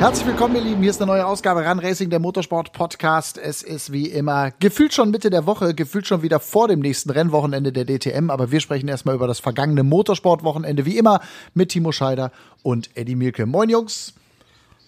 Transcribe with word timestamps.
Herzlich 0.00 0.28
willkommen, 0.28 0.56
ihr 0.56 0.62
Lieben. 0.62 0.80
Hier 0.80 0.88
ist 0.88 1.02
eine 1.02 1.12
neue 1.12 1.26
Ausgabe 1.26 1.62
Run 1.62 1.78
Racing, 1.78 2.08
der 2.08 2.20
Motorsport 2.20 2.72
Podcast. 2.72 3.36
Es 3.36 3.62
ist 3.62 3.92
wie 3.92 4.06
immer 4.06 4.50
gefühlt 4.50 4.94
schon 4.94 5.10
Mitte 5.10 5.28
der 5.28 5.44
Woche, 5.44 5.74
gefühlt 5.74 6.06
schon 6.06 6.22
wieder 6.22 6.40
vor 6.40 6.68
dem 6.68 6.80
nächsten 6.80 7.10
Rennwochenende 7.10 7.70
der 7.70 7.84
DTM. 7.84 8.30
Aber 8.30 8.50
wir 8.50 8.60
sprechen 8.60 8.88
erstmal 8.88 9.14
über 9.14 9.26
das 9.26 9.40
vergangene 9.40 9.82
Motorsportwochenende, 9.82 10.86
wie 10.86 10.96
immer 10.96 11.20
mit 11.52 11.68
Timo 11.68 11.92
Scheider 11.92 12.32
und 12.62 12.88
Eddie 12.96 13.14
Mielke. 13.14 13.44
Moin, 13.44 13.68
Jungs. 13.68 14.14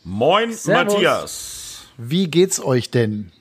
Moin, 0.02 0.50
Servus. 0.54 0.94
Matthias. 0.94 1.82
Wie 1.98 2.30
geht's 2.30 2.64
euch 2.64 2.90
denn? 2.90 3.32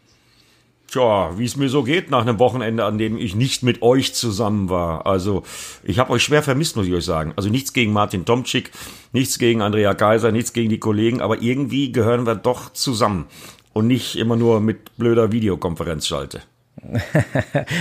Tja, 0.91 1.37
wie 1.37 1.45
es 1.45 1.55
mir 1.55 1.69
so 1.69 1.83
geht 1.83 2.11
nach 2.11 2.21
einem 2.21 2.37
Wochenende, 2.37 2.83
an 2.83 2.97
dem 2.97 3.17
ich 3.17 3.33
nicht 3.33 3.63
mit 3.63 3.81
euch 3.81 4.13
zusammen 4.13 4.69
war. 4.69 5.05
Also 5.05 5.43
ich 5.83 5.99
habe 5.99 6.11
euch 6.11 6.21
schwer 6.21 6.43
vermisst, 6.43 6.75
muss 6.75 6.85
ich 6.85 6.93
euch 6.93 7.05
sagen. 7.05 7.31
Also 7.37 7.49
nichts 7.49 7.71
gegen 7.71 7.93
Martin 7.93 8.25
Tomczyk, 8.25 8.71
nichts 9.13 9.39
gegen 9.39 9.61
Andrea 9.61 9.93
Kaiser, 9.93 10.33
nichts 10.33 10.51
gegen 10.51 10.69
die 10.69 10.79
Kollegen, 10.79 11.21
aber 11.21 11.41
irgendwie 11.41 11.93
gehören 11.93 12.25
wir 12.25 12.35
doch 12.35 12.73
zusammen 12.73 13.27
und 13.71 13.87
nicht 13.87 14.17
immer 14.17 14.35
nur 14.35 14.59
mit 14.59 14.97
blöder 14.97 15.31
Videokonferenzschalte. 15.31 16.41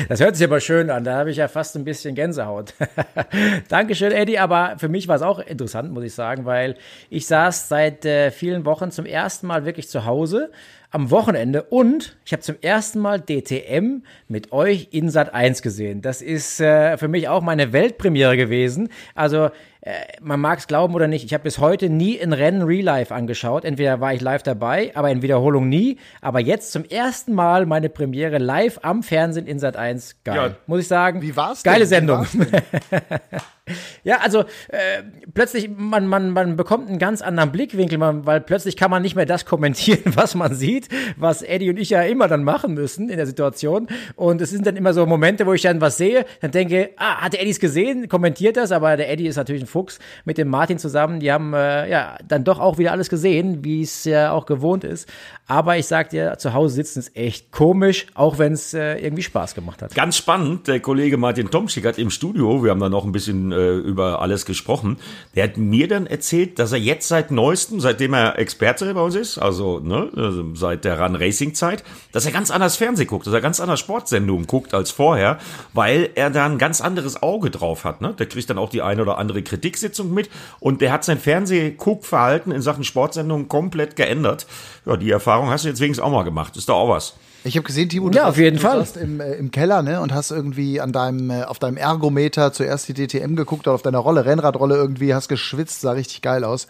Das 0.08 0.20
hört 0.20 0.36
sich 0.36 0.46
aber 0.46 0.60
schön 0.60 0.90
an. 0.90 1.04
Da 1.04 1.16
habe 1.16 1.30
ich 1.30 1.38
ja 1.38 1.48
fast 1.48 1.76
ein 1.76 1.84
bisschen 1.84 2.14
Gänsehaut. 2.14 2.74
Dankeschön, 3.68 4.12
Eddie. 4.12 4.38
Aber 4.38 4.76
für 4.78 4.88
mich 4.88 5.08
war 5.08 5.16
es 5.16 5.22
auch 5.22 5.38
interessant, 5.38 5.92
muss 5.92 6.04
ich 6.04 6.14
sagen, 6.14 6.44
weil 6.44 6.76
ich 7.08 7.26
saß 7.26 7.68
seit 7.68 8.04
äh, 8.04 8.30
vielen 8.30 8.64
Wochen 8.64 8.90
zum 8.90 9.06
ersten 9.06 9.46
Mal 9.46 9.64
wirklich 9.64 9.88
zu 9.88 10.04
Hause 10.04 10.50
am 10.90 11.10
Wochenende 11.10 11.62
und 11.62 12.16
ich 12.24 12.32
habe 12.32 12.42
zum 12.42 12.56
ersten 12.60 12.98
Mal 12.98 13.20
DTM 13.20 14.02
mit 14.28 14.52
euch 14.52 14.88
in 14.90 15.08
Sat 15.08 15.32
1 15.32 15.62
gesehen. 15.62 16.02
Das 16.02 16.20
ist 16.20 16.60
äh, 16.60 16.98
für 16.98 17.08
mich 17.08 17.28
auch 17.28 17.42
meine 17.42 17.72
Weltpremiere 17.72 18.36
gewesen. 18.36 18.88
Also 19.14 19.50
äh, 19.82 19.92
man 20.20 20.40
mag 20.40 20.58
es 20.58 20.66
glauben 20.66 20.94
oder 20.94 21.06
nicht, 21.06 21.24
ich 21.24 21.32
habe 21.32 21.44
bis 21.44 21.58
heute 21.58 21.88
nie 21.88 22.20
ein 22.20 22.32
Rennen 22.32 22.62
Real 22.62 22.84
Life 22.84 23.14
angeschaut. 23.14 23.64
Entweder 23.64 24.00
war 24.00 24.12
ich 24.12 24.20
live 24.20 24.42
dabei, 24.42 24.90
aber 24.94 25.10
in 25.10 25.22
Wiederholung 25.22 25.68
nie. 25.68 25.98
Aber 26.20 26.40
jetzt 26.40 26.72
zum 26.72 26.84
ersten 26.84 27.34
Mal 27.34 27.66
meine 27.66 27.88
Premiere 27.88 28.38
live 28.38 28.80
am 28.82 29.02
Fernsehen 29.02 29.46
in 29.46 29.58
Sat 29.58 29.76
1. 29.76 30.16
Geil. 30.24 30.36
Ja, 30.36 30.56
Muss 30.66 30.80
ich 30.80 30.88
sagen. 30.88 31.22
Wie 31.22 31.36
war's? 31.36 31.62
Geile 31.62 31.80
denn? 31.80 31.88
Sendung. 31.88 32.26
ja, 34.04 34.18
also 34.18 34.40
äh, 34.68 35.02
plötzlich, 35.34 35.68
man, 35.74 36.06
man, 36.06 36.30
man 36.30 36.56
bekommt 36.56 36.88
einen 36.88 36.98
ganz 36.98 37.22
anderen 37.22 37.52
Blickwinkel, 37.52 37.98
man, 37.98 38.26
weil 38.26 38.40
plötzlich 38.40 38.76
kann 38.76 38.90
man 38.90 39.02
nicht 39.02 39.16
mehr 39.16 39.26
das 39.26 39.44
kommentieren, 39.46 40.02
was 40.16 40.34
man 40.34 40.54
sieht, 40.54 40.88
was 41.16 41.42
Eddie 41.42 41.70
und 41.70 41.78
ich 41.78 41.90
ja 41.90 42.02
immer 42.02 42.28
dann 42.28 42.44
machen 42.44 42.74
müssen 42.74 43.08
in 43.08 43.16
der 43.16 43.26
Situation. 43.26 43.88
Und 44.16 44.40
es 44.40 44.50
sind 44.50 44.66
dann 44.66 44.76
immer 44.76 44.92
so 44.92 45.06
Momente, 45.06 45.46
wo 45.46 45.52
ich 45.52 45.62
dann 45.62 45.80
was 45.80 45.96
sehe, 45.96 46.24
dann 46.40 46.50
denke, 46.50 46.90
ah, 46.96 47.22
hat 47.22 47.32
der 47.32 47.42
Eddie 47.42 47.50
es 47.50 47.60
gesehen, 47.60 48.08
kommentiert 48.08 48.56
das, 48.56 48.72
aber 48.72 48.96
der 48.96 49.10
Eddie 49.10 49.26
ist 49.26 49.36
natürlich 49.36 49.62
ein 49.62 49.66
Fuchs 49.66 49.98
mit 50.24 50.38
dem 50.38 50.48
Martin 50.48 50.78
zusammen. 50.78 51.20
Die 51.20 51.32
haben 51.32 51.54
äh, 51.54 51.88
ja 51.88 52.16
dann 52.26 52.44
doch 52.44 52.58
auch 52.58 52.78
wieder 52.78 52.92
alles 52.92 53.08
gesehen, 53.08 53.64
wie 53.64 53.82
es 53.82 54.04
ja 54.04 54.32
auch 54.32 54.46
gewohnt 54.46 54.84
ist. 54.84 55.08
Aber 55.50 55.78
ich 55.78 55.86
sag 55.86 56.10
dir, 56.10 56.36
zu 56.38 56.52
Hause 56.52 56.74
sitzen 56.74 57.00
ist 57.00 57.16
echt 57.16 57.50
komisch, 57.50 58.06
auch 58.14 58.38
wenn 58.38 58.52
es 58.52 58.74
äh, 58.74 58.98
irgendwie 58.98 59.22
Spaß 59.22 59.54
gemacht 59.54 59.82
hat. 59.82 59.94
Ganz 59.94 60.16
spannend, 60.16 60.68
der 60.68 60.80
Kollege 60.80 61.16
Martin 61.16 61.50
Tomschick 61.50 61.86
hat 61.86 61.98
im 61.98 62.10
Studio, 62.10 62.62
wir 62.62 62.70
haben 62.70 62.80
da 62.80 62.88
noch 62.88 63.04
ein 63.04 63.12
bisschen 63.12 63.50
äh, 63.52 63.72
über 63.72 64.20
alles 64.20 64.44
gesprochen, 64.44 64.98
der 65.34 65.44
hat 65.44 65.56
mir 65.56 65.88
dann 65.88 66.06
erzählt, 66.06 66.58
dass 66.58 66.72
er 66.72 66.78
jetzt 66.78 67.08
seit 67.08 67.30
neuestem, 67.30 67.80
seitdem 67.80 68.12
er 68.12 68.38
Experte 68.38 68.92
bei 68.92 69.00
uns 69.00 69.14
ist, 69.14 69.38
also, 69.38 69.80
ne, 69.80 70.10
also 70.14 70.54
seit 70.54 70.84
der 70.84 71.00
Run 71.00 71.16
Racing 71.16 71.54
Zeit, 71.54 71.84
dass 72.12 72.26
er 72.26 72.32
ganz 72.32 72.50
anders 72.50 72.76
Fernsehen 72.76 73.08
guckt, 73.08 73.26
dass 73.26 73.34
er 73.34 73.40
ganz 73.40 73.60
anders 73.60 73.80
Sportsendungen 73.80 74.46
guckt 74.46 74.74
als 74.74 74.90
vorher, 74.90 75.38
weil 75.72 76.10
er 76.14 76.30
da 76.30 76.46
ein 76.46 76.58
ganz 76.58 76.80
anderes 76.80 77.22
Auge 77.22 77.50
drauf 77.50 77.84
hat. 77.84 78.00
Ne? 78.00 78.14
Der 78.18 78.26
kriegt 78.26 78.50
dann 78.50 78.58
auch 78.58 78.68
die 78.68 78.82
eine 78.82 79.02
oder 79.02 79.18
andere 79.18 79.42
Kritik 79.42 79.70
Politiksitzung 79.70 80.12
mit 80.12 80.28
und 80.58 80.80
der 80.80 80.92
hat 80.92 81.04
sein 81.04 81.18
Fernsehguckverhalten 81.18 82.52
in 82.52 82.62
Sachen 82.62 82.84
Sportsendungen 82.84 83.48
komplett 83.48 83.96
geändert. 83.96 84.46
Ja, 84.86 84.96
die 84.96 85.10
Erfahrung 85.10 85.39
hast 85.48 85.64
du 85.64 85.68
jetzt 85.68 85.80
wenigstens 85.80 86.04
auch 86.04 86.10
mal 86.10 86.24
gemacht. 86.24 86.56
Ist 86.56 86.68
doch 86.68 86.76
auch 86.76 86.88
was. 86.88 87.14
Ich 87.42 87.56
habe 87.56 87.64
gesehen, 87.64 87.88
Timo, 87.88 88.10
du, 88.10 88.18
ja, 88.18 88.28
auf 88.28 88.36
jeden 88.36 88.56
du 88.56 88.62
Fall. 88.62 88.78
warst 88.78 88.98
im, 88.98 89.20
äh, 89.20 89.32
im 89.32 89.50
Keller 89.50 89.82
ne, 89.82 90.00
und 90.00 90.12
hast 90.12 90.30
irgendwie 90.30 90.80
an 90.80 90.92
deinem, 90.92 91.30
äh, 91.30 91.44
auf 91.44 91.58
deinem 91.58 91.78
Ergometer 91.78 92.52
zuerst 92.52 92.88
die 92.88 92.94
DTM 92.94 93.34
geguckt 93.34 93.66
oder 93.66 93.74
auf 93.74 93.82
deiner 93.82 93.98
Rolle, 93.98 94.26
Rennradrolle 94.26 94.76
irgendwie, 94.76 95.14
hast 95.14 95.28
geschwitzt, 95.28 95.80
sah 95.80 95.92
richtig 95.92 96.20
geil 96.20 96.44
aus. 96.44 96.66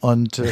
Und 0.00 0.38
äh 0.38 0.48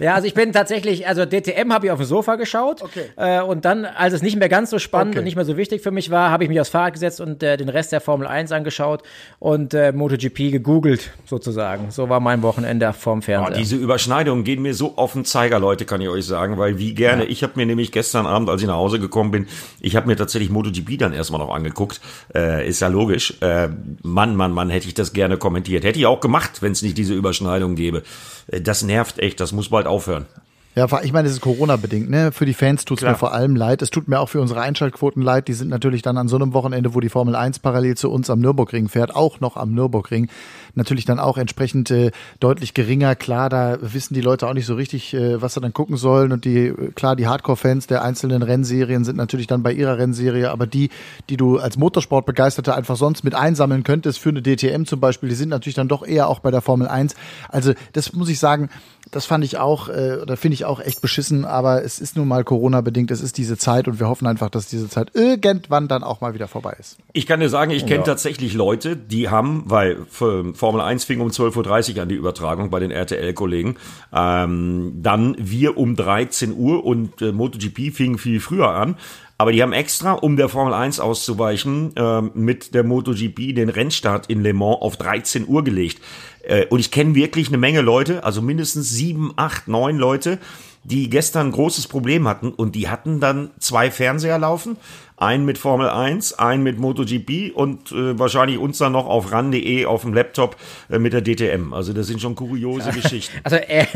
ja, 0.04 0.14
also 0.14 0.26
ich 0.26 0.34
bin 0.34 0.52
tatsächlich, 0.52 1.06
also 1.06 1.24
DTM 1.24 1.72
habe 1.72 1.86
ich 1.86 1.92
auf 1.92 1.98
dem 1.98 2.06
Sofa 2.06 2.34
geschaut. 2.34 2.82
Okay. 2.82 3.04
Äh, 3.16 3.40
und 3.40 3.64
dann, 3.64 3.84
als 3.84 4.14
es 4.14 4.22
nicht 4.22 4.36
mehr 4.36 4.48
ganz 4.48 4.70
so 4.70 4.80
spannend 4.80 5.14
okay. 5.14 5.20
und 5.20 5.24
nicht 5.24 5.36
mehr 5.36 5.44
so 5.44 5.56
wichtig 5.56 5.80
für 5.80 5.92
mich 5.92 6.10
war, 6.10 6.30
habe 6.30 6.42
ich 6.42 6.50
mich 6.50 6.60
aufs 6.60 6.70
Fahrrad 6.70 6.94
gesetzt 6.94 7.20
und 7.20 7.42
äh, 7.44 7.56
den 7.56 7.68
Rest 7.68 7.92
der 7.92 8.00
Formel 8.00 8.26
1 8.26 8.50
angeschaut 8.50 9.04
und 9.38 9.74
äh, 9.74 9.92
MotoGP 9.92 10.50
gegoogelt, 10.50 11.12
sozusagen. 11.24 11.92
So 11.92 12.08
war 12.08 12.18
mein 12.18 12.42
Wochenende 12.42 12.92
vorm 12.92 13.22
Fernseher. 13.22 13.54
Oh, 13.54 13.56
diese 13.56 13.76
Überschneidungen 13.76 14.42
gehen 14.42 14.60
mir 14.60 14.74
so 14.74 14.96
auf 14.96 15.12
den 15.12 15.24
Zeiger, 15.24 15.60
Leute, 15.60 15.84
kann 15.84 16.00
ich 16.00 16.08
euch 16.08 16.26
sagen, 16.26 16.58
weil 16.58 16.78
wie 16.78 16.94
gerne, 16.94 17.24
ja. 17.24 17.30
ich 17.30 17.44
habe 17.44 17.52
mir 17.54 17.66
nämlich 17.66 17.92
gestern 17.92 18.26
Abend, 18.26 18.50
als 18.50 18.60
ich 18.60 18.66
nach 18.66 18.74
Hause 18.74 18.98
gekommen 18.98 19.30
bin, 19.30 19.46
ich 19.80 19.94
habe 19.94 20.08
mir 20.08 20.16
tatsächlich 20.16 20.50
MotoGP 20.50 20.98
dann 20.98 21.12
erstmal 21.12 21.40
noch 21.40 21.54
angeguckt. 21.54 22.00
Äh, 22.34 22.66
ist 22.68 22.80
ja 22.80 22.88
logisch. 22.88 23.34
Äh, 23.40 23.68
Mann, 24.02 24.34
Mann, 24.34 24.50
Mann, 24.50 24.68
hätte 24.68 24.88
ich 24.88 24.94
das 24.94 25.12
gerne 25.12 25.36
kommentiert. 25.36 25.84
Hätte 25.84 26.00
ich 26.00 26.06
auch 26.06 26.20
gemacht, 26.20 26.60
wenn 26.62 26.72
es 26.72 26.82
nicht 26.82 26.98
diese 26.98 27.14
Überschneidungen 27.14 27.76
gäbe. 27.76 28.02
Äh, 28.48 28.60
das 28.60 28.82
nervt 28.82 29.18
echt, 29.18 29.40
das 29.40 29.52
muss 29.52 29.70
bald 29.70 29.86
aufhören. 29.86 30.26
Ja, 30.76 30.86
ich 31.02 31.14
meine, 31.14 31.26
es 31.26 31.32
ist 31.32 31.40
Corona-bedingt. 31.40 32.10
Ne? 32.10 32.32
Für 32.32 32.44
die 32.44 32.52
Fans 32.52 32.84
tut 32.84 32.98
es 32.98 33.04
mir 33.04 33.14
vor 33.14 33.32
allem 33.32 33.56
leid. 33.56 33.80
Es 33.80 33.88
tut 33.88 34.08
mir 34.08 34.20
auch 34.20 34.28
für 34.28 34.42
unsere 34.42 34.60
Einschaltquoten 34.60 35.22
leid. 35.22 35.48
Die 35.48 35.54
sind 35.54 35.70
natürlich 35.70 36.02
dann 36.02 36.18
an 36.18 36.28
so 36.28 36.36
einem 36.36 36.52
Wochenende, 36.52 36.94
wo 36.94 37.00
die 37.00 37.08
Formel 37.08 37.34
1 37.34 37.60
parallel 37.60 37.96
zu 37.96 38.10
uns 38.10 38.28
am 38.28 38.40
Nürburgring 38.40 38.90
fährt, 38.90 39.16
auch 39.16 39.40
noch 39.40 39.56
am 39.56 39.72
Nürburgring. 39.72 40.28
Natürlich 40.74 41.06
dann 41.06 41.18
auch 41.18 41.38
entsprechend 41.38 41.90
äh, 41.90 42.10
deutlich 42.40 42.74
geringer. 42.74 43.14
Klar, 43.14 43.48
da 43.48 43.78
wissen 43.80 44.12
die 44.12 44.20
Leute 44.20 44.46
auch 44.46 44.52
nicht 44.52 44.66
so 44.66 44.74
richtig, 44.74 45.14
äh, 45.14 45.40
was 45.40 45.54
sie 45.54 45.62
dann 45.62 45.72
gucken 45.72 45.96
sollen. 45.96 46.30
Und 46.30 46.44
die, 46.44 46.74
klar, 46.94 47.16
die 47.16 47.26
Hardcore-Fans 47.26 47.86
der 47.86 48.04
einzelnen 48.04 48.42
Rennserien 48.42 49.02
sind 49.06 49.16
natürlich 49.16 49.46
dann 49.46 49.62
bei 49.62 49.72
ihrer 49.72 49.96
Rennserie. 49.96 50.50
Aber 50.50 50.66
die, 50.66 50.90
die 51.30 51.38
du 51.38 51.56
als 51.56 51.78
Motorsportbegeisterter 51.78 52.76
einfach 52.76 52.96
sonst 52.96 53.24
mit 53.24 53.34
einsammeln 53.34 53.82
könntest, 53.82 54.18
für 54.18 54.28
eine 54.28 54.42
DTM 54.42 54.84
zum 54.84 55.00
Beispiel, 55.00 55.30
die 55.30 55.36
sind 55.36 55.48
natürlich 55.48 55.76
dann 55.76 55.88
doch 55.88 56.06
eher 56.06 56.28
auch 56.28 56.40
bei 56.40 56.50
der 56.50 56.60
Formel 56.60 56.86
1. 56.86 57.14
Also, 57.48 57.72
das 57.94 58.12
muss 58.12 58.28
ich 58.28 58.38
sagen, 58.38 58.68
das 59.10 59.24
fand 59.24 59.44
ich 59.44 59.56
auch, 59.56 59.88
äh, 59.88 60.18
oder 60.20 60.36
finde 60.36 60.54
ich 60.54 60.65
auch 60.66 60.80
echt 60.80 61.00
beschissen, 61.00 61.44
aber 61.44 61.84
es 61.84 61.98
ist 61.98 62.16
nun 62.16 62.28
mal 62.28 62.44
Corona-bedingt, 62.44 63.10
es 63.10 63.20
ist 63.20 63.38
diese 63.38 63.56
Zeit 63.56 63.88
und 63.88 64.00
wir 64.00 64.08
hoffen 64.08 64.26
einfach, 64.26 64.50
dass 64.50 64.66
diese 64.66 64.88
Zeit 64.88 65.10
irgendwann 65.14 65.88
dann 65.88 66.02
auch 66.02 66.20
mal 66.20 66.34
wieder 66.34 66.48
vorbei 66.48 66.76
ist. 66.78 66.98
Ich 67.12 67.26
kann 67.26 67.40
dir 67.40 67.48
sagen, 67.48 67.70
ich 67.70 67.86
kenne 67.86 68.00
ja. 68.00 68.04
tatsächlich 68.04 68.54
Leute, 68.54 68.96
die 68.96 69.28
haben, 69.28 69.64
weil 69.66 70.04
Formel 70.06 70.80
1 70.80 71.04
fing 71.04 71.20
um 71.20 71.28
12.30 71.28 71.96
Uhr 71.96 72.02
an 72.02 72.08
die 72.08 72.14
Übertragung 72.14 72.70
bei 72.70 72.80
den 72.80 72.90
RTL-Kollegen, 72.90 73.76
ähm, 74.12 74.92
dann 75.02 75.36
wir 75.38 75.76
um 75.76 75.96
13 75.96 76.54
Uhr 76.56 76.84
und 76.84 77.22
äh, 77.22 77.32
MotoGP 77.32 77.92
fing 77.92 78.18
viel 78.18 78.40
früher 78.40 78.70
an. 78.70 78.96
Aber 79.38 79.52
die 79.52 79.62
haben 79.62 79.72
extra, 79.72 80.12
um 80.12 80.36
der 80.36 80.48
Formel 80.48 80.72
1 80.72 80.98
auszuweichen, 80.98 81.94
äh, 81.96 82.22
mit 82.22 82.74
der 82.74 82.84
MotoGP 82.84 83.54
den 83.54 83.68
Rennstart 83.68 84.28
in 84.28 84.42
Le 84.42 84.54
Mans 84.54 84.80
auf 84.80 84.96
13 84.96 85.46
Uhr 85.46 85.62
gelegt. 85.62 86.00
Äh, 86.42 86.66
und 86.66 86.80
ich 86.80 86.90
kenne 86.90 87.14
wirklich 87.14 87.48
eine 87.48 87.58
Menge 87.58 87.82
Leute, 87.82 88.24
also 88.24 88.40
mindestens 88.40 88.90
sieben, 88.90 89.32
acht, 89.36 89.68
neun 89.68 89.98
Leute, 89.98 90.38
die 90.84 91.10
gestern 91.10 91.48
ein 91.48 91.52
großes 91.52 91.88
Problem 91.88 92.28
hatten 92.28 92.50
und 92.50 92.76
die 92.76 92.88
hatten 92.88 93.18
dann 93.18 93.50
zwei 93.58 93.90
Fernseher 93.90 94.38
laufen 94.38 94.76
einen 95.16 95.46
mit 95.46 95.56
Formel 95.56 95.88
1, 95.88 96.38
einen 96.38 96.62
mit 96.62 96.78
MotoGP 96.78 97.54
und 97.54 97.90
äh, 97.90 98.18
wahrscheinlich 98.18 98.58
uns 98.58 98.78
dann 98.78 98.92
noch 98.92 99.06
auf 99.06 99.32
ran.de 99.32 99.86
auf 99.86 100.02
dem 100.02 100.12
Laptop 100.12 100.56
äh, 100.90 100.98
mit 100.98 101.14
der 101.14 101.22
DTM. 101.22 101.72
Also 101.72 101.94
das 101.94 102.06
sind 102.06 102.20
schon 102.20 102.34
kuriose 102.34 102.90
Geschichten. 102.90 103.34
Also 103.46 103.56
äh, 103.56 103.86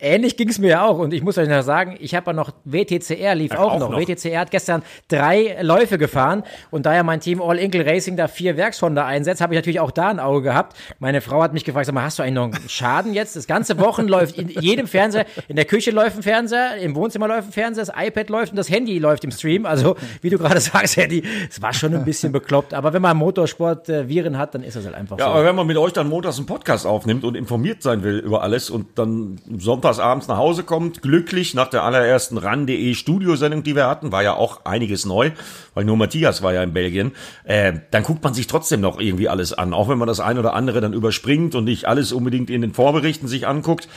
ähnlich 0.00 0.36
ging 0.36 0.48
es 0.48 0.58
mir 0.58 0.70
ja 0.70 0.84
auch 0.84 0.98
und 0.98 1.14
ich 1.14 1.22
muss 1.22 1.38
euch 1.38 1.48
noch 1.48 1.62
sagen, 1.62 1.96
ich 2.00 2.14
habe 2.14 2.30
ja 2.30 2.32
noch 2.32 2.50
WTCR 2.64 3.34
lief 3.34 3.52
auch, 3.52 3.74
auch 3.74 3.78
noch. 3.78 3.90
noch. 3.90 4.00
WTCR 4.00 4.40
hat 4.40 4.50
gestern 4.50 4.82
drei 5.08 5.56
Läufe 5.62 5.96
gefahren 5.96 6.42
und 6.70 6.86
da 6.86 6.94
ja 6.94 7.02
mein 7.02 7.20
Team 7.20 7.40
All 7.40 7.58
Inkle 7.58 7.86
Racing 7.86 8.16
da 8.16 8.26
vier 8.26 8.56
Werkshonda 8.56 9.06
einsetzt, 9.06 9.40
habe 9.40 9.54
ich 9.54 9.58
natürlich 9.58 9.80
auch 9.80 9.92
da 9.92 10.08
ein 10.08 10.18
Auge 10.18 10.42
gehabt. 10.42 10.76
Meine 10.98 11.20
Frau 11.20 11.42
hat 11.42 11.52
mich 11.52 11.64
gefragt, 11.64 11.86
sag 11.86 11.94
mal, 11.94 12.02
hast 12.02 12.18
du 12.18 12.22
eigentlich 12.22 12.34
noch 12.34 12.44
einen 12.44 12.68
Schaden 12.68 13.14
jetzt? 13.14 13.36
Das 13.36 13.46
ganze 13.46 13.78
Wochen 13.78 14.08
läuft 14.08 14.36
in 14.36 14.48
jedem 14.48 14.86
Fernseher, 14.86 15.26
in 15.48 15.56
der 15.56 15.66
Küche 15.66 15.90
läuft 15.90 16.16
ein 16.16 16.22
Fernseher, 16.22 16.76
im 16.78 16.96
Wohnzimmer 16.96 17.28
läuft 17.28 17.48
ein 17.48 17.52
Fernseher, 17.52 17.84
das 17.86 17.94
iPad 17.96 18.28
läuft 18.28 18.52
und 18.52 18.56
das 18.56 18.68
Handy 18.68 18.98
läuft 18.98 19.24
im 19.24 19.30
Stream. 19.30 19.66
Also 19.66 19.96
wie 20.20 20.30
du 20.30 20.38
gerade 20.38 20.60
sagst, 20.72 20.98
Eddie, 20.98 21.22
es 21.48 21.60
war 21.62 21.72
schon 21.72 21.94
ein 21.94 22.04
bisschen 22.04 22.32
bekloppt. 22.32 22.74
Aber 22.74 22.92
wenn 22.92 23.02
man 23.02 23.16
Motorsport 23.16 23.88
äh, 23.88 24.08
Viren 24.08 24.38
hat, 24.38 24.54
dann 24.54 24.62
ist 24.62 24.76
das 24.76 24.84
halt 24.84 24.94
einfach 24.94 25.18
ja, 25.18 25.24
so. 25.24 25.30
Ja, 25.30 25.34
aber 25.36 25.44
wenn 25.46 25.56
man 25.56 25.66
mit 25.66 25.76
euch 25.76 25.92
dann 25.92 26.08
montags 26.08 26.36
einen 26.36 26.46
Podcast 26.46 26.86
aufnimmt 26.86 27.24
und 27.24 27.36
informiert 27.36 27.82
sein 27.82 28.02
will 28.02 28.18
über 28.18 28.42
alles 28.42 28.70
und 28.70 28.98
dann 28.98 29.40
sonntags 29.58 29.98
abends 29.98 30.28
nach 30.28 30.36
Hause 30.36 30.62
kommt, 30.62 31.02
glücklich 31.02 31.54
nach 31.54 31.68
der 31.68 31.82
allerersten 31.82 32.38
RAN.de 32.38 32.94
Studiosendung, 32.94 33.62
die 33.62 33.74
wir 33.74 33.88
hatten, 33.88 34.12
war 34.12 34.22
ja 34.22 34.34
auch 34.34 34.64
einiges 34.64 35.04
neu, 35.04 35.30
weil 35.74 35.84
nur 35.84 35.96
Matthias 35.96 36.42
war 36.42 36.52
ja 36.52 36.62
in 36.62 36.72
Belgien, 36.72 37.12
äh, 37.44 37.74
dann 37.90 38.02
guckt 38.02 38.22
man 38.22 38.34
sich 38.34 38.46
trotzdem 38.46 38.80
noch 38.80 39.00
irgendwie 39.00 39.28
alles 39.28 39.52
an, 39.52 39.72
auch 39.72 39.88
wenn 39.88 39.98
man 39.98 40.08
das 40.08 40.20
ein 40.20 40.38
oder 40.38 40.54
andere 40.54 40.80
dann 40.80 40.92
überspringt 40.92 41.54
und 41.54 41.64
nicht 41.64 41.86
alles 41.86 42.12
unbedingt 42.12 42.50
in 42.50 42.60
den 42.60 42.74
Vorberichten 42.74 43.28
sich 43.28 43.46
anguckt. 43.46 43.88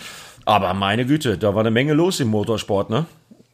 Aber 0.46 0.74
meine 0.74 1.06
Güte, 1.06 1.38
da 1.38 1.54
war 1.54 1.62
eine 1.62 1.72
Menge 1.72 1.94
los 1.94 2.20
im 2.20 2.30
Motorsport, 2.30 2.90
ne? 2.90 3.06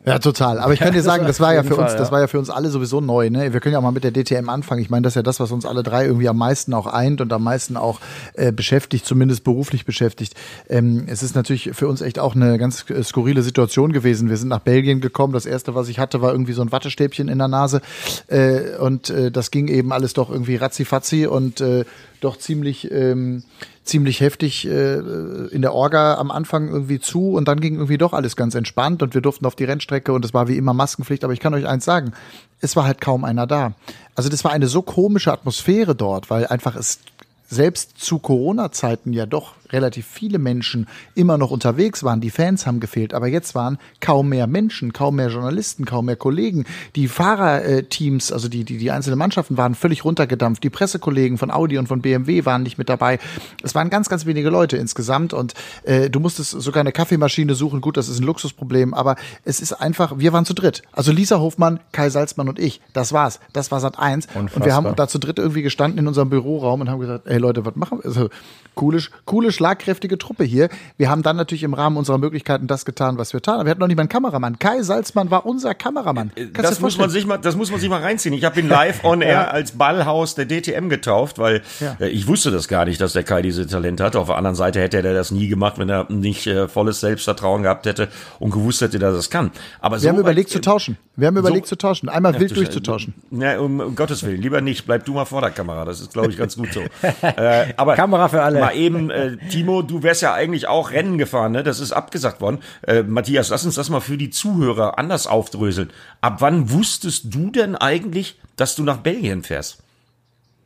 Ja, 0.05 0.19
total. 0.19 0.59
Aber 0.59 0.73
ich 0.73 0.79
kann 0.79 0.93
dir 0.93 1.01
sagen, 1.01 1.25
das 1.25 1.39
war 1.39 1.53
ja 1.53 1.63
für 1.63 1.75
uns, 1.75 1.95
das 1.95 2.11
war 2.11 2.19
ja 2.19 2.27
für 2.27 2.37
uns 2.37 2.49
alle 2.49 2.69
sowieso 2.69 3.01
neu. 3.01 3.29
Ne? 3.29 3.53
Wir 3.53 3.59
können 3.59 3.73
ja 3.73 3.79
auch 3.79 3.83
mal 3.83 3.91
mit 3.91 4.03
der 4.03 4.11
DTM 4.11 4.49
anfangen. 4.49 4.81
Ich 4.81 4.89
meine, 4.89 5.01
das 5.01 5.11
ist 5.11 5.15
ja 5.15 5.23
das, 5.23 5.39
was 5.39 5.51
uns 5.51 5.65
alle 5.65 5.81
drei 5.81 6.05
irgendwie 6.05 6.29
am 6.29 6.37
meisten 6.37 6.73
auch 6.73 6.85
eint 6.85 7.21
und 7.21 7.33
am 7.33 7.43
meisten 7.43 7.75
auch 7.75 7.99
äh, 8.33 8.51
beschäftigt, 8.51 9.05
zumindest 9.05 9.43
beruflich 9.43 9.85
beschäftigt. 9.85 10.35
Ähm, 10.69 11.05
es 11.07 11.23
ist 11.23 11.35
natürlich 11.35 11.71
für 11.73 11.87
uns 11.87 12.01
echt 12.01 12.19
auch 12.19 12.35
eine 12.35 12.57
ganz 12.57 12.85
skurrile 13.03 13.41
Situation 13.41 13.93
gewesen. 13.93 14.29
Wir 14.29 14.37
sind 14.37 14.49
nach 14.49 14.59
Belgien 14.59 15.01
gekommen. 15.01 15.33
Das 15.33 15.45
erste, 15.45 15.73
was 15.73 15.89
ich 15.89 15.97
hatte, 15.97 16.21
war 16.21 16.31
irgendwie 16.31 16.53
so 16.53 16.61
ein 16.61 16.71
Wattestäbchen 16.71 17.27
in 17.27 17.39
der 17.39 17.47
Nase 17.47 17.81
äh, 18.27 18.77
und 18.77 19.09
äh, 19.09 19.31
das 19.31 19.49
ging 19.49 19.67
eben 19.67 19.91
alles 19.91 20.13
doch 20.13 20.29
irgendwie 20.29 20.55
ratzifatzi 20.55 21.25
und 21.25 21.61
äh, 21.61 21.83
doch 22.21 22.37
ziemlich 22.37 22.91
ähm, 22.91 23.43
ziemlich 23.85 24.19
heftig 24.19 24.67
äh, 24.67 24.95
in 24.97 25.61
der 25.61 25.73
Orga 25.73 26.15
am 26.15 26.31
Anfang 26.31 26.69
irgendwie 26.69 26.99
zu 26.99 27.33
und 27.33 27.47
dann 27.47 27.61
ging 27.61 27.75
irgendwie 27.75 27.97
doch 27.97 28.13
alles 28.13 28.35
ganz 28.35 28.55
entspannt 28.55 29.03
und 29.03 29.13
wir 29.13 29.21
durften 29.21 29.45
auf 29.45 29.55
die 29.55 29.63
Rennstrecke 29.63 30.11
und 30.11 30.25
es 30.25 30.33
war 30.33 30.47
wie 30.47 30.57
immer 30.57 30.73
Maskenpflicht. 30.73 31.23
Aber 31.23 31.33
ich 31.33 31.39
kann 31.39 31.53
euch 31.53 31.67
eins 31.67 31.85
sagen, 31.85 32.13
es 32.61 32.75
war 32.75 32.85
halt 32.85 32.99
kaum 32.99 33.23
einer 33.23 33.47
da. 33.47 33.73
Also 34.15 34.29
das 34.29 34.43
war 34.43 34.51
eine 34.51 34.67
so 34.67 34.81
komische 34.81 35.31
Atmosphäre 35.31 35.95
dort, 35.95 36.29
weil 36.29 36.47
einfach 36.47 36.75
es 36.75 36.99
selbst 37.47 37.99
zu 37.99 38.19
Corona-Zeiten 38.19 39.13
ja 39.13 39.25
doch 39.25 39.53
relativ 39.75 40.07
viele 40.07 40.39
Menschen 40.39 40.87
immer 41.13 41.37
noch 41.37 41.51
unterwegs 41.51 42.03
waren. 42.03 42.21
Die 42.21 42.29
Fans 42.29 42.65
haben 42.65 42.79
gefehlt, 42.79 43.13
aber 43.13 43.27
jetzt 43.27 43.53
waren 43.53 43.77
kaum 43.99 44.29
mehr 44.29 44.47
Menschen, 44.47 44.93
kaum 44.93 45.17
mehr 45.17 45.27
Journalisten, 45.27 45.85
kaum 45.85 46.05
mehr 46.05 46.15
Kollegen. 46.15 46.65
Die 46.95 47.07
Fahrerteams, 47.07 48.31
also 48.31 48.47
die, 48.47 48.63
die, 48.63 48.77
die 48.77 48.89
einzelnen 48.89 49.19
Mannschaften 49.19 49.57
waren 49.57 49.75
völlig 49.75 50.05
runtergedampft. 50.05 50.63
Die 50.63 50.69
Pressekollegen 50.69 51.37
von 51.37 51.51
Audi 51.51 51.77
und 51.77 51.87
von 51.87 52.01
BMW 52.01 52.45
waren 52.45 52.63
nicht 52.63 52.77
mit 52.77 52.89
dabei. 52.89 53.19
Es 53.61 53.75
waren 53.75 53.89
ganz, 53.89 54.09
ganz 54.09 54.25
wenige 54.25 54.49
Leute 54.49 54.77
insgesamt 54.77 55.33
und 55.33 55.53
äh, 55.83 56.09
du 56.09 56.19
musstest 56.19 56.51
sogar 56.51 56.81
eine 56.81 56.93
Kaffeemaschine 56.93 57.53
suchen. 57.55 57.81
Gut, 57.81 57.97
das 57.97 58.07
ist 58.07 58.19
ein 58.19 58.25
Luxusproblem, 58.25 58.93
aber 58.93 59.17
es 59.43 59.59
ist 59.59 59.73
einfach, 59.73 60.17
wir 60.17 60.31
waren 60.31 60.45
zu 60.45 60.53
dritt. 60.53 60.81
Also 60.93 61.11
Lisa 61.11 61.39
Hofmann, 61.39 61.81
Kai 61.91 62.09
Salzmann 62.09 62.47
und 62.47 62.59
ich. 62.59 62.81
Das 62.93 63.11
war's. 63.11 63.39
Das 63.53 63.71
war 63.71 63.79
Sat 63.79 63.99
1. 63.99 64.27
Und 64.35 64.65
wir 64.65 64.73
haben 64.73 64.95
da 64.95 65.07
zu 65.07 65.19
dritt 65.19 65.39
irgendwie 65.39 65.61
gestanden 65.61 65.99
in 65.99 66.07
unserem 66.07 66.29
Büroraum 66.29 66.81
und 66.81 66.89
haben 66.89 66.99
gesagt, 66.99 67.27
ey 67.27 67.37
Leute, 67.37 67.65
was 67.65 67.75
machen 67.75 67.99
wir? 67.99 68.05
Also, 68.05 68.29
coole, 68.75 69.01
coole 69.25 69.51
schlagkräftige 69.65 70.19
Truppe 70.19 70.43
hier. 70.43 70.69
Wir 70.97 71.09
haben 71.09 71.23
dann 71.23 71.37
natürlich 71.37 71.63
im 71.63 71.73
Rahmen 71.73 71.97
unserer 71.97 72.19
Möglichkeiten 72.19 72.67
das 72.67 72.85
getan, 72.85 73.17
was 73.17 73.33
wir 73.33 73.41
taten. 73.41 73.55
Aber 73.55 73.65
wir 73.65 73.71
hatten 73.71 73.79
noch 73.79 73.87
nicht 73.87 73.95
mal 73.95 74.03
einen 74.03 74.09
Kameramann. 74.09 74.59
Kai 74.59 74.83
Salzmann 74.83 75.31
war 75.31 75.47
unser 75.47 75.73
Kameramann. 75.73 76.31
Äh, 76.35 76.47
Kannst 76.53 76.71
das 76.71 76.79
muss 76.81 76.99
man 76.99 77.09
sich 77.09 77.25
mal, 77.25 77.37
das 77.37 77.55
muss 77.55 77.71
man 77.71 77.79
sich 77.79 77.89
mal 77.89 78.01
reinziehen. 78.01 78.35
Ich 78.35 78.43
habe 78.43 78.59
ihn 78.59 78.69
live 78.69 79.03
on 79.03 79.21
air 79.23 79.31
ja. 79.31 79.47
als 79.47 79.71
Ballhaus 79.71 80.35
der 80.35 80.45
DTM 80.45 80.89
getauft, 80.89 81.39
weil 81.39 81.63
ja. 81.79 81.97
äh, 81.99 82.09
ich 82.09 82.27
wusste 82.27 82.51
das 82.51 82.67
gar 82.67 82.85
nicht, 82.85 83.01
dass 83.01 83.13
der 83.13 83.23
Kai 83.23 83.41
diese 83.41 83.65
Talente 83.65 84.03
hat. 84.03 84.15
Auf 84.15 84.27
der 84.27 84.37
anderen 84.37 84.55
Seite 84.55 84.81
hätte 84.81 84.97
er 84.97 85.13
das 85.15 85.31
nie 85.31 85.47
gemacht, 85.47 85.79
wenn 85.79 85.89
er 85.89 86.05
nicht 86.11 86.45
äh, 86.45 86.67
volles 86.67 86.99
Selbstvertrauen 86.99 87.63
gehabt 87.63 87.87
hätte 87.87 88.09
und 88.39 88.51
gewusst 88.51 88.81
hätte, 88.81 88.99
dass 88.99 89.13
er 89.13 89.17
das 89.17 89.29
kann. 89.31 89.49
Aber 89.81 89.95
wir 89.95 90.01
so 90.01 90.09
haben 90.09 90.19
überlegt 90.19 90.49
weit, 90.49 90.53
zu 90.53 90.61
tauschen. 90.61 90.97
Wir 91.15 91.27
haben 91.27 91.37
überlegt 91.37 91.65
so, 91.65 91.75
zu 91.75 91.77
tauschen. 91.77 92.09
Einmal 92.09 92.35
ja, 92.35 92.39
wild 92.39 92.55
durchzutauschen. 92.55 93.15
Ja, 93.31 93.59
um, 93.59 93.79
um, 93.79 93.95
Gottes 93.95 94.23
Willen, 94.23 94.41
lieber 94.41 94.61
nicht. 94.61 94.85
Bleib 94.85 95.05
du 95.05 95.13
mal 95.13 95.25
vor 95.25 95.41
der 95.41 95.49
Kamera. 95.49 95.85
Das 95.85 96.01
ist, 96.01 96.13
glaube 96.13 96.29
ich, 96.29 96.37
ganz 96.37 96.55
gut 96.55 96.71
so. 96.71 96.81
äh, 97.21 97.73
aber 97.77 97.95
Kamera 97.95 98.27
für 98.27 98.43
alle. 98.43 98.59
Mal 98.59 98.75
eben, 98.75 99.09
äh, 99.09 99.37
Timo, 99.45 99.81
du 99.81 100.03
wärst 100.03 100.21
ja 100.21 100.33
eigentlich 100.33 100.67
auch 100.67 100.91
Rennen 100.91 101.17
gefahren, 101.17 101.51
ne? 101.51 101.63
Das 101.63 101.79
ist 101.79 101.91
abgesagt 101.91 102.41
worden. 102.41 102.59
Äh, 102.81 103.03
Matthias, 103.03 103.49
lass 103.49 103.65
uns 103.65 103.75
das 103.75 103.89
mal 103.89 104.01
für 104.01 104.17
die 104.17 104.29
Zuhörer 104.29 104.97
anders 104.97 105.27
aufdröseln. 105.27 105.91
Ab 106.21 106.37
wann 106.39 106.71
wusstest 106.71 107.33
du 107.33 107.51
denn 107.51 107.75
eigentlich, 107.75 108.39
dass 108.55 108.75
du 108.75 108.83
nach 108.83 108.97
Belgien 108.97 109.43
fährst? 109.43 109.83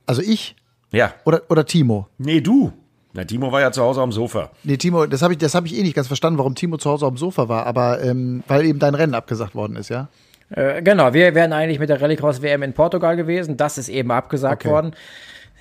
Also 0.06 0.22
ich? 0.22 0.56
Ja. 0.92 1.14
Oder, 1.26 1.44
oder 1.50 1.66
Timo? 1.66 2.08
Nee, 2.18 2.42
du. 2.42 2.74
Na, 3.14 3.24
Timo 3.26 3.52
war 3.52 3.62
ja 3.62 3.72
zu 3.72 3.82
Hause 3.82 4.02
am 4.02 4.12
Sofa. 4.12 4.52
Nee, 4.64 4.78
Timo, 4.78 5.06
das 5.06 5.22
habe 5.22 5.34
ich, 5.34 5.40
das 5.40 5.56
hab 5.56 5.66
ich 5.66 5.76
eh 5.76 5.82
nicht 5.82 5.96
ganz 5.96 6.08
verstanden, 6.08 6.38
warum 6.38 6.56
Timo 6.56 6.78
zu 6.78 6.90
Hause 6.90 7.06
am 7.06 7.18
Sofa 7.18 7.50
war, 7.50 7.66
aber 7.66 8.02
ähm, 8.04 8.44
weil 8.48 8.66
eben 8.66 8.80
dein 8.80 8.96
Rennen 8.96 9.16
abgesagt 9.16 9.56
worden 9.56 9.76
ist, 9.76 9.90
ja? 9.90 10.10
Äh, 10.52 10.82
genau, 10.82 11.14
wir 11.14 11.36
wären 11.36 11.54
eigentlich 11.54 11.80
mit 11.80 11.90
der 11.90 12.02
Rallycross 12.02 12.42
WM 12.42 12.64
in 12.64 12.74
Portugal 12.74 13.16
gewesen. 13.16 13.58
Das 13.58 13.78
ist 13.78 13.90
eben 13.90 14.12
abgesagt 14.12 14.64
okay. 14.64 14.74
worden. 14.74 14.96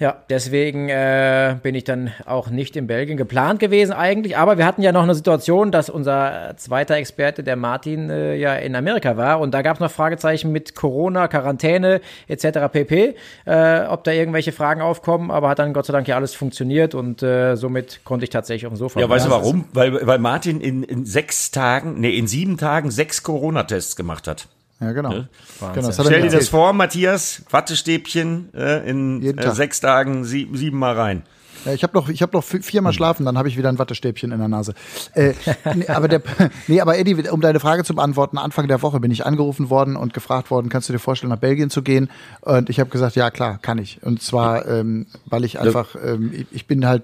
Ja, 0.00 0.16
deswegen 0.30 0.88
äh, 0.88 1.56
bin 1.60 1.74
ich 1.74 1.82
dann 1.82 2.12
auch 2.24 2.50
nicht 2.50 2.76
in 2.76 2.86
Belgien 2.86 3.16
geplant 3.16 3.58
gewesen 3.58 3.92
eigentlich. 3.92 4.36
Aber 4.36 4.56
wir 4.56 4.64
hatten 4.64 4.80
ja 4.80 4.92
noch 4.92 5.02
eine 5.02 5.16
Situation, 5.16 5.72
dass 5.72 5.90
unser 5.90 6.54
zweiter 6.56 6.94
Experte, 6.94 7.42
der 7.42 7.56
Martin, 7.56 8.08
äh, 8.08 8.36
ja 8.36 8.54
in 8.54 8.76
Amerika 8.76 9.16
war. 9.16 9.40
Und 9.40 9.54
da 9.54 9.62
gab 9.62 9.74
es 9.74 9.80
noch 9.80 9.90
Fragezeichen 9.90 10.52
mit 10.52 10.76
Corona, 10.76 11.26
Quarantäne 11.26 12.00
etc. 12.28 12.70
pp. 12.70 13.16
Äh, 13.44 13.80
ob 13.88 14.04
da 14.04 14.12
irgendwelche 14.12 14.52
Fragen 14.52 14.82
aufkommen. 14.82 15.32
Aber 15.32 15.48
hat 15.48 15.58
dann 15.58 15.72
Gott 15.72 15.86
sei 15.86 15.92
Dank 15.92 16.06
ja 16.06 16.14
alles 16.14 16.32
funktioniert. 16.32 16.94
Und 16.94 17.24
äh, 17.24 17.56
somit 17.56 18.04
konnte 18.04 18.22
ich 18.22 18.30
tatsächlich 18.30 18.66
auf 18.66 18.74
dem 18.74 18.78
Sofa. 18.78 19.00
Ja, 19.00 19.08
weißt 19.08 19.26
du 19.26 19.30
warum? 19.30 19.64
Weil, 19.72 20.06
weil 20.06 20.20
Martin 20.20 20.60
in, 20.60 20.84
in 20.84 21.06
sechs 21.06 21.50
Tagen, 21.50 21.98
nee, 21.98 22.16
in 22.16 22.28
sieben 22.28 22.56
Tagen 22.56 22.92
sechs 22.92 23.24
Corona-Tests 23.24 23.96
gemacht 23.96 24.28
hat. 24.28 24.46
Ja, 24.80 24.92
genau. 24.92 25.12
Ja? 25.12 25.72
genau 25.72 25.90
Stell 25.90 26.22
dir 26.22 26.30
das 26.30 26.48
vor, 26.48 26.72
Matthias, 26.72 27.42
Wattestäbchen 27.50 28.54
äh, 28.54 28.88
in 28.88 29.22
äh, 29.22 29.54
sechs 29.54 29.80
Tagen 29.80 30.25
sie, 30.25 30.48
sieben 30.52 30.78
Mal 30.78 30.94
rein. 30.94 31.22
Ja, 31.64 31.72
ich 31.75 31.82
habe 31.82 31.96
noch, 31.98 32.08
ich 32.08 32.22
hab 32.22 32.32
noch 32.32 32.44
viermal 32.44 32.92
schlafen, 32.92 33.26
dann 33.26 33.36
habe 33.36 33.48
ich 33.48 33.56
wieder 33.56 33.69
ein 33.69 33.78
Wattestäbchen 33.78 34.30
in 34.30 34.38
der 34.38 34.48
Nase. 34.48 34.75
Äh, 35.14 35.34
nee, 35.75 35.88
aber 35.88 36.06
der, 36.08 36.22
nee, 36.69 36.80
aber 36.80 36.96
Eddie, 36.96 37.28
um 37.28 37.40
deine 37.40 37.60
Frage 37.60 37.84
zu 37.84 37.94
beantworten, 37.94 38.38
Anfang 38.38 38.69
der 38.69 38.80
Woche 38.82 39.00
bin 39.00 39.10
ich 39.10 39.26
angerufen 39.26 39.69
worden 39.70 39.96
und 39.96 40.14
gefragt 40.14 40.50
worden, 40.50 40.69
kannst 40.69 40.88
du 40.88 40.92
dir 40.92 40.98
vorstellen, 40.98 41.31
nach 41.31 41.38
Belgien 41.38 41.70
zu 41.70 41.82
gehen? 41.82 42.10
Und 42.42 42.70
ich 42.70 42.78
habe 42.78 42.90
gesagt, 42.90 43.16
ja 43.16 43.31
klar, 43.31 43.58
kann 43.60 43.78
ich. 43.78 44.00
Und 44.02 44.22
zwar, 44.22 44.69
ähm, 44.69 45.06
weil 45.26 45.44
ich 45.44 45.58
einfach, 45.58 45.96
ähm, 46.02 46.32
ich, 46.32 46.46
ich 46.52 46.66
bin 46.66 46.86
halt 46.86 47.02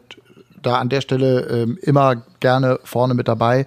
da 0.62 0.78
an 0.78 0.88
der 0.88 1.00
Stelle 1.00 1.42
ähm, 1.48 1.78
immer 1.82 2.22
gerne 2.40 2.78
vorne 2.84 3.14
mit 3.14 3.28
dabei. 3.28 3.66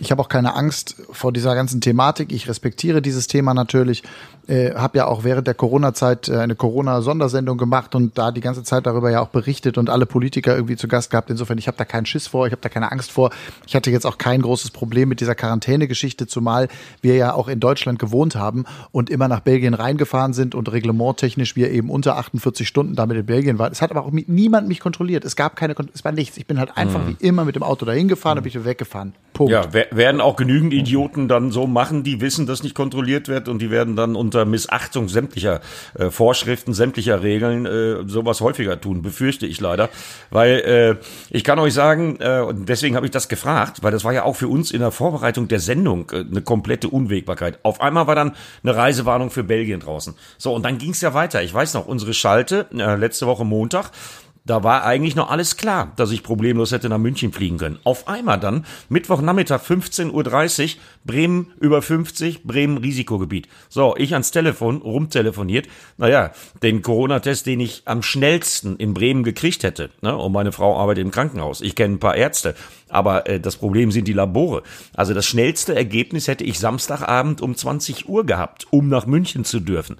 Ich 0.00 0.12
habe 0.12 0.22
auch 0.22 0.28
keine 0.28 0.54
Angst 0.54 0.96
vor 1.10 1.32
dieser 1.32 1.54
ganzen 1.54 1.80
Thematik. 1.80 2.32
Ich 2.32 2.48
respektiere 2.48 3.02
dieses 3.02 3.26
Thema 3.26 3.52
natürlich. 3.52 4.04
Äh, 4.46 4.74
habe 4.74 4.96
ja 4.96 5.06
auch 5.06 5.24
während 5.24 5.46
der 5.46 5.52
Corona-Zeit 5.52 6.28
äh, 6.28 6.38
eine 6.38 6.54
Corona-Sondersendung 6.54 7.58
gemacht 7.58 7.94
und 7.94 8.16
da 8.16 8.30
die 8.30 8.40
ganze 8.40 8.62
Zeit 8.62 8.86
darüber 8.86 9.10
ja 9.10 9.20
auch 9.20 9.28
berichtet 9.28 9.76
und 9.76 9.90
alle 9.90 10.06
Politiker 10.06 10.54
irgendwie 10.54 10.76
zu 10.76 10.88
Gast 10.88 11.10
gehabt. 11.10 11.28
Insofern, 11.28 11.58
ich 11.58 11.66
habe 11.66 11.76
da 11.76 11.84
keinen 11.84 12.06
Schiss 12.06 12.28
vor, 12.28 12.46
ich 12.46 12.52
habe 12.52 12.62
da 12.62 12.70
keine 12.70 12.90
Angst 12.90 13.10
vor. 13.10 13.30
Ich 13.66 13.76
hatte 13.76 13.90
jetzt 13.90 14.06
auch 14.06 14.16
kein 14.16 14.40
großes 14.40 14.70
Problem 14.70 15.10
mit 15.10 15.20
dieser 15.20 15.34
Quarantäne-Geschichte, 15.34 16.26
zumal 16.26 16.68
wir 17.02 17.16
ja 17.16 17.34
auch 17.34 17.48
in 17.48 17.60
Deutschland 17.60 17.98
gewohnt 17.98 18.36
haben 18.36 18.64
und 18.90 19.10
immer 19.10 19.28
nach 19.28 19.40
Belgien 19.40 19.74
reingefahren 19.74 20.32
sind 20.32 20.54
und 20.54 20.72
reglementtechnisch 20.72 21.54
wir 21.54 21.70
eben 21.70 21.90
unter 21.90 22.16
48 22.16 22.66
Stunden 22.66 22.94
damit 22.94 23.18
in 23.18 23.26
Belgien 23.26 23.58
waren. 23.58 23.72
Es 23.72 23.82
hat 23.82 23.90
aber 23.90 24.04
auch 24.04 24.12
niemand 24.12 24.66
mich 24.66 24.80
kontrolliert. 24.80 25.26
Es 25.26 25.36
gab 25.36 25.56
keine, 25.56 25.74
es 25.92 26.04
war 26.04 26.12
nichts. 26.12 26.38
Ich 26.38 26.46
bin 26.46 26.58
halt 26.58 26.74
einfach 26.74 27.04
mhm. 27.04 27.16
wie 27.20 27.26
immer 27.26 27.44
mit 27.44 27.54
dem 27.54 27.62
Auto 27.62 27.84
dahin 27.84 28.08
gefahren, 28.08 28.36
mhm. 28.36 28.40
habe 28.40 28.48
ich 28.48 28.64
weggefahren. 28.64 29.12
Punkt. 29.38 29.52
Ja, 29.52 29.72
werden 29.72 30.20
auch 30.20 30.34
genügend 30.34 30.72
Idioten 30.72 31.28
dann 31.28 31.52
so 31.52 31.68
machen, 31.68 32.02
die 32.02 32.20
wissen, 32.20 32.46
dass 32.46 32.64
nicht 32.64 32.74
kontrolliert 32.74 33.28
wird 33.28 33.48
und 33.48 33.62
die 33.62 33.70
werden 33.70 33.94
dann 33.94 34.16
unter 34.16 34.44
Missachtung 34.44 35.08
sämtlicher 35.08 35.60
äh, 35.96 36.10
Vorschriften, 36.10 36.74
sämtlicher 36.74 37.22
Regeln 37.22 37.64
äh, 37.64 38.08
sowas 38.08 38.40
häufiger 38.40 38.80
tun, 38.80 39.00
befürchte 39.00 39.46
ich 39.46 39.60
leider. 39.60 39.90
Weil 40.30 40.98
äh, 41.00 41.06
ich 41.30 41.44
kann 41.44 41.60
euch 41.60 41.72
sagen, 41.72 42.18
äh, 42.18 42.40
und 42.40 42.68
deswegen 42.68 42.96
habe 42.96 43.06
ich 43.06 43.12
das 43.12 43.28
gefragt, 43.28 43.84
weil 43.84 43.92
das 43.92 44.02
war 44.02 44.12
ja 44.12 44.24
auch 44.24 44.34
für 44.34 44.48
uns 44.48 44.72
in 44.72 44.80
der 44.80 44.90
Vorbereitung 44.90 45.46
der 45.46 45.60
Sendung 45.60 46.10
äh, 46.10 46.24
eine 46.28 46.42
komplette 46.42 46.88
Unwägbarkeit. 46.88 47.60
Auf 47.62 47.80
einmal 47.80 48.08
war 48.08 48.16
dann 48.16 48.34
eine 48.64 48.74
Reisewarnung 48.74 49.30
für 49.30 49.44
Belgien 49.44 49.78
draußen. 49.78 50.16
So, 50.36 50.52
und 50.52 50.64
dann 50.64 50.78
ging 50.78 50.90
es 50.90 51.00
ja 51.00 51.14
weiter. 51.14 51.44
Ich 51.44 51.54
weiß 51.54 51.74
noch, 51.74 51.86
unsere 51.86 52.12
Schalte, 52.12 52.66
äh, 52.76 52.96
letzte 52.96 53.28
Woche 53.28 53.44
Montag, 53.44 53.92
da 54.48 54.64
war 54.64 54.84
eigentlich 54.84 55.14
noch 55.14 55.30
alles 55.30 55.58
klar, 55.58 55.92
dass 55.96 56.10
ich 56.10 56.22
problemlos 56.22 56.72
hätte 56.72 56.88
nach 56.88 56.96
München 56.96 57.32
fliegen 57.32 57.58
können. 57.58 57.78
Auf 57.84 58.08
einmal 58.08 58.40
dann, 58.40 58.64
Mittwochnachmittag 58.88 59.60
15.30 59.62 60.64
Uhr, 60.64 60.80
Bremen 61.04 61.52
über 61.60 61.82
50, 61.82 62.44
Bremen 62.44 62.78
Risikogebiet. 62.78 63.46
So, 63.68 63.94
ich 63.98 64.14
ans 64.14 64.30
Telefon, 64.30 64.78
rumtelefoniert. 64.78 65.68
Naja, 65.98 66.32
den 66.62 66.80
Corona-Test, 66.80 67.44
den 67.44 67.60
ich 67.60 67.82
am 67.84 68.02
schnellsten 68.02 68.76
in 68.76 68.94
Bremen 68.94 69.22
gekriegt 69.22 69.64
hätte. 69.64 69.90
Ne? 70.00 70.16
Und 70.16 70.32
meine 70.32 70.52
Frau 70.52 70.78
arbeitet 70.78 71.04
im 71.04 71.10
Krankenhaus. 71.10 71.60
Ich 71.60 71.74
kenne 71.74 71.96
ein 71.96 72.00
paar 72.00 72.16
Ärzte. 72.16 72.54
Aber 72.88 73.28
äh, 73.28 73.40
das 73.40 73.56
Problem 73.56 73.92
sind 73.92 74.08
die 74.08 74.14
Labore. 74.14 74.62
Also 74.94 75.12
das 75.12 75.26
schnellste 75.26 75.74
Ergebnis 75.74 76.26
hätte 76.26 76.44
ich 76.44 76.58
Samstagabend 76.58 77.42
um 77.42 77.54
20 77.54 78.08
Uhr 78.08 78.24
gehabt, 78.24 78.66
um 78.70 78.88
nach 78.88 79.04
München 79.04 79.44
zu 79.44 79.60
dürfen. 79.60 79.98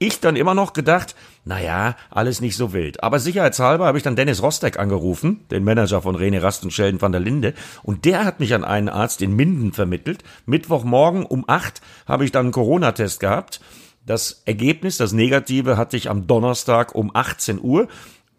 Ich 0.00 0.20
dann 0.20 0.36
immer 0.36 0.54
noch 0.54 0.72
gedacht, 0.72 1.16
naja, 1.48 1.96
alles 2.10 2.42
nicht 2.42 2.56
so 2.56 2.74
wild. 2.74 3.02
Aber 3.02 3.18
sicherheitshalber 3.18 3.86
habe 3.86 3.96
ich 3.96 4.04
dann 4.04 4.16
Dennis 4.16 4.42
Rostek 4.42 4.78
angerufen, 4.78 5.46
den 5.50 5.64
Manager 5.64 6.02
von 6.02 6.14
René 6.14 6.42
Rast 6.42 6.62
und 6.62 6.72
Sheldon 6.72 7.00
van 7.00 7.10
der 7.10 7.22
Linde, 7.22 7.54
und 7.82 8.04
der 8.04 8.26
hat 8.26 8.38
mich 8.38 8.52
an 8.52 8.64
einen 8.64 8.90
Arzt 8.90 9.22
in 9.22 9.34
Minden 9.34 9.72
vermittelt. 9.72 10.22
Mittwochmorgen 10.44 11.24
um 11.24 11.44
acht 11.48 11.80
habe 12.06 12.26
ich 12.26 12.32
dann 12.32 12.46
einen 12.46 12.52
Corona-Test 12.52 13.18
gehabt. 13.20 13.62
Das 14.04 14.42
Ergebnis, 14.44 14.98
das 14.98 15.12
Negative, 15.12 15.78
hatte 15.78 15.96
ich 15.96 16.10
am 16.10 16.26
Donnerstag 16.26 16.94
um 16.94 17.10
18 17.14 17.60
Uhr. 17.62 17.88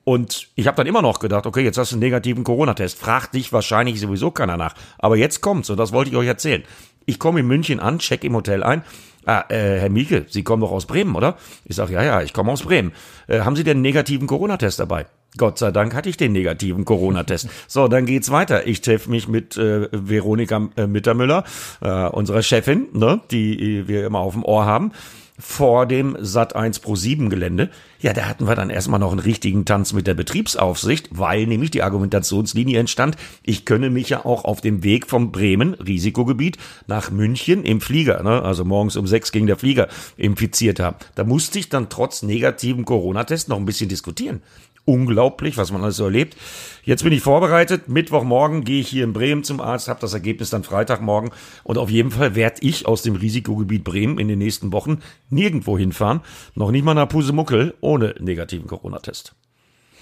Und 0.03 0.49
ich 0.53 0.67
habe 0.67 0.77
dann 0.77 0.87
immer 0.87 1.01
noch 1.01 1.19
gedacht, 1.19 1.47
okay, 1.47 1.63
jetzt 1.63 1.79
hast 1.79 1.91
du 1.91 1.95
einen 1.95 2.01
negativen 2.01 2.43
Corona-Test. 2.43 2.97
Fragt 2.97 3.33
dich 3.33 3.51
wahrscheinlich 3.51 3.99
sowieso 3.99 4.29
keiner 4.29 4.55
nach. 4.55 4.75
Aber 4.99 5.17
jetzt 5.17 5.41
kommt's 5.41 5.71
und 5.71 5.77
das 5.77 5.91
wollte 5.91 6.11
ich 6.11 6.15
euch 6.15 6.27
erzählen. 6.27 6.63
Ich 7.07 7.17
komme 7.17 7.39
in 7.39 7.47
München 7.47 7.79
an, 7.79 7.97
check 7.97 8.23
im 8.23 8.35
Hotel 8.35 8.63
ein 8.63 8.83
Ah, 9.29 9.45
äh, 9.49 9.79
Herr 9.79 9.89
Mieke, 9.91 10.25
Sie 10.27 10.43
kommen 10.43 10.61
doch 10.61 10.71
aus 10.71 10.87
Bremen, 10.87 11.15
oder? 11.15 11.37
Ich 11.63 11.75
sage, 11.75 11.93
ja, 11.93 12.01
ja, 12.03 12.23
ich 12.23 12.33
komme 12.33 12.51
aus 12.51 12.63
Bremen. 12.63 12.93
Äh, 13.27 13.41
haben 13.41 13.55
Sie 13.55 13.63
denn 13.63 13.77
einen 13.77 13.83
negativen 13.83 14.25
Corona-Test 14.25 14.79
dabei? 14.79 15.05
Gott 15.37 15.59
sei 15.59 15.69
Dank 15.69 15.93
hatte 15.93 16.09
ich 16.09 16.17
den 16.17 16.31
negativen 16.31 16.83
Corona-Test. 16.83 17.47
So, 17.67 17.87
dann 17.87 18.07
geht's 18.07 18.31
weiter. 18.31 18.65
Ich 18.65 18.81
treffe 18.81 19.11
mich 19.11 19.27
mit 19.27 19.55
äh, 19.55 19.87
Veronika 19.91 20.69
äh, 20.75 20.87
Mittermüller, 20.87 21.43
äh, 21.81 22.07
unserer 22.07 22.41
Chefin, 22.41 22.87
ne, 22.93 23.21
die 23.29 23.87
wir 23.87 24.07
immer 24.07 24.17
auf 24.17 24.33
dem 24.33 24.43
Ohr 24.43 24.65
haben 24.65 24.93
vor 25.39 25.85
dem 25.85 26.17
Sat 26.19 26.55
1 26.55 26.79
Pro 26.79 26.95
7 26.95 27.29
Gelände. 27.29 27.69
Ja, 27.99 28.13
da 28.13 28.25
hatten 28.25 28.47
wir 28.47 28.55
dann 28.55 28.69
erstmal 28.69 28.99
noch 28.99 29.11
einen 29.11 29.19
richtigen 29.19 29.65
Tanz 29.65 29.93
mit 29.93 30.05
der 30.05 30.13
Betriebsaufsicht, 30.13 31.09
weil 31.11 31.47
nämlich 31.47 31.71
die 31.71 31.81
Argumentationslinie 31.81 32.79
entstand, 32.79 33.15
ich 33.43 33.65
könne 33.65 33.89
mich 33.89 34.09
ja 34.09 34.25
auch 34.25 34.45
auf 34.45 34.61
dem 34.61 34.83
Weg 34.83 35.07
vom 35.07 35.31
Bremen, 35.31 35.73
Risikogebiet, 35.73 36.57
nach 36.87 37.09
München 37.09 37.63
im 37.63 37.81
Flieger, 37.81 38.21
ne, 38.21 38.41
also 38.41 38.65
morgens 38.65 38.97
um 38.97 39.07
sechs 39.07 39.31
ging 39.31 39.47
der 39.47 39.57
Flieger, 39.57 39.87
infiziert 40.17 40.79
haben. 40.79 40.97
Da 41.15 41.23
musste 41.23 41.59
ich 41.59 41.69
dann 41.69 41.89
trotz 41.89 42.21
negativen 42.21 42.85
Corona-Test 42.85 43.49
noch 43.49 43.57
ein 43.57 43.65
bisschen 43.65 43.89
diskutieren 43.89 44.41
unglaublich, 44.85 45.57
was 45.57 45.71
man 45.71 45.83
alles 45.83 45.97
so 45.97 46.05
erlebt. 46.05 46.35
Jetzt 46.83 47.03
bin 47.03 47.13
ich 47.13 47.21
vorbereitet. 47.21 47.87
Mittwochmorgen 47.87 48.63
gehe 48.63 48.81
ich 48.81 48.87
hier 48.87 49.03
in 49.03 49.13
Bremen 49.13 49.43
zum 49.43 49.61
Arzt, 49.61 49.87
habe 49.87 50.01
das 50.01 50.13
Ergebnis 50.13 50.49
dann 50.49 50.63
Freitagmorgen. 50.63 51.31
Und 51.63 51.77
auf 51.77 51.89
jeden 51.89 52.11
Fall 52.11 52.35
werde 52.35 52.57
ich 52.61 52.87
aus 52.87 53.01
dem 53.01 53.15
Risikogebiet 53.15 53.83
Bremen 53.83 54.19
in 54.19 54.27
den 54.27 54.39
nächsten 54.39 54.71
Wochen 54.73 54.99
nirgendwo 55.29 55.77
hinfahren. 55.77 56.21
Noch 56.55 56.71
nicht 56.71 56.83
mal 56.83 56.93
nach 56.93 57.09
Pusemuckel 57.09 57.75
ohne 57.81 58.15
negativen 58.19 58.67
Corona-Test. 58.67 59.35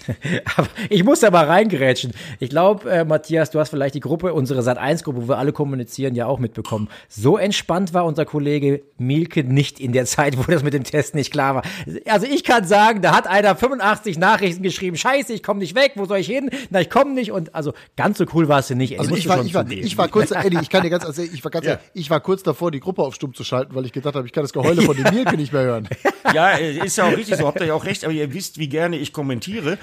aber 0.56 0.68
ich 0.88 1.04
muss 1.04 1.20
da 1.20 1.30
mal 1.30 1.46
reingerätschen. 1.46 2.12
Ich 2.38 2.50
glaube, 2.50 2.90
äh, 2.90 3.04
Matthias, 3.04 3.50
du 3.50 3.60
hast 3.60 3.70
vielleicht 3.70 3.94
die 3.94 4.00
Gruppe, 4.00 4.32
unsere 4.32 4.60
Sat1-Gruppe, 4.60 5.22
wo 5.22 5.28
wir 5.28 5.38
alle 5.38 5.52
kommunizieren, 5.52 6.14
ja 6.14 6.26
auch 6.26 6.38
mitbekommen. 6.38 6.88
So 7.08 7.36
entspannt 7.36 7.94
war 7.94 8.04
unser 8.04 8.24
Kollege 8.24 8.82
Mielke 8.98 9.44
nicht 9.44 9.80
in 9.80 9.92
der 9.92 10.06
Zeit, 10.06 10.38
wo 10.38 10.42
das 10.50 10.62
mit 10.62 10.74
dem 10.74 10.84
Test 10.84 11.14
nicht 11.14 11.32
klar 11.32 11.56
war. 11.56 11.62
Also 12.06 12.26
ich 12.26 12.44
kann 12.44 12.64
sagen, 12.64 13.02
da 13.02 13.14
hat 13.14 13.26
einer 13.26 13.56
85 13.56 14.18
Nachrichten 14.18 14.62
geschrieben, 14.62 14.96
scheiße, 14.96 15.32
ich 15.32 15.42
komme 15.42 15.60
nicht 15.60 15.74
weg, 15.74 15.92
wo 15.96 16.04
soll 16.04 16.18
ich 16.18 16.26
hin? 16.26 16.50
Na, 16.70 16.80
ich 16.80 16.90
komme 16.90 17.12
nicht 17.12 17.32
und 17.32 17.54
also 17.54 17.72
ganz 17.96 18.18
so 18.18 18.24
cool 18.34 18.48
war 18.48 18.60
es 18.60 18.70
nicht. 18.70 18.98
Also 18.98 19.14
ich 19.14 19.28
war, 19.28 19.44
ich, 19.44 19.54
war, 19.54 19.68
ich 19.70 19.96
war 19.98 20.08
kurz, 20.08 20.30
Eddie, 20.30 20.58
ich 20.60 20.70
kann 20.70 20.82
dir 20.82 20.90
ganz 20.90 21.04
erzählen, 21.06 21.30
ich 21.32 21.44
war 21.44 21.50
ganz, 21.50 21.66
ja. 21.66 21.78
ich 21.94 22.10
war 22.10 22.20
kurz 22.20 22.42
davor, 22.42 22.70
die 22.70 22.80
Gruppe 22.80 23.02
auf 23.02 23.14
Stumm 23.14 23.34
zu 23.34 23.44
schalten, 23.44 23.74
weil 23.74 23.84
ich 23.86 23.92
gedacht 23.92 24.14
habe, 24.14 24.26
ich 24.26 24.32
kann 24.32 24.44
das 24.44 24.52
Geheule 24.52 24.82
von 24.82 24.96
dem 24.96 25.12
Mielke 25.14 25.36
nicht 25.36 25.52
mehr 25.52 25.62
hören. 25.62 25.88
Ja, 26.34 26.50
ist 26.50 26.96
ja 26.96 27.04
auch 27.04 27.16
richtig 27.16 27.36
so, 27.36 27.46
habt 27.46 27.60
ihr 27.60 27.66
ja 27.66 27.74
auch 27.74 27.84
recht, 27.84 28.04
aber 28.04 28.12
ihr 28.12 28.32
wisst, 28.32 28.58
wie 28.58 28.68
gerne 28.68 28.96
ich 28.96 29.12
kommentiere. 29.12 29.78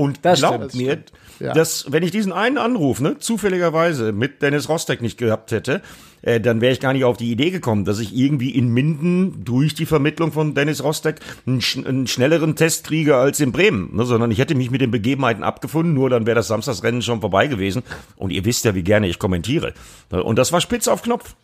Und 0.00 0.20
das 0.22 0.38
glaubt 0.38 0.74
mir, 0.74 1.04
ja. 1.40 1.52
dass 1.52 1.92
wenn 1.92 2.02
ich 2.02 2.10
diesen 2.10 2.32
einen 2.32 2.56
Anruf 2.56 3.02
ne, 3.02 3.18
zufälligerweise 3.18 4.12
mit 4.12 4.40
Dennis 4.40 4.70
Rostek 4.70 5.02
nicht 5.02 5.18
gehabt 5.18 5.52
hätte, 5.52 5.82
äh, 6.22 6.40
dann 6.40 6.62
wäre 6.62 6.72
ich 6.72 6.80
gar 6.80 6.94
nicht 6.94 7.04
auf 7.04 7.18
die 7.18 7.30
Idee 7.30 7.50
gekommen, 7.50 7.84
dass 7.84 7.98
ich 7.98 8.16
irgendwie 8.16 8.48
in 8.48 8.68
Minden 8.68 9.44
durch 9.44 9.74
die 9.74 9.84
Vermittlung 9.84 10.32
von 10.32 10.54
Dennis 10.54 10.82
Rostek 10.82 11.16
einen, 11.46 11.60
sch 11.60 11.76
einen 11.76 12.06
schnelleren 12.06 12.56
Test 12.56 12.86
kriege 12.86 13.16
als 13.16 13.40
in 13.40 13.52
Bremen, 13.52 13.94
ne, 13.94 14.06
sondern 14.06 14.30
ich 14.30 14.38
hätte 14.38 14.54
mich 14.54 14.70
mit 14.70 14.80
den 14.80 14.90
Begebenheiten 14.90 15.42
abgefunden, 15.42 15.92
nur 15.92 16.08
dann 16.08 16.24
wäre 16.24 16.36
das 16.36 16.48
Samstagsrennen 16.48 17.02
schon 17.02 17.20
vorbei 17.20 17.46
gewesen. 17.46 17.82
Und 18.16 18.30
ihr 18.30 18.46
wisst 18.46 18.64
ja, 18.64 18.74
wie 18.74 18.82
gerne 18.82 19.06
ich 19.06 19.18
kommentiere. 19.18 19.74
Und 20.08 20.38
das 20.38 20.50
war 20.50 20.62
spitz 20.62 20.88
auf 20.88 21.02
Knopf. 21.02 21.34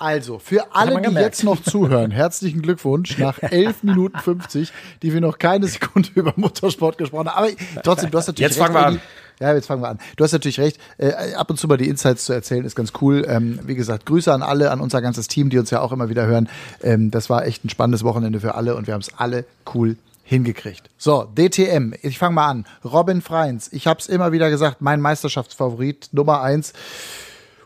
Also, 0.00 0.38
für 0.38 0.74
alle, 0.74 0.98
die 1.02 1.14
jetzt 1.14 1.44
noch 1.44 1.62
zuhören, 1.62 2.10
herzlichen 2.10 2.62
Glückwunsch 2.62 3.18
nach 3.18 3.38
11 3.42 3.82
Minuten 3.82 4.18
50, 4.18 4.72
die 5.02 5.12
wir 5.12 5.20
noch 5.20 5.38
keine 5.38 5.68
Sekunde 5.68 6.08
über 6.14 6.32
Motorsport 6.36 6.96
gesprochen 6.96 7.28
haben. 7.28 7.36
Aber 7.36 7.82
trotzdem, 7.84 8.10
du 8.10 8.16
hast 8.16 8.28
natürlich 8.28 8.48
Jetzt 8.48 8.58
fangen 8.58 8.74
wir 8.74 8.86
an. 8.86 9.00
Ja, 9.40 9.52
jetzt 9.52 9.66
fangen 9.66 9.82
wir 9.82 9.88
an. 9.90 9.98
Du 10.16 10.24
hast 10.24 10.32
natürlich 10.32 10.58
recht. 10.58 10.80
Äh, 10.96 11.34
ab 11.34 11.50
und 11.50 11.58
zu 11.58 11.68
mal 11.68 11.76
die 11.76 11.86
Insights 11.86 12.24
zu 12.24 12.32
erzählen, 12.32 12.64
ist 12.64 12.76
ganz 12.76 12.94
cool. 13.02 13.26
Ähm, 13.28 13.60
wie 13.66 13.74
gesagt, 13.74 14.06
Grüße 14.06 14.32
an 14.32 14.40
alle, 14.42 14.70
an 14.70 14.80
unser 14.80 15.02
ganzes 15.02 15.28
Team, 15.28 15.50
die 15.50 15.58
uns 15.58 15.68
ja 15.68 15.82
auch 15.82 15.92
immer 15.92 16.08
wieder 16.08 16.24
hören. 16.26 16.48
Ähm, 16.82 17.10
das 17.10 17.28
war 17.28 17.44
echt 17.44 17.66
ein 17.66 17.68
spannendes 17.68 18.02
Wochenende 18.02 18.40
für 18.40 18.54
alle 18.54 18.76
und 18.76 18.86
wir 18.86 18.94
haben 18.94 19.02
es 19.02 19.12
alle 19.18 19.44
cool 19.74 19.96
hingekriegt. 20.24 20.88
So, 20.96 21.24
DTM, 21.36 21.92
ich 22.00 22.18
fange 22.18 22.36
mal 22.36 22.48
an. 22.48 22.64
Robin 22.84 23.20
Freins, 23.20 23.68
ich 23.70 23.86
habe 23.86 24.00
es 24.00 24.08
immer 24.08 24.32
wieder 24.32 24.48
gesagt, 24.48 24.80
mein 24.80 25.02
Meisterschaftsfavorit 25.02 26.08
Nummer 26.12 26.40
eins. 26.40 26.72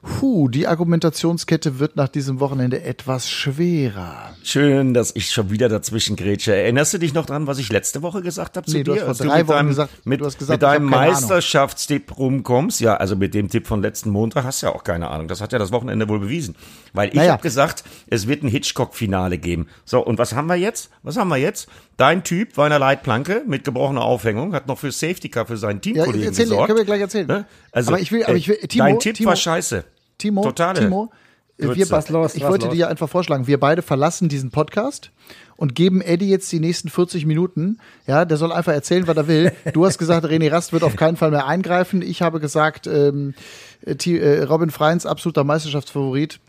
Puh, 0.04 0.48
die 0.48 0.66
Argumentationskette 0.66 1.78
wird 1.78 1.96
nach 1.96 2.08
diesem 2.08 2.38
Wochenende 2.38 2.82
etwas 2.82 3.30
schwerer. 3.30 4.34
Schön, 4.42 4.92
dass 4.92 5.16
ich 5.16 5.30
schon 5.30 5.50
wieder 5.50 5.70
dazwischen 5.70 6.14
grätsche. 6.14 6.54
Erinnerst 6.54 6.92
du 6.92 6.98
dich 6.98 7.14
noch 7.14 7.24
dran, 7.24 7.46
was 7.46 7.58
ich 7.58 7.72
letzte 7.72 8.02
Woche 8.02 8.20
gesagt 8.20 8.58
habe 8.58 8.66
zu 8.66 8.76
nee, 8.76 8.84
dir? 8.84 8.96
Du 8.96 9.08
hast 9.08 9.18
vor 9.18 9.26
drei 9.26 9.46
Wochen 9.46 9.56
deinem, 9.56 9.68
gesagt, 9.68 10.06
mit, 10.06 10.20
du 10.20 10.26
hast 10.26 10.38
gesagt, 10.38 10.60
mit 10.60 10.62
deinem 10.62 10.84
Meisterschaftstipp 10.84 12.18
rumkommst. 12.18 12.80
Ja, 12.80 12.96
also 12.96 13.16
mit 13.16 13.32
dem 13.32 13.48
Tipp 13.48 13.66
von 13.66 13.80
letzten 13.80 14.10
Montag 14.10 14.44
hast 14.44 14.60
du 14.60 14.66
ja 14.66 14.74
auch 14.74 14.84
keine 14.84 15.08
Ahnung. 15.08 15.26
Das 15.26 15.40
hat 15.40 15.52
ja 15.52 15.58
das 15.58 15.72
Wochenende 15.72 16.06
wohl 16.06 16.20
bewiesen. 16.20 16.54
Weil 16.92 17.08
ich 17.08 17.14
naja. 17.14 17.32
habe 17.32 17.42
gesagt, 17.42 17.82
es 18.06 18.28
wird 18.28 18.42
ein 18.42 18.48
Hitchcock-Finale 18.48 19.38
geben. 19.38 19.68
So, 19.86 20.04
und 20.04 20.18
was 20.18 20.34
haben 20.34 20.48
wir 20.48 20.56
jetzt? 20.56 20.90
Was 21.02 21.16
haben 21.16 21.28
wir 21.28 21.38
jetzt? 21.38 21.66
Dein 21.96 22.24
Typ 22.24 22.58
war 22.58 22.66
in 22.66 22.70
der 22.70 22.78
Leitplanke 22.78 23.42
mit 23.46 23.64
gebrochener 23.64 24.02
Aufhängung, 24.02 24.52
hat 24.52 24.66
noch 24.66 24.78
für 24.78 24.92
Safety 24.92 25.30
Car 25.30 25.46
für 25.46 25.56
seinen 25.56 25.80
Teamkollegen 25.80 26.20
ja, 26.20 26.26
erzähl, 26.26 26.44
gesorgt. 26.44 26.66
Können 26.66 26.78
wir 26.78 26.84
gleich 26.84 27.00
erzählen. 27.00 27.26
Ne? 27.26 27.46
Also, 27.72 27.92
aber 27.92 28.00
ich 28.00 28.12
will, 28.12 28.24
aber 28.24 28.34
ich 28.34 28.48
will, 28.48 28.56
Timo, 28.56 28.84
dein 28.84 28.98
Tipp 28.98 29.14
Timo, 29.16 29.30
war 29.30 29.36
scheiße. 29.36 29.84
Timo, 30.18 30.42
Totale 30.42 30.80
Timo, 30.80 31.10
wir, 31.56 31.90
was 31.90 32.08
los, 32.08 32.34
ich 32.34 32.42
was 32.42 32.50
wollte 32.50 32.66
los. 32.66 32.74
dir 32.74 32.88
einfach 32.88 33.08
vorschlagen, 33.08 33.46
wir 33.46 33.60
beide 33.60 33.82
verlassen 33.82 34.28
diesen 34.28 34.50
Podcast 34.50 35.10
und 35.56 35.74
geben 35.74 36.00
Eddie 36.00 36.28
jetzt 36.28 36.50
die 36.50 36.60
nächsten 36.60 36.88
40 36.88 37.26
Minuten. 37.26 37.78
Ja, 38.06 38.24
der 38.24 38.36
soll 38.36 38.52
einfach 38.52 38.72
erzählen, 38.72 39.06
was 39.06 39.16
er 39.16 39.28
will. 39.28 39.52
Du 39.72 39.86
hast 39.86 39.98
gesagt, 39.98 40.26
René 40.26 40.50
Rast 40.50 40.72
wird 40.72 40.82
auf 40.82 40.96
keinen 40.96 41.16
Fall 41.16 41.30
mehr 41.30 41.46
eingreifen. 41.46 42.02
Ich 42.02 42.22
habe 42.22 42.40
gesagt, 42.40 42.86
ähm, 42.86 43.34
äh, 43.84 44.42
Robin 44.42 44.70
Freins, 44.70 45.06
absoluter 45.06 45.44
Meisterschaftsfavorit. 45.44 46.40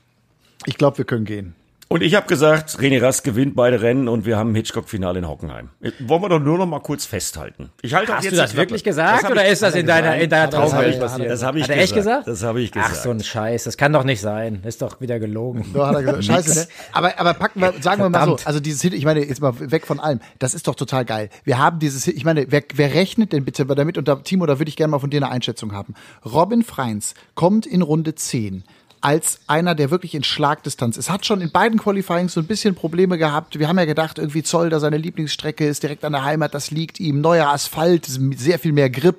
Ich 0.66 0.78
glaube, 0.78 0.98
wir 0.98 1.06
können 1.06 1.26
gehen. 1.26 1.56
Und 1.96 2.02
ich 2.02 2.14
habe 2.14 2.28
gesagt, 2.28 2.72
René 2.72 3.02
Rast 3.02 3.24
gewinnt 3.24 3.56
beide 3.56 3.82
Rennen 3.82 4.10
und 4.10 4.26
wir 4.26 4.36
haben 4.36 4.52
ein 4.52 4.56
Hitchcock-Finale 4.56 5.20
in 5.20 5.30
Hockenheim. 5.30 5.70
Wollen 6.00 6.22
wir 6.24 6.28
doch 6.28 6.42
nur 6.42 6.58
noch 6.58 6.66
mal 6.66 6.82
kurz 6.82 7.06
festhalten. 7.06 7.70
Ich 7.82 7.94
halte 7.94 8.14
Hast 8.14 8.26
jetzt 8.26 8.34
du 8.34 8.36
das 8.36 8.58
wirklich 8.58 8.84
gesagt 8.84 9.32
oder 9.32 9.48
ist 9.48 9.62
das 9.62 9.76
in 9.76 9.88
deiner, 9.88 10.18
in 10.18 10.30
deiner 10.30 10.50
Traumwelt 10.50 11.00
passiert? 11.00 11.30
Das 11.30 11.42
habe 11.42 11.58
ich 11.58 11.64
hat 11.64 11.70
er 11.70 11.78
echt 11.78 11.96
gesagt. 11.96 12.28
Das 12.28 12.44
habe 12.44 12.60
ich 12.60 12.74
gesagt. 12.74 12.92
Ach, 12.98 13.02
so 13.02 13.12
ein 13.12 13.24
Scheiß. 13.24 13.64
Das 13.64 13.78
kann 13.78 13.94
doch 13.94 14.04
nicht 14.04 14.20
sein. 14.20 14.60
Ist 14.66 14.82
doch 14.82 15.00
wieder 15.00 15.20
gelogen. 15.20 15.66
So 15.74 15.88
hat 15.88 15.96
er 15.96 16.04
gesagt. 16.04 16.26
Scheiße, 16.26 16.60
ne? 16.60 16.68
Aber, 16.92 17.18
aber 17.18 17.34
packen 17.34 17.62
wir, 17.62 17.74
sagen 17.80 18.02
wir 18.02 18.10
mal 18.10 18.26
so, 18.26 18.40
also 18.44 18.60
dieses 18.60 18.82
Hit, 18.82 18.94
ich 18.94 19.06
meine, 19.06 19.26
jetzt 19.26 19.40
mal 19.40 19.54
weg 19.58 19.88
von 19.88 20.02
allem. 20.02 20.20
Das 20.38 20.54
ist 20.54 20.68
doch 20.68 20.76
total 20.76 21.06
geil. 21.06 21.30
Wir 21.46 21.60
haben 21.60 21.80
dieses 21.80 22.04
Hit, 22.04 22.18
ich 22.18 22.26
meine, 22.26 22.52
wer, 22.52 22.64
wer 22.74 22.94
rechnet 22.94 23.32
denn 23.32 23.46
bitte 23.46 23.66
damit? 23.66 23.98
Und 23.98 24.10
da, 24.10 24.16
Timo, 24.16 24.46
da 24.46 24.60
würde 24.60 24.68
ich 24.68 24.76
gerne 24.76 24.92
mal 24.92 25.00
von 25.00 25.12
dir 25.12 25.24
eine 25.24 25.30
Einschätzung 25.30 25.72
haben. 25.72 25.94
Robin 26.26 26.62
Freins 26.62 27.14
kommt 27.36 27.66
in 27.66 27.82
Runde 27.82 28.16
10 28.16 28.66
als 29.06 29.40
einer, 29.46 29.76
der 29.76 29.92
wirklich 29.92 30.16
in 30.16 30.24
Schlagdistanz 30.24 30.98
ist. 30.98 31.12
Hat 31.12 31.28
schon 31.28 31.40
in 31.40 31.52
beiden 31.52 31.78
Qualifyings 31.78 32.34
so 32.34 32.40
ein 32.40 32.48
bisschen 32.48 32.74
Probleme 32.74 33.20
gehabt. 33.20 33.60
Wir 33.60 33.68
haben 33.68 33.78
ja 33.78 33.86
gedacht, 33.86 34.18
irgendwie 34.18 34.42
Zoll, 34.42 34.72
da 34.72 34.80
seine 34.80 34.98
Lieblingsstrecke 34.98 35.64
ist, 35.64 35.84
direkt 35.84 36.04
an 36.04 36.14
der 36.14 36.24
Heimat, 36.24 36.56
das 36.56 36.72
liegt 36.72 37.00
ihm. 37.00 37.22
Neuer 37.22 37.50
Asphalt, 37.50 38.08
sehr 38.08 38.58
viel 38.58 38.72
mehr 38.72 38.90
Grip. 38.90 39.18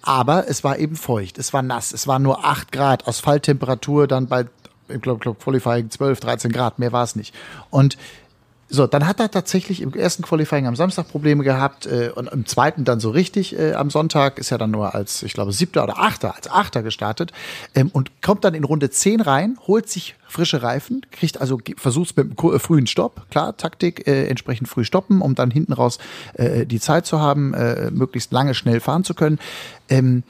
Aber 0.00 0.48
es 0.48 0.64
war 0.64 0.78
eben 0.78 0.96
feucht, 0.96 1.36
es 1.36 1.52
war 1.52 1.60
nass, 1.60 1.92
es 1.92 2.06
war 2.06 2.18
nur 2.18 2.46
acht 2.46 2.72
Grad, 2.72 3.06
Asphalttemperatur 3.06 4.06
dann 4.06 4.26
bei, 4.26 4.46
ich 4.88 5.02
glaube, 5.02 5.20
glaub, 5.20 5.38
Qualifying 5.38 5.90
12, 5.90 6.20
13 6.20 6.50
Grad, 6.50 6.78
mehr 6.78 6.92
war 6.92 7.04
es 7.04 7.14
nicht. 7.14 7.34
Und 7.68 7.98
so, 8.68 8.88
dann 8.88 9.06
hat 9.06 9.20
er 9.20 9.30
tatsächlich 9.30 9.80
im 9.80 9.94
ersten 9.94 10.24
Qualifying 10.24 10.66
am 10.66 10.74
Samstag 10.74 11.08
Probleme 11.08 11.44
gehabt 11.44 11.86
äh, 11.86 12.10
und 12.12 12.28
im 12.28 12.46
zweiten 12.46 12.84
dann 12.84 12.98
so 12.98 13.10
richtig 13.10 13.56
äh, 13.56 13.74
am 13.74 13.90
Sonntag, 13.90 14.38
ist 14.38 14.50
ja 14.50 14.58
dann 14.58 14.72
nur 14.72 14.92
als, 14.92 15.22
ich 15.22 15.34
glaube, 15.34 15.52
siebter 15.52 15.84
oder 15.84 16.00
achter, 16.00 16.34
als 16.34 16.50
achter 16.50 16.82
gestartet. 16.82 17.32
Ähm, 17.76 17.90
und 17.92 18.22
kommt 18.22 18.42
dann 18.42 18.54
in 18.54 18.64
Runde 18.64 18.90
10 18.90 19.20
rein, 19.20 19.56
holt 19.68 19.88
sich 19.88 20.16
frische 20.26 20.62
Reifen, 20.62 21.02
kriegt 21.12 21.40
also, 21.40 21.60
versucht 21.76 22.16
mit 22.16 22.38
einem 22.38 22.54
äh, 22.54 22.58
frühen 22.58 22.88
Stopp, 22.88 23.30
klar, 23.30 23.56
Taktik, 23.56 24.08
äh, 24.08 24.26
entsprechend 24.26 24.68
früh 24.68 24.84
stoppen, 24.84 25.20
um 25.20 25.36
dann 25.36 25.52
hinten 25.52 25.72
raus 25.72 25.98
äh, 26.34 26.66
die 26.66 26.80
Zeit 26.80 27.06
zu 27.06 27.20
haben, 27.20 27.54
äh, 27.54 27.92
möglichst 27.92 28.32
lange 28.32 28.54
schnell 28.54 28.80
fahren 28.80 29.04
zu 29.04 29.14
können. 29.14 29.38
Ähm, 29.88 30.24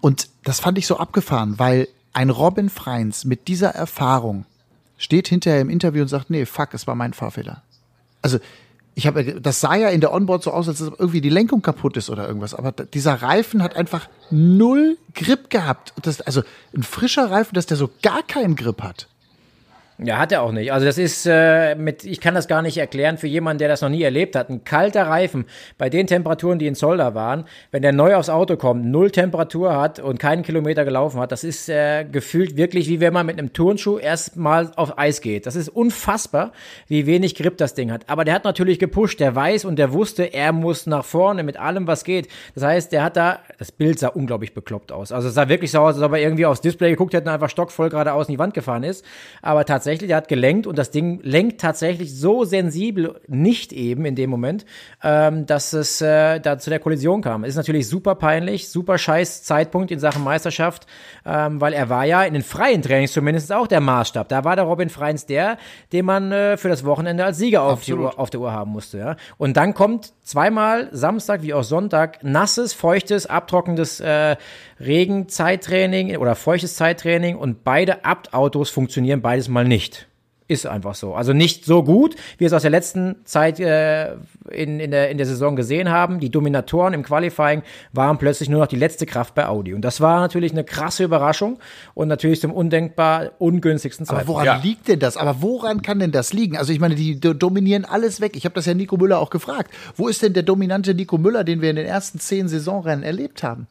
und 0.00 0.28
das 0.44 0.60
fand 0.60 0.78
ich 0.78 0.86
so 0.86 0.96
abgefahren, 0.96 1.58
weil 1.58 1.88
ein 2.14 2.30
Robin 2.30 2.70
Freins 2.70 3.26
mit 3.26 3.48
dieser 3.48 3.70
Erfahrung 3.70 4.46
steht 4.96 5.28
hinterher 5.28 5.60
im 5.60 5.68
Interview 5.68 6.02
und 6.02 6.08
sagt, 6.08 6.30
nee, 6.30 6.46
fuck, 6.46 6.72
es 6.72 6.86
war 6.86 6.94
mein 6.94 7.12
Fahrfehler 7.12 7.62
also 8.22 8.38
ich 8.94 9.06
habe, 9.06 9.40
das 9.40 9.60
sah 9.60 9.74
ja 9.74 9.88
in 9.88 10.00
der 10.00 10.12
Onboard 10.12 10.42
so 10.42 10.50
aus, 10.50 10.68
als 10.68 10.82
ob 10.82 11.00
irgendwie 11.00 11.22
die 11.22 11.30
Lenkung 11.30 11.62
kaputt 11.62 11.96
ist 11.96 12.10
oder 12.10 12.26
irgendwas. 12.26 12.54
Aber 12.54 12.72
dieser 12.72 13.14
Reifen 13.14 13.62
hat 13.62 13.74
einfach 13.74 14.08
null 14.30 14.98
Grip 15.14 15.48
gehabt. 15.48 15.94
Das, 16.02 16.20
also 16.20 16.42
ein 16.76 16.82
frischer 16.82 17.30
Reifen, 17.30 17.54
dass 17.54 17.66
der 17.66 17.76
so 17.76 17.90
gar 18.02 18.22
keinen 18.22 18.54
Grip 18.54 18.82
hat. 18.82 19.08
Ja, 20.04 20.18
hat 20.18 20.32
er 20.32 20.42
auch 20.42 20.52
nicht. 20.52 20.72
Also 20.72 20.86
das 20.86 20.98
ist 20.98 21.26
äh, 21.28 21.74
mit, 21.74 22.04
ich 22.04 22.20
kann 22.20 22.34
das 22.34 22.48
gar 22.48 22.62
nicht 22.62 22.76
erklären 22.76 23.18
für 23.18 23.26
jemanden, 23.26 23.58
der 23.58 23.68
das 23.68 23.82
noch 23.82 23.88
nie 23.88 24.02
erlebt 24.02 24.34
hat. 24.34 24.50
Ein 24.50 24.64
kalter 24.64 25.06
Reifen 25.06 25.46
bei 25.78 25.90
den 25.90 26.06
Temperaturen, 26.06 26.58
die 26.58 26.66
in 26.66 26.74
Zolder 26.74 27.14
waren, 27.14 27.44
wenn 27.70 27.82
der 27.82 27.92
neu 27.92 28.16
aufs 28.16 28.28
Auto 28.28 28.56
kommt, 28.56 28.84
null 28.84 29.10
Temperatur 29.10 29.76
hat 29.76 30.00
und 30.00 30.18
keinen 30.18 30.42
Kilometer 30.42 30.84
gelaufen 30.84 31.20
hat, 31.20 31.32
das 31.32 31.44
ist 31.44 31.68
äh, 31.68 32.04
gefühlt 32.04 32.56
wirklich 32.56 32.88
wie 32.88 33.00
wenn 33.00 33.12
man 33.12 33.26
mit 33.26 33.38
einem 33.38 33.52
Turnschuh 33.52 33.98
erstmal 33.98 34.72
auf 34.76 34.98
Eis 34.98 35.20
geht. 35.20 35.46
Das 35.46 35.56
ist 35.56 35.68
unfassbar, 35.68 36.52
wie 36.88 37.06
wenig 37.06 37.34
Grip 37.34 37.56
das 37.56 37.74
Ding 37.74 37.92
hat. 37.92 38.08
Aber 38.08 38.24
der 38.24 38.34
hat 38.34 38.44
natürlich 38.44 38.78
gepusht, 38.78 39.20
der 39.20 39.34
weiß 39.34 39.64
und 39.64 39.76
der 39.76 39.92
wusste, 39.92 40.24
er 40.24 40.52
muss 40.52 40.86
nach 40.86 41.04
vorne 41.04 41.42
mit 41.42 41.56
allem, 41.58 41.86
was 41.86 42.04
geht. 42.04 42.28
Das 42.54 42.64
heißt, 42.64 42.92
der 42.92 43.04
hat 43.04 43.16
da, 43.16 43.38
das 43.58 43.72
Bild 43.72 43.98
sah 43.98 44.08
unglaublich 44.08 44.52
bekloppt 44.52 44.92
aus. 44.92 45.12
Also 45.12 45.28
es 45.28 45.34
sah 45.34 45.48
wirklich 45.48 45.70
so 45.70 45.78
aus, 45.78 45.94
als 45.94 46.02
ob 46.02 46.12
er 46.12 46.18
irgendwie 46.18 46.46
aufs 46.46 46.60
Display 46.60 46.90
geguckt 46.90 47.14
hätte 47.14 47.28
und 47.28 47.34
einfach 47.34 47.50
stockvoll 47.50 47.88
geradeaus 47.88 48.28
in 48.28 48.34
die 48.34 48.38
Wand 48.38 48.54
gefahren 48.54 48.82
ist. 48.82 49.04
Aber 49.40 49.64
tatsächlich 49.64 49.91
tatsächlich, 49.92 50.08
der 50.08 50.16
hat 50.16 50.28
gelenkt 50.28 50.66
und 50.66 50.78
das 50.78 50.90
Ding 50.90 51.20
lenkt 51.22 51.60
tatsächlich 51.60 52.18
so 52.18 52.44
sensibel 52.44 53.20
nicht 53.26 53.72
eben 53.72 54.04
in 54.04 54.14
dem 54.14 54.30
Moment, 54.30 54.64
ähm, 55.02 55.44
dass 55.46 55.72
es 55.72 56.00
äh, 56.00 56.40
da 56.40 56.58
zu 56.58 56.70
der 56.70 56.78
Kollision 56.78 57.20
kam. 57.20 57.44
Ist 57.44 57.56
natürlich 57.56 57.88
super 57.88 58.14
peinlich, 58.14 58.68
super 58.68 58.96
scheiß 58.96 59.42
Zeitpunkt 59.42 59.90
in 59.90 59.98
Sachen 59.98 60.24
Meisterschaft, 60.24 60.86
ähm, 61.26 61.60
weil 61.60 61.74
er 61.74 61.90
war 61.90 62.04
ja 62.04 62.22
in 62.22 62.32
den 62.32 62.42
freien 62.42 62.80
Trainings 62.80 63.12
zumindest 63.12 63.52
auch 63.52 63.66
der 63.66 63.80
Maßstab. 63.80 64.28
Da 64.28 64.44
war 64.44 64.56
der 64.56 64.64
Robin 64.64 64.88
Freins 64.88 65.26
der, 65.26 65.58
den 65.92 66.06
man 66.06 66.32
äh, 66.32 66.56
für 66.56 66.68
das 66.68 66.84
Wochenende 66.84 67.24
als 67.24 67.38
Sieger 67.38 67.62
auf, 67.62 67.84
die 67.84 67.92
Uhr, 67.92 68.18
auf 68.18 68.30
der 68.30 68.40
Uhr 68.40 68.52
haben 68.52 68.72
musste. 68.72 68.98
Ja? 68.98 69.16
Und 69.36 69.56
dann 69.56 69.74
kommt 69.74 70.12
zweimal 70.22 70.88
Samstag 70.92 71.42
wie 71.42 71.54
auch 71.54 71.64
Sonntag 71.64 72.22
nasses, 72.22 72.72
feuchtes, 72.72 73.26
abtrockendes 73.26 74.00
äh, 74.00 74.36
Regenzeittraining 74.80 76.16
oder 76.16 76.34
feuchtes 76.34 76.76
Zeittraining 76.76 77.36
und 77.36 77.64
beide 77.64 78.04
Abt-Autos 78.04 78.70
funktionieren 78.70 79.22
beides 79.22 79.48
mal 79.48 79.64
nicht. 79.64 80.08
Ist 80.48 80.66
einfach 80.66 80.94
so. 80.94 81.14
Also 81.14 81.32
nicht 81.32 81.64
so 81.64 81.82
gut, 81.82 82.14
wie 82.36 82.40
wir 82.40 82.46
es 82.48 82.52
aus 82.52 82.62
der 82.62 82.70
letzten 82.70 83.16
Zeit 83.24 83.60
äh, 83.60 84.14
in, 84.50 84.80
in, 84.80 84.90
der, 84.90 85.10
in 85.10 85.16
der 85.16 85.26
Saison 85.26 85.56
gesehen 85.56 85.90
haben. 85.90 86.20
Die 86.20 86.30
Dominatoren 86.30 86.94
im 86.94 87.02
Qualifying 87.04 87.62
waren 87.92 88.18
plötzlich 88.18 88.48
nur 88.48 88.60
noch 88.60 88.66
die 88.66 88.76
letzte 88.76 89.06
Kraft 89.06 89.34
bei 89.34 89.46
Audi. 89.46 89.72
Und 89.72 89.82
das 89.82 90.00
war 90.00 90.20
natürlich 90.20 90.52
eine 90.52 90.64
krasse 90.64 91.04
Überraschung 91.04 91.58
und 91.94 92.08
natürlich 92.08 92.40
zum 92.40 92.52
undenkbar 92.52 93.32
ungünstigsten 93.38 94.04
Zeitpunkt. 94.04 94.28
Aber 94.28 94.34
woran 94.34 94.46
ja. 94.46 94.56
liegt 94.62 94.88
denn 94.88 94.98
das? 94.98 95.16
Aber 95.16 95.42
woran 95.42 95.80
kann 95.82 96.00
denn 96.00 96.12
das 96.12 96.32
liegen? 96.32 96.56
Also 96.56 96.72
ich 96.72 96.80
meine, 96.80 96.96
die 96.96 97.20
dominieren 97.20 97.84
alles 97.84 98.20
weg. 98.20 98.36
Ich 98.36 98.44
habe 98.44 98.54
das 98.54 98.66
ja 98.66 98.74
Nico 98.74 98.96
Müller 98.96 99.20
auch 99.20 99.30
gefragt. 99.30 99.72
Wo 99.96 100.08
ist 100.08 100.22
denn 100.22 100.32
der 100.32 100.42
dominante 100.42 100.94
Nico 100.94 101.18
Müller, 101.18 101.44
den 101.44 101.62
wir 101.62 101.70
in 101.70 101.76
den 101.76 101.86
ersten 101.86 102.18
zehn 102.18 102.48
Saisonrennen 102.48 103.04
erlebt 103.04 103.42
haben? 103.42 103.68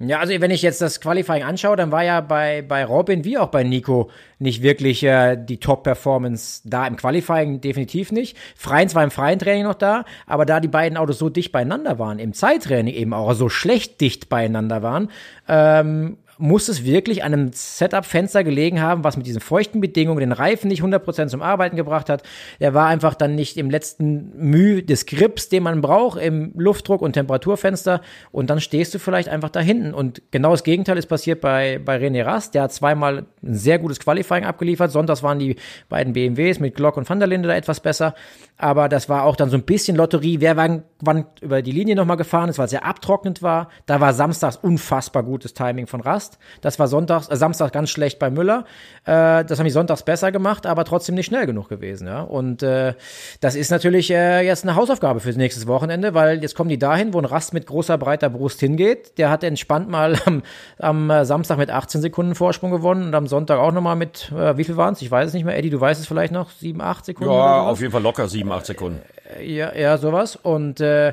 Ja, 0.00 0.20
also 0.20 0.32
wenn 0.40 0.52
ich 0.52 0.62
jetzt 0.62 0.80
das 0.80 1.00
Qualifying 1.00 1.42
anschaue, 1.42 1.74
dann 1.74 1.90
war 1.90 2.04
ja 2.04 2.20
bei, 2.20 2.62
bei 2.62 2.84
Robin 2.84 3.24
wie 3.24 3.36
auch 3.36 3.48
bei 3.48 3.64
Nico 3.64 4.10
nicht 4.38 4.62
wirklich 4.62 5.02
äh, 5.02 5.36
die 5.36 5.58
Top-Performance 5.58 6.62
da. 6.64 6.86
Im 6.86 6.96
Qualifying 6.96 7.60
definitiv 7.60 8.12
nicht. 8.12 8.36
Freien 8.54 8.94
war 8.94 9.02
im 9.02 9.10
freien 9.10 9.40
Training 9.40 9.64
noch 9.64 9.74
da, 9.74 10.04
aber 10.26 10.46
da 10.46 10.60
die 10.60 10.68
beiden 10.68 10.96
Autos 10.96 11.18
so 11.18 11.28
dicht 11.30 11.50
beieinander 11.50 11.98
waren, 11.98 12.20
im 12.20 12.32
Zeittraining 12.32 12.94
eben 12.94 13.12
auch 13.12 13.32
so 13.32 13.48
schlecht 13.48 14.00
dicht 14.00 14.28
beieinander 14.28 14.82
waren, 14.82 15.10
ähm, 15.48 16.18
muss 16.38 16.68
es 16.68 16.84
wirklich 16.84 17.24
an 17.24 17.32
einem 17.32 17.50
Setup-Fenster 17.52 18.44
gelegen 18.44 18.80
haben, 18.80 19.04
was 19.04 19.16
mit 19.16 19.26
diesen 19.26 19.40
feuchten 19.40 19.80
Bedingungen 19.80 20.20
den 20.20 20.32
Reifen 20.32 20.68
nicht 20.68 20.82
100% 20.82 21.26
zum 21.28 21.42
Arbeiten 21.42 21.76
gebracht 21.76 22.08
hat. 22.08 22.22
Der 22.60 22.74
war 22.74 22.86
einfach 22.86 23.14
dann 23.14 23.34
nicht 23.34 23.56
im 23.56 23.70
letzten 23.70 24.32
Mühe 24.36 24.82
des 24.82 25.06
Grips, 25.06 25.48
den 25.48 25.64
man 25.64 25.80
braucht, 25.80 26.20
im 26.20 26.52
Luftdruck- 26.56 27.02
und 27.02 27.14
Temperaturfenster. 27.14 28.00
Und 28.32 28.50
dann 28.50 28.60
stehst 28.60 28.94
du 28.94 28.98
vielleicht 28.98 29.28
einfach 29.28 29.50
da 29.50 29.60
hinten. 29.60 29.94
Und 29.94 30.22
genau 30.30 30.52
das 30.52 30.64
Gegenteil 30.64 30.96
ist 30.96 31.06
passiert 31.06 31.40
bei, 31.40 31.80
bei 31.84 31.96
René 31.96 32.24
Rast. 32.24 32.54
Der 32.54 32.62
hat 32.62 32.72
zweimal 32.72 33.26
ein 33.42 33.54
sehr 33.54 33.78
gutes 33.78 34.00
Qualifying 34.00 34.44
abgeliefert. 34.44 34.92
Sonntags 34.92 35.22
waren 35.22 35.38
die 35.38 35.56
beiden 35.88 36.12
BMWs 36.12 36.60
mit 36.60 36.74
Glock 36.74 36.96
und 36.96 37.08
Van 37.08 37.18
der 37.18 37.28
Linde 37.28 37.48
da 37.48 37.54
etwas 37.54 37.80
besser. 37.80 38.14
Aber 38.56 38.88
das 38.88 39.08
war 39.08 39.24
auch 39.24 39.36
dann 39.36 39.50
so 39.50 39.56
ein 39.56 39.62
bisschen 39.62 39.96
Lotterie. 39.96 40.40
Wer 40.40 40.56
wann, 40.56 40.82
wann 41.00 41.26
über 41.40 41.62
die 41.62 41.72
Linie 41.72 41.96
nochmal 41.96 42.16
gefahren 42.16 42.48
ist, 42.48 42.58
weil 42.58 42.66
es 42.66 42.72
sehr 42.72 42.84
abtrocknend 42.84 43.42
war. 43.42 43.68
Da 43.86 44.00
war 44.00 44.12
samstags 44.12 44.56
unfassbar 44.56 45.22
gutes 45.22 45.54
Timing 45.54 45.86
von 45.86 46.00
Rast. 46.00 46.27
Das 46.60 46.78
war 46.78 46.88
sonntags, 46.88 47.28
äh, 47.28 47.36
Samstag 47.36 47.72
ganz 47.72 47.90
schlecht 47.90 48.18
bei 48.18 48.30
Müller. 48.30 48.64
Äh, 49.04 49.44
das 49.44 49.58
haben 49.58 49.64
die 49.64 49.70
sonntags 49.70 50.02
besser 50.02 50.32
gemacht, 50.32 50.66
aber 50.66 50.84
trotzdem 50.84 51.14
nicht 51.14 51.26
schnell 51.26 51.46
genug 51.46 51.68
gewesen. 51.68 52.06
Ja? 52.06 52.22
Und 52.22 52.62
äh, 52.62 52.94
das 53.40 53.54
ist 53.54 53.70
natürlich 53.70 54.10
äh, 54.10 54.40
jetzt 54.40 54.64
eine 54.64 54.74
Hausaufgabe 54.74 55.20
fürs 55.20 55.36
nächste 55.36 55.66
Wochenende, 55.66 56.14
weil 56.14 56.40
jetzt 56.42 56.54
kommen 56.54 56.70
die 56.70 56.78
dahin, 56.78 57.12
wo 57.12 57.18
ein 57.18 57.24
Rast 57.24 57.52
mit 57.52 57.66
großer, 57.66 57.98
breiter 57.98 58.30
Brust 58.30 58.60
hingeht. 58.60 59.18
Der 59.18 59.30
hat 59.30 59.44
entspannt 59.44 59.88
mal 59.88 60.18
am, 60.26 60.42
am 60.78 61.10
äh, 61.10 61.24
Samstag 61.24 61.58
mit 61.58 61.70
18 61.70 62.00
Sekunden 62.00 62.34
Vorsprung 62.34 62.70
gewonnen 62.70 63.08
und 63.08 63.14
am 63.14 63.26
Sonntag 63.26 63.58
auch 63.58 63.72
nochmal 63.72 63.96
mit, 63.96 64.32
äh, 64.32 64.56
wie 64.56 64.64
viel 64.64 64.76
waren 64.76 64.94
es? 64.94 65.02
Ich 65.02 65.10
weiß 65.10 65.28
es 65.28 65.34
nicht 65.34 65.44
mehr. 65.44 65.56
Eddie, 65.56 65.70
du 65.70 65.80
weißt 65.80 66.00
es 66.00 66.06
vielleicht 66.06 66.32
noch, 66.32 66.50
sieben, 66.50 66.80
acht 66.80 67.04
Sekunden? 67.04 67.32
Ja, 67.32 67.62
auf 67.62 67.80
jeden 67.80 67.92
Fall 67.92 68.02
locker 68.02 68.26
sieben 68.26 68.48
7, 68.48 68.52
8 68.52 68.66
Sekunden. 68.66 69.02
Ja, 69.42 69.74
ja, 69.74 69.98
sowas. 69.98 70.36
Und 70.36 70.80
äh, 70.80 71.12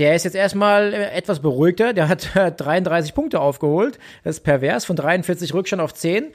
der 0.00 0.16
ist 0.16 0.24
jetzt 0.24 0.34
erstmal 0.34 0.94
äh, 0.94 1.10
etwas 1.10 1.40
beruhigter. 1.40 1.92
Der 1.92 2.08
hat 2.08 2.30
33 2.34 3.14
Punkte 3.14 3.38
aufgeholt. 3.38 3.98
Das 4.24 4.36
ist 4.36 4.44
pervers, 4.44 4.86
von 4.86 4.96
43 4.96 5.52
Rückstand 5.52 5.82
auf 5.82 5.92
10. 5.92 6.32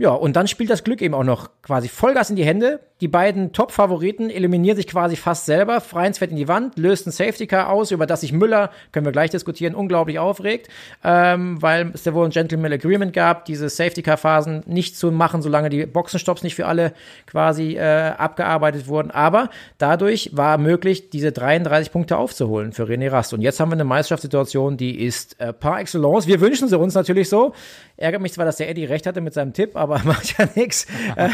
Ja, 0.00 0.12
und 0.12 0.34
dann 0.34 0.48
spielt 0.48 0.70
das 0.70 0.82
Glück 0.82 1.02
eben 1.02 1.12
auch 1.12 1.24
noch 1.24 1.50
quasi 1.60 1.88
Vollgas 1.88 2.30
in 2.30 2.36
die 2.36 2.44
Hände. 2.46 2.80
Die 3.02 3.08
beiden 3.08 3.52
Top-Favoriten 3.52 4.30
eliminieren 4.30 4.76
sich 4.76 4.86
quasi 4.86 5.14
fast 5.14 5.44
selber. 5.44 5.82
Freins 5.82 6.18
fährt 6.18 6.30
in 6.30 6.38
die 6.38 6.48
Wand, 6.48 6.78
löst 6.78 7.06
ein 7.06 7.10
Safety-Car 7.10 7.68
aus, 7.68 7.90
über 7.90 8.06
das 8.06 8.22
sich 8.22 8.32
Müller, 8.32 8.70
können 8.92 9.04
wir 9.04 9.12
gleich 9.12 9.28
diskutieren, 9.28 9.74
unglaublich 9.74 10.18
aufregt, 10.18 10.68
ähm, 11.04 11.60
weil 11.60 11.90
es 11.92 12.02
da 12.02 12.14
wohl 12.14 12.24
ein 12.24 12.30
Gentleman 12.30 12.72
Agreement 12.72 13.12
gab, 13.12 13.44
diese 13.44 13.68
Safety-Car-Phasen 13.68 14.62
nicht 14.64 14.96
zu 14.96 15.10
machen, 15.10 15.42
solange 15.42 15.68
die 15.68 15.84
Boxenstopps 15.84 16.42
nicht 16.42 16.54
für 16.54 16.64
alle 16.64 16.94
quasi 17.26 17.76
äh, 17.76 18.12
abgearbeitet 18.16 18.88
wurden. 18.88 19.10
Aber 19.10 19.50
dadurch 19.76 20.30
war 20.32 20.56
möglich, 20.56 21.10
diese 21.10 21.30
33 21.30 21.92
Punkte 21.92 22.16
aufzuholen 22.16 22.72
für 22.72 22.84
René 22.84 23.12
Rast. 23.12 23.34
Und 23.34 23.42
jetzt 23.42 23.60
haben 23.60 23.68
wir 23.68 23.74
eine 23.74 23.84
Meisterschaftssituation, 23.84 24.78
die 24.78 24.98
ist 24.98 25.38
äh, 25.40 25.52
par 25.52 25.78
excellence. 25.78 26.26
Wir 26.26 26.40
wünschen 26.40 26.68
sie 26.68 26.78
uns 26.78 26.94
natürlich 26.94 27.28
so. 27.28 27.52
Ärgert 28.00 28.22
mich 28.22 28.32
zwar, 28.32 28.46
dass 28.46 28.56
der 28.56 28.70
Eddie 28.70 28.86
recht 28.86 29.04
hatte 29.04 29.20
mit 29.20 29.34
seinem 29.34 29.52
Tipp, 29.52 29.76
aber 29.76 29.98
macht 30.04 30.38
ja 30.38 30.48
nichts. 30.54 30.86
Äh, 31.16 31.28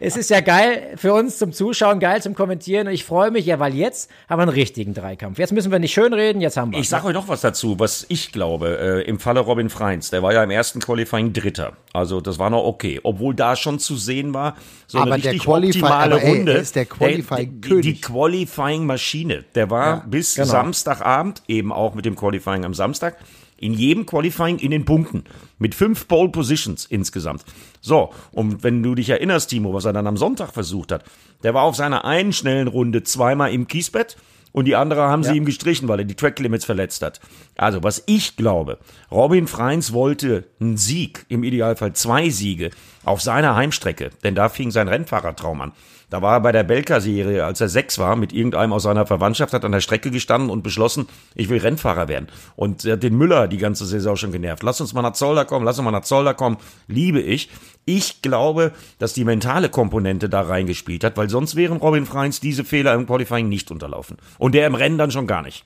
es 0.00 0.16
ist 0.16 0.30
ja 0.30 0.40
geil 0.40 0.94
für 0.96 1.14
uns 1.14 1.38
zum 1.38 1.52
Zuschauen, 1.52 2.00
geil 2.00 2.20
zum 2.20 2.34
Kommentieren 2.34 2.88
und 2.88 2.92
ich 2.92 3.04
freue 3.04 3.30
mich 3.30 3.46
ja, 3.46 3.60
weil 3.60 3.72
jetzt 3.72 4.10
haben 4.28 4.40
wir 4.40 4.42
einen 4.42 4.50
richtigen 4.50 4.94
Dreikampf. 4.94 5.38
Jetzt 5.38 5.52
müssen 5.52 5.70
wir 5.70 5.78
nicht 5.78 5.92
schön 5.92 6.12
reden, 6.12 6.40
jetzt 6.40 6.56
haben 6.56 6.72
wir. 6.72 6.80
Ich 6.80 6.88
sage 6.88 7.06
euch 7.06 7.14
noch 7.14 7.28
was 7.28 7.42
dazu, 7.42 7.78
was 7.78 8.04
ich 8.08 8.32
glaube, 8.32 8.78
äh, 8.80 9.08
im 9.08 9.20
Falle 9.20 9.38
Robin 9.38 9.70
Freins, 9.70 10.10
der 10.10 10.24
war 10.24 10.32
ja 10.32 10.42
im 10.42 10.50
ersten 10.50 10.80
Qualifying 10.80 11.32
Dritter. 11.32 11.74
Also 11.92 12.20
das 12.20 12.40
war 12.40 12.50
noch 12.50 12.64
okay, 12.64 12.98
obwohl 13.04 13.36
da 13.36 13.54
schon 13.54 13.78
zu 13.78 13.96
sehen 13.96 14.34
war, 14.34 14.56
so 14.88 14.98
aber 14.98 15.12
eine 15.12 15.22
richtig 15.22 15.46
optimale 15.46 16.16
aber, 16.16 16.22
ey, 16.24 16.36
Runde. 16.36 16.52
ist 16.54 16.74
der 16.74 16.86
Qualifying 16.86 17.60
der, 17.60 17.76
die, 17.76 17.80
die 17.80 18.00
Qualifying 18.00 18.86
Maschine. 18.86 19.44
Der 19.54 19.70
war 19.70 19.86
ja, 19.86 20.04
bis 20.04 20.34
genau. 20.34 20.48
Samstagabend 20.48 21.44
eben 21.46 21.72
auch 21.72 21.94
mit 21.94 22.04
dem 22.04 22.16
Qualifying 22.16 22.64
am 22.64 22.74
Samstag 22.74 23.18
in 23.58 23.74
jedem 23.74 24.06
Qualifying 24.06 24.58
in 24.58 24.70
den 24.70 24.84
Punkten. 24.84 25.24
Mit 25.58 25.74
fünf 25.74 26.08
Pole 26.08 26.30
Positions 26.30 26.86
insgesamt. 26.86 27.44
So, 27.80 28.10
und 28.32 28.62
wenn 28.62 28.82
du 28.82 28.94
dich 28.94 29.10
erinnerst, 29.10 29.50
Timo, 29.50 29.74
was 29.74 29.84
er 29.84 29.92
dann 29.92 30.06
am 30.06 30.16
Sonntag 30.16 30.52
versucht 30.52 30.92
hat, 30.92 31.04
der 31.42 31.54
war 31.54 31.62
auf 31.62 31.76
seiner 31.76 32.04
einen 32.04 32.32
schnellen 32.32 32.68
Runde 32.68 33.02
zweimal 33.02 33.52
im 33.52 33.68
Kiesbett 33.68 34.16
und 34.52 34.64
die 34.64 34.76
andere 34.76 35.02
haben 35.02 35.22
ja. 35.22 35.30
sie 35.30 35.36
ihm 35.36 35.44
gestrichen, 35.44 35.88
weil 35.88 36.00
er 36.00 36.04
die 36.04 36.14
Track 36.14 36.38
Limits 36.38 36.64
verletzt 36.64 37.02
hat. 37.02 37.20
Also, 37.56 37.82
was 37.82 38.02
ich 38.06 38.36
glaube, 38.36 38.78
Robin 39.10 39.46
Freins 39.46 39.92
wollte 39.92 40.44
einen 40.60 40.76
Sieg, 40.76 41.26
im 41.28 41.44
Idealfall 41.44 41.92
zwei 41.92 42.30
Siege, 42.30 42.70
auf 43.08 43.22
seiner 43.22 43.56
Heimstrecke, 43.56 44.10
denn 44.22 44.34
da 44.34 44.48
fing 44.48 44.70
sein 44.70 44.88
Rennfahrertraum 44.88 45.60
an. 45.60 45.72
Da 46.10 46.22
war 46.22 46.34
er 46.34 46.40
bei 46.40 46.52
der 46.52 46.62
Belka-Serie, 46.62 47.44
als 47.44 47.60
er 47.60 47.68
sechs 47.68 47.98
war, 47.98 48.16
mit 48.16 48.32
irgendeinem 48.32 48.72
aus 48.72 48.84
seiner 48.84 49.04
Verwandtschaft, 49.04 49.52
hat 49.52 49.64
an 49.64 49.72
der 49.72 49.80
Strecke 49.80 50.10
gestanden 50.10 50.48
und 50.48 50.62
beschlossen, 50.62 51.06
ich 51.34 51.50
will 51.50 51.58
Rennfahrer 51.58 52.08
werden. 52.08 52.28
Und 52.56 52.86
er 52.86 52.94
hat 52.94 53.02
den 53.02 53.16
Müller 53.16 53.46
die 53.46 53.58
ganze 53.58 53.84
Saison 53.84 54.16
schon 54.16 54.32
genervt. 54.32 54.62
Lass 54.62 54.80
uns 54.80 54.94
mal 54.94 55.02
nach 55.02 55.12
Zolder 55.12 55.44
kommen, 55.44 55.66
lass 55.66 55.78
uns 55.78 55.84
mal 55.84 55.90
nach 55.90 56.04
Zolder 56.04 56.32
kommen. 56.32 56.56
Liebe 56.86 57.20
ich. 57.20 57.50
Ich 57.84 58.22
glaube, 58.22 58.72
dass 58.98 59.12
die 59.12 59.24
mentale 59.24 59.68
Komponente 59.68 60.30
da 60.30 60.40
reingespielt 60.40 61.04
hat, 61.04 61.18
weil 61.18 61.28
sonst 61.28 61.56
wären 61.56 61.76
Robin 61.76 62.06
Freins 62.06 62.40
diese 62.40 62.64
Fehler 62.64 62.94
im 62.94 63.06
Qualifying 63.06 63.48
nicht 63.48 63.70
unterlaufen. 63.70 64.16
Und 64.38 64.54
der 64.54 64.66
im 64.66 64.74
Rennen 64.74 64.98
dann 64.98 65.10
schon 65.10 65.26
gar 65.26 65.42
nicht. 65.42 65.64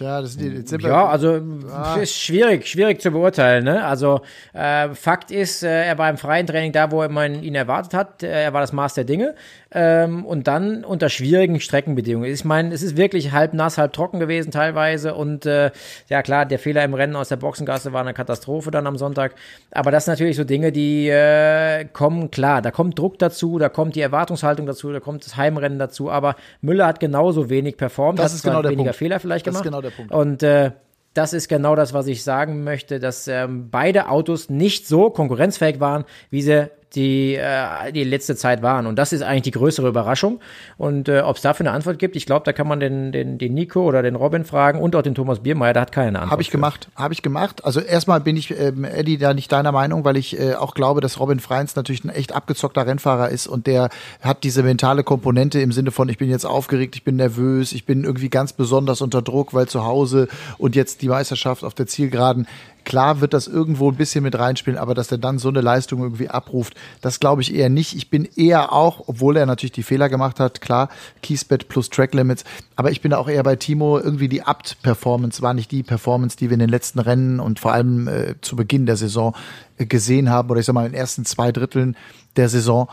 Tja, 0.00 0.22
das 0.22 0.30
ist 0.30 0.40
die, 0.40 0.76
ja, 0.78 1.08
also 1.08 1.42
ah. 1.70 1.96
ist 1.96 2.18
schwierig, 2.18 2.66
schwierig 2.66 3.02
zu 3.02 3.10
beurteilen. 3.10 3.64
Ne? 3.64 3.84
Also 3.84 4.22
äh, 4.54 4.88
Fakt 4.94 5.30
ist, 5.30 5.62
äh, 5.62 5.84
er 5.84 5.98
war 5.98 6.08
im 6.08 6.16
freien 6.16 6.46
Training 6.46 6.72
da, 6.72 6.90
wo 6.90 7.06
man 7.06 7.42
ihn 7.42 7.54
erwartet 7.54 7.92
hat. 7.92 8.22
Äh, 8.22 8.44
er 8.44 8.54
war 8.54 8.62
das 8.62 8.72
Maß 8.72 8.94
der 8.94 9.04
Dinge 9.04 9.34
ähm, 9.72 10.24
und 10.24 10.48
dann 10.48 10.84
unter 10.84 11.08
schwierigen 11.08 11.60
Streckenbedingungen. 11.60 12.30
Ich 12.30 12.44
meine, 12.44 12.74
es 12.74 12.82
ist 12.82 12.96
wirklich 12.96 13.32
halb 13.32 13.54
nass, 13.54 13.78
halb 13.78 13.92
trocken 13.92 14.18
gewesen 14.18 14.50
teilweise 14.50 15.14
und 15.14 15.46
äh, 15.46 15.70
ja 16.08 16.22
klar, 16.22 16.46
der 16.46 16.58
Fehler 16.58 16.84
im 16.84 16.94
Rennen 16.94 17.16
aus 17.16 17.28
der 17.28 17.36
Boxengasse 17.36 17.92
war 17.92 18.00
eine 18.00 18.14
Katastrophe 18.14 18.70
dann 18.70 18.86
am 18.86 18.96
Sonntag. 18.96 19.34
Aber 19.70 19.90
das 19.90 20.04
sind 20.04 20.12
natürlich 20.12 20.36
so 20.36 20.44
Dinge, 20.44 20.72
die 20.72 21.08
äh, 21.08 21.84
kommen 21.92 22.30
klar. 22.30 22.62
Da 22.62 22.70
kommt 22.70 22.98
Druck 22.98 23.18
dazu, 23.18 23.58
da 23.58 23.68
kommt 23.68 23.94
die 23.94 24.00
Erwartungshaltung 24.00 24.66
dazu, 24.66 24.92
da 24.92 25.00
kommt 25.00 25.24
das 25.24 25.36
Heimrennen 25.36 25.78
dazu. 25.78 26.10
Aber 26.10 26.36
Müller 26.60 26.86
hat 26.86 27.00
genauso 27.00 27.48
wenig 27.48 27.76
performt, 27.76 28.18
das 28.18 28.34
ist 28.34 28.42
genau 28.42 28.62
der 28.62 28.72
weniger 28.72 28.90
Punkt. 28.90 28.98
Fehler 28.98 29.20
vielleicht 29.20 29.46
das 29.46 29.62
gemacht. 29.62 29.64
Ist 29.64 29.70
genau 29.70 29.82
der 29.82 29.90
Punkt. 29.90 30.12
Und 30.12 30.42
äh, 30.42 30.72
das 31.14 31.32
ist 31.32 31.48
genau 31.48 31.74
das, 31.74 31.92
was 31.92 32.06
ich 32.06 32.22
sagen 32.22 32.62
möchte, 32.62 33.00
dass 33.00 33.26
ähm, 33.26 33.68
beide 33.70 34.08
Autos 34.08 34.48
nicht 34.48 34.86
so 34.86 35.10
konkurrenzfähig 35.10 35.80
waren, 35.80 36.04
wie 36.30 36.42
sie 36.42 36.70
die 36.94 37.34
äh, 37.36 37.92
die 37.92 38.04
letzte 38.04 38.36
Zeit 38.36 38.62
waren. 38.62 38.86
Und 38.86 38.98
das 38.98 39.12
ist 39.12 39.22
eigentlich 39.22 39.42
die 39.42 39.50
größere 39.52 39.88
Überraschung. 39.88 40.40
Und 40.76 41.08
äh, 41.08 41.20
ob 41.20 41.36
es 41.36 41.42
dafür 41.42 41.66
eine 41.66 41.74
Antwort 41.74 41.98
gibt, 41.98 42.16
ich 42.16 42.26
glaube, 42.26 42.44
da 42.44 42.52
kann 42.52 42.66
man 42.66 42.80
den, 42.80 43.12
den, 43.12 43.38
den 43.38 43.54
Nico 43.54 43.82
oder 43.82 44.02
den 44.02 44.16
Robin 44.16 44.44
fragen 44.44 44.80
und 44.80 44.96
auch 44.96 45.02
den 45.02 45.14
Thomas 45.14 45.40
Biermeier, 45.40 45.72
der 45.72 45.82
hat 45.82 45.92
keine 45.92 46.18
Antwort. 46.18 46.32
Habe 46.32 46.42
ich 46.42 46.50
für. 46.50 46.58
gemacht, 46.58 46.88
habe 46.96 47.14
ich 47.14 47.22
gemacht. 47.22 47.64
Also 47.64 47.80
erstmal 47.80 48.20
bin 48.20 48.36
ich, 48.36 48.58
ähm, 48.58 48.84
Eddie, 48.84 49.18
da 49.18 49.34
nicht 49.34 49.52
deiner 49.52 49.72
Meinung, 49.72 50.04
weil 50.04 50.16
ich 50.16 50.38
äh, 50.38 50.54
auch 50.54 50.74
glaube, 50.74 51.00
dass 51.00 51.20
Robin 51.20 51.40
Freins 51.40 51.76
natürlich 51.76 52.04
ein 52.04 52.10
echt 52.10 52.32
abgezockter 52.32 52.86
Rennfahrer 52.86 53.28
ist 53.28 53.46
und 53.46 53.66
der 53.66 53.90
hat 54.20 54.42
diese 54.44 54.62
mentale 54.62 55.04
Komponente 55.04 55.60
im 55.60 55.72
Sinne 55.72 55.92
von, 55.92 56.08
ich 56.08 56.18
bin 56.18 56.28
jetzt 56.28 56.44
aufgeregt, 56.44 56.96
ich 56.96 57.04
bin 57.04 57.16
nervös, 57.16 57.72
ich 57.72 57.86
bin 57.86 58.04
irgendwie 58.04 58.28
ganz 58.28 58.52
besonders 58.52 59.00
unter 59.00 59.22
Druck, 59.22 59.54
weil 59.54 59.68
zu 59.68 59.84
Hause 59.84 60.28
und 60.58 60.74
jetzt 60.74 61.02
die 61.02 61.08
Meisterschaft 61.08 61.64
auf 61.64 61.74
der 61.74 61.86
Zielgeraden 61.86 62.46
Klar 62.84 63.20
wird 63.20 63.34
das 63.34 63.46
irgendwo 63.46 63.90
ein 63.90 63.96
bisschen 63.96 64.22
mit 64.22 64.38
reinspielen, 64.38 64.78
aber 64.78 64.94
dass 64.94 65.08
der 65.08 65.18
dann 65.18 65.38
so 65.38 65.48
eine 65.48 65.60
Leistung 65.60 66.00
irgendwie 66.02 66.28
abruft, 66.28 66.74
das 67.00 67.20
glaube 67.20 67.42
ich 67.42 67.54
eher 67.54 67.68
nicht. 67.68 67.94
Ich 67.94 68.10
bin 68.10 68.28
eher 68.36 68.72
auch, 68.72 69.04
obwohl 69.06 69.36
er 69.36 69.46
natürlich 69.46 69.72
die 69.72 69.82
Fehler 69.82 70.08
gemacht 70.08 70.40
hat, 70.40 70.60
klar, 70.60 70.88
Keysbet 71.22 71.68
plus 71.68 71.90
Track 71.90 72.14
Limits, 72.14 72.44
aber 72.76 72.90
ich 72.90 73.00
bin 73.00 73.10
da 73.10 73.18
auch 73.18 73.28
eher 73.28 73.42
bei 73.42 73.56
Timo, 73.56 73.98
irgendwie 73.98 74.28
die 74.28 74.42
Abt-Performance 74.42 75.42
war 75.42 75.54
nicht 75.54 75.70
die 75.70 75.82
Performance, 75.82 76.36
die 76.36 76.50
wir 76.50 76.54
in 76.54 76.60
den 76.60 76.70
letzten 76.70 76.98
Rennen 76.98 77.40
und 77.40 77.60
vor 77.60 77.72
allem 77.72 78.08
äh, 78.08 78.34
zu 78.40 78.56
Beginn 78.56 78.86
der 78.86 78.96
Saison 78.96 79.34
äh, 79.78 79.86
gesehen 79.86 80.30
haben, 80.30 80.50
oder 80.50 80.60
ich 80.60 80.66
sag 80.66 80.74
mal 80.74 80.86
in 80.86 80.92
den 80.92 81.00
ersten 81.00 81.24
zwei 81.24 81.52
Dritteln 81.52 81.96
der 82.36 82.48
Saison 82.48 82.88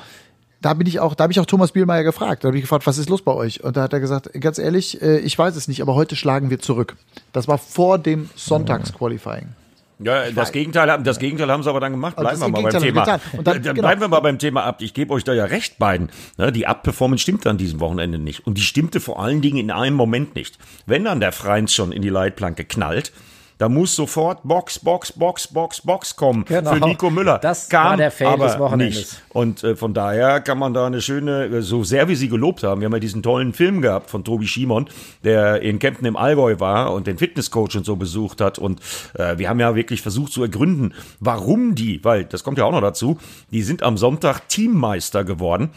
da 0.61 0.73
bin 0.73 0.87
ich 0.87 0.99
auch, 0.99 1.13
da 1.13 1.23
habe 1.23 1.33
ich 1.33 1.39
auch 1.39 1.45
Thomas 1.45 1.71
Bielmeier 1.71 2.03
gefragt. 2.03 2.43
Da 2.43 2.47
habe 2.47 2.57
ich 2.57 2.63
gefragt, 2.63 2.87
was 2.87 2.97
ist 2.97 3.09
los 3.09 3.21
bei 3.21 3.33
euch? 3.33 3.63
Und 3.63 3.77
da 3.77 3.83
hat 3.83 3.93
er 3.93 3.99
gesagt, 3.99 4.29
ganz 4.39 4.57
ehrlich, 4.57 5.01
äh, 5.01 5.19
ich 5.19 5.37
weiß 5.37 5.55
es 5.55 5.67
nicht, 5.67 5.81
aber 5.81 5.95
heute 5.95 6.15
schlagen 6.15 6.49
wir 6.49 6.59
zurück. 6.59 6.95
Das 7.31 7.47
war 7.47 7.57
vor 7.57 7.99
dem 7.99 8.29
Sonntagsqualifying. 8.35 9.49
Ja, 9.99 10.29
das 10.31 10.51
Gegenteil, 10.51 11.01
das 11.01 11.17
Gegenteil 11.17 11.49
haben 11.51 11.63
sie 11.63 11.69
aber 11.69 11.79
dann 11.79 11.91
gemacht. 11.91 12.15
Bleiben 12.17 12.39
wir 12.39 12.49
mal 12.49 12.61
beim 12.61 12.81
Thema. 12.81 13.05
Dann, 13.05 13.43
dann 13.43 13.61
genau. 13.61 13.81
bleiben 13.81 14.01
wir 14.01 14.07
mal 14.07 14.19
beim 14.19 14.37
Thema 14.37 14.63
ab. 14.63 14.81
Ich 14.81 14.93
gebe 14.93 15.11
euch 15.13 15.23
da 15.23 15.33
ja 15.33 15.45
recht 15.45 15.79
beiden. 15.79 16.09
Ne, 16.37 16.51
die 16.51 16.67
Ab-Performance 16.67 17.23
stimmt 17.23 17.47
an 17.47 17.57
diesem 17.57 17.79
Wochenende 17.79 18.19
nicht. 18.19 18.45
Und 18.45 18.59
die 18.59 18.61
stimmte 18.61 18.99
vor 18.99 19.19
allen 19.19 19.41
Dingen 19.41 19.57
in 19.57 19.71
einem 19.71 19.95
Moment 19.95 20.35
nicht. 20.35 20.59
Wenn 20.85 21.05
dann 21.05 21.19
der 21.19 21.31
Freins 21.31 21.73
schon 21.73 21.91
in 21.91 22.03
die 22.03 22.09
Leitplanke 22.09 22.63
knallt, 22.63 23.11
da 23.57 23.69
muss 23.69 23.95
sofort 23.95 24.43
Box, 24.43 24.79
Box, 24.79 25.11
Box, 25.11 25.47
Box, 25.47 25.81
Box 25.81 26.15
kommen 26.15 26.45
genau. 26.45 26.73
für 26.73 26.79
Nico 26.85 27.09
Müller. 27.09 27.39
Das 27.39 27.69
Kam 27.69 27.85
war 27.91 27.97
der 27.97 28.11
Fail 28.11 28.27
aber 28.27 28.47
des 28.47 28.59
Wochenendes. 28.59 28.97
Nicht. 28.97 29.23
Und 29.29 29.63
äh, 29.63 29.75
von 29.75 29.93
daher 29.93 30.41
kann 30.41 30.59
man 30.59 30.73
da 30.73 30.85
eine 30.85 31.01
schöne, 31.01 31.45
äh, 31.45 31.61
so 31.61 31.83
sehr 31.83 32.07
wie 32.07 32.15
sie 32.15 32.29
gelobt 32.29 32.63
haben, 32.63 32.81
wir 32.81 32.85
haben 32.85 32.93
ja 32.93 32.99
diesen 32.99 33.23
tollen 33.23 33.53
Film 33.53 33.81
gehabt 33.81 34.09
von 34.09 34.23
Tobi 34.23 34.47
Schimon, 34.47 34.87
der 35.23 35.61
in 35.61 35.79
Kempten 35.79 36.05
im 36.05 36.15
Allgäu 36.15 36.59
war 36.59 36.93
und 36.93 37.07
den 37.07 37.17
Fitnesscoach 37.17 37.75
und 37.75 37.85
so 37.85 37.95
besucht 37.95 38.41
hat. 38.41 38.59
Und 38.59 38.79
äh, 39.15 39.37
wir 39.37 39.49
haben 39.49 39.59
ja 39.59 39.75
wirklich 39.75 40.01
versucht 40.01 40.31
zu 40.31 40.43
ergründen, 40.43 40.93
warum 41.19 41.73
die, 41.73 42.03
weil 42.03 42.25
das 42.25 42.43
kommt 42.43 42.57
ja 42.57 42.65
auch 42.65 42.71
noch 42.71 42.81
dazu, 42.81 43.17
die 43.51 43.63
sind 43.63 43.81
am 43.81 43.97
Sonntag 43.97 44.47
Teammeister 44.49 45.23
geworden. 45.23 45.71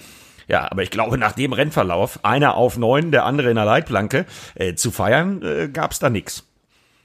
Ja, 0.48 0.70
aber 0.70 0.82
ich 0.82 0.90
glaube, 0.90 1.16
nach 1.16 1.32
dem 1.32 1.52
Rennverlauf, 1.52 2.18
einer 2.24 2.56
auf 2.56 2.76
neun, 2.76 3.12
der 3.12 3.24
andere 3.24 3.50
in 3.50 3.54
der 3.54 3.64
Leitplanke, 3.64 4.26
äh, 4.56 4.74
zu 4.74 4.90
feiern, 4.90 5.42
äh, 5.42 5.68
gab 5.68 5.92
es 5.92 6.00
da 6.00 6.10
nichts. 6.10 6.49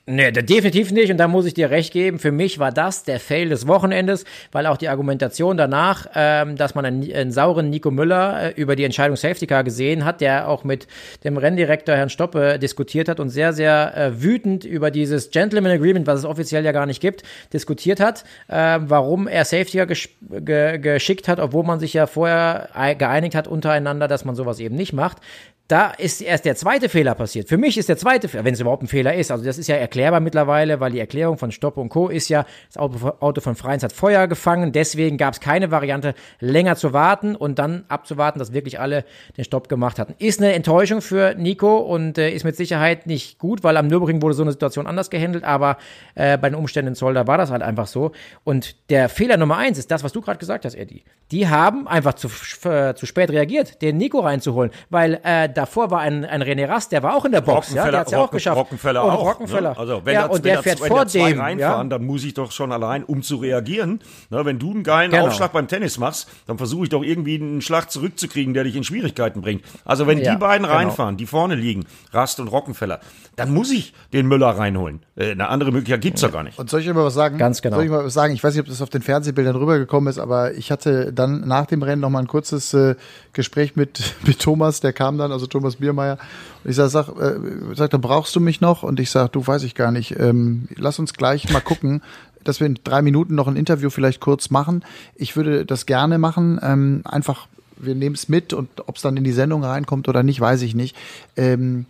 Nee, 0.08 0.32
definitiv 0.32 0.92
nicht. 0.92 1.10
Und 1.10 1.18
da 1.18 1.28
muss 1.28 1.48
ich 1.48 1.56
dir 1.56 1.72
recht 1.72 1.92
geben. 1.92 2.20
Für 2.20 2.32
mich 2.32 2.60
war 2.60 2.72
das 2.72 3.06
der 3.06 3.20
Fail 3.20 3.50
des 3.50 3.68
Wochenendes, 3.68 4.24
weil 4.52 4.68
auch 4.68 4.78
die 4.78 4.88
Argumentation 4.88 5.58
danach, 5.58 6.06
ähm, 6.14 6.58
dass 6.58 6.76
man 6.76 6.86
einen, 6.86 7.12
einen, 7.12 7.32
sauren 7.32 7.72
Nico 7.72 7.90
Müller 7.90 8.56
äh, 8.56 8.62
über 8.62 8.76
die 8.76 8.84
Entscheidung 8.84 9.16
Safety 9.18 9.48
Car 9.48 9.64
gesehen 9.64 10.06
hat, 10.06 10.22
der 10.22 10.48
auch 10.48 10.64
mit 10.64 10.88
dem 11.24 11.38
Renndirektor 11.38 11.96
Herrn 11.96 12.12
Stoppe 12.12 12.60
diskutiert 12.60 13.10
hat 13.10 13.20
und 13.20 13.30
sehr, 13.30 13.52
sehr 13.52 13.98
äh, 13.98 14.22
wütend 14.22 14.64
über 14.64 14.92
dieses 14.92 15.32
Gentleman 15.32 15.72
Agreement, 15.72 16.06
was 16.06 16.20
es 16.20 16.26
offiziell 16.26 16.64
ja 16.64 16.72
gar 16.72 16.86
nicht 16.86 17.02
gibt, 17.02 17.24
diskutiert 17.52 18.00
hat, 18.00 18.26
äh, 18.48 18.78
warum 18.82 19.28
er 19.28 19.44
Safety 19.44 19.78
Car 19.78 19.88
gesch 19.88 20.10
ge 20.22 20.78
geschickt 20.78 21.28
hat, 21.28 21.40
obwohl 21.40 21.64
man 21.64 21.80
sich 21.80 21.94
ja 21.94 22.06
vorher 22.06 22.70
geeinigt 23.00 23.34
hat 23.34 23.48
untereinander, 23.48 24.08
dass 24.08 24.24
man 24.24 24.36
sowas 24.36 24.60
eben 24.60 24.76
nicht 24.76 24.94
macht 24.94 25.18
da 25.68 25.90
ist 25.90 26.22
erst 26.22 26.46
der 26.46 26.56
zweite 26.56 26.90
Fehler 26.90 27.16
passiert. 27.16 27.50
Für 27.50 27.58
mich 27.58 27.78
ist 27.78 27.90
der 27.90 27.98
zweite 27.98 28.28
Fehler, 28.28 28.46
wenn 28.46 28.54
es 28.54 28.60
überhaupt 28.60 28.84
ein 28.84 28.88
Fehler 28.88 29.16
ist. 29.16 29.32
Also 29.32 29.44
das 29.44 29.58
ist 29.58 29.68
ja 29.68 29.76
erklärbar 29.76 30.20
mittlerweile, 30.20 30.80
weil 30.80 30.92
die 30.92 31.00
Erklärung 31.00 31.40
von 31.40 31.52
Stopp 31.52 31.78
und 31.78 31.90
Co. 31.90 32.10
ist 32.10 32.30
ja, 32.30 32.46
das 32.68 32.78
Auto 32.78 33.42
von 33.42 33.56
Freins 33.56 33.82
hat 33.82 33.92
Feuer 33.92 34.28
gefangen, 34.28 34.74
deswegen 34.74 35.18
gab 35.18 35.34
es 35.34 35.40
keine 35.40 35.72
Variante, 35.72 36.14
länger 36.40 36.76
zu 36.76 36.94
warten 36.94 37.36
und 37.36 37.58
dann 37.58 37.86
abzuwarten, 37.88 38.38
dass 38.38 38.54
wirklich 38.54 38.80
alle 38.80 39.06
den 39.38 39.44
Stopp 39.44 39.68
gemacht 39.68 39.98
hatten. 39.98 40.14
Ist 40.20 40.40
eine 40.40 40.54
Enttäuschung 40.54 41.02
für 41.02 41.34
Nico 41.34 41.78
und 41.78 42.20
äh, 42.20 42.30
ist 42.30 42.44
mit 42.44 42.56
Sicherheit 42.56 43.08
nicht 43.08 43.40
gut, 43.40 43.64
weil 43.64 43.78
am 43.78 43.88
Nürburgring 43.88 44.22
wurde 44.22 44.36
so 44.36 44.44
eine 44.44 44.52
Situation 44.52 44.86
anders 44.86 45.10
gehandelt, 45.10 45.44
aber 45.44 45.78
äh, 46.14 46.38
bei 46.38 46.50
den 46.50 46.56
Umständen 46.56 46.90
in 46.90 46.96
Zolder 46.96 47.26
war 47.26 47.40
das 47.40 47.50
halt 47.50 47.64
einfach 47.64 47.88
so. 47.88 48.12
Und 48.44 48.76
der 48.92 49.10
Fehler 49.10 49.38
Nummer 49.38 49.58
eins 49.58 49.80
ist 49.80 49.90
das, 49.90 50.04
was 50.04 50.14
du 50.14 50.22
gerade 50.22 50.38
gesagt 50.38 50.66
hast, 50.66 50.76
Eddie. 50.76 51.04
Die 51.32 51.48
haben 51.48 51.88
einfach 51.88 52.14
zu, 52.14 52.30
äh, 52.70 52.94
zu 52.94 53.08
spät 53.08 53.32
reagiert, 53.32 53.82
den 53.82 53.98
Nico 53.98 54.20
reinzuholen, 54.20 54.70
weil 54.92 55.20
äh, 55.24 55.50
davor 55.58 55.92
war 55.92 56.02
ein, 56.02 56.26
ein 56.26 56.44
René 56.44 56.68
Rast, 56.68 56.92
der 56.92 57.04
war 57.04 57.16
auch 57.16 57.26
in 57.26 57.32
der 57.32 57.42
Box, 57.42 57.74
ja, 57.74 57.90
der 57.90 58.02
hat 58.02 58.12
ja 58.12 58.20
auch 58.20 58.32
geschafft. 58.32 58.58
Rockenfeller 58.58 59.04
und 59.04 59.12
auch. 59.12 59.24
Ne? 59.24 59.30
Rockenfeller. 59.30 59.70
Ne? 59.72 59.78
Also 59.78 60.02
wenn 60.04 60.14
ja, 60.14 60.26
und 60.26 60.46
der 60.46 60.62
fährt 60.62 60.80
vor 60.80 61.06
dem 61.06 61.40
reinfahren, 61.40 61.60
ja. 61.60 61.84
dann 61.84 62.06
muss 62.06 62.24
ich 62.24 62.34
doch 62.34 62.52
schon 62.52 62.72
allein, 62.72 63.04
um 63.04 63.22
zu 63.22 63.38
reagieren. 63.38 64.00
Ne, 64.30 64.46
wenn 64.46 64.60
du 64.60 64.72
einen 64.72 64.84
geilen 64.84 65.12
genau. 65.12 65.28
Aufschlag 65.28 65.54
beim 65.54 65.68
Tennis 65.68 65.98
machst, 65.98 66.30
dann 66.48 66.58
versuche 66.58 66.84
ich 66.84 66.90
doch 66.90 67.04
irgendwie 67.04 67.36
einen 67.36 67.62
Schlag 67.62 67.92
zurückzukriegen, 67.92 68.54
der 68.54 68.64
dich 68.64 68.76
in 68.76 68.84
Schwierigkeiten 68.84 69.42
bringt. 69.42 69.64
Also 69.84 70.08
wenn 70.08 70.20
ja, 70.20 70.34
die 70.34 70.40
beiden 70.40 70.66
genau. 70.68 70.78
reinfahren, 70.78 71.18
die 71.18 71.26
vorne 71.26 71.56
liegen, 71.56 71.86
Rast 72.12 72.40
und 72.40 72.48
Rockenfeller, 72.48 73.00
dann 73.36 73.54
muss 73.54 73.72
ich 73.72 73.94
den 74.14 74.28
Müller 74.28 74.50
reinholen. 74.50 75.02
Äh, 75.16 75.32
eine 75.32 75.50
andere 75.50 75.72
Möglichkeit 75.72 76.02
gibt's 76.02 76.22
ja. 76.22 76.30
gar 76.30 76.44
nicht. 76.44 76.58
Und 76.58 76.70
soll 76.70 76.82
ich 76.82 76.88
mal 76.88 77.04
was 77.04 77.14
sagen? 77.14 77.38
Ganz 77.38 77.62
genau. 77.62 77.78
Soll 77.78 77.86
ich 77.86 77.92
mal 77.92 78.06
was 78.06 78.14
sagen? 78.14 78.34
Ich 78.34 78.44
weiß 78.44 78.54
nicht, 78.54 78.62
ob 78.62 78.68
das 78.68 78.82
auf 78.82 78.90
den 78.90 79.02
Fernsehbildern 79.02 79.56
rübergekommen 79.56 80.10
ist, 80.10 80.20
aber 80.20 80.54
ich 80.54 80.72
hatte 80.72 81.12
dann 81.14 81.42
nach 81.48 81.66
dem 81.66 81.84
Rennen 81.84 82.02
noch 82.02 82.10
mal 82.10 82.20
ein 82.20 82.28
kurzes 82.28 82.74
äh, 82.74 82.96
Gespräch 83.34 83.76
mit, 83.76 84.16
mit 84.26 84.40
Thomas, 84.40 84.80
der 84.80 84.94
kam 84.94 85.18
dann, 85.18 85.32
also 85.32 85.45
Thomas 85.50 85.78
Biermeier. 85.78 86.18
Und 86.64 86.70
ich 86.70 86.76
sag, 86.76 86.90
sag, 86.90 87.10
äh, 87.10 87.36
sag, 87.74 87.90
da 87.92 87.98
brauchst 87.98 88.36
du 88.36 88.40
mich 88.40 88.62
noch? 88.62 88.84
Und 88.84 89.00
ich 89.00 89.10
sag, 89.10 89.32
du 89.32 89.46
weiß 89.46 89.64
ich 89.64 89.76
gar 89.76 89.92
nicht. 89.92 90.20
Ähm, 90.20 90.68
lass 90.76 91.00
uns 91.00 91.14
gleich 91.14 91.52
mal 91.52 91.62
gucken, 91.62 92.02
dass 92.44 92.60
wir 92.60 92.68
in 92.68 92.80
drei 92.84 93.02
Minuten 93.02 93.36
noch 93.36 93.48
ein 93.48 93.56
Interview 93.56 93.90
vielleicht 93.90 94.22
kurz 94.22 94.50
machen. 94.50 94.84
Ich 95.16 95.36
würde 95.36 95.66
das 95.66 95.86
gerne 95.86 96.18
machen. 96.18 96.60
Ähm, 96.62 97.02
einfach, 97.04 97.48
wir 97.78 97.96
nehmen 97.96 98.16
es 98.16 98.30
mit 98.30 98.54
und 98.54 98.70
ob 98.88 98.96
es 98.96 99.02
dann 99.02 99.18
in 99.18 99.24
die 99.24 99.32
Sendung 99.32 99.64
reinkommt 99.64 100.08
oder 100.08 100.24
nicht, 100.24 100.40
weiß 100.40 100.62
ich 100.62 100.76
nicht. 100.76 100.96
Ähm, 101.36 101.86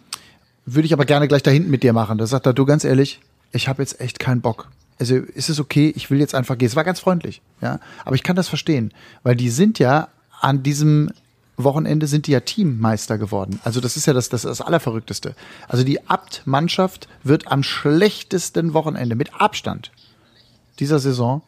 würde 0.65 0.85
ich 0.85 0.93
aber 0.93 1.05
gerne 1.05 1.27
gleich 1.27 1.43
da 1.43 1.51
hinten 1.51 1.69
mit 1.69 1.83
dir 1.83 1.93
machen. 1.93 2.17
Da 2.17 2.25
sagt 2.25 2.45
er, 2.45 2.53
du 2.53 2.65
ganz 2.65 2.83
ehrlich, 2.83 3.19
ich 3.51 3.67
habe 3.67 3.83
jetzt 3.83 4.01
echt 4.01 4.19
keinen 4.19 4.41
Bock. 4.41 4.69
Also 4.97 5.15
ist 5.15 5.49
es 5.49 5.59
okay, 5.59 5.93
ich 5.95 6.09
will 6.09 6.19
jetzt 6.19 6.33
einfach 6.33 6.57
gehen. 6.57 6.67
Es 6.67 6.75
war 6.75 6.83
ganz 6.83 6.99
freundlich, 6.99 7.41
ja. 7.61 7.79
Aber 8.05 8.15
ich 8.15 8.23
kann 8.23 8.35
das 8.35 8.47
verstehen, 8.47 8.93
weil 9.23 9.35
die 9.35 9.49
sind 9.49 9.77
ja 9.77 10.07
an 10.39 10.63
diesem 10.63 11.11
Wochenende 11.57 12.07
sind 12.07 12.27
die 12.27 12.31
ja 12.31 12.41
Teammeister 12.41 13.17
geworden. 13.17 13.59
Also 13.63 13.79
das 13.81 13.97
ist 13.97 14.05
ja 14.05 14.13
das, 14.13 14.29
das, 14.29 14.41
das 14.41 14.61
Allerverrückteste. 14.61 15.35
Also 15.67 15.83
die 15.83 16.07
Abt-Mannschaft 16.09 17.07
wird 17.23 17.51
am 17.51 17.63
schlechtesten 17.63 18.73
Wochenende 18.73 19.15
mit 19.15 19.39
Abstand 19.39 19.91
dieser 20.79 20.99
Saison 20.99 21.41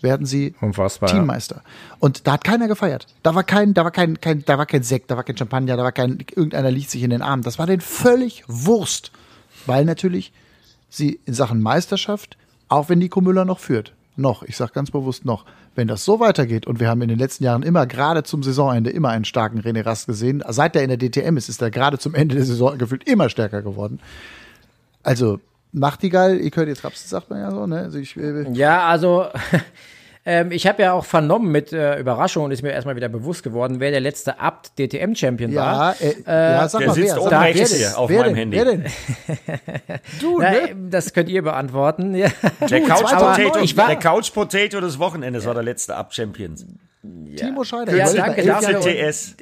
werden 0.00 0.26
sie 0.26 0.54
Unfassbar, 0.60 1.08
Teammeister. 1.08 1.56
Ja. 1.56 1.96
Und 1.98 2.26
da 2.26 2.32
hat 2.32 2.44
keiner 2.44 2.68
gefeiert. 2.68 3.06
Da 3.22 3.34
war 3.34 3.44
kein, 3.44 3.72
da 3.72 3.84
war 3.84 3.90
kein, 3.90 4.20
kein, 4.20 4.44
da 4.44 4.58
war 4.58 4.66
kein 4.66 4.82
Sekt, 4.82 5.10
da 5.10 5.16
war 5.16 5.24
kein 5.24 5.36
Champagner, 5.36 5.76
da 5.76 5.82
war 5.82 5.92
kein, 5.92 6.24
irgendeiner 6.34 6.70
liegt 6.70 6.90
sich 6.90 7.02
in 7.02 7.10
den 7.10 7.22
Arm. 7.22 7.42
Das 7.42 7.58
war 7.58 7.66
denen 7.66 7.80
völlig 7.80 8.44
Wurst. 8.46 9.12
Weil 9.66 9.86
natürlich 9.86 10.32
sie 10.90 11.20
in 11.24 11.32
Sachen 11.32 11.62
Meisterschaft, 11.62 12.36
auch 12.68 12.90
wenn 12.90 12.98
Nico 12.98 13.22
Müller 13.22 13.46
noch 13.46 13.60
führt, 13.60 13.92
noch, 14.16 14.42
ich 14.42 14.56
sage 14.56 14.72
ganz 14.72 14.90
bewusst 14.90 15.24
noch, 15.24 15.44
wenn 15.74 15.88
das 15.88 16.04
so 16.04 16.20
weitergeht 16.20 16.66
und 16.66 16.80
wir 16.80 16.88
haben 16.88 17.02
in 17.02 17.08
den 17.08 17.18
letzten 17.18 17.44
Jahren 17.44 17.62
immer 17.62 17.86
gerade 17.86 18.22
zum 18.22 18.42
Saisonende 18.42 18.90
immer 18.90 19.08
einen 19.08 19.24
starken 19.24 19.60
René 19.60 19.84
Rast 19.84 20.06
gesehen, 20.06 20.42
seit 20.48 20.76
er 20.76 20.82
in 20.82 20.96
der 20.96 20.98
DTM 20.98 21.36
ist, 21.36 21.48
ist 21.48 21.60
er 21.62 21.70
gerade 21.70 21.98
zum 21.98 22.14
Ende 22.14 22.36
der 22.36 22.44
Saison 22.44 22.78
gefühlt 22.78 23.04
immer 23.08 23.28
stärker 23.28 23.62
geworden. 23.62 24.00
Also 25.02 25.40
Nachtigall, 25.72 26.40
ihr 26.40 26.50
könnt 26.52 26.68
jetzt 26.68 26.84
Rapsen, 26.84 27.08
sagt 27.08 27.30
man 27.30 27.40
ja 27.40 27.50
so, 27.50 27.66
ne? 27.66 27.80
Also 27.80 27.98
ich, 27.98 28.16
äh, 28.16 28.48
ja, 28.52 28.86
also 28.86 29.26
Ähm, 30.26 30.52
ich 30.52 30.66
habe 30.66 30.82
ja 30.82 30.92
auch 30.92 31.04
vernommen 31.04 31.52
mit 31.52 31.72
äh, 31.72 31.98
Überraschung 31.98 32.44
und 32.44 32.50
ist 32.50 32.62
mir 32.62 32.72
erstmal 32.72 32.96
wieder 32.96 33.10
bewusst 33.10 33.42
geworden, 33.42 33.78
wer 33.78 33.90
der 33.90 34.00
letzte 34.00 34.40
Abt 34.40 34.72
DTM-Champion 34.78 35.52
ja, 35.52 35.60
war. 35.60 36.00
Äh, 36.00 36.14
äh, 36.26 36.52
ja, 36.52 36.68
sag 36.68 36.78
der 36.78 36.88
mal, 36.88 36.94
sitzt 36.94 37.16
wer? 37.16 37.22
oben 37.22 37.34
rechts 37.34 37.74
hier 37.74 37.98
auf 37.98 38.08
wer 38.08 38.20
meinem 38.20 38.50
denn? 38.50 38.52
Handy. 38.52 38.56
Wer 38.56 38.64
denn? 38.64 38.84
du, 40.20 40.38
Na, 40.40 40.50
ne? 40.50 40.76
Das 40.90 41.12
könnt 41.12 41.28
ihr 41.28 41.42
beantworten. 41.42 42.14
Ja. 42.14 42.28
Der, 42.70 42.80
Couch 42.80 43.02
Potato, 43.02 43.86
der 43.86 43.96
Couch 43.96 44.32
Potato 44.32 44.80
des 44.80 44.98
Wochenendes 44.98 45.44
war 45.44 45.54
der 45.54 45.62
letzte 45.62 45.94
Abt-Champion. 45.94 46.56
Ja. 47.26 47.36
Timo 47.36 47.64
Scheider. 47.64 47.94
Ja, 47.94 48.12
danke 48.12 48.44
dafür. 48.44 48.80
TS 48.80 49.36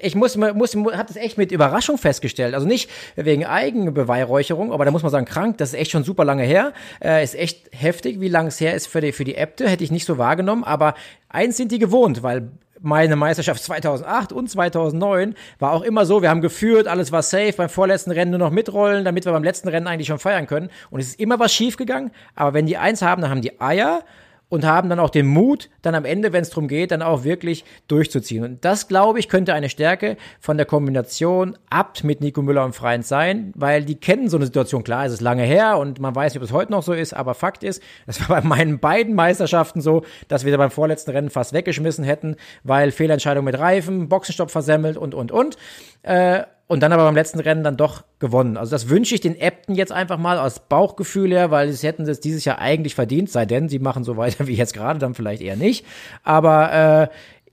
ich 0.00 0.14
muss, 0.14 0.36
muss, 0.36 0.76
hat 0.92 1.10
es 1.10 1.16
echt 1.16 1.38
mit 1.38 1.50
Überraschung 1.50 1.98
festgestellt. 1.98 2.54
Also 2.54 2.66
nicht 2.68 2.88
wegen 3.16 3.44
Eigenbeweihräucherung, 3.44 4.72
aber 4.72 4.84
da 4.84 4.92
muss 4.92 5.02
man 5.02 5.10
sagen, 5.10 5.26
krank, 5.26 5.58
das 5.58 5.70
ist 5.70 5.74
echt 5.74 5.90
schon 5.90 6.04
super 6.04 6.24
lange 6.24 6.44
her. 6.44 6.72
Äh, 7.02 7.24
ist 7.24 7.34
echt 7.34 7.68
heftig, 7.72 8.20
wie 8.20 8.28
lange 8.28 8.48
es 8.48 8.60
her 8.60 8.74
ist 8.74 8.86
für 8.86 9.00
die, 9.00 9.10
für 9.10 9.24
die 9.24 9.34
Äbte, 9.34 9.68
hätte 9.68 9.82
ich 9.82 9.90
nicht 9.90 10.04
so 10.04 10.16
wahrgenommen. 10.16 10.62
Aber 10.62 10.94
eins 11.28 11.56
sind 11.56 11.72
die 11.72 11.80
gewohnt, 11.80 12.22
weil 12.22 12.48
meine 12.80 13.16
Meisterschaft 13.16 13.60
2008 13.60 14.32
und 14.32 14.48
2009 14.48 15.34
war 15.58 15.72
auch 15.72 15.82
immer 15.82 16.06
so, 16.06 16.22
wir 16.22 16.30
haben 16.30 16.42
geführt, 16.42 16.86
alles 16.86 17.10
war 17.10 17.24
safe, 17.24 17.54
beim 17.56 17.68
vorletzten 17.68 18.12
Rennen 18.12 18.30
nur 18.30 18.38
noch 18.38 18.50
mitrollen, 18.52 19.04
damit 19.04 19.24
wir 19.24 19.32
beim 19.32 19.42
letzten 19.42 19.66
Rennen 19.66 19.88
eigentlich 19.88 20.06
schon 20.06 20.20
feiern 20.20 20.46
können. 20.46 20.70
Und 20.90 21.00
es 21.00 21.08
ist 21.08 21.20
immer 21.20 21.40
was 21.40 21.52
schief 21.52 21.76
gegangen, 21.76 22.12
aber 22.36 22.54
wenn 22.54 22.66
die 22.66 22.76
eins 22.76 23.02
haben, 23.02 23.20
dann 23.20 23.32
haben 23.32 23.42
die 23.42 23.60
Eier 23.60 24.04
und 24.48 24.64
haben 24.64 24.88
dann 24.88 24.98
auch 24.98 25.10
den 25.10 25.26
Mut, 25.26 25.68
dann 25.82 25.94
am 25.94 26.04
Ende, 26.04 26.32
wenn 26.32 26.42
es 26.42 26.50
darum 26.50 26.68
geht, 26.68 26.90
dann 26.90 27.02
auch 27.02 27.24
wirklich 27.24 27.64
durchzuziehen. 27.86 28.44
Und 28.44 28.64
das, 28.64 28.88
glaube 28.88 29.18
ich, 29.18 29.28
könnte 29.28 29.54
eine 29.54 29.68
Stärke 29.68 30.16
von 30.40 30.56
der 30.56 30.66
Kombination 30.66 31.56
Abt 31.70 32.04
mit 32.04 32.20
Nico 32.20 32.40
Müller 32.42 32.64
und 32.64 32.74
Freund 32.74 33.04
sein, 33.06 33.52
weil 33.54 33.84
die 33.84 33.96
kennen 33.96 34.28
so 34.28 34.36
eine 34.36 34.46
Situation. 34.46 34.84
Klar, 34.84 35.06
es 35.06 35.12
ist 35.12 35.20
lange 35.20 35.42
her 35.42 35.78
und 35.78 36.00
man 36.00 36.14
weiß 36.14 36.32
nicht, 36.32 36.42
ob 36.42 36.48
es 36.48 36.52
heute 36.52 36.72
noch 36.72 36.82
so 36.82 36.92
ist, 36.92 37.12
aber 37.12 37.34
Fakt 37.34 37.62
ist, 37.62 37.82
das 38.06 38.20
war 38.28 38.40
bei 38.40 38.46
meinen 38.46 38.78
beiden 38.78 39.14
Meisterschaften 39.14 39.80
so, 39.80 40.02
dass 40.28 40.44
wir 40.44 40.56
beim 40.56 40.70
vorletzten 40.70 41.10
Rennen 41.10 41.30
fast 41.30 41.52
weggeschmissen 41.52 42.04
hätten, 42.04 42.36
weil 42.62 42.90
Fehlentscheidung 42.90 43.44
mit 43.44 43.58
Reifen, 43.58 44.08
Boxenstopp 44.08 44.50
versemmelt 44.50 44.96
und, 44.96 45.14
und, 45.14 45.30
und. 45.30 45.56
Äh, 46.02 46.44
und 46.68 46.80
dann 46.80 46.92
aber 46.92 47.04
beim 47.04 47.14
letzten 47.14 47.40
Rennen 47.40 47.64
dann 47.64 47.78
doch 47.78 48.04
gewonnen. 48.18 48.58
Also 48.58 48.70
das 48.72 48.90
wünsche 48.90 49.14
ich 49.14 49.22
den 49.22 49.40
Äbten 49.40 49.74
jetzt 49.74 49.90
einfach 49.90 50.18
mal 50.18 50.38
aus 50.38 50.60
Bauchgefühl 50.60 51.30
her, 51.30 51.50
weil 51.50 51.72
sie 51.72 51.86
hätten 51.86 52.04
das 52.04 52.20
dieses 52.20 52.44
Jahr 52.44 52.58
eigentlich 52.58 52.94
verdient, 52.94 53.30
sei 53.30 53.46
denn, 53.46 53.70
sie 53.70 53.78
machen 53.78 54.04
so 54.04 54.16
weiter 54.18 54.46
wie 54.46 54.54
jetzt 54.54 54.74
gerade, 54.74 54.98
dann 54.98 55.14
vielleicht 55.14 55.42
eher 55.42 55.56
nicht. 55.56 55.84
Aber 56.22 56.72
äh, 56.72 57.08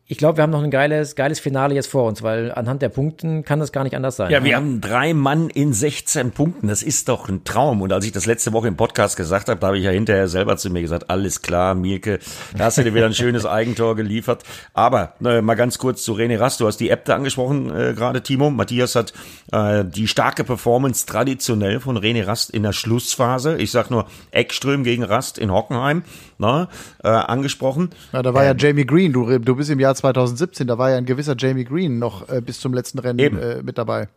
ich 0.07 0.19
glaube, 0.19 0.37
wir 0.37 0.43
haben 0.43 0.51
noch 0.51 0.61
ein 0.61 0.69
geiles, 0.69 1.15
geiles 1.15 1.39
Finale 1.39 1.73
jetzt 1.73 1.87
vor 1.87 2.03
uns, 2.07 2.21
weil 2.21 2.51
anhand 2.51 2.83
der 2.83 2.89
Punkten 2.89 3.43
kann 3.43 3.59
das 3.59 3.71
gar 3.71 3.83
nicht 3.83 3.95
anders 3.95 4.15
sein. 4.15 4.29
Ja, 4.29 4.43
wir 4.43 4.55
haben 4.55 4.79
drei 4.79 5.15
Mann 5.15 5.49
in 5.49 5.73
16 5.73 6.29
Punkten. 6.29 6.67
Das 6.67 6.83
ist 6.83 7.09
doch 7.09 7.27
ein 7.27 7.43
Traum. 7.43 7.81
Und 7.81 7.91
als 7.91 8.05
ich 8.05 8.11
das 8.11 8.27
letzte 8.27 8.53
Woche 8.53 8.67
im 8.67 8.77
Podcast 8.77 9.17
gesagt 9.17 9.49
habe, 9.49 9.59
da 9.59 9.65
habe 9.67 9.79
ich 9.79 9.83
ja 9.83 9.89
hinterher 9.89 10.27
selber 10.27 10.57
zu 10.57 10.69
mir 10.69 10.81
gesagt, 10.81 11.09
alles 11.09 11.41
klar, 11.41 11.73
Mirke, 11.73 12.19
da 12.55 12.65
hast 12.65 12.77
du 12.77 12.83
dir 12.83 12.93
wieder 12.93 13.07
ein 13.07 13.15
schönes 13.15 13.47
Eigentor 13.47 13.95
geliefert. 13.95 14.43
Aber 14.75 15.13
äh, 15.25 15.41
mal 15.41 15.55
ganz 15.55 15.79
kurz 15.79 16.03
zu 16.03 16.13
René 16.13 16.39
Rast. 16.39 16.61
Du 16.61 16.67
hast 16.67 16.77
die 16.77 16.91
Äbte 16.91 17.15
angesprochen 17.15 17.75
äh, 17.75 17.95
gerade, 17.95 18.21
Timo. 18.21 18.51
Matthias 18.51 18.93
hat 18.93 19.11
äh, 19.53 19.83
die 19.83 20.07
starke 20.07 20.43
Performance 20.43 21.07
traditionell 21.07 21.79
von 21.79 21.97
René 21.97 22.27
Rast 22.27 22.51
in 22.51 22.61
der 22.61 22.73
Schlussphase. 22.73 23.57
Ich 23.57 23.71
sag 23.71 23.89
nur 23.89 24.05
Eckström 24.29 24.83
gegen 24.83 25.01
Rast 25.01 25.39
in 25.39 25.51
Hockenheim 25.51 26.03
na, 26.37 26.69
äh, 27.03 27.07
angesprochen. 27.07 27.89
Ja, 28.11 28.21
da 28.21 28.33
war 28.33 28.43
ähm, 28.43 28.57
ja 28.57 28.67
Jamie 28.67 28.85
Green. 28.85 29.13
Du, 29.13 29.37
du 29.39 29.55
bist 29.55 29.69
im 29.69 29.79
Jahr 29.79 29.95
2017, 29.95 30.67
da 30.67 30.77
war 30.77 30.91
ja 30.91 30.97
ein 30.97 31.05
gewisser 31.05 31.35
Jamie 31.37 31.63
Green 31.63 31.99
noch 31.99 32.29
äh, 32.29 32.41
bis 32.41 32.59
zum 32.59 32.73
letzten 32.73 32.99
Rennen 32.99 33.37
äh, 33.37 33.61
mit 33.63 33.77
dabei. 33.77 34.07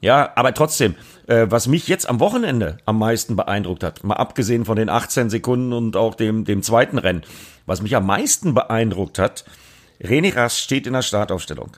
Ja, 0.00 0.32
aber 0.34 0.52
trotzdem, 0.54 0.94
äh, 1.26 1.46
was 1.48 1.68
mich 1.68 1.88
jetzt 1.88 2.08
am 2.08 2.20
Wochenende 2.20 2.78
am 2.84 2.98
meisten 2.98 3.36
beeindruckt 3.36 3.82
hat, 3.82 4.04
mal 4.04 4.14
abgesehen 4.14 4.64
von 4.64 4.76
den 4.76 4.88
18 4.88 5.30
Sekunden 5.30 5.72
und 5.72 5.96
auch 5.96 6.14
dem, 6.14 6.44
dem 6.44 6.62
zweiten 6.62 6.98
Rennen, 6.98 7.22
was 7.64 7.82
mich 7.82 7.96
am 7.96 8.06
meisten 8.06 8.54
beeindruckt 8.54 9.18
hat, 9.18 9.44
René 10.02 10.34
Rast 10.36 10.60
steht 10.60 10.86
in 10.86 10.92
der 10.92 11.02
Startaufstellung. 11.02 11.70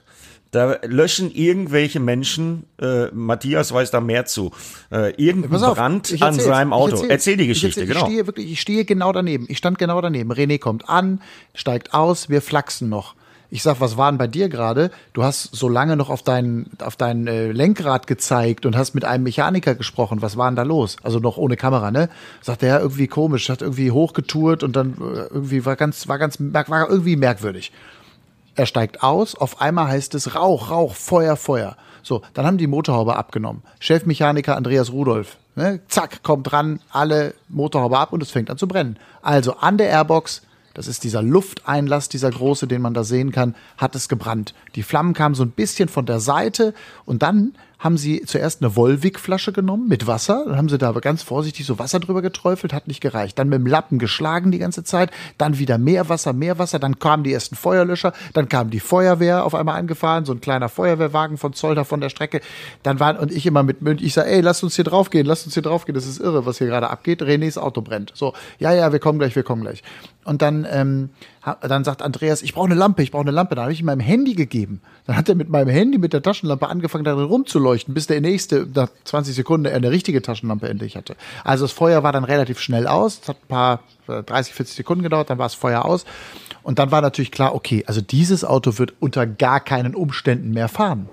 Da 0.51 0.77
löschen 0.83 1.31
irgendwelche 1.31 1.99
Menschen, 1.99 2.63
äh, 2.81 3.07
Matthias 3.11 3.71
weiß 3.71 3.91
da 3.91 4.01
mehr 4.01 4.25
zu, 4.25 4.51
äh, 4.91 5.11
irgendeinen 5.11 5.63
auf, 5.63 5.75
Brand 5.75 6.15
an 6.21 6.33
seinem 6.33 6.73
Auto. 6.73 6.95
Erzähl, 6.95 7.11
erzähl, 7.11 7.37
die 7.37 7.47
Geschichte, 7.47 7.83
ich 7.83 7.89
erzähl, 7.89 7.93
genau. 7.93 8.07
Ich 8.07 8.11
stehe 8.11 8.27
wirklich, 8.27 8.51
ich 8.51 8.61
stehe 8.61 8.85
genau 8.85 9.11
daneben. 9.11 9.45
Ich 9.47 9.59
stand 9.59 9.77
genau 9.77 10.01
daneben. 10.01 10.31
René 10.31 10.57
kommt 10.57 10.89
an, 10.89 11.21
steigt 11.53 11.93
aus, 11.93 12.29
wir 12.29 12.41
flachsen 12.41 12.89
noch. 12.89 13.13
Ich 13.51 13.63
sag, 13.63 13.79
was 13.79 13.97
war 13.97 14.11
denn 14.11 14.19
bei 14.19 14.27
dir 14.27 14.47
gerade? 14.47 14.91
Du 15.13 15.23
hast 15.23 15.55
so 15.55 15.69
lange 15.69 15.95
noch 15.95 16.09
auf 16.09 16.21
dein, 16.21 16.67
auf 16.83 16.95
dein 16.95 17.25
äh, 17.25 17.51
Lenkrad 17.51 18.05
gezeigt 18.05 18.65
und 18.67 18.77
hast 18.77 18.93
mit 18.93 19.05
einem 19.05 19.23
Mechaniker 19.23 19.73
gesprochen. 19.73 20.21
Was 20.21 20.37
war 20.37 20.49
denn 20.49 20.55
da 20.55 20.61
los? 20.63 20.97
Also 21.01 21.19
noch 21.19 21.37
ohne 21.37 21.57
Kamera, 21.57 21.89
ne? 21.89 22.09
Sagt 22.41 22.61
er, 22.61 22.69
ja, 22.69 22.79
irgendwie 22.79 23.07
komisch, 23.07 23.49
hat 23.49 23.63
irgendwie 23.63 23.89
hochgetourt 23.89 24.61
und 24.61 24.75
dann 24.75 24.93
äh, 24.93 25.33
irgendwie 25.33 25.65
war 25.65 25.75
ganz, 25.75 26.07
war 26.07 26.19
ganz, 26.19 26.37
war 26.39 26.89
irgendwie 26.89 27.15
merkwürdig. 27.15 27.71
Er 28.55 28.65
steigt 28.65 29.03
aus, 29.03 29.35
auf 29.35 29.61
einmal 29.61 29.87
heißt 29.87 30.15
es 30.15 30.35
Rauch, 30.35 30.71
Rauch, 30.71 30.95
Feuer, 30.95 31.35
Feuer. 31.35 31.77
So, 32.03 32.21
dann 32.33 32.45
haben 32.45 32.57
die 32.57 32.67
Motorhaube 32.67 33.15
abgenommen. 33.15 33.63
Chefmechaniker 33.79 34.55
Andreas 34.55 34.91
Rudolf, 34.91 35.37
ne, 35.55 35.81
zack, 35.87 36.23
kommt 36.23 36.51
dran, 36.51 36.79
alle 36.89 37.33
Motorhaube 37.49 37.97
ab 37.97 38.13
und 38.13 38.23
es 38.23 38.31
fängt 38.31 38.49
an 38.49 38.57
zu 38.57 38.67
brennen. 38.67 38.97
Also 39.21 39.55
an 39.57 39.77
der 39.77 39.89
Airbox, 39.89 40.41
das 40.73 40.87
ist 40.87 41.03
dieser 41.03 41.21
Lufteinlass, 41.21 42.09
dieser 42.09 42.31
große, 42.31 42.67
den 42.67 42.81
man 42.81 42.93
da 42.93 43.03
sehen 43.03 43.31
kann, 43.31 43.55
hat 43.77 43.95
es 43.95 44.07
gebrannt. 44.07 44.53
Die 44.75 44.83
Flammen 44.83 45.13
kamen 45.13 45.35
so 45.35 45.43
ein 45.43 45.51
bisschen 45.51 45.89
von 45.89 46.05
der 46.05 46.19
Seite 46.19 46.73
und 47.05 47.21
dann 47.21 47.53
haben 47.79 47.97
sie 47.97 48.23
zuerst 48.25 48.61
eine 48.61 48.75
Volvic-Flasche 48.75 49.53
genommen 49.53 49.87
mit 49.87 50.05
Wasser, 50.05 50.43
dann 50.45 50.57
haben 50.57 50.69
sie 50.69 50.77
da 50.77 50.91
ganz 50.91 51.23
vorsichtig 51.23 51.65
so 51.65 51.79
Wasser 51.79 51.99
drüber 51.99 52.21
geträufelt, 52.21 52.73
hat 52.73 52.87
nicht 52.87 52.99
gereicht. 52.99 53.39
Dann 53.39 53.47
mit 53.47 53.59
dem 53.59 53.65
Lappen 53.65 53.99
geschlagen 53.99 54.51
die 54.51 54.59
ganze 54.59 54.83
Zeit, 54.83 55.11
dann 55.37 55.59
wieder 55.59 55.77
mehr 55.77 56.09
Wasser, 56.09 56.33
mehr 56.33 56.59
Wasser, 56.59 56.77
dann 56.77 56.99
kamen 56.99 57.23
die 57.23 57.31
ersten 57.31 57.55
Feuerlöscher, 57.55 58.11
dann 58.33 58.49
kam 58.49 58.69
die 58.69 58.81
Feuerwehr 58.81 59.45
auf 59.45 59.55
einmal 59.55 59.79
angefahren, 59.79 60.25
so 60.25 60.33
ein 60.33 60.41
kleiner 60.41 60.67
Feuerwehrwagen 60.67 61.37
von 61.37 61.53
Zolder 61.53 61.85
von 61.85 62.01
der 62.01 62.09
Strecke. 62.09 62.41
Dann 62.83 62.99
waren, 62.99 63.17
und 63.17 63.31
ich 63.31 63.45
immer 63.45 63.63
mit 63.63 63.81
Münd, 63.81 64.01
ich 64.01 64.13
sage, 64.13 64.29
ey, 64.29 64.41
lass 64.41 64.61
uns 64.61 64.75
hier 64.75 64.83
draufgehen, 64.85 65.25
lass 65.25 65.45
uns 65.45 65.53
hier 65.53 65.63
draufgehen, 65.63 65.95
das 65.95 66.05
ist 66.05 66.19
irre, 66.19 66.45
was 66.45 66.57
hier 66.57 66.67
gerade 66.67 66.89
abgeht. 66.89 67.21
Renés 67.21 67.57
Auto 67.57 67.81
brennt. 67.81 68.11
So, 68.13 68.33
ja, 68.59 68.73
ja, 68.73 68.91
wir 68.91 68.99
kommen 68.99 69.19
gleich, 69.19 69.35
wir 69.35 69.43
kommen 69.43 69.61
gleich. 69.61 69.83
Und 70.25 70.41
dann, 70.41 70.67
ähm, 70.69 71.09
dann 71.61 71.83
sagt 71.83 72.01
Andreas, 72.01 72.41
ich 72.41 72.53
brauche 72.53 72.65
eine 72.65 72.75
Lampe, 72.75 73.03
ich 73.03 73.11
brauche 73.11 73.21
eine 73.23 73.31
Lampe. 73.31 73.55
Dann 73.55 73.63
habe 73.63 73.73
ich 73.73 73.79
ihm 73.79 73.85
meinem 73.85 73.99
Handy 73.99 74.33
gegeben. 74.33 74.81
Dann 75.05 75.15
hat 75.15 75.29
er 75.29 75.35
mit 75.35 75.49
meinem 75.49 75.69
Handy, 75.69 75.97
mit 75.97 76.13
der 76.13 76.21
Taschenlampe 76.21 76.67
angefangen, 76.67 77.03
darin 77.03 77.25
rumzuleuchten, 77.25 77.93
bis 77.93 78.07
der 78.07 78.21
nächste, 78.21 78.67
nach 78.73 78.89
20 79.03 79.35
Sekunden, 79.35 79.67
eine 79.67 79.91
richtige 79.91 80.21
Taschenlampe 80.21 80.67
endlich 80.69 80.95
hatte. 80.95 81.15
Also 81.43 81.65
das 81.65 81.71
Feuer 81.71 82.03
war 82.03 82.11
dann 82.11 82.23
relativ 82.23 82.59
schnell 82.59 82.87
aus. 82.87 83.19
Es 83.21 83.29
hat 83.29 83.37
ein 83.43 83.47
paar 83.47 83.79
30, 84.07 84.53
40 84.53 84.75
Sekunden 84.75 85.03
gedauert, 85.03 85.29
dann 85.29 85.37
war 85.37 85.45
das 85.45 85.55
Feuer 85.55 85.85
aus. 85.85 86.05
Und 86.63 86.79
dann 86.79 86.91
war 86.91 87.01
natürlich 87.01 87.31
klar, 87.31 87.55
okay, 87.55 87.83
also 87.87 88.01
dieses 88.01 88.43
Auto 88.43 88.77
wird 88.77 88.93
unter 88.99 89.25
gar 89.25 89.59
keinen 89.59 89.95
Umständen 89.95 90.51
mehr 90.51 90.67
fahren. 90.67 91.09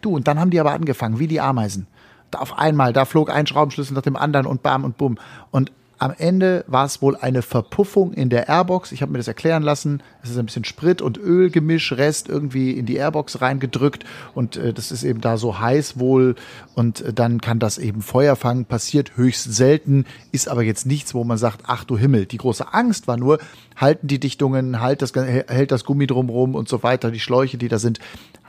Du, 0.00 0.14
und 0.14 0.28
dann 0.28 0.38
haben 0.38 0.50
die 0.50 0.60
aber 0.60 0.72
angefangen, 0.72 1.18
wie 1.18 1.26
die 1.26 1.40
Ameisen. 1.40 1.86
Da 2.30 2.38
auf 2.38 2.58
einmal, 2.58 2.92
da 2.92 3.04
flog 3.04 3.30
ein 3.30 3.46
Schraubenschlüssel 3.46 3.94
nach 3.94 4.02
dem 4.02 4.16
anderen 4.16 4.46
und 4.46 4.62
bam 4.62 4.84
und 4.84 4.96
bumm. 4.96 5.18
Und 5.50 5.72
am 6.00 6.14
Ende 6.16 6.64
war 6.66 6.86
es 6.86 7.02
wohl 7.02 7.14
eine 7.14 7.42
Verpuffung 7.42 8.14
in 8.14 8.30
der 8.30 8.48
Airbox. 8.48 8.90
Ich 8.90 9.02
habe 9.02 9.12
mir 9.12 9.18
das 9.18 9.28
erklären 9.28 9.62
lassen. 9.62 10.02
Es 10.22 10.30
ist 10.30 10.38
ein 10.38 10.46
bisschen 10.46 10.64
Sprit- 10.64 11.02
und 11.02 11.18
Ölgemisch, 11.18 11.92
Rest 11.92 12.30
irgendwie 12.30 12.72
in 12.72 12.86
die 12.86 12.96
Airbox 12.96 13.42
reingedrückt 13.42 14.04
und 14.34 14.56
äh, 14.56 14.72
das 14.72 14.92
ist 14.92 15.02
eben 15.04 15.20
da 15.20 15.36
so 15.36 15.60
heiß 15.60 15.98
wohl 15.98 16.36
und 16.74 17.02
äh, 17.02 17.12
dann 17.12 17.42
kann 17.42 17.58
das 17.58 17.76
eben 17.76 18.00
Feuer 18.00 18.34
fangen. 18.34 18.64
Passiert 18.64 19.18
höchst 19.18 19.52
selten, 19.54 20.06
ist 20.32 20.48
aber 20.48 20.62
jetzt 20.62 20.86
nichts, 20.86 21.14
wo 21.14 21.22
man 21.22 21.36
sagt, 21.36 21.64
ach 21.66 21.84
du 21.84 21.98
Himmel. 21.98 22.24
Die 22.24 22.38
große 22.38 22.72
Angst 22.72 23.06
war 23.06 23.18
nur, 23.18 23.38
halten 23.76 24.06
die 24.06 24.18
Dichtungen, 24.18 24.80
halt 24.80 25.02
das, 25.02 25.14
hält 25.14 25.70
das 25.70 25.84
Gummi 25.84 26.06
drumrum 26.06 26.54
und 26.54 26.66
so 26.66 26.82
weiter, 26.82 27.10
die 27.10 27.20
Schläuche, 27.20 27.58
die 27.58 27.68
da 27.68 27.78
sind, 27.78 27.98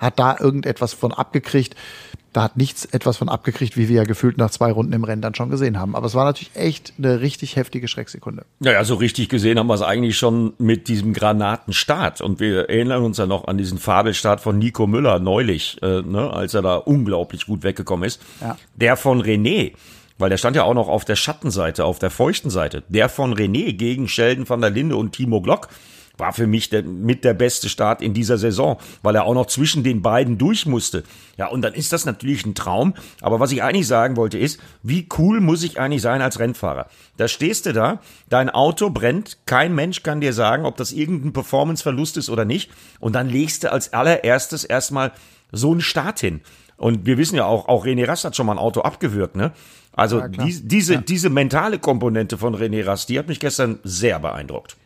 hat 0.02 0.20
da 0.20 0.36
irgendetwas 0.40 0.94
von 0.94 1.14
abgekriegt 1.14 1.76
da 2.34 2.44
hat 2.44 2.56
nichts 2.56 2.86
etwas 2.86 3.18
von 3.18 3.28
abgekriegt, 3.28 3.76
wie 3.76 3.90
wir 3.90 3.98
ja 3.98 4.04
gefühlt 4.04 4.38
nach 4.38 4.50
zwei 4.50 4.72
Runden 4.72 4.94
im 4.94 5.04
Rennen 5.04 5.22
dann 5.22 5.36
schon 5.36 5.50
gesehen 5.50 5.78
haben. 5.78 5.96
Aber 5.96 6.06
es 6.06 6.16
war 6.16 6.24
natürlich 6.24 6.56
echt 6.56 6.94
eine 6.98 7.20
richtig 7.20 7.58
heftige 7.58 7.88
Schrecksekunde. 7.90 8.46
Naja, 8.60 8.84
so 8.86 8.96
richtig 8.96 9.28
gesehen 9.28 9.60
haben 9.60 9.68
wir 9.68 9.74
es 9.74 9.82
eigentlich 9.82 10.18
schon 10.18 10.54
mit 10.58 10.88
diesem 10.88 11.14
Granatenstart. 11.14 12.22
Und 12.22 12.40
wir 12.40 12.70
erinnern 12.70 13.04
uns 13.04 13.18
ja 13.18 13.26
noch 13.26 13.48
an 13.48 13.58
diesen 13.58 13.78
Fabelstart 13.78 14.40
von 14.40 14.58
Nico 14.58 14.88
Müller 14.88 15.20
neulich, 15.20 15.78
äh, 15.82 16.02
ne, 16.02 16.32
als 16.32 16.54
er 16.54 16.62
da 16.62 16.76
unglaublich 16.76 17.48
gut 17.48 17.64
weggekommen 17.64 18.08
ist. 18.08 18.22
Ja. 18.40 18.58
Der 18.76 18.96
von 18.96 19.22
René, 19.22 19.74
weil 20.18 20.30
der 20.30 20.38
stand 20.38 20.56
ja 20.56 20.64
auch 20.64 20.74
noch 20.74 20.88
auf 20.88 21.04
der 21.04 21.18
Schattenseite, 21.18 21.84
auf 21.84 22.00
der 22.00 22.12
feuchten 22.12 22.50
Seite. 22.50 22.84
Der 22.88 23.10
von 23.10 23.34
René 23.34 23.74
gegen 23.74 24.08
Sheldon 24.08 24.48
van 24.48 24.62
der 24.62 24.70
Linde 24.70 24.96
und 24.96 25.12
Timo 25.12 25.42
Glock 25.42 25.68
war 26.18 26.34
für 26.34 26.48
mich 26.48 26.70
der, 26.70 26.84
mit 26.84 27.24
der 27.24 27.34
beste 27.34 27.70
Start 27.70 28.02
in 28.02 28.14
dieser 28.14 28.38
Saison, 28.38 28.78
weil 29.02 29.16
er 29.16 29.26
auch 29.26 29.34
noch 29.34 29.48
zwischen 29.48 29.84
den 29.84 30.02
beiden 30.02 30.38
durch 30.38 30.66
musste. 30.66 31.04
Ja, 31.38 31.48
und 31.48 31.62
dann 31.62 31.74
ist 31.74 31.94
das 31.94 32.06
natürlich 32.06 32.46
ein 32.46 32.56
Traum. 32.56 32.94
Aber 33.22 33.40
was 33.40 33.52
ich 33.52 33.64
eigentlich 33.64 33.88
sagen 33.88 34.18
wollte 34.18 34.38
ist, 34.38 34.60
wie 34.84 35.08
cool 35.18 35.42
muss 35.42 35.64
ich 35.64 35.80
eigentlich 35.80 36.02
sein 36.02 36.22
als 36.22 36.40
Rennfahrer? 36.40 36.88
Da 37.18 37.28
stehst 37.28 37.66
du 37.66 37.74
da, 37.74 38.02
dein 38.30 38.50
Auto 38.50 38.90
brennt, 38.90 39.38
kein 39.46 39.74
Mensch 39.76 40.04
kann 40.04 40.22
dir 40.22 40.34
sagen, 40.34 40.66
ob 40.66 40.78
das 40.78 40.92
irgendein 40.92 41.34
Performanceverlust 41.34 42.18
ist 42.18 42.30
oder 42.30 42.46
nicht. 42.46 42.72
Und 43.00 43.14
dann 43.14 43.30
legst 43.30 43.64
du 43.64 43.72
als 43.72 43.94
allererstes 43.94 44.64
erstmal 44.64 45.12
so 45.52 45.72
einen 45.72 45.82
Start 45.82 46.20
hin. 46.20 46.42
Und 46.78 47.06
wir 47.06 47.18
wissen 47.18 47.36
ja 47.36 47.46
auch, 47.46 47.68
auch 47.68 47.86
René 47.86 48.08
Rast 48.08 48.26
hat 48.26 48.36
schon 48.36 48.48
mal 48.48 48.54
ein 48.54 48.60
Auto 48.60 48.82
abgewürgt, 48.82 49.36
ne? 49.36 49.52
Also 49.94 50.20
ja, 50.20 50.28
die, 50.30 50.68
diese, 50.68 50.96
ja. 50.96 51.02
diese 51.02 51.30
mentale 51.30 51.78
Komponente 51.78 52.38
von 52.38 52.56
René 52.56 52.86
Rast, 52.86 53.10
die 53.10 53.20
hat 53.20 53.28
mich 53.28 53.40
gestern 53.40 53.80
sehr 53.84 54.20
beeindruckt. 54.20 54.78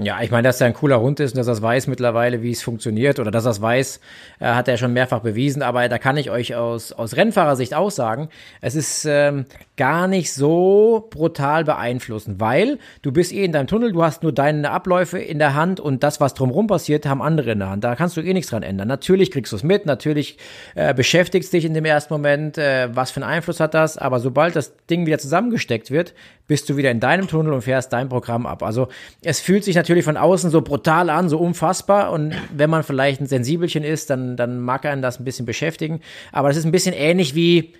Ja, 0.00 0.22
ich 0.22 0.30
meine, 0.30 0.48
dass 0.48 0.58
er 0.58 0.68
ein 0.68 0.72
cooler 0.72 1.02
Hund 1.02 1.20
ist 1.20 1.32
und 1.32 1.38
dass 1.38 1.48
er 1.48 1.62
weiß 1.62 1.86
mittlerweile, 1.86 2.42
wie 2.42 2.50
es 2.50 2.62
funktioniert 2.62 3.18
oder 3.18 3.30
dass 3.30 3.44
er 3.44 3.50
es 3.50 3.60
weiß, 3.60 4.00
äh, 4.40 4.46
hat 4.46 4.66
er 4.66 4.78
schon 4.78 4.94
mehrfach 4.94 5.20
bewiesen. 5.20 5.60
Aber 5.60 5.86
da 5.86 5.98
kann 5.98 6.16
ich 6.16 6.30
euch 6.30 6.54
aus, 6.54 6.92
aus 6.92 7.14
Rennfahrersicht 7.14 7.74
auch 7.74 7.90
sagen, 7.90 8.30
es 8.62 8.74
ist 8.74 9.04
ähm, 9.04 9.44
gar 9.76 10.08
nicht 10.08 10.32
so 10.32 11.08
brutal 11.10 11.64
beeinflussen, 11.64 12.40
weil 12.40 12.78
du 13.02 13.12
bist 13.12 13.32
eh 13.32 13.44
in 13.44 13.52
deinem 13.52 13.66
Tunnel, 13.66 13.92
du 13.92 14.02
hast 14.02 14.22
nur 14.22 14.32
deine 14.32 14.70
Abläufe 14.70 15.18
in 15.18 15.38
der 15.38 15.54
Hand 15.54 15.78
und 15.78 16.02
das, 16.02 16.20
was 16.20 16.32
drumherum 16.32 16.68
passiert, 16.68 17.04
haben 17.04 17.20
andere 17.20 17.52
in 17.52 17.58
der 17.58 17.68
Hand. 17.68 17.84
Da 17.84 17.94
kannst 17.94 18.16
du 18.16 18.22
eh 18.22 18.32
nichts 18.32 18.50
dran 18.50 18.62
ändern. 18.62 18.88
Natürlich 18.88 19.30
kriegst 19.30 19.52
du 19.52 19.56
es 19.56 19.62
mit, 19.62 19.84
natürlich 19.84 20.38
äh, 20.74 20.94
beschäftigst 20.94 21.52
dich 21.52 21.66
in 21.66 21.74
dem 21.74 21.84
ersten 21.84 22.14
Moment, 22.14 22.56
äh, 22.56 22.88
was 22.94 23.10
für 23.10 23.22
einen 23.22 23.30
Einfluss 23.30 23.60
hat 23.60 23.74
das, 23.74 23.98
aber 23.98 24.20
sobald 24.20 24.56
das 24.56 24.74
Ding 24.86 25.04
wieder 25.04 25.18
zusammengesteckt 25.18 25.90
wird, 25.90 26.14
bist 26.46 26.68
du 26.68 26.76
wieder 26.76 26.90
in 26.90 27.00
deinem 27.00 27.28
Tunnel 27.28 27.52
und 27.52 27.62
fährst 27.62 27.92
dein 27.92 28.08
Programm 28.08 28.46
ab. 28.46 28.62
Also 28.62 28.88
es 29.22 29.40
fühlt 29.40 29.64
sich 29.64 29.74
natürlich 29.82 30.04
von 30.04 30.16
außen 30.16 30.50
so 30.50 30.60
brutal 30.62 31.10
an, 31.10 31.28
so 31.28 31.38
unfassbar. 31.38 32.12
Und 32.12 32.34
wenn 32.54 32.70
man 32.70 32.84
vielleicht 32.84 33.20
ein 33.20 33.26
Sensibelchen 33.26 33.82
ist, 33.82 34.10
dann, 34.10 34.36
dann 34.36 34.60
mag 34.60 34.86
einen 34.86 35.02
das 35.02 35.18
ein 35.18 35.24
bisschen 35.24 35.44
beschäftigen. 35.44 36.00
Aber 36.30 36.50
es 36.50 36.56
ist 36.56 36.64
ein 36.64 36.72
bisschen 36.72 36.94
ähnlich 36.94 37.34
wie, 37.34 37.74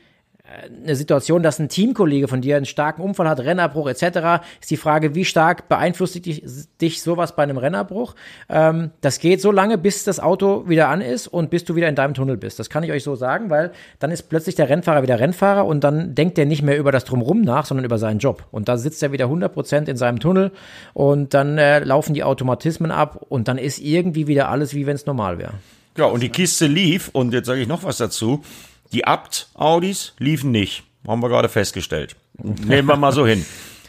eine 0.82 0.96
Situation, 0.96 1.42
dass 1.42 1.58
ein 1.58 1.68
Teamkollege 1.68 2.28
von 2.28 2.40
dir 2.40 2.56
einen 2.56 2.66
starken 2.66 3.02
Unfall 3.02 3.28
hat, 3.28 3.40
Rennerbruch 3.40 3.88
etc., 3.88 4.42
ist 4.60 4.70
die 4.70 4.76
Frage, 4.76 5.14
wie 5.14 5.24
stark 5.24 5.68
beeinflusst 5.68 6.24
dich, 6.26 6.44
dich 6.80 7.02
sowas 7.02 7.36
bei 7.36 7.42
einem 7.42 7.56
Rennerbruch? 7.56 8.14
Ähm, 8.48 8.90
das 9.00 9.18
geht 9.18 9.40
so 9.40 9.50
lange, 9.50 9.78
bis 9.78 10.04
das 10.04 10.20
Auto 10.20 10.68
wieder 10.68 10.88
an 10.88 11.00
ist 11.00 11.28
und 11.28 11.50
bis 11.50 11.64
du 11.64 11.74
wieder 11.74 11.88
in 11.88 11.94
deinem 11.94 12.14
Tunnel 12.14 12.36
bist. 12.36 12.58
Das 12.58 12.70
kann 12.70 12.82
ich 12.82 12.92
euch 12.92 13.02
so 13.02 13.14
sagen, 13.16 13.50
weil 13.50 13.72
dann 13.98 14.10
ist 14.10 14.28
plötzlich 14.28 14.54
der 14.54 14.68
Rennfahrer 14.68 15.02
wieder 15.02 15.18
Rennfahrer 15.18 15.64
und 15.64 15.82
dann 15.84 16.14
denkt 16.14 16.38
er 16.38 16.46
nicht 16.46 16.62
mehr 16.62 16.78
über 16.78 16.92
das 16.92 17.04
Drumrum 17.04 17.42
nach, 17.42 17.66
sondern 17.66 17.84
über 17.84 17.98
seinen 17.98 18.18
Job. 18.18 18.46
Und 18.50 18.68
da 18.68 18.76
sitzt 18.76 19.02
er 19.02 19.12
wieder 19.12 19.26
100% 19.26 19.88
in 19.88 19.96
seinem 19.96 20.20
Tunnel 20.20 20.52
und 20.92 21.34
dann 21.34 21.58
äh, 21.58 21.80
laufen 21.80 22.14
die 22.14 22.24
Automatismen 22.24 22.90
ab 22.90 23.24
und 23.28 23.48
dann 23.48 23.58
ist 23.58 23.78
irgendwie 23.78 24.26
wieder 24.26 24.48
alles, 24.48 24.74
wie 24.74 24.86
wenn 24.86 24.96
es 24.96 25.06
normal 25.06 25.38
wäre. 25.38 25.54
Ja, 25.96 26.06
und 26.06 26.22
die 26.22 26.30
Kiste 26.30 26.66
lief 26.66 27.10
und 27.12 27.34
jetzt 27.34 27.46
sage 27.46 27.60
ich 27.60 27.68
noch 27.68 27.84
was 27.84 27.98
dazu 27.98 28.42
Die 28.92 29.07
Abt-Audis 29.07 30.14
liefen 30.18 30.50
nicht. 30.50 30.85
Haben 31.07 31.22
wir 31.22 31.28
gerade 31.28 31.48
festgestellt. 31.48 32.16
Nehmen 32.38 32.88
wir 32.88 32.96
mal 32.96 33.12
so 33.12 33.26
hin. 33.26 33.44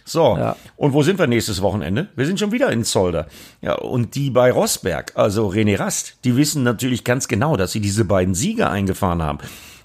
So, 0.06 0.36
ja. 0.38 0.58
und 0.76 0.94
wo 0.94 1.02
sind 1.02 1.18
wir 1.18 1.28
nächstes 1.28 1.62
Wochenende? 1.62 2.10
Wir 2.16 2.26
sind 2.26 2.40
schon 2.40 2.52
wieder 2.52 2.70
in 2.72 2.84
Zolder. 2.84 3.28
Ja, 3.62 3.76
und 3.76 4.16
die 4.16 4.30
bei 4.30 4.52
Rossberg, 4.52 5.14
also 5.16 5.48
René 5.48 5.80
Rast, 5.80 6.18
die 6.26 6.36
wissen 6.36 6.64
natürlich 6.64 7.04
ganz 7.04 7.28
genau, 7.28 7.56
dass 7.56 7.72
sie 7.72 7.80
diese 7.80 8.04
beiden 8.04 8.36
Siege 8.36 8.70
eingefahren 8.70 9.22
haben. 9.22 9.40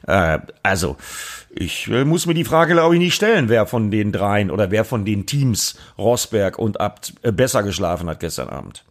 Äh, 0.07 0.41
also, 0.63 0.97
ich 1.51 1.89
äh, 1.89 2.05
muss 2.05 2.27
mir 2.27 2.35
die 2.35 2.45
Frage, 2.45 2.75
glaube 2.75 2.95
ich, 2.95 3.01
nicht 3.01 3.15
stellen, 3.15 3.49
wer 3.49 3.67
von 3.67 3.91
den 3.91 4.11
dreien 4.11 4.51
oder 4.51 4.71
wer 4.71 4.85
von 4.85 5.05
den 5.05 5.27
Teams 5.27 5.77
Rossberg 5.99 6.59
und 6.59 6.81
Abt 6.81 7.15
äh, 7.23 7.31
besser 7.31 7.63
geschlafen 7.63 8.09
hat 8.09 8.21
gestern 8.21 8.49
Abend. 8.49 8.85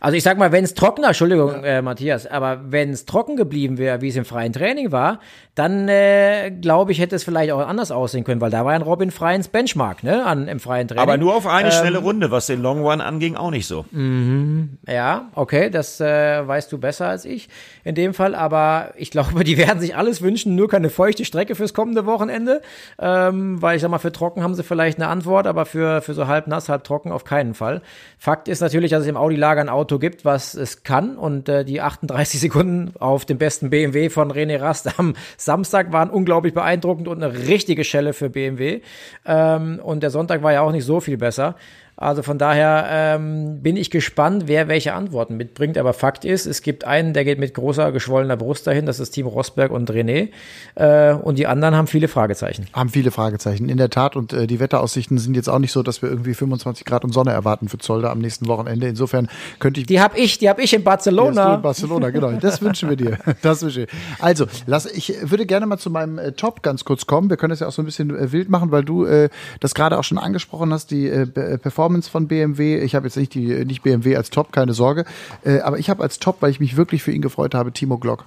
Also 0.00 0.16
ich 0.16 0.22
sag 0.22 0.38
mal, 0.38 0.52
wenn 0.52 0.64
es 0.64 0.74
trockener, 0.74 1.08
Entschuldigung, 1.08 1.64
äh, 1.64 1.82
Matthias, 1.82 2.26
aber 2.26 2.60
wenn 2.70 2.90
es 2.90 3.06
trocken 3.06 3.36
geblieben 3.36 3.78
wäre, 3.78 4.00
wie 4.00 4.08
es 4.08 4.16
im 4.16 4.24
freien 4.24 4.52
Training 4.52 4.92
war, 4.92 5.20
dann 5.54 5.88
äh, 5.88 6.50
glaube 6.50 6.92
ich, 6.92 7.00
hätte 7.00 7.16
es 7.16 7.24
vielleicht 7.24 7.50
auch 7.50 7.66
anders 7.66 7.90
aussehen 7.90 8.24
können, 8.24 8.40
weil 8.40 8.50
da 8.50 8.64
war 8.64 8.72
ein 8.72 8.82
Robin 8.82 9.10
Freins 9.10 9.48
Benchmark, 9.48 10.02
ne, 10.02 10.24
an, 10.26 10.48
im 10.48 10.60
freien 10.60 10.86
Training. 10.86 11.02
Aber 11.02 11.16
nur 11.16 11.34
auf 11.34 11.46
eine 11.46 11.68
ähm, 11.68 11.74
schnelle 11.74 11.98
Runde, 11.98 12.30
was 12.30 12.46
den 12.46 12.60
Long 12.60 12.82
Run 12.82 13.00
anging, 13.00 13.36
auch 13.36 13.50
nicht 13.50 13.66
so. 13.66 13.86
Mhm, 13.90 14.78
ja, 14.86 15.30
okay, 15.34 15.70
das 15.70 15.98
äh, 16.00 16.46
weißt 16.46 16.70
du 16.70 16.78
besser 16.78 17.06
als 17.08 17.24
ich 17.24 17.48
in 17.84 17.94
dem 17.94 18.12
Fall, 18.12 18.34
aber 18.34 18.92
ich 18.96 19.10
glaube, 19.10 19.44
die 19.44 19.56
werden 19.56 19.80
sich 19.80 19.96
alles 19.96 20.20
wünschen, 20.20 20.56
nur 20.56 20.68
keine 20.68 20.90
feuchte 20.90 21.24
Strecke 21.24 21.54
fürs 21.54 21.72
kommende 21.72 22.04
Wochenende, 22.04 22.60
ähm, 22.98 23.60
weil 23.62 23.76
ich 23.76 23.82
sag 23.82 23.90
mal, 23.90 23.98
für 23.98 24.12
trocken 24.12 24.42
haben 24.42 24.54
sie 24.54 24.62
vielleicht 24.62 24.98
eine 24.98 25.08
Antwort, 25.08 25.46
aber 25.46 25.64
für, 25.64 26.02
für 26.02 26.12
so 26.12 26.26
halb 26.26 26.48
nass, 26.48 26.68
halb 26.68 26.84
trocken 26.84 27.12
auf 27.12 27.24
keinen 27.24 27.54
Fall. 27.54 27.80
Fakt 28.18 28.48
ist 28.48 28.60
natürlich, 28.60 28.90
dass 28.90 29.02
es 29.02 29.08
im 29.08 29.16
Audi 29.16 29.36
Lager 29.46 29.60
ein 29.60 29.68
Auto 29.68 30.00
gibt, 30.00 30.24
was 30.24 30.54
es 30.54 30.82
kann. 30.82 31.16
Und 31.16 31.48
äh, 31.48 31.64
die 31.64 31.80
38 31.80 32.40
Sekunden 32.46 32.92
auf 32.98 33.24
dem 33.24 33.38
besten 33.38 33.70
BMW 33.70 34.10
von 34.10 34.32
René 34.32 34.60
Rast 34.60 34.98
am 34.98 35.14
Samstag 35.36 35.92
waren 35.92 36.10
unglaublich 36.10 36.52
beeindruckend 36.52 37.06
und 37.06 37.22
eine 37.22 37.46
richtige 37.46 37.84
Schelle 37.84 38.12
für 38.12 38.28
BMW. 38.28 38.80
Ähm, 39.24 39.78
und 39.80 40.02
der 40.02 40.10
Sonntag 40.10 40.42
war 40.42 40.52
ja 40.52 40.62
auch 40.62 40.72
nicht 40.72 40.84
so 40.84 40.98
viel 40.98 41.16
besser. 41.16 41.54
Also 41.98 42.22
von 42.22 42.36
daher 42.36 42.86
ähm, 42.90 43.62
bin 43.62 43.74
ich 43.76 43.90
gespannt, 43.90 44.44
wer 44.46 44.68
welche 44.68 44.92
Antworten 44.92 45.38
mitbringt. 45.38 45.78
Aber 45.78 45.94
Fakt 45.94 46.26
ist, 46.26 46.44
es 46.44 46.60
gibt 46.60 46.84
einen, 46.84 47.14
der 47.14 47.24
geht 47.24 47.38
mit 47.38 47.54
großer 47.54 47.90
geschwollener 47.90 48.36
Brust 48.36 48.66
dahin, 48.66 48.84
das 48.84 49.00
ist 49.00 49.12
Team 49.12 49.26
Rosberg 49.26 49.70
und 49.70 49.90
René. 49.90 50.28
Äh, 50.74 51.14
und 51.14 51.38
die 51.38 51.46
anderen 51.46 51.74
haben 51.74 51.86
viele 51.86 52.08
Fragezeichen. 52.08 52.66
Haben 52.74 52.90
viele 52.90 53.10
Fragezeichen, 53.10 53.70
in 53.70 53.78
der 53.78 53.88
Tat. 53.88 54.14
Und 54.14 54.34
äh, 54.34 54.46
die 54.46 54.60
Wetteraussichten 54.60 55.16
sind 55.16 55.36
jetzt 55.36 55.48
auch 55.48 55.58
nicht 55.58 55.72
so, 55.72 55.82
dass 55.82 56.02
wir 56.02 56.10
irgendwie 56.10 56.34
25 56.34 56.84
Grad 56.84 57.02
und 57.02 57.12
Sonne 57.12 57.30
erwarten 57.32 57.70
für 57.70 57.78
Zolder 57.78 58.10
am 58.10 58.18
nächsten 58.18 58.46
Wochenende. 58.46 58.88
Insofern 58.88 59.28
könnte 59.58 59.80
ich. 59.80 59.86
Die 59.86 59.98
habe 59.98 60.18
ich, 60.18 60.36
die 60.36 60.50
habe 60.50 60.60
ich 60.60 60.74
in 60.74 60.84
Barcelona. 60.84 61.48
Die 61.48 61.54
in 61.56 61.62
Barcelona, 61.62 62.10
genau. 62.10 62.32
Das 62.32 62.60
wünschen 62.60 62.90
wir 62.90 62.96
dir. 62.96 63.18
Das 63.42 63.62
wünsche 63.62 63.82
ich. 63.82 63.88
Also, 64.18 64.46
lass, 64.66 64.86
ich 64.86 65.14
würde 65.22 65.46
gerne 65.46 65.66
mal 65.66 65.78
zu 65.78 65.90
meinem 65.90 66.18
äh, 66.18 66.32
Top 66.32 66.62
ganz 66.62 66.84
kurz 66.84 67.06
kommen. 67.06 67.30
Wir 67.30 67.36
können 67.36 67.50
das 67.50 67.60
ja 67.60 67.68
auch 67.68 67.72
so 67.72 67.82
ein 67.82 67.84
bisschen 67.84 68.10
äh, 68.10 68.32
wild 68.32 68.48
machen, 68.48 68.70
weil 68.70 68.82
du 68.84 69.04
äh, 69.04 69.28
das 69.60 69.74
gerade 69.74 69.98
auch 69.98 70.04
schon 70.04 70.18
angesprochen 70.18 70.72
hast, 70.72 70.90
die 70.90 71.06
äh, 71.06 71.26
Performance 71.26 71.85
Performance 71.86 72.10
von 72.10 72.26
BMW. 72.26 72.80
Ich 72.80 72.94
habe 72.94 73.06
jetzt 73.06 73.16
nicht 73.16 73.34
die 73.34 73.64
nicht 73.64 73.82
BMW 73.82 74.16
als 74.16 74.30
Top, 74.30 74.50
keine 74.50 74.72
Sorge, 74.72 75.04
äh, 75.44 75.60
aber 75.60 75.78
ich 75.78 75.88
habe 75.88 76.02
als 76.02 76.18
Top, 76.18 76.38
weil 76.40 76.50
ich 76.50 76.58
mich 76.58 76.76
wirklich 76.76 77.02
für 77.02 77.12
ihn 77.12 77.22
gefreut 77.22 77.54
habe, 77.54 77.72
Timo 77.72 77.98
Glock. 77.98 78.24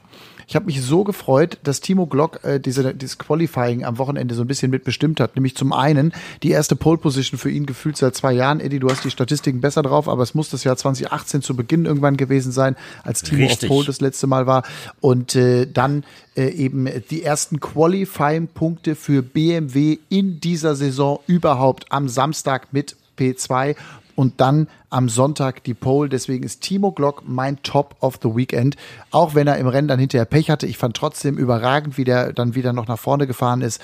Ich 0.48 0.56
habe 0.56 0.66
mich 0.66 0.82
so 0.82 1.04
gefreut, 1.04 1.60
dass 1.64 1.80
Timo 1.80 2.08
Glock 2.08 2.44
äh, 2.44 2.60
diese, 2.60 2.96
dieses 2.96 3.20
Qualifying 3.20 3.86
am 3.86 4.00
Wochenende 4.00 4.34
so 4.34 4.42
ein 4.42 4.48
bisschen 4.48 4.72
mitbestimmt 4.72 5.20
hat. 5.20 5.36
Nämlich 5.36 5.56
zum 5.56 5.74
einen 5.74 6.12
die 6.42 6.50
erste 6.50 6.76
Pole 6.76 6.98
Position 6.98 7.38
für 7.38 7.52
ihn 7.52 7.68
gefühlt 7.68 7.98
seit 7.98 8.16
zwei 8.16 8.34
Jahren. 8.34 8.60
Eddie, 8.60 8.80
du 8.80 8.90
hast 8.90 9.04
die 9.04 9.12
Statistiken 9.12 9.62
besser 9.62 9.84
drauf, 9.84 10.10
aber 10.10 10.24
es 10.24 10.34
muss 10.34 10.50
das 10.50 10.64
Jahr 10.64 10.76
2018 10.76 11.44
zu 11.44 11.56
Beginn 11.56 11.86
irgendwann 11.86 12.18
gewesen 12.18 12.52
sein, 12.52 12.76
als 13.04 13.22
Timo 13.22 13.46
Richtig. 13.46 13.70
auf 13.70 13.76
Pole 13.76 13.86
das 13.86 14.02
letzte 14.02 14.26
Mal 14.26 14.48
war. 14.48 14.64
Und 15.02 15.36
äh, 15.36 15.68
dann 15.72 16.04
äh, 16.36 16.48
eben 16.48 16.90
die 17.12 17.22
ersten 17.22 17.60
Qualifying-Punkte 17.60 18.96
für 18.96 19.22
BMW 19.22 20.00
in 20.10 20.40
dieser 20.40 20.76
Saison 20.76 21.20
überhaupt 21.28 21.92
am 21.92 22.10
Samstag 22.10 22.70
mit 22.72 22.96
P2 23.20 23.76
und 24.16 24.42
dann 24.42 24.68
am 24.90 25.08
Sonntag 25.08 25.64
die 25.64 25.74
Pole. 25.74 26.10
Deswegen 26.10 26.44
ist 26.44 26.62
Timo 26.62 26.92
Glock 26.92 27.24
mein 27.26 27.62
Top 27.64 27.96
of 28.02 28.20
the 28.22 28.36
Weekend. 28.36 28.76
Auch 29.12 29.34
wenn 29.34 29.48
er 29.48 29.58
im 29.58 29.68
Rennen 29.68 29.88
dann 29.88 29.98
hinterher 29.98 30.26
Pech 30.26 30.50
hatte. 30.50 30.68
Ich 30.68 30.78
fand 30.78 30.98
trotzdem 30.98 31.38
überragend, 31.38 31.98
wie 31.98 32.04
der 32.04 32.34
dann 32.34 32.54
wieder 32.54 32.74
noch 32.74 32.88
nach 32.88 33.00
vorne 33.00 33.28
gefahren 33.28 33.62
ist. 33.62 33.80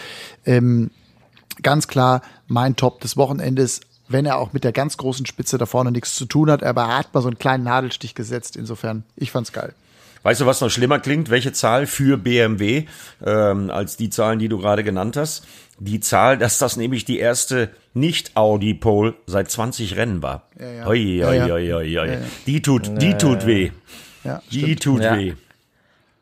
Ähm, 0.45 0.91
ganz 1.61 1.87
klar 1.87 2.21
mein 2.47 2.75
Top 2.75 2.99
des 2.99 3.15
Wochenendes. 3.15 3.79
Wenn 4.09 4.25
er 4.25 4.37
auch 4.37 4.51
mit 4.51 4.65
der 4.65 4.73
ganz 4.73 4.97
großen 4.97 5.25
Spitze 5.25 5.57
da 5.57 5.65
vorne 5.65 5.91
nichts 5.91 6.15
zu 6.15 6.25
tun 6.25 6.51
hat, 6.51 6.63
aber 6.63 6.81
er 6.81 6.97
hat 6.97 7.13
mal 7.13 7.21
so 7.21 7.29
einen 7.29 7.39
kleinen 7.39 7.63
Nadelstich 7.63 8.13
gesetzt. 8.13 8.57
Insofern, 8.57 9.03
ich 9.15 9.31
fand's 9.31 9.53
geil. 9.53 9.73
Weißt 10.25 10.41
du, 10.41 10.47
was 10.47 10.59
noch 10.59 10.71
schlimmer 10.71 10.97
klingt? 10.97 11.29
Welche 11.29 11.53
Zahl 11.53 11.85
für 11.85 12.17
BMW 12.17 12.85
ähm, 13.23 13.69
als 13.69 13.95
die 13.95 14.09
Zahlen, 14.09 14.39
die 14.39 14.49
du 14.49 14.57
gerade 14.57 14.83
genannt 14.83 15.17
hast? 15.17 15.45
Die 15.77 15.99
Zahl, 15.99 16.39
dass 16.39 16.57
das 16.57 16.77
nämlich 16.77 17.05
die 17.05 17.19
erste 17.19 17.69
nicht-Audi-Pole 17.93 19.13
seit 19.27 19.51
20 19.51 19.97
Rennen 19.97 20.23
war. 20.23 20.47
Ja, 20.59 20.71
ja. 20.71 20.85
Hoi, 20.87 20.97
ja, 20.97 21.27
hoi, 21.27 21.69
hoi, 21.69 21.93
hoi. 21.93 22.17
Die 22.47 22.63
tut, 22.63 22.99
die 22.99 23.13
tut 23.13 23.45
weh. 23.45 23.69
Ja, 24.23 24.41
die 24.49 24.75
tut 24.75 25.01
weh. 25.01 25.35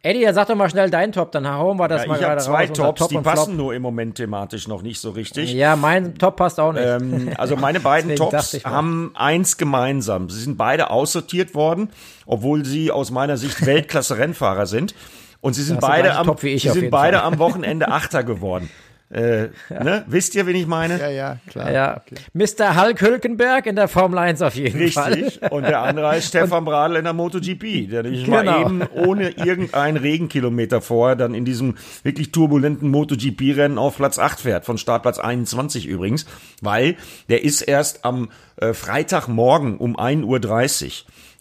Eddie, 0.06 0.28
sag 0.34 0.48
doch 0.48 0.56
mal 0.56 0.70
schnell 0.70 0.89
deinen 0.89 1.13
Top, 1.13 1.32
dann 1.32 1.48
hauen 1.48 1.80
wir 1.80 1.88
das 1.88 2.02
ja, 2.02 2.08
mal 2.10 2.20
Ich 2.20 2.26
habe 2.26 2.42
zwei 2.42 2.68
raus, 2.68 2.78
Tops, 2.78 3.00
Top 3.00 3.10
die 3.10 3.18
passen 3.20 3.56
nur 3.56 3.74
im 3.74 3.82
Moment 3.82 4.16
thematisch 4.16 4.68
noch 4.68 4.82
nicht 4.82 5.00
so 5.00 5.12
richtig. 5.12 5.54
Ja, 5.54 5.78
mein 5.78 6.18
Top 6.18 6.36
passt 6.36 6.60
auch 6.60 6.74
nicht. 6.74 6.84
Ähm, 6.86 7.30
also 7.38 7.56
meine 7.56 7.80
beiden 7.80 8.13
Tops 8.18 8.66
haben 8.66 9.12
eins 9.16 9.56
gemeinsam. 9.56 10.30
Sie 10.30 10.42
sind 10.42 10.58
beide 10.58 10.89
aussortiert 10.89 11.56
worden, 11.56 11.89
obwohl 12.26 12.66
sie 12.66 12.92
aus 12.92 13.12
meiner 13.12 13.38
Sicht 13.38 13.66
Weltklasse-Rennfahrer 13.66 14.66
sind. 14.66 14.94
Und 15.39 15.54
sie 15.54 15.63
sind 15.63 15.80
beide 15.80 16.16
am, 16.16 16.36
sie 16.38 16.58
sind 16.58 16.92
beide 16.92 17.22
am 17.22 17.39
Wochenende 17.39 17.88
Achter 17.88 18.24
geworden. 18.24 18.70
Äh, 19.13 19.49
ja. 19.69 19.84
ne? 19.84 20.04
Wisst 20.08 20.34
ihr, 20.34 20.47
wen 20.47 20.56
ich 20.56 20.65
meine? 20.65 20.99
Ja, 20.99 21.10
ja, 21.10 21.38
klar. 21.47 21.71
Ja. 21.71 21.97
Okay. 21.97 22.15
Mr. 22.34 22.82
Hulk 22.82 22.99
Hülkenberg 23.02 23.67
in 23.67 23.76
der 23.76 23.88
Formel 23.88 24.17
1 24.17 24.41
auf 24.41 24.56
jeden 24.56 24.78
Richtig. 24.78 24.93
Fall. 24.93 25.13
Richtig. 25.13 25.52
Und 25.52 25.63
der 25.63 25.82
andere 25.82 26.17
ist 26.17 26.30
Stefan 26.30 26.65
Bradl 26.65 26.95
in 26.95 27.04
der 27.04 27.13
MotoGP, 27.13 27.89
der 27.91 28.04
nämlich 28.04 28.26
genau. 28.26 28.43
mal 28.43 28.62
eben 28.62 28.82
ohne 28.93 29.30
irgendeinen 29.30 29.97
Regenkilometer 29.97 30.82
vorher 30.82 31.15
dann 31.15 31.36
in 31.36 31.45
diesem 31.45 31.76
wirklich 32.02 32.32
turbulenten 32.32 32.89
MotoGP-Rennen 32.89 33.78
auf 33.78 33.97
Platz 33.97 34.17
8 34.17 34.39
fährt, 34.39 34.65
von 34.65 34.80
Startplatz 34.80 35.19
21 35.19 35.86
übrigens, 35.86 36.26
weil 36.62 36.95
der 37.30 37.43
ist 37.43 37.62
erst 37.62 38.06
am 38.06 38.30
äh, 38.58 38.73
Freitagmorgen 38.73 39.78
um 39.78 39.95
1.30 39.95 40.23
Uhr 40.26 40.91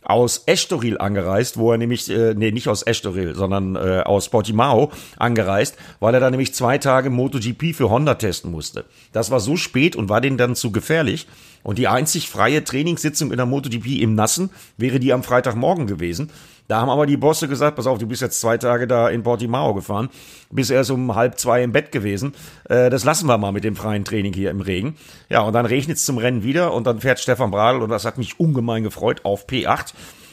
aus 0.04 0.42
Estoril 0.46 0.98
angereist, 0.98 1.56
wo 1.56 1.72
er 1.72 1.78
nämlich, 1.78 2.10
äh, 2.10 2.34
nee, 2.34 2.50
nicht 2.50 2.68
aus 2.68 2.82
Estoril, 2.82 3.34
sondern 3.34 3.76
äh, 3.76 4.02
aus 4.04 4.28
Portimao 4.28 4.90
angereist, 5.16 5.76
weil 6.00 6.14
er 6.14 6.20
da 6.20 6.30
nämlich 6.30 6.54
zwei 6.54 6.78
Tage 6.78 7.10
MotoGP 7.10 7.74
für 7.74 7.90
Honda 7.90 8.14
testen 8.14 8.50
musste. 8.50 8.84
Das 9.12 9.30
war 9.30 9.40
so 9.40 9.56
spät 9.56 9.96
und 9.96 10.08
war 10.08 10.20
denen 10.20 10.38
dann 10.38 10.56
zu 10.56 10.72
gefährlich. 10.72 11.26
Und 11.62 11.78
die 11.78 11.86
einzig 11.86 12.28
freie 12.28 12.64
Trainingssitzung 12.64 13.30
in 13.30 13.36
der 13.36 13.46
MotoGP 13.46 14.00
im 14.00 14.14
Nassen 14.16 14.50
wäre 14.76 14.98
die 14.98 15.12
am 15.12 15.22
Freitagmorgen 15.22 15.86
gewesen. 15.86 16.30
Da 16.72 16.80
haben 16.80 16.88
aber 16.88 17.04
die 17.04 17.18
Bosse 17.18 17.48
gesagt, 17.48 17.76
pass 17.76 17.86
auf, 17.86 17.98
du 17.98 18.06
bist 18.06 18.22
jetzt 18.22 18.40
zwei 18.40 18.56
Tage 18.56 18.86
da 18.86 19.10
in 19.10 19.22
Portimao 19.22 19.74
gefahren, 19.74 20.08
bist 20.50 20.70
erst 20.70 20.90
um 20.90 21.14
halb 21.14 21.38
zwei 21.38 21.62
im 21.62 21.70
Bett 21.70 21.92
gewesen. 21.92 22.32
Äh, 22.66 22.88
das 22.88 23.04
lassen 23.04 23.26
wir 23.26 23.36
mal 23.36 23.52
mit 23.52 23.62
dem 23.62 23.76
freien 23.76 24.06
Training 24.06 24.32
hier 24.32 24.50
im 24.50 24.62
Regen. 24.62 24.96
Ja, 25.28 25.42
und 25.42 25.52
dann 25.52 25.66
regnet 25.66 25.98
es 25.98 26.06
zum 26.06 26.16
Rennen 26.16 26.44
wieder 26.44 26.72
und 26.72 26.86
dann 26.86 27.00
fährt 27.00 27.20
Stefan 27.20 27.50
Bradl 27.50 27.82
und 27.82 27.90
das 27.90 28.06
hat 28.06 28.16
mich 28.16 28.40
ungemein 28.40 28.84
gefreut 28.84 29.20
auf 29.26 29.46
P8. 29.46 29.92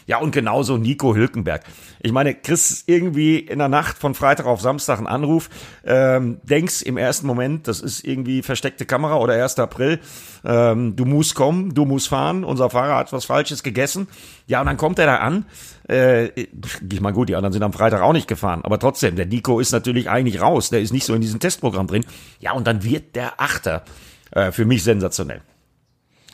Ja, 0.09 0.17
und 0.17 0.31
genauso 0.31 0.77
Nico 0.77 1.13
Hülkenberg. 1.13 1.61
Ich 2.01 2.11
meine, 2.11 2.33
Chris 2.33 2.83
irgendwie 2.87 3.37
in 3.37 3.59
der 3.59 3.67
Nacht 3.67 3.95
von 3.95 4.15
Freitag 4.15 4.47
auf 4.47 4.59
Samstag 4.59 4.97
einen 4.97 5.05
Anruf, 5.05 5.51
ähm, 5.85 6.39
denkst 6.41 6.81
im 6.81 6.97
ersten 6.97 7.27
Moment, 7.27 7.67
das 7.67 7.79
ist 7.79 8.03
irgendwie 8.03 8.41
versteckte 8.41 8.87
Kamera 8.87 9.17
oder 9.17 9.35
1. 9.35 9.59
April, 9.59 9.99
ähm, 10.43 10.95
du 10.95 11.05
musst 11.05 11.35
kommen, 11.35 11.75
du 11.75 11.85
musst 11.85 12.07
fahren, 12.07 12.43
unser 12.43 12.71
Fahrer 12.71 12.95
hat 12.95 13.13
was 13.13 13.25
Falsches 13.25 13.61
gegessen. 13.61 14.07
Ja, 14.47 14.61
und 14.61 14.65
dann 14.65 14.77
kommt 14.77 14.97
er 14.97 15.05
da 15.05 15.17
an. 15.17 15.45
Äh, 15.87 16.29
ich 16.29 17.01
meine, 17.01 17.13
gut, 17.13 17.29
die 17.29 17.35
anderen 17.35 17.53
sind 17.53 17.61
am 17.61 17.73
Freitag 17.73 18.01
auch 18.01 18.13
nicht 18.13 18.27
gefahren, 18.27 18.61
aber 18.63 18.79
trotzdem, 18.79 19.15
der 19.15 19.27
Nico 19.27 19.59
ist 19.59 19.71
natürlich 19.73 20.09
eigentlich 20.09 20.41
raus, 20.41 20.71
der 20.71 20.81
ist 20.81 20.91
nicht 20.91 21.05
so 21.05 21.13
in 21.13 21.21
diesem 21.21 21.39
Testprogramm 21.39 21.85
drin. 21.85 22.03
Ja, 22.39 22.53
und 22.53 22.65
dann 22.65 22.83
wird 22.83 23.15
der 23.15 23.39
Achter. 23.39 23.83
Äh, 24.31 24.51
für 24.51 24.65
mich 24.65 24.83
sensationell. 24.83 25.41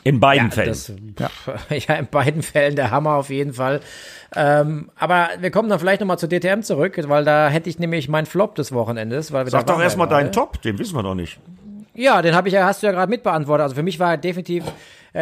In 0.06 0.20
beiden 0.20 0.50
ja, 0.50 0.54
Fällen. 0.54 1.14
Das, 1.16 1.32
ja. 1.68 1.76
ja. 1.88 1.94
in 1.96 2.06
beiden 2.06 2.42
Fällen 2.42 2.76
der 2.76 2.92
Hammer 2.92 3.14
auf 3.14 3.28
jeden 3.28 3.52
Fall. 3.52 3.80
Ähm, 4.36 4.88
aber 4.94 5.30
wir 5.40 5.50
kommen 5.50 5.68
dann 5.68 5.80
vielleicht 5.80 6.00
nochmal 6.00 6.16
zu 6.16 6.28
DTM 6.28 6.62
zurück, 6.62 6.96
weil 7.08 7.24
da 7.24 7.48
hätte 7.48 7.68
ich 7.68 7.80
nämlich 7.80 8.08
meinen 8.08 8.26
Flop 8.26 8.54
des 8.54 8.70
Wochenendes. 8.70 9.32
Weil 9.32 9.46
wir 9.46 9.50
Sag 9.50 9.66
doch 9.66 9.80
erstmal 9.80 10.06
deinen 10.08 10.30
Top, 10.30 10.62
den 10.62 10.78
wissen 10.78 10.94
wir 10.94 11.02
doch 11.02 11.16
nicht. 11.16 11.40
Ja, 11.92 12.22
den 12.22 12.36
habe 12.36 12.46
ich 12.46 12.54
ja, 12.54 12.66
hast 12.66 12.84
du 12.84 12.86
ja 12.86 12.92
gerade 12.92 13.10
mitbeantwortet. 13.10 13.64
Also 13.64 13.74
für 13.74 13.82
mich 13.82 13.98
war 13.98 14.16
definitiv 14.16 14.62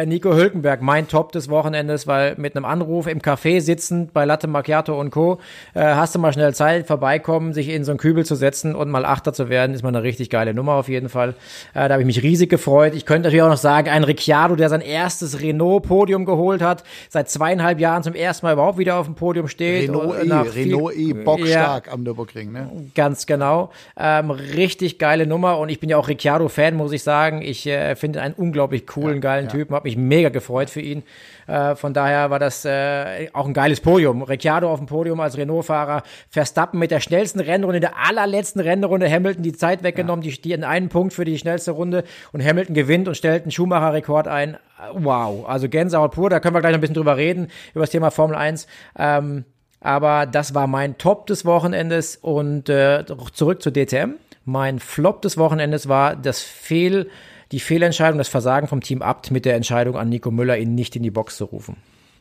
Nico 0.05 0.33
Hülkenberg, 0.33 0.81
mein 0.81 1.07
Top 1.07 1.31
des 1.31 1.49
Wochenendes, 1.49 2.05
weil 2.07 2.35
mit 2.37 2.55
einem 2.55 2.65
Anruf 2.65 3.07
im 3.07 3.19
Café 3.19 3.61
sitzend 3.61 4.11
bei 4.13 4.25
Latte 4.25 4.47
Macchiato 4.47 4.99
und 4.99 5.11
Co. 5.11 5.39
Äh, 5.73 5.81
hast 5.81 6.13
du 6.15 6.19
mal 6.19 6.33
schnell 6.33 6.53
Zeit, 6.53 6.87
vorbeikommen, 6.87 7.53
sich 7.53 7.69
in 7.69 7.83
so 7.85 7.91
einen 7.91 7.99
Kübel 7.99 8.25
zu 8.25 8.35
setzen 8.35 8.75
und 8.75 8.89
mal 8.89 9.05
Achter 9.05 9.31
zu 9.31 9.47
werden, 9.47 9.73
ist 9.73 9.83
mal 9.83 9.89
eine 9.89 10.03
richtig 10.03 10.29
geile 10.29 10.53
Nummer 10.53 10.73
auf 10.73 10.89
jeden 10.89 11.07
Fall. 11.07 11.29
Äh, 11.73 11.87
da 11.87 11.91
habe 11.91 12.01
ich 12.01 12.05
mich 12.05 12.23
riesig 12.23 12.49
gefreut. 12.49 12.93
Ich 12.93 13.05
könnte 13.05 13.27
natürlich 13.27 13.43
auch 13.43 13.49
noch 13.49 13.57
sagen, 13.57 13.89
ein 13.89 14.03
Ricciardo, 14.03 14.55
der 14.55 14.69
sein 14.69 14.81
erstes 14.81 15.41
Renault-Podium 15.41 16.25
geholt 16.25 16.61
hat, 16.61 16.83
seit 17.09 17.29
zweieinhalb 17.29 17.79
Jahren 17.79 18.03
zum 18.03 18.15
ersten 18.15 18.45
Mal 18.45 18.53
überhaupt 18.53 18.77
wieder 18.77 18.97
auf 18.97 19.05
dem 19.05 19.15
Podium 19.15 19.47
steht. 19.47 19.89
Renault 19.89 20.23
E, 20.23 20.59
Renault 20.59 20.95
E, 20.95 21.13
bockstark 21.13 21.87
ja, 21.87 21.93
am 21.93 22.03
Nürburgring, 22.03 22.51
ne? 22.51 22.69
Ganz 22.95 23.25
genau. 23.25 23.71
Ähm, 23.97 24.31
richtig 24.31 24.99
geile 24.99 25.27
Nummer 25.27 25.59
und 25.59 25.69
ich 25.69 25.79
bin 25.79 25.89
ja 25.89 25.97
auch 25.97 26.07
Ricciardo-Fan, 26.07 26.75
muss 26.75 26.91
ich 26.91 27.03
sagen. 27.03 27.41
Ich 27.41 27.65
äh, 27.67 27.95
finde 27.95 28.21
einen 28.21 28.33
unglaublich 28.33 28.87
coolen, 28.87 29.15
ja, 29.15 29.21
geilen 29.21 29.45
ja. 29.45 29.51
Typen, 29.51 29.75
habe 29.85 29.89
mich 29.89 29.97
mega 29.97 30.29
gefreut 30.29 30.69
für 30.69 30.81
ihn. 30.81 31.03
Äh, 31.47 31.75
von 31.75 31.93
daher 31.93 32.31
war 32.31 32.39
das 32.39 32.65
äh, 32.65 33.29
auch 33.33 33.45
ein 33.45 33.53
geiles 33.53 33.79
Podium. 33.79 34.23
Ricciardo 34.23 34.71
auf 34.71 34.79
dem 34.79 34.87
Podium 34.87 35.19
als 35.19 35.37
Renault-Fahrer, 35.37 36.03
Verstappen 36.29 36.79
mit 36.79 36.91
der 36.91 36.99
schnellsten 36.99 37.39
Rennrunde, 37.39 37.79
der 37.79 37.97
allerletzten 37.97 38.61
Rennrunde, 38.61 39.09
Hamilton 39.09 39.43
die 39.43 39.53
Zeit 39.53 39.83
weggenommen, 39.83 40.23
ja. 40.25 40.31
die, 40.31 40.41
die 40.41 40.51
in 40.53 40.63
einen 40.63 40.89
Punkt 40.89 41.13
für 41.13 41.25
die 41.25 41.37
schnellste 41.37 41.71
Runde 41.71 42.03
und 42.33 42.43
Hamilton 42.43 42.73
gewinnt 42.73 43.07
und 43.07 43.15
stellt 43.15 43.43
einen 43.43 43.51
Schumacher-Rekord 43.51 44.27
ein. 44.27 44.57
Wow, 44.93 45.47
also 45.47 45.69
Gänsehaut 45.69 46.11
pur, 46.11 46.29
da 46.29 46.39
können 46.39 46.55
wir 46.55 46.61
gleich 46.61 46.71
noch 46.71 46.79
ein 46.79 46.81
bisschen 46.81 46.95
drüber 46.95 47.17
reden, 47.17 47.47
über 47.73 47.81
das 47.81 47.91
Thema 47.91 48.09
Formel 48.09 48.35
1. 48.35 48.67
Ähm, 48.97 49.45
aber 49.79 50.25
das 50.25 50.55
war 50.55 50.65
mein 50.65 50.97
Top 50.97 51.27
des 51.27 51.45
Wochenendes 51.45 52.17
und 52.17 52.69
äh, 52.69 53.05
zurück 53.33 53.61
zur 53.61 53.71
DTM. 53.71 54.15
Mein 54.45 54.79
Flop 54.79 55.21
des 55.21 55.37
Wochenendes 55.37 55.87
war 55.87 56.15
das 56.15 56.41
Fehl, 56.41 57.09
die 57.51 57.59
Fehlentscheidung, 57.59 58.17
das 58.17 58.27
Versagen 58.27 58.67
vom 58.67 58.81
Team 58.81 59.01
Abt 59.01 59.31
mit 59.31 59.45
der 59.45 59.55
Entscheidung 59.55 59.97
an 59.97 60.09
Nico 60.09 60.31
Müller, 60.31 60.57
ihn 60.57 60.75
nicht 60.75 60.95
in 60.95 61.03
die 61.03 61.11
Box 61.11 61.37
zu 61.37 61.45
rufen. 61.45 61.77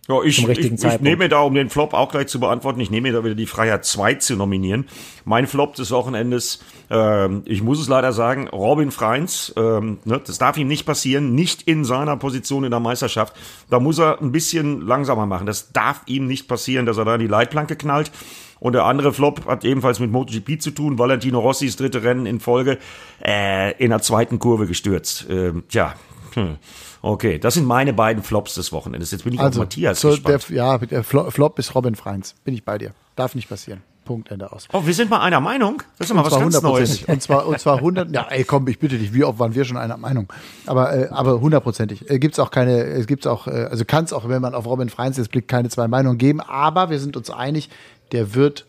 Ja, 0.07 0.22
ich, 0.22 0.47
ich, 0.47 0.59
ich 0.59 1.01
nehme 1.01 1.31
da, 1.31 1.41
um 1.41 1.55
den 1.55 1.70
Flop 1.70 1.95
auch 1.95 2.11
gleich 2.11 2.27
zu 2.27 2.39
beantworten, 2.39 2.79
ich 2.81 2.91
nehme 2.91 3.11
da 3.11 3.25
wieder 3.25 3.35
die 3.35 3.47
Freiheit 3.47 3.87
2 3.87 4.14
zu 4.14 4.37
nominieren. 4.37 4.87
Mein 5.25 5.47
Flop 5.47 5.77
des 5.77 5.91
Wochenendes, 5.93 6.62
ähm, 6.91 7.41
ich 7.47 7.62
muss 7.62 7.81
es 7.81 7.89
leider 7.89 8.12
sagen, 8.12 8.49
Robin 8.49 8.91
Freins, 8.91 9.55
ähm, 9.57 9.99
ne, 10.05 10.20
das 10.25 10.37
darf 10.37 10.59
ihm 10.59 10.68
nicht 10.68 10.85
passieren, 10.85 11.35
nicht 11.35 11.62
in 11.62 11.87
seiner 11.87 12.18
Position 12.18 12.64
in 12.64 12.70
der 12.70 12.81
Meisterschaft. 12.81 13.35
Da 13.70 13.81
muss 13.81 13.99
er 13.99 14.20
ein 14.20 14.31
bisschen 14.31 14.83
langsamer 14.83 15.25
machen. 15.25 15.47
Das 15.47 15.72
darf 15.72 16.03
ihm 16.05 16.27
nicht 16.27 16.49
passieren, 16.49 16.85
dass 16.85 16.99
er 16.99 17.07
da 17.07 17.14
in 17.14 17.22
die 17.22 17.27
Leitplanke 17.27 17.75
knallt. 17.75 18.11
Und 18.65 18.73
der 18.73 18.87
andere 18.87 19.12
Flop 19.12 19.45
hat 19.45 19.62
ebenfalls 19.67 20.01
mit 20.01 20.11
MotoGP 20.11 20.59
zu 20.59 20.71
tun. 20.71 20.99
Valentino 20.99 21.39
Rossis 21.39 21.77
dritte 21.77 22.03
Rennen 22.03 22.25
in 22.25 22.41
Folge 22.41 22.79
äh, 23.23 23.77
in 23.77 23.91
der 23.91 24.01
zweiten 24.01 24.39
Kurve 24.39 24.67
gestürzt. 24.67 25.27
Ähm, 25.29 25.65
tja, 25.69 25.93
hm. 26.33 26.57
Okay, 27.03 27.39
das 27.39 27.53
sind 27.53 27.67
meine 27.67 27.93
beiden 27.93 28.23
Flops 28.23 28.55
des 28.55 28.73
Wochenendes. 28.73 29.11
Jetzt 29.11 29.25
bin 29.25 29.35
ich 29.35 29.39
also, 29.39 29.61
auf 29.61 29.67
Matthias 29.67 30.01
so 30.01 30.09
gespannt. 30.09 30.49
Der, 30.49 30.57
ja, 30.57 30.79
der 30.79 31.05
Flop 31.05 31.59
ist 31.59 31.75
Robin 31.75 31.95
Freins. 31.95 32.37
Bin 32.43 32.55
ich 32.55 32.65
bei 32.65 32.79
dir. 32.79 32.95
Darf 33.17 33.35
nicht 33.35 33.51
passieren. 33.51 33.83
Punkt, 34.05 34.31
Ende 34.31 34.53
aus. 34.53 34.69
Oh, 34.73 34.87
wir 34.87 34.95
sind 34.95 35.11
mal 35.11 35.21
einer 35.21 35.41
Meinung. 35.41 35.83
Das 35.99 36.09
ist 36.09 36.15
mal 36.15 36.25
was 36.25 36.39
ganz 36.39 36.63
Neues. 36.63 37.03
Und 37.05 37.23
zwar, 37.23 37.47
und 37.47 37.59
zwar 37.59 37.77
100, 37.77 38.13
ja, 38.15 38.27
ey, 38.31 38.45
komm, 38.45 38.69
ich 38.69 38.79
bitte 38.79 38.99
dich, 38.99 39.13
wie 39.13 39.25
oft 39.25 39.39
waren 39.39 39.55
wir 39.55 39.65
schon 39.65 39.77
einer 39.77 39.97
Meinung? 39.97 40.33
Aber, 40.67 40.95
äh, 40.95 41.09
aber 41.11 41.41
hundertprozentig. 41.41 42.11
Äh, 42.11 42.19
gibt's 42.19 42.39
auch 42.39 42.51
keine, 42.51 42.83
es 42.83 43.07
gibt's 43.07 43.27
auch, 43.27 43.47
äh, 43.47 43.69
also 43.71 43.85
kann 43.85 44.05
es 44.05 44.13
auch, 44.13 44.29
wenn 44.29 44.43
man 44.43 44.55
auf 44.55 44.67
Robin 44.67 44.89
Freins 44.89 45.17
jetzt 45.17 45.31
blickt, 45.31 45.49
keine 45.49 45.69
zwei 45.69 45.89
Meinungen 45.89 46.19
geben. 46.19 46.41
Aber 46.41 46.91
wir 46.91 47.01
sind 47.01 47.17
uns 47.17 47.31
einig, 47.31 47.71
der 48.13 48.35
wird 48.35 48.67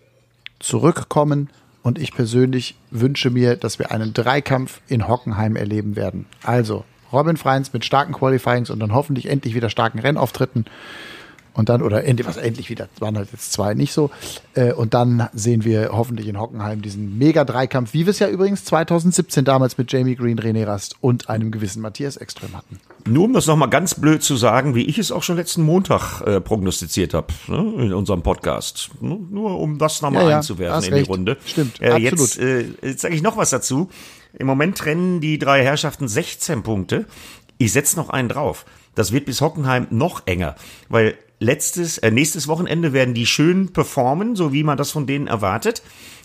zurückkommen. 0.59 1.49
Und 1.83 1.99
ich 1.99 2.13
persönlich 2.13 2.75
wünsche 2.89 3.29
mir, 3.29 3.57
dass 3.57 3.77
wir 3.77 3.91
einen 3.91 4.11
Dreikampf 4.11 4.81
in 4.87 5.07
Hockenheim 5.07 5.55
erleben 5.55 5.95
werden. 5.95 6.25
Also, 6.41 6.83
Robin 7.13 7.37
Freins 7.37 7.73
mit 7.73 7.85
starken 7.85 8.13
Qualifyings 8.13 8.71
und 8.71 8.79
dann 8.79 8.91
hoffentlich 8.91 9.27
endlich 9.29 9.53
wieder 9.53 9.69
starken 9.69 9.99
Rennauftritten. 9.99 10.65
Und 11.55 11.69
dann, 11.69 11.81
oder 11.81 12.03
endlich, 12.03 12.27
was 12.27 12.35
endlich 12.35 12.69
wieder, 12.69 12.89
waren 12.99 13.17
halt 13.17 13.29
jetzt 13.31 13.53
zwei 13.53 13.73
nicht 13.73 13.93
so. 13.93 14.11
Äh, 14.55 14.73
und 14.73 14.93
dann 14.93 15.29
sehen 15.33 15.63
wir 15.63 15.91
hoffentlich 15.93 16.27
in 16.27 16.37
Hockenheim 16.37 16.81
diesen 16.81 17.17
Mega-Dreikampf, 17.17 17.93
wie 17.93 18.05
wir 18.05 18.11
es 18.11 18.19
ja 18.19 18.27
übrigens 18.27 18.65
2017 18.65 19.45
damals 19.45 19.77
mit 19.77 19.89
Jamie 19.91 20.15
Green, 20.15 20.37
René 20.37 20.67
Rast 20.67 20.97
und 20.99 21.29
einem 21.29 21.51
gewissen 21.51 21.81
Matthias 21.81 22.17
Ekström 22.17 22.57
hatten. 22.57 22.81
Nur 23.07 23.23
um 23.23 23.33
das 23.33 23.47
nochmal 23.47 23.69
ganz 23.69 23.95
blöd 23.95 24.21
zu 24.21 24.35
sagen, 24.35 24.75
wie 24.75 24.83
ich 24.83 24.99
es 24.99 25.13
auch 25.13 25.23
schon 25.23 25.37
letzten 25.37 25.61
Montag 25.61 26.21
äh, 26.21 26.41
prognostiziert 26.41 27.13
habe, 27.13 27.27
ne, 27.47 27.85
in 27.85 27.93
unserem 27.93 28.21
Podcast. 28.21 28.89
Nur, 28.99 29.19
nur 29.29 29.57
um 29.57 29.77
das 29.77 30.01
nochmal 30.01 30.23
ja, 30.23 30.29
ja, 30.31 30.37
einzuwerfen 30.37 30.83
in 30.83 30.93
recht. 30.93 31.05
die 31.05 31.09
Runde. 31.09 31.37
Stimmt, 31.45 31.81
äh, 31.81 31.91
absolut. 31.91 32.19
Jetzt, 32.19 32.37
äh, 32.37 32.65
jetzt 32.81 33.01
sage 33.01 33.15
ich 33.15 33.21
noch 33.21 33.37
was 33.37 33.51
dazu. 33.51 33.89
Im 34.37 34.47
Moment 34.47 34.77
trennen 34.77 35.21
die 35.21 35.39
drei 35.39 35.63
Herrschaften 35.63 36.09
16 36.09 36.63
Punkte. 36.63 37.05
Ich 37.57 37.71
setze 37.71 37.95
noch 37.95 38.09
einen 38.09 38.27
drauf. 38.27 38.65
Das 38.95 39.11
wird 39.11 39.25
bis 39.25 39.39
Hockenheim 39.39 39.87
noch 39.89 40.25
enger, 40.25 40.55
weil 40.89 41.15
letztes, 41.39 41.97
äh, 41.97 42.11
nächstes 42.11 42.47
Wochenende 42.47 42.93
werden 42.93 43.13
die 43.13 43.25
schön 43.25 43.73
performen, 43.73 44.35
so 44.35 44.53
wie 44.53 44.63
man 44.63 44.77
das 44.77 44.91
von 44.91 45.07
denen 45.07 45.27
erwartet. 45.27 45.81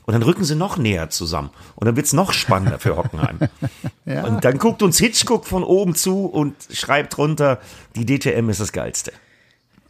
Und 0.07 0.15
dann 0.15 0.23
rücken 0.23 0.45
sie 0.45 0.57
noch 0.57 0.77
näher 0.77 1.11
zusammen. 1.11 1.51
Und 1.77 1.87
dann 1.87 1.95
wird's 1.95 2.13
noch 2.13 2.33
spannender 2.33 2.79
für 2.79 2.97
Hockenheim. 2.97 3.39
ja. 4.07 4.25
Und 4.25 4.45
dann 4.45 4.59
guckt 4.59 4.83
uns 4.83 4.99
Hitchcock 4.99 5.47
von 5.47 5.63
oben 5.63 5.95
zu 5.95 6.27
und 6.27 6.55
schreibt 6.73 7.17
runter, 7.19 7.61
die 7.95 8.07
DTM 8.07 8.49
ist 8.49 8.61
das 8.61 8.73
Geilste. 8.73 9.13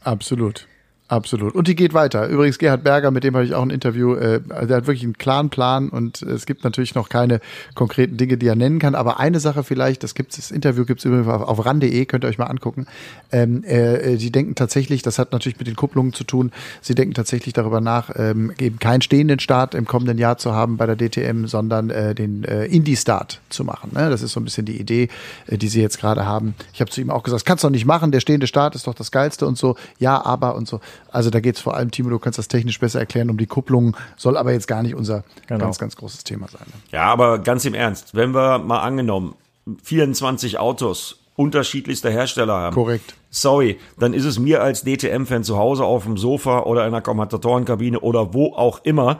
Absolut. 0.02 0.66
Absolut. 1.10 1.56
Und 1.56 1.66
die 1.66 1.74
geht 1.74 1.92
weiter. 1.92 2.28
Übrigens, 2.28 2.58
Gerhard 2.58 2.84
Berger, 2.84 3.10
mit 3.10 3.24
dem 3.24 3.34
habe 3.34 3.44
ich 3.44 3.52
auch 3.52 3.62
ein 3.62 3.70
Interview, 3.70 4.14
äh, 4.14 4.40
der 4.40 4.76
hat 4.76 4.86
wirklich 4.86 5.02
einen 5.02 5.18
klaren 5.18 5.50
Plan 5.50 5.88
und 5.88 6.22
es 6.22 6.46
gibt 6.46 6.62
natürlich 6.62 6.94
noch 6.94 7.08
keine 7.08 7.40
konkreten 7.74 8.16
Dinge, 8.16 8.38
die 8.38 8.46
er 8.46 8.54
nennen 8.54 8.78
kann. 8.78 8.94
Aber 8.94 9.18
eine 9.18 9.40
Sache 9.40 9.64
vielleicht, 9.64 10.04
das 10.04 10.14
gibt's, 10.14 10.36
das 10.36 10.52
Interview 10.52 10.84
gibt's 10.84 11.04
übrigens 11.04 11.26
auf, 11.26 11.42
auf 11.42 11.66
ran.de, 11.66 12.04
könnt 12.04 12.24
ihr 12.24 12.28
euch 12.28 12.38
mal 12.38 12.46
angucken. 12.46 12.86
Ähm, 13.32 13.64
äh, 13.64 14.18
die 14.18 14.30
denken 14.30 14.54
tatsächlich, 14.54 15.02
das 15.02 15.18
hat 15.18 15.32
natürlich 15.32 15.58
mit 15.58 15.66
den 15.66 15.74
Kupplungen 15.74 16.12
zu 16.12 16.22
tun, 16.22 16.52
sie 16.80 16.94
denken 16.94 17.14
tatsächlich 17.14 17.54
darüber 17.54 17.80
nach, 17.80 18.10
ähm, 18.14 18.52
eben 18.60 18.78
keinen 18.78 19.02
stehenden 19.02 19.40
Start 19.40 19.74
im 19.74 19.86
kommenden 19.86 20.16
Jahr 20.16 20.38
zu 20.38 20.54
haben 20.54 20.76
bei 20.76 20.86
der 20.86 20.94
DTM, 20.94 21.46
sondern 21.46 21.90
äh, 21.90 22.14
den 22.14 22.44
äh, 22.44 22.66
Indie-Start 22.66 23.40
zu 23.48 23.64
machen. 23.64 23.90
Ne? 23.94 24.10
Das 24.10 24.22
ist 24.22 24.30
so 24.30 24.38
ein 24.38 24.44
bisschen 24.44 24.64
die 24.64 24.80
Idee, 24.80 25.08
äh, 25.48 25.58
die 25.58 25.66
sie 25.66 25.82
jetzt 25.82 25.98
gerade 25.98 26.24
haben. 26.24 26.54
Ich 26.72 26.80
habe 26.80 26.88
zu 26.88 27.00
ihm 27.00 27.10
auch 27.10 27.24
gesagt, 27.24 27.40
das 27.40 27.44
kannst 27.44 27.64
du 27.64 27.66
doch 27.66 27.72
nicht 27.72 27.84
machen, 27.84 28.12
der 28.12 28.20
stehende 28.20 28.46
Start 28.46 28.76
ist 28.76 28.86
doch 28.86 28.94
das 28.94 29.10
Geilste 29.10 29.44
und 29.44 29.58
so. 29.58 29.74
Ja, 29.98 30.24
aber 30.24 30.54
und 30.54 30.68
so. 30.68 30.78
Also 31.10 31.30
da 31.30 31.40
geht 31.40 31.56
es 31.56 31.60
vor 31.60 31.76
allem, 31.76 31.90
Timo, 31.90 32.10
du 32.10 32.18
kannst 32.18 32.38
das 32.38 32.48
technisch 32.48 32.78
besser 32.78 33.00
erklären, 33.00 33.30
um 33.30 33.38
die 33.38 33.46
Kupplung, 33.46 33.96
soll 34.16 34.36
aber 34.36 34.52
jetzt 34.52 34.68
gar 34.68 34.82
nicht 34.82 34.94
unser 34.94 35.24
genau. 35.46 35.64
ganz, 35.64 35.78
ganz 35.78 35.96
großes 35.96 36.24
Thema 36.24 36.48
sein. 36.48 36.66
Ne? 36.66 36.80
Ja, 36.92 37.04
aber 37.04 37.38
ganz 37.38 37.64
im 37.64 37.74
Ernst, 37.74 38.14
wenn 38.14 38.32
wir 38.32 38.58
mal 38.58 38.80
angenommen, 38.80 39.34
24 39.82 40.58
Autos 40.58 41.20
unterschiedlichster 41.36 42.10
Hersteller 42.10 42.54
haben. 42.54 42.74
Korrekt. 42.74 43.14
Sorry, 43.30 43.78
dann 43.98 44.12
ist 44.12 44.24
es 44.24 44.38
mir 44.38 44.62
als 44.62 44.84
DTM-Fan 44.84 45.44
zu 45.44 45.56
Hause 45.56 45.84
auf 45.84 46.04
dem 46.04 46.18
Sofa 46.18 46.60
oder 46.60 46.84
in 46.86 46.92
der 46.92 47.00
Kommentatorenkabine 47.00 48.00
oder 48.00 48.34
wo 48.34 48.52
auch 48.52 48.80
immer 48.84 49.18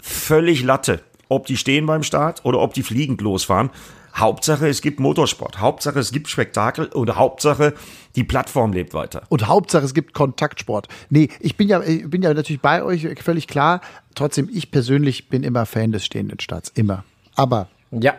völlig 0.00 0.62
Latte, 0.62 1.00
ob 1.28 1.46
die 1.46 1.56
stehen 1.56 1.86
beim 1.86 2.02
Start 2.02 2.44
oder 2.44 2.60
ob 2.60 2.74
die 2.74 2.82
fliegend 2.82 3.20
losfahren. 3.20 3.70
Hauptsache, 4.14 4.68
es 4.68 4.82
gibt 4.82 5.00
Motorsport. 5.00 5.60
Hauptsache, 5.60 5.98
es 5.98 6.12
gibt 6.12 6.28
Spektakel 6.28 6.86
oder 6.88 7.16
Hauptsache, 7.16 7.74
die 8.16 8.24
Plattform 8.24 8.72
lebt 8.72 8.94
weiter. 8.94 9.22
Und 9.28 9.46
Hauptsache, 9.46 9.84
es 9.84 9.94
gibt 9.94 10.14
Kontaktsport. 10.14 10.88
Nee, 11.10 11.28
ich 11.40 11.56
bin 11.56 11.68
ja, 11.68 11.82
ich 11.82 12.08
bin 12.08 12.22
ja 12.22 12.34
natürlich 12.34 12.60
bei 12.60 12.82
euch 12.82 13.06
völlig 13.22 13.46
klar. 13.46 13.80
Trotzdem, 14.14 14.48
ich 14.52 14.70
persönlich 14.70 15.28
bin 15.28 15.42
immer 15.42 15.66
Fan 15.66 15.92
des 15.92 16.04
stehenden 16.04 16.40
Starts. 16.40 16.70
Immer. 16.74 17.04
Aber. 17.36 17.68
Ja, 17.92 18.14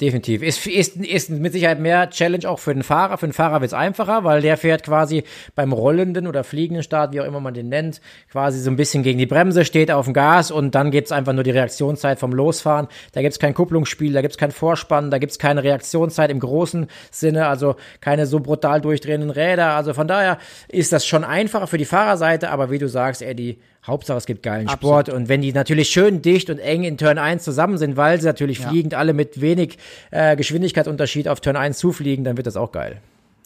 Definitiv. 0.00 0.42
Ist, 0.42 0.66
ist, 0.66 0.96
ist 0.96 1.30
mit 1.30 1.52
Sicherheit 1.52 1.78
mehr 1.78 2.10
Challenge 2.10 2.48
auch 2.48 2.58
für 2.58 2.74
den 2.74 2.82
Fahrer. 2.82 3.18
Für 3.18 3.26
den 3.26 3.32
Fahrer 3.32 3.60
wird 3.60 3.68
es 3.68 3.74
einfacher, 3.74 4.24
weil 4.24 4.40
der 4.40 4.56
fährt 4.56 4.82
quasi 4.82 5.22
beim 5.54 5.72
rollenden 5.72 6.26
oder 6.26 6.44
fliegenden 6.44 6.82
Start, 6.82 7.12
wie 7.12 7.20
auch 7.20 7.24
immer 7.24 7.40
man 7.40 7.54
den 7.54 7.68
nennt, 7.68 8.00
quasi 8.30 8.58
so 8.58 8.70
ein 8.70 8.76
bisschen 8.76 9.02
gegen 9.02 9.18
die 9.18 9.26
Bremse, 9.26 9.64
steht 9.64 9.92
auf 9.92 10.06
dem 10.06 10.14
Gas 10.14 10.50
und 10.50 10.74
dann 10.74 10.90
gibt's 10.90 11.12
einfach 11.12 11.34
nur 11.34 11.44
die 11.44 11.50
Reaktionszeit 11.50 12.18
vom 12.18 12.32
Losfahren. 12.32 12.88
Da 13.12 13.20
gibt's 13.20 13.38
kein 13.38 13.54
Kupplungsspiel, 13.54 14.12
da 14.12 14.22
gibt's 14.22 14.38
kein 14.38 14.50
Vorspann, 14.50 15.10
da 15.10 15.18
gibt's 15.18 15.38
keine 15.38 15.62
Reaktionszeit 15.62 16.30
im 16.30 16.40
großen 16.40 16.88
Sinne, 17.10 17.46
also 17.46 17.76
keine 18.00 18.26
so 18.26 18.40
brutal 18.40 18.80
durchdrehenden 18.80 19.30
Räder. 19.30 19.74
Also 19.76 19.94
von 19.94 20.08
daher 20.08 20.38
ist 20.68 20.92
das 20.92 21.06
schon 21.06 21.22
einfacher 21.22 21.66
für 21.66 21.78
die 21.78 21.84
Fahrerseite, 21.84 22.50
aber 22.50 22.70
wie 22.70 22.78
du 22.78 22.88
sagst, 22.88 23.22
Eddie, 23.22 23.60
Hauptsache 23.84 24.18
es 24.18 24.26
gibt 24.26 24.42
geilen 24.42 24.68
Absolut. 24.68 25.06
Sport. 25.06 25.08
Und 25.08 25.28
wenn 25.28 25.42
die 25.42 25.52
natürlich 25.52 25.88
schön 25.90 26.22
dicht 26.22 26.50
und 26.50 26.58
eng 26.58 26.84
in 26.84 26.96
Turn 26.96 27.18
1 27.18 27.42
zusammen 27.42 27.78
sind, 27.78 27.96
weil 27.96 28.20
sie 28.20 28.26
natürlich 28.26 28.60
ja. 28.60 28.68
fliegend 28.68 28.94
alle 28.94 29.12
mit 29.12 29.40
wenig 29.40 29.78
äh, 30.10 30.36
Geschwindigkeitsunterschied 30.36 31.28
auf 31.28 31.40
Turn 31.40 31.56
1 31.56 31.78
zufliegen, 31.78 32.24
dann 32.24 32.36
wird 32.36 32.46
das 32.46 32.56
auch 32.56 32.70
geil. 32.70 33.00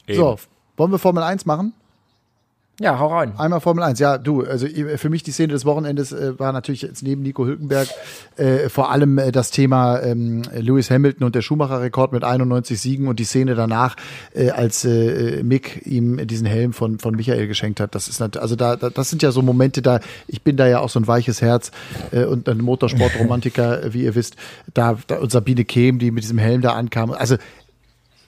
Eben. 0.06 0.18
So, 0.18 0.36
wollen 0.76 0.92
wir 0.92 0.98
Formel 0.98 1.22
1 1.22 1.46
machen? 1.46 1.72
Ja, 2.78 2.98
hau 2.98 3.06
rein. 3.06 3.32
Einmal 3.38 3.60
Formel 3.60 3.82
1. 3.84 3.98
Ja, 4.00 4.18
du, 4.18 4.42
also 4.42 4.66
für 4.96 5.08
mich 5.08 5.22
die 5.22 5.30
Szene 5.30 5.54
des 5.54 5.64
Wochenendes 5.64 6.12
äh, 6.12 6.38
war 6.38 6.52
natürlich 6.52 6.82
jetzt 6.82 7.02
neben 7.02 7.22
Nico 7.22 7.46
Hülkenberg 7.46 7.88
äh, 8.36 8.68
vor 8.68 8.90
allem 8.90 9.16
äh, 9.16 9.32
das 9.32 9.50
Thema 9.50 10.02
ähm, 10.02 10.42
Lewis 10.52 10.90
Hamilton 10.90 11.24
und 11.24 11.34
der 11.34 11.40
Schumacher-Rekord 11.40 12.12
mit 12.12 12.22
91 12.22 12.78
Siegen 12.78 13.08
und 13.08 13.18
die 13.18 13.24
Szene 13.24 13.54
danach, 13.54 13.96
äh, 14.34 14.50
als 14.50 14.84
äh, 14.84 15.42
Mick 15.42 15.86
ihm 15.86 16.26
diesen 16.26 16.46
Helm 16.46 16.74
von, 16.74 16.98
von 16.98 17.16
Michael 17.16 17.46
geschenkt 17.46 17.80
hat. 17.80 17.94
Das 17.94 18.08
ist 18.08 18.20
also 18.20 18.56
da, 18.56 18.76
da, 18.76 18.90
das 18.90 19.08
sind 19.08 19.22
ja 19.22 19.30
so 19.30 19.40
Momente, 19.40 19.80
da, 19.80 20.00
ich 20.28 20.42
bin 20.42 20.58
da 20.58 20.66
ja 20.66 20.80
auch 20.80 20.90
so 20.90 21.00
ein 21.00 21.06
weiches 21.06 21.40
Herz 21.40 21.70
äh, 22.12 22.24
und 22.24 22.46
ein 22.46 22.58
Motorsportromantiker, 22.58 23.94
wie 23.94 24.04
ihr 24.04 24.14
wisst, 24.14 24.36
da, 24.74 24.98
da 25.06 25.16
und 25.16 25.32
Sabine 25.32 25.64
Kehm, 25.64 25.98
die 25.98 26.10
mit 26.10 26.24
diesem 26.24 26.38
Helm 26.38 26.60
da 26.60 26.74
ankam. 26.74 27.10
Also 27.10 27.36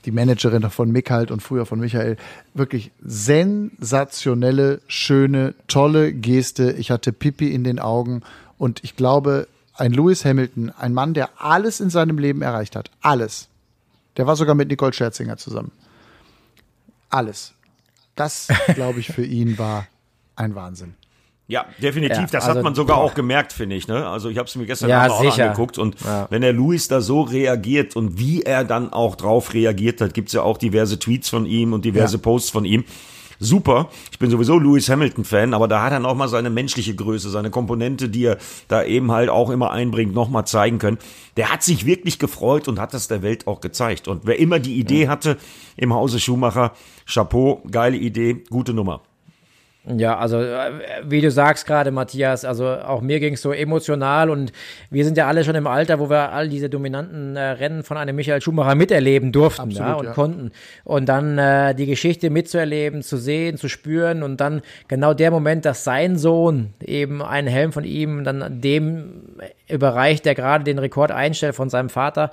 die 0.09 0.13
Managerin 0.13 0.71
von 0.71 0.91
Mick 0.91 1.11
halt 1.11 1.31
und 1.31 1.43
früher 1.43 1.67
von 1.67 1.81
Michael. 1.81 2.17
Wirklich 2.55 2.93
sensationelle, 3.05 4.81
schöne, 4.89 5.55
tolle 5.67 6.15
Geste. 6.15 6.73
Ich 6.73 6.91
hatte 6.91 7.13
Pipi 7.13 7.53
in 7.53 7.63
den 7.63 7.79
Augen 7.79 8.23
und 8.57 8.83
ich 8.85 8.97
glaube, 8.97 9.49
ein 9.75 9.93
Lewis 9.93 10.25
Hamilton, 10.25 10.71
ein 10.71 10.95
Mann, 10.95 11.13
der 11.13 11.29
alles 11.37 11.81
in 11.81 11.91
seinem 11.91 12.17
Leben 12.17 12.41
erreicht 12.41 12.75
hat, 12.75 12.91
alles. 13.03 13.49
Der 14.17 14.27
war 14.27 14.35
sogar 14.35 14.55
mit 14.55 14.71
Nicole 14.71 14.95
Scherzinger 14.95 15.37
zusammen. 15.37 15.73
Alles. 17.11 17.53
Das, 18.17 18.49
glaube 18.75 19.01
ich, 19.01 19.09
für 19.09 19.27
ihn 19.27 19.59
war 19.59 19.87
ein 20.37 20.55
Wahnsinn. 20.55 20.95
Ja, 21.51 21.65
definitiv. 21.83 22.19
Ja, 22.19 22.27
das 22.27 22.45
also, 22.45 22.59
hat 22.59 22.63
man 22.63 22.75
sogar 22.75 22.99
boah. 22.99 23.05
auch 23.05 23.15
gemerkt, 23.15 23.55
finde 23.55 23.75
ich. 23.75 23.89
Ne? 23.89 24.07
Also 24.07 24.29
ich 24.29 24.37
habe 24.37 24.47
es 24.47 24.55
mir 24.55 24.67
gestern 24.67 24.91
ja, 24.91 25.09
auch 25.09 25.23
sicher. 25.23 25.45
angeguckt 25.47 25.79
und 25.79 25.97
ja. 26.05 26.27
wenn 26.29 26.43
der 26.43 26.53
Luis 26.53 26.89
da 26.89 27.01
so 27.01 27.23
reagiert 27.23 27.97
und 27.97 28.19
wie 28.19 28.43
er 28.43 28.65
dann 28.65 28.93
auch 28.93 29.17
drauf 29.17 29.55
reagiert 29.55 30.03
hat, 30.03 30.13
gibt's 30.13 30.35
ja 30.35 30.43
auch 30.43 30.59
diverse 30.59 30.99
Tweets 30.99 31.31
von 31.31 31.47
ihm 31.47 31.73
und 31.73 31.87
diverse 31.87 32.17
ja. 32.19 32.23
Posts 32.23 32.51
von 32.51 32.67
ihm. 32.67 32.85
Super. 33.41 33.89
Ich 34.11 34.19
bin 34.19 34.31
sowieso 34.31 34.59
Lewis 34.59 34.91
Hamilton-Fan, 34.91 35.55
aber 35.55 35.69
da 35.69 35.83
hat 35.83 35.93
er 35.93 36.01
noch 36.01 36.15
mal 36.15 36.29
seine 36.29 36.51
menschliche 36.51 36.95
Größe, 36.95 37.31
seine 37.31 37.51
Komponente, 37.51 38.11
die 38.11 38.25
er 38.25 38.37
da 38.67 38.85
eben 38.85 39.11
halt 39.13 39.31
auch 39.31 39.49
immer 39.49 39.71
einbringt, 39.71 40.13
noch 40.13 40.29
mal 40.29 40.45
zeigen 40.45 40.79
können. 40.79 40.99
Der 41.39 41.51
hat 41.51 41.63
sich 41.63 41.87
wirklich 41.87 42.19
gefreut 42.19 42.69
und 42.69 42.79
hat 42.79 42.93
das 42.93 43.09
der 43.09 43.23
Welt 43.23 43.47
auch 43.47 43.61
gezeigt. 43.61 44.07
Und 44.07 44.27
wer 44.27 44.39
immer 44.39 44.59
die 44.59 44.75
Idee 44.79 45.09
hatte 45.09 45.39
im 45.77 45.95
Hause 45.95 46.21
Schumacher, 46.21 46.73
Chapeau, 47.07 47.63
geile 47.71 47.97
Idee, 47.97 48.43
gute 48.51 48.75
Nummer. 48.75 49.01
Ja, 49.97 50.19
also 50.19 50.41
äh, 50.41 50.71
wie 51.05 51.21
du 51.21 51.31
sagst 51.31 51.67
gerade, 51.67 51.91
Matthias, 51.91 52.45
also 52.45 52.69
auch 52.69 53.01
mir 53.01 53.21
ging 53.21 53.35
es 53.35 53.43
so 53.43 53.53
emotional 53.53 54.29
und 54.29 54.53
wir 54.91 55.05
sind 55.05 55.17
ja 55.17 55.27
alle 55.27 55.45
schon 55.45 55.55
im 55.55 55.67
Alter, 55.67 55.99
wo 55.99 56.11
wir 56.11 56.33
all 56.33 56.49
diese 56.49 56.69
dominanten 56.69 57.37
äh, 57.37 57.41
Rennen 57.41 57.83
von 57.83 57.97
einem 57.97 58.17
Michael 58.17 58.43
Schumacher 58.43 58.75
miterleben 58.75 59.33
durften 59.33 59.63
Absolut, 59.63 59.89
ja, 59.89 59.95
und 59.95 60.07
ja. 60.07 60.13
konnten. 60.13 60.51
Und 60.85 61.09
dann 61.09 61.39
äh, 61.39 61.75
die 61.75 61.87
Geschichte 61.87 62.29
mitzuerleben, 62.29 63.03
zu 63.03 63.17
sehen, 63.17 63.57
zu 63.57 63.69
spüren 63.69 64.23
und 64.23 64.41
dann 64.41 64.61
genau 64.89 65.15
der 65.15 65.31
Moment, 65.31 65.65
dass 65.65 65.85
sein 65.85 66.19
Sohn 66.19 66.75
eben 66.85 67.23
einen 67.23 67.49
Helm 67.49 67.73
von 67.73 67.85
ihm 67.85 68.25
dann 68.25 68.61
dem 68.61 69.23
überreicht, 69.69 70.25
der 70.27 70.35
gerade 70.35 70.65
den 70.65 70.79
Rekord 70.79 71.11
einstellt 71.11 71.55
von 71.55 71.71
seinem 71.71 71.89
Vater 71.89 72.31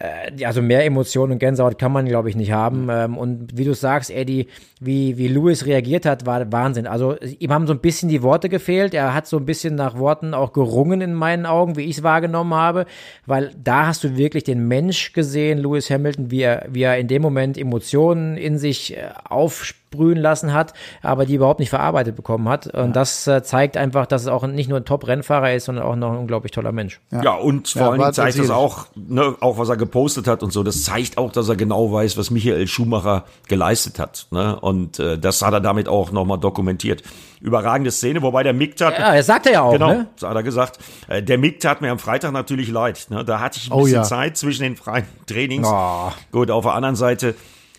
äh, 0.00 0.44
also 0.44 0.62
mehr 0.62 0.84
Emotionen 0.84 1.32
und 1.32 1.38
Gänsehaut 1.38 1.78
kann 1.78 1.92
man, 1.92 2.06
glaube 2.06 2.30
ich, 2.30 2.36
nicht 2.36 2.52
haben. 2.52 2.88
Ähm, 2.90 3.16
und 3.16 3.56
wie 3.56 3.64
du 3.64 3.74
sagst, 3.74 4.10
Eddie, 4.10 4.48
wie, 4.80 5.18
wie 5.18 5.28
Lewis 5.28 5.66
reagiert 5.66 6.06
hat, 6.06 6.26
war 6.26 6.50
Wahnsinn. 6.50 6.86
Also 6.86 7.16
ihm 7.38 7.52
haben 7.52 7.66
so 7.66 7.74
ein 7.74 7.80
bisschen 7.80 8.08
die 8.08 8.22
Worte 8.22 8.48
gefehlt. 8.48 8.94
Er 8.94 9.14
hat 9.14 9.26
so 9.26 9.36
ein 9.36 9.44
bisschen 9.44 9.74
nach 9.74 9.98
Worten 9.98 10.32
auch 10.32 10.52
gerungen 10.52 11.02
in 11.02 11.12
meinen 11.12 11.44
Augen, 11.44 11.76
wie 11.76 11.84
ich 11.84 11.98
es 11.98 12.02
wahrgenommen 12.02 12.54
habe, 12.54 12.86
weil 13.26 13.52
da 13.62 13.86
hast 13.86 14.02
du 14.02 14.16
wirklich 14.16 14.44
den 14.44 14.66
Mensch 14.66 15.12
gesehen, 15.12 15.58
Lewis 15.58 15.90
Hamilton, 15.90 16.30
wie 16.30 16.42
er, 16.42 16.66
wie 16.70 16.82
er 16.82 16.98
in 16.98 17.06
dem 17.06 17.20
Moment 17.20 17.58
Emotionen 17.58 18.38
in 18.38 18.56
sich 18.56 18.96
äh, 18.96 19.10
aufspielt 19.28 19.79
sprühen 19.92 20.18
lassen 20.18 20.52
hat, 20.52 20.72
aber 21.02 21.26
die 21.26 21.34
überhaupt 21.34 21.58
nicht 21.58 21.70
verarbeitet 21.70 22.14
bekommen 22.14 22.48
hat. 22.48 22.68
Und 22.68 22.86
ja. 22.88 22.92
das 22.92 23.26
äh, 23.26 23.42
zeigt 23.42 23.76
einfach, 23.76 24.06
dass 24.06 24.22
es 24.22 24.28
auch 24.28 24.46
nicht 24.46 24.68
nur 24.68 24.78
ein 24.78 24.84
Top-Rennfahrer 24.84 25.54
ist, 25.54 25.64
sondern 25.64 25.84
auch 25.84 25.96
noch 25.96 26.12
ein 26.12 26.18
unglaublich 26.18 26.52
toller 26.52 26.70
Mensch. 26.70 27.00
Ja, 27.10 27.22
ja 27.22 27.34
und 27.34 27.68
vor 27.68 27.82
ja, 27.82 27.88
allen 27.88 28.00
Dingen 28.00 28.12
zeigt 28.12 28.38
das 28.38 28.50
auch, 28.50 28.86
ne, 28.94 29.34
auch 29.40 29.58
was 29.58 29.68
er 29.68 29.76
gepostet 29.76 30.28
hat 30.28 30.44
und 30.44 30.52
so, 30.52 30.62
das 30.62 30.84
zeigt 30.84 31.18
auch, 31.18 31.32
dass 31.32 31.48
er 31.48 31.56
genau 31.56 31.92
weiß, 31.92 32.16
was 32.16 32.30
Michael 32.30 32.68
Schumacher 32.68 33.24
geleistet 33.48 33.98
hat. 33.98 34.28
Ne? 34.30 34.60
Und 34.60 35.00
äh, 35.00 35.18
das 35.18 35.42
hat 35.42 35.52
er 35.54 35.60
damit 35.60 35.88
auch 35.88 36.12
nochmal 36.12 36.38
dokumentiert. 36.38 37.02
Überragende 37.40 37.90
Szene, 37.90 38.22
wobei 38.22 38.44
der 38.44 38.52
Mick 38.52 38.76
tat. 38.76 38.96
Ja, 38.96 39.14
er 39.14 39.22
sagt 39.22 39.46
er 39.46 39.52
ja 39.52 39.62
auch, 39.62 39.72
genau, 39.72 39.88
ne? 39.88 40.06
Hat 40.22 40.36
er 40.36 40.42
gesagt. 40.42 40.78
Äh, 41.08 41.22
der 41.22 41.38
Mick 41.38 41.58
tat 41.58 41.80
mir 41.80 41.90
am 41.90 41.98
Freitag 41.98 42.32
natürlich 42.32 42.68
leid. 42.68 43.06
Ne? 43.08 43.24
Da 43.24 43.40
hatte 43.40 43.58
ich 43.58 43.70
ein 43.70 43.72
oh, 43.72 43.84
bisschen 43.84 44.04
Zeit 44.04 44.36
zwischen 44.36 44.62
den 44.62 44.76
freien 44.76 45.06
Trainings. 45.26 45.66
Oh. 45.68 46.12
Gut, 46.30 46.50
auf 46.50 46.64
der 46.64 46.74
anderen 46.74 46.96
Seite 46.96 47.34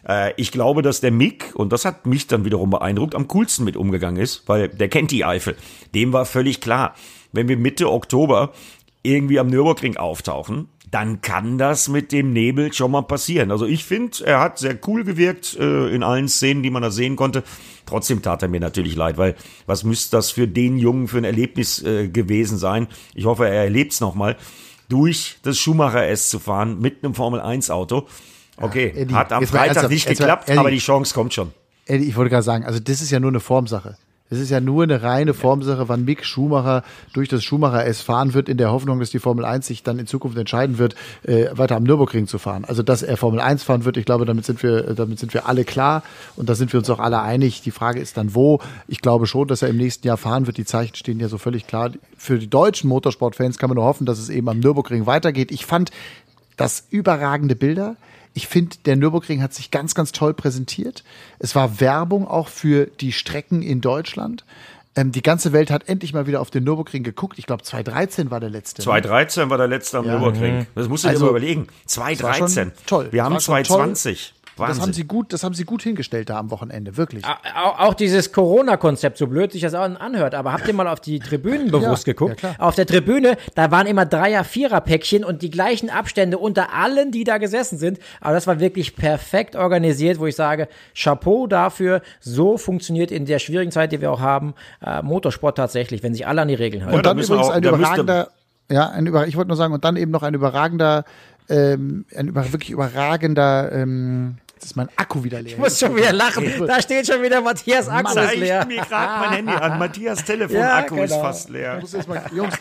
äh, 0.08 0.34
ich 0.38 0.52
glaube, 0.52 0.82
dass 0.82 1.02
der 1.02 1.12
Mick, 1.12 1.52
und 1.56 1.72
das 1.72 1.86
hat 1.86 2.06
mich 2.06 2.28
dann 2.28 2.46
wiederum 2.46 2.70
beeindruckt, 2.70 3.16
am 3.16 3.28
coolsten 3.28 3.66
mit 3.66 3.78
umgegangen 3.78 4.22
ist, 4.22 4.44
weil 4.48 4.70
der 4.70 4.90
kennt 4.90 5.12
die 5.12 5.26
Eifel. 5.26 5.56
Dem 5.94 6.14
war 6.14 6.26
völlig 6.26 6.62
klar, 6.62 6.96
wenn 7.32 7.48
wir 7.48 7.58
Mitte 7.58 7.92
Oktober 7.92 8.52
irgendwie 9.04 9.40
am 9.40 9.48
Nürburgring 9.48 9.98
auftauchen, 9.98 10.68
dann 10.92 11.22
kann 11.22 11.58
das 11.58 11.88
mit 11.88 12.12
dem 12.12 12.34
Nebel 12.34 12.74
schon 12.74 12.92
mal 12.92 13.02
passieren. 13.02 13.50
Also 13.50 13.66
ich 13.66 13.86
finde, 13.86 14.26
er 14.26 14.42
hat 14.42 14.60
sehr 14.60 14.78
cool 14.88 15.06
gewirkt 15.06 15.56
äh, 15.58 15.88
in 15.88 16.04
allen 16.04 16.28
Szenen, 16.28 16.64
die 16.64 16.70
man 16.70 16.82
da 16.82 16.92
sehen 16.92 17.16
konnte. 17.16 17.44
Trotzdem 17.86 18.22
tat 18.22 18.42
er 18.42 18.50
mir 18.50 18.60
natürlich 18.60 18.96
leid, 18.96 19.18
weil 19.18 19.36
was 19.66 19.86
müsste 19.86 20.18
das 20.18 20.32
für 20.32 20.48
den 20.48 20.78
Jungen 20.78 21.08
für 21.08 21.18
ein 21.18 21.24
Erlebnis 21.24 21.82
äh, 21.82 22.10
gewesen 22.10 22.58
sein? 22.58 22.88
Ich 23.16 23.26
hoffe, 23.26 23.48
er 23.48 23.64
erlebt 23.64 23.94
es 23.94 24.02
nochmal, 24.02 24.36
durch 24.90 25.38
das 25.44 25.58
Schumacher 25.58 26.06
S 26.06 26.30
zu 26.30 26.40
fahren 26.40 26.80
mit 26.80 27.04
einem 27.04 27.16
Formel 27.16 27.40
1 27.40 27.72
Auto. 27.72 28.08
Okay, 28.62 28.94
Eddie, 28.96 29.14
hat 29.14 29.34
am 29.34 29.46
Freitag 29.46 29.90
nicht 29.90 30.08
geklappt, 30.08 30.50
Eddie, 30.50 30.60
aber 30.60 30.72
die 30.72 30.80
Chance 30.80 31.14
kommt 31.14 31.34
schon. 31.34 31.52
Eddie, 31.86 32.06
ich 32.06 32.16
wollte 32.16 32.30
gerade 32.30 32.44
sagen, 32.44 32.66
also 32.66 32.80
das 32.80 33.02
ist 33.02 33.12
ja 33.12 33.20
nur 33.20 33.32
eine 33.32 33.40
Formsache. 33.40 33.98
Es 34.32 34.40
ist 34.40 34.50
ja 34.50 34.62
nur 34.62 34.84
eine 34.84 35.04
reine 35.04 35.34
Formsache, 35.34 35.90
wann 35.90 36.06
Mick 36.06 36.24
Schumacher 36.24 36.84
durch 37.12 37.28
das 37.28 37.44
Schumacher 37.44 37.86
S 37.86 38.02
fahren 38.02 38.34
wird, 38.34 38.48
in 38.48 38.56
der 38.56 38.72
Hoffnung, 38.72 39.02
dass 39.02 39.10
die 39.10 39.20
Formel 39.20 39.44
1 39.44 39.68
sich 39.68 39.84
dann 39.84 40.00
in 40.00 40.08
Zukunft 40.08 40.38
entscheiden 40.38 40.78
wird, 40.78 40.96
äh, 41.24 41.48
weiter 41.52 41.76
am 41.76 41.84
Nürburgring 41.84 42.28
zu 42.28 42.40
fahren. 42.40 42.64
Also, 42.64 42.82
dass 42.82 43.04
er 43.04 43.18
Formel 43.18 43.42
1 43.42 43.64
fahren 43.64 43.84
wird, 43.84 43.98
ich 43.98 44.06
glaube, 44.06 44.24
damit 44.24 44.46
sind 44.46 44.64
wir, 44.64 44.94
damit 44.94 45.20
sind 45.20 45.34
wir 45.34 45.50
alle 45.50 45.66
klar 45.66 46.02
und 46.38 46.48
da 46.48 46.56
sind 46.56 46.72
wir 46.72 46.80
uns 46.80 46.90
auch 46.90 47.00
alle 47.00 47.22
einig. 47.22 47.62
Die 47.62 47.72
Frage 47.72 48.00
ist 48.00 48.16
dann, 48.16 48.34
wo. 48.34 48.62
Ich 48.88 49.02
glaube 49.02 49.28
schon, 49.28 49.50
dass 49.50 49.64
er 49.64 49.68
im 49.68 49.76
nächsten 49.76 50.08
Jahr 50.08 50.16
fahren 50.16 50.48
wird. 50.48 50.56
Die 50.56 50.66
Zeichen 50.66 50.96
stehen 50.96 51.20
ja 51.20 51.28
so 51.28 51.38
völlig 51.38 51.68
klar. 51.68 51.92
Für 52.16 52.40
die 52.40 52.50
deutschen 52.50 52.88
Motorsportfans 52.88 53.58
kann 53.58 53.70
man 53.70 53.76
nur 53.76 53.86
hoffen, 53.86 54.06
dass 54.06 54.18
es 54.18 54.30
eben 54.30 54.48
am 54.48 54.60
Nürburgring 54.60 55.08
weitergeht. 55.08 55.52
Ich 55.52 55.66
fand 55.66 55.92
das 56.56 56.86
überragende 56.90 57.58
Bilder. 57.58 57.98
Ich 58.34 58.48
finde, 58.48 58.78
der 58.86 58.96
Nürburgring 58.96 59.42
hat 59.42 59.54
sich 59.54 59.72
ganz, 59.72 59.94
ganz 59.94 60.12
toll 60.12 60.34
präsentiert. 60.34 61.04
Es 61.40 61.56
war 61.56 61.80
Werbung 61.80 62.28
auch 62.28 62.48
für 62.48 62.86
die 62.86 63.12
Strecken 63.12 63.62
in 63.62 63.82
Deutschland. 63.82 64.46
Ähm, 64.96 65.12
die 65.12 65.22
ganze 65.22 65.54
Welt 65.54 65.72
hat 65.72 65.88
endlich 65.88 66.14
mal 66.14 66.28
wieder 66.28 66.42
auf 66.42 66.50
den 66.50 66.64
Nürburgring 66.64 67.04
geguckt. 67.04 67.40
Ich 67.40 67.46
glaube, 67.46 67.64
2013 67.64 68.30
war 68.30 68.40
der 68.40 68.50
letzte. 68.50 68.82
2013 68.82 69.44
ne? 69.44 69.50
war 69.50 69.58
der 69.58 69.68
letzte 69.68 69.98
am 70.00 70.06
ja. 70.06 70.14
Nürburgring. 70.14 70.60
Mhm. 70.60 70.68
Das 70.76 70.90
musst 70.90 71.04
du 71.04 71.08
dir 71.08 71.14
also, 71.14 71.26
mal 71.26 71.32
überlegen. 71.32 71.68
2013. 71.86 72.72
Toll. 72.86 73.08
Wir 73.12 73.24
haben 73.24 73.40
2020. 73.40 74.34
Wahnsinn. 74.58 74.76
Das 74.76 74.82
haben 74.82 74.94
sie 74.94 75.04
gut, 75.06 75.34
das 75.34 75.44
haben 75.44 75.54
sie 75.54 75.64
gut 75.64 75.82
hingestellt 75.82 76.30
da 76.30 76.38
am 76.38 76.52
Wochenende, 76.52 76.98
wirklich. 76.98 77.24
Auch 77.56 77.94
dieses 77.94 78.32
Corona-Konzept, 78.32 79.18
so 79.18 79.28
blöd 79.28 79.52
sich 79.52 79.62
das 79.62 79.74
auch 79.74 79.82
anhört, 79.82 80.36
aber 80.36 80.54
habt 80.54 80.68
ihr 80.68 80.74
mal 80.74 80.88
auf 80.88 81.00
die 81.00 81.20
Tribünen 81.20 81.72
bewusst 81.72 82.08
ja, 82.08 82.14
geguckt? 82.14 82.42
Ja, 82.42 82.56
auf 82.58 82.76
der 82.76 82.86
Tribüne, 82.86 83.38
da 83.56 83.72
waren 83.72 83.88
immer 83.88 84.06
Dreier-, 84.06 84.44
Vierer-Päckchen 84.44 85.24
und 85.24 85.42
die 85.42 85.50
gleichen 85.50 85.90
Abstände 85.90 86.38
unter 86.38 86.74
allen, 86.74 87.12
die 87.12 87.24
da 87.24 87.38
gesessen 87.38 87.78
sind. 87.78 88.00
Aber 88.20 88.34
das 88.34 88.48
war 88.48 88.60
wirklich 88.60 88.96
perfekt 88.96 89.56
organisiert, 89.56 90.20
wo 90.20 90.28
ich 90.28 90.36
sage, 90.36 90.68
Chapeau 90.96 91.48
dafür. 91.48 92.02
So 92.20 92.58
funktioniert 92.58 93.12
in 93.12 93.26
der 93.26 93.40
schwierigen 93.40 93.72
Zeit, 93.72 93.92
die 93.92 94.02
wir 94.02 94.12
auch 94.12 94.20
haben, 94.20 94.54
äh, 94.86 95.02
Motorsport 95.02 95.58
tatsächlich, 95.58 96.04
wenn 96.04 96.14
sich 96.14 96.28
alle 96.28 96.42
an 96.42 96.48
die 96.48 96.56
Regeln 96.56 96.84
halten. 96.84 96.98
Und 96.98 97.06
dann 97.06 97.18
übrigens 97.18 97.48
auch, 97.48 97.52
ein 97.52 97.64
überragender, 97.64 98.30
ja, 98.70 98.90
ein 98.90 99.06
über, 99.06 99.28
ich 99.28 99.36
wollte 99.36 99.50
nur 99.50 99.58
sagen, 99.58 99.74
und 99.74 99.86
dann 99.86 99.96
eben 99.96 100.12
noch 100.12 100.24
ein 100.24 100.34
überragender 100.34 101.06
ähm, 101.52 102.06
ein 102.16 102.28
über, 102.28 102.52
wirklich 102.52 102.72
überragender 102.72 103.72
ähm, 103.72 104.38
Jetzt 104.62 104.70
ist 104.70 104.76
mein 104.76 104.90
Akku 104.96 105.24
wieder 105.24 105.42
leer. 105.42 105.54
Ich 105.54 105.58
muss 105.58 105.80
schon 105.80 105.96
wieder 105.96 106.14
lachen. 106.14 106.46
Da 106.68 106.80
steht 106.80 107.08
schon 107.08 107.24
wieder 107.24 107.42
Matthias 107.42 107.90
Akku 107.90 108.14
Mann, 108.14 108.26
ist 108.26 108.36
leer. 108.36 108.62
Ich 108.62 108.68
mir 108.68 108.84
gerade 108.84 109.20
mein 109.20 109.30
Handy 109.32 109.54
an. 109.54 109.80
Matthias 109.80 110.24
Telefon-Akku 110.24 110.98
ja, 110.98 111.02
genau. 111.02 111.04
ist 111.04 111.14
fast 111.16 111.50
leer. 111.50 111.82
Mal, 112.08 112.22
Jungs, 112.32 112.54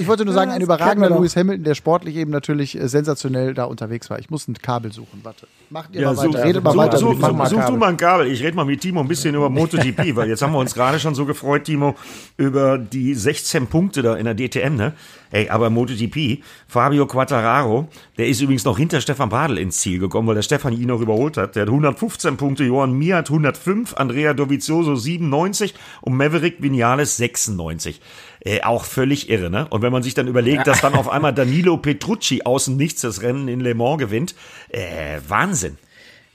ich 0.00 0.08
wollte 0.08 0.24
nur 0.24 0.34
sagen, 0.34 0.50
ein 0.50 0.60
überragender 0.60 1.10
Lewis 1.10 1.36
Hamilton, 1.36 1.62
der 1.62 1.76
sportlich 1.76 2.16
eben 2.16 2.32
natürlich 2.32 2.76
äh, 2.76 2.88
sensationell 2.88 3.54
da 3.54 3.66
unterwegs 3.66 4.10
war. 4.10 4.18
Ich 4.18 4.30
muss 4.30 4.48
ein 4.48 4.54
Kabel 4.54 4.92
suchen. 4.92 5.20
Warte. 5.22 5.46
Macht 5.70 5.94
ihr 5.94 6.00
ja, 6.00 6.12
mal 6.12 6.16
weiter. 6.16 6.32
Such, 6.32 6.44
Redet 6.44 6.64
mal 6.64 6.72
such, 6.72 6.78
weiter. 6.78 6.98
Such, 6.98 7.20
such, 7.20 7.46
such 7.46 7.66
du 7.66 7.76
mal 7.76 7.88
ein 7.90 7.96
Kabel. 7.96 8.26
Ich 8.26 8.42
rede 8.42 8.56
mal 8.56 8.64
mit 8.64 8.80
Timo 8.80 8.98
ein 8.98 9.06
bisschen 9.06 9.36
über 9.36 9.48
MotoGP, 9.48 10.16
weil 10.16 10.28
jetzt 10.28 10.42
haben 10.42 10.52
wir 10.52 10.58
uns 10.58 10.74
gerade 10.74 10.98
schon 10.98 11.14
so 11.14 11.24
gefreut, 11.24 11.62
Timo, 11.62 11.94
über 12.36 12.78
die 12.78 13.14
16 13.14 13.68
Punkte 13.68 14.02
da 14.02 14.16
in 14.16 14.24
der 14.24 14.34
DTM, 14.34 14.74
ne? 14.74 14.92
Ey, 15.34 15.48
aber 15.48 15.68
MotoGP, 15.68 16.44
Fabio 16.68 17.06
Quattararo, 17.06 17.88
der 18.18 18.28
ist 18.28 18.40
übrigens 18.40 18.64
noch 18.64 18.78
hinter 18.78 19.00
Stefan 19.00 19.30
Badel 19.30 19.58
ins 19.58 19.80
Ziel 19.80 19.98
gekommen, 19.98 20.28
weil 20.28 20.36
der 20.36 20.42
Stefan 20.42 20.72
ihn 20.72 20.86
noch 20.86 21.00
überholt 21.00 21.36
hat. 21.36 21.56
Der 21.56 21.62
hat 21.62 21.70
115 21.70 22.36
Punkte, 22.36 22.62
Johann 22.62 22.92
Mir 22.92 23.16
hat 23.16 23.30
105, 23.30 23.94
Andrea 23.94 24.32
Dovizioso 24.32 24.94
97 24.94 25.74
und 26.02 26.16
Maverick 26.16 26.62
Vinales 26.62 27.16
96. 27.16 28.00
Äh, 28.44 28.62
auch 28.62 28.84
völlig 28.84 29.28
irre, 29.28 29.50
ne? 29.50 29.66
Und 29.70 29.82
wenn 29.82 29.90
man 29.90 30.04
sich 30.04 30.14
dann 30.14 30.28
überlegt, 30.28 30.68
dass 30.68 30.80
dann 30.80 30.94
auf 30.94 31.08
einmal 31.08 31.34
Danilo 31.34 31.78
Petrucci 31.78 32.42
außen 32.44 32.76
nichts 32.76 33.00
das 33.00 33.22
Rennen 33.22 33.48
in 33.48 33.58
Le 33.58 33.74
Mans 33.74 33.98
gewinnt, 33.98 34.36
äh, 34.68 35.18
Wahnsinn. 35.26 35.78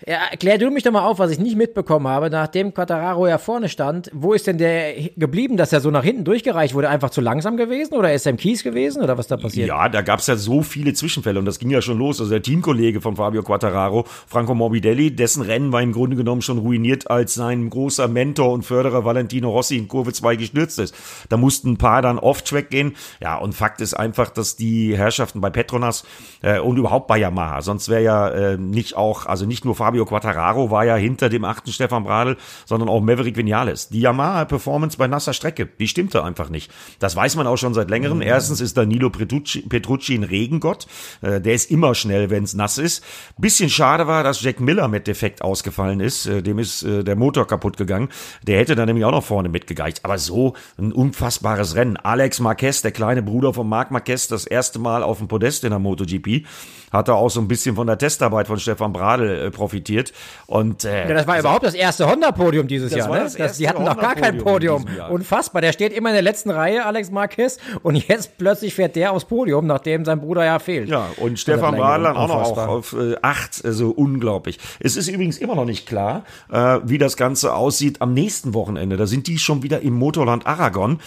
Ja, 0.08 0.20
erklär 0.32 0.58
du 0.58 0.72
mich 0.72 0.84
doch 0.84 0.94
mal 0.94 1.06
auf, 1.06 1.20
was 1.20 1.30
ich 1.30 1.40
nicht 1.40 1.58
mitbekommen 1.58 2.08
habe, 2.08 2.30
nachdem 2.30 2.74
Quattararo 2.74 3.28
ja 3.28 3.38
vorne 3.38 3.68
stand. 3.68 4.10
Wo 4.14 4.34
ist 4.34 4.48
denn 4.48 4.58
der 4.58 4.94
geblieben, 5.18 5.58
dass 5.58 5.74
er 5.74 5.82
so 5.82 5.92
nach 5.92 6.04
hinten 6.06 6.24
durchgereicht 6.24 6.74
wurde? 6.74 6.88
Einfach 6.88 7.10
zu 7.10 7.20
langsam 7.20 7.58
gewesen 7.58 7.96
oder 7.96 8.14
ist 8.14 8.26
er 8.26 8.30
im 8.30 8.38
Kies 8.38 8.64
gewesen 8.64 9.04
oder 9.04 9.18
was 9.18 9.28
da 9.28 9.36
passiert? 9.36 9.68
Ja, 9.68 9.90
da 9.90 10.02
gab's 10.02 10.28
ja 10.28 10.38
so 10.38 10.62
viele 10.62 10.94
Zwischenfälle 10.94 11.38
und 11.38 11.46
das 11.46 11.60
ging 11.60 11.70
ja 11.70 11.82
schon 11.82 11.98
los. 11.98 12.22
Also 12.22 12.32
der 12.32 12.42
Teamkollege 12.42 13.02
von 13.02 13.18
Fabio 13.18 13.44
Quattararo, 13.44 14.06
Franco 14.28 14.56
Morbidelli, 14.56 15.14
dessen 15.14 15.42
Rennen 15.42 15.74
war 15.74 15.82
im 15.82 15.92
Grunde 15.92 16.16
genommen 16.16 16.42
schon 16.42 16.60
ruiniert, 16.60 17.10
als 17.10 17.34
sein 17.34 17.70
großer 17.70 18.08
Mentor 18.08 18.54
und 18.54 18.64
Förderer 18.64 19.04
Valentino 19.04 19.50
Rossi 19.50 19.78
in 19.78 19.90
Kurve 19.90 20.14
2 20.14 20.38
gestürzt 20.38 20.80
ist. 20.80 20.96
Da 21.28 21.36
mussten 21.36 21.72
ein 21.72 21.78
paar 21.78 22.02
dann 22.02 22.20
off-track 22.20 22.70
gehen. 22.70 22.96
Ja, 23.20 23.38
und 23.38 23.54
Fakt 23.54 23.82
ist 23.82 23.96
einfach, 23.96 24.30
dass 24.30 24.56
die 24.56 24.98
Herrschaften 24.98 25.42
bei 25.42 25.50
Petronas 25.50 26.06
äh, 26.42 26.60
und 26.60 26.78
überhaupt 26.78 27.08
bei 27.08 27.18
Yamaha, 27.18 27.62
sonst 27.62 27.90
wäre 27.90 28.02
ja 28.02 28.30
äh, 28.30 28.58
nicht 28.58 28.96
auch, 28.96 29.26
also 29.26 29.46
nicht 29.46 29.66
nur 29.66 29.76
Fabio 29.76 29.89
Quattararo 29.98 30.72
war 30.72 30.86
ja 30.86 30.96
hinter 30.96 31.30
dem 31.30 31.44
achten 31.44 31.72
Stefan 31.72 32.04
Bradl, 32.04 32.38
sondern 32.66 32.90
auch 32.90 33.02
Maverick 33.02 33.38
Vinales. 33.38 33.90
Die 33.90 34.02
Yamaha-Performance 34.02 34.98
bei 34.98 35.08
nasser 35.08 35.34
Strecke, 35.34 35.68
die 35.68 35.88
stimmte 35.88 36.24
einfach 36.24 36.50
nicht. 36.50 36.72
Das 37.00 37.16
weiß 37.16 37.36
man 37.36 37.48
auch 37.48 37.58
schon 37.58 37.74
seit 37.74 37.90
längerem. 37.90 38.18
Mhm. 38.18 38.24
Erstens 38.24 38.62
ist 38.62 38.78
Danilo 38.78 39.10
Petrucci, 39.10 39.62
Petrucci 39.68 40.16
ein 40.16 40.24
Regengott. 40.24 40.88
Äh, 41.22 41.42
der 41.42 41.54
ist 41.54 41.72
immer 41.72 41.96
schnell, 41.96 42.30
wenn 42.30 42.44
es 42.44 42.54
nass 42.54 42.78
ist. 42.78 43.04
Bisschen 43.38 43.70
schade 43.70 44.08
war, 44.08 44.24
dass 44.24 44.42
Jack 44.42 44.60
Miller 44.60 44.88
mit 44.88 45.08
Defekt 45.08 45.42
ausgefallen 45.42 46.00
ist. 46.00 46.26
Äh, 46.26 46.42
dem 46.42 46.60
ist 46.60 46.84
äh, 46.84 47.04
der 47.04 47.16
Motor 47.16 47.48
kaputt 47.48 47.78
gegangen. 47.78 48.10
Der 48.44 48.60
hätte 48.60 48.76
dann 48.76 48.88
nämlich 48.88 49.06
auch 49.06 49.12
noch 49.12 49.24
vorne 49.24 49.50
mitgegeicht. 49.50 50.06
Aber 50.06 50.18
so 50.18 50.56
ein 50.78 50.92
unfassbares 50.92 51.76
Rennen. 51.76 51.98
Alex 51.98 52.40
Marquez, 52.40 52.82
der 52.82 52.92
kleine 52.92 53.24
Bruder 53.24 53.54
von 53.54 53.68
Marc 53.68 53.92
Marquez, 53.92 54.28
das 54.28 54.46
erste 54.46 54.80
Mal 54.80 55.04
auf 55.04 55.20
dem 55.20 55.28
Podest 55.28 55.64
in 55.64 55.72
der 55.72 55.80
MotoGP 55.80 56.46
hat 56.92 57.08
er 57.08 57.16
auch 57.16 57.30
so 57.30 57.40
ein 57.40 57.48
bisschen 57.48 57.76
von 57.76 57.88
der 57.88 57.98
Testarbeit 57.98 58.48
von 58.48 58.60
Stefan 58.60 58.94
Bradl 58.94 59.30
äh, 59.30 59.52
profitiert. 59.52 60.14
Und, 60.48 60.86
äh, 60.86 61.08
ja, 61.08 61.14
das 61.14 61.28
war 61.28 61.40
überhaupt 61.40 61.66
das 61.66 61.74
erste 61.74 62.10
Honda-Podium 62.10 62.68
dieses 62.68 62.94
Jahr. 62.94 63.10
Ne? 63.10 63.20
Das 63.20 63.36
das, 63.36 63.58
die 63.58 63.68
hatten 63.68 63.84
noch 63.84 63.98
gar 63.98 64.16
kein 64.16 64.38
Podium. 64.38 64.86
Unfassbar. 65.10 65.62
Der 65.62 65.74
steht 65.74 65.94
immer 65.94 66.10
in 66.10 66.16
der 66.16 66.22
letzten 66.22 66.50
Reihe, 66.50 66.86
Alex 66.86 67.12
Marquez, 67.12 67.58
und 67.84 67.96
jetzt 67.96 68.38
plötzlich 68.38 68.74
fährt 68.74 68.96
der 68.96 69.12
aufs 69.12 69.26
Podium, 69.26 69.68
nachdem 69.68 70.06
sein 70.06 70.20
Bruder 70.20 70.46
ja 70.46 70.60
fehlt. 70.60 70.90
Ja, 70.90 71.08
und 71.18 71.40
Stefan 71.40 71.76
Bradl 71.76 72.08
auch 72.08 72.28
noch 72.28 72.58
auf 72.68 72.94
äh, 72.94 73.16
acht, 73.22 73.64
also 73.64 73.92
unglaublich. 73.92 74.60
Es 74.80 74.96
ist 74.96 75.08
übrigens 75.08 75.38
immer 75.38 75.56
noch 75.56 75.66
nicht 75.66 75.88
klar, 75.88 76.24
äh, 76.52 76.80
wie 76.84 76.98
das 76.98 77.18
Ganze 77.18 77.54
aussieht 77.54 78.02
am 78.02 78.14
nächsten 78.14 78.54
Wochenende. 78.54 78.98
Da 78.98 79.08
sind 79.08 79.28
die 79.28 79.40
schon 79.40 79.64
wieder 79.64 79.82
im 79.82 79.94
Motorland 79.94 80.46
Aragon. 80.46 81.00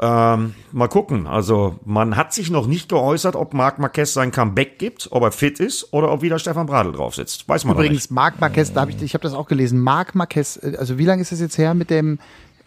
Ähm, 0.00 0.54
mal 0.70 0.86
gucken. 0.88 1.26
Also 1.26 1.76
man 1.84 2.14
hat 2.16 2.32
sich 2.32 2.50
noch 2.50 2.66
nicht 2.68 2.88
geäußert, 2.88 3.34
ob 3.34 3.52
Marc 3.52 3.78
Marquez 3.80 4.12
sein 4.14 4.30
Comeback 4.30 4.78
gibt, 4.78 5.08
ob 5.10 5.24
er 5.24 5.32
fit 5.32 5.58
ist 5.58 5.92
oder 5.92 6.12
ob 6.12 6.22
wieder 6.22 6.38
Stefan 6.38 6.66
Bradl 6.66 6.92
drauf 6.92 7.16
sitzt. 7.16 7.48
Weiß 7.48 7.64
man 7.64 7.74
Übrigens, 7.74 7.94
nicht. 8.04 8.10
Marc 8.12 8.40
Marquez, 8.40 8.72
da 8.72 8.82
habe 8.82 8.92
ich, 8.92 9.02
ich 9.02 9.14
habe 9.14 9.22
das 9.22 9.34
auch 9.34 9.48
gelesen. 9.48 9.80
Marc 9.80 10.14
Marquez, 10.14 10.56
äh, 10.62 10.76
also 10.78 10.98
wie 10.98 11.04
lange 11.04 11.22
ist 11.22 11.32
das 11.32 11.40
jetzt 11.40 11.58
her 11.58 11.74
mit 11.74 11.90
dem 11.90 12.20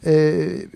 äh, 0.04 0.68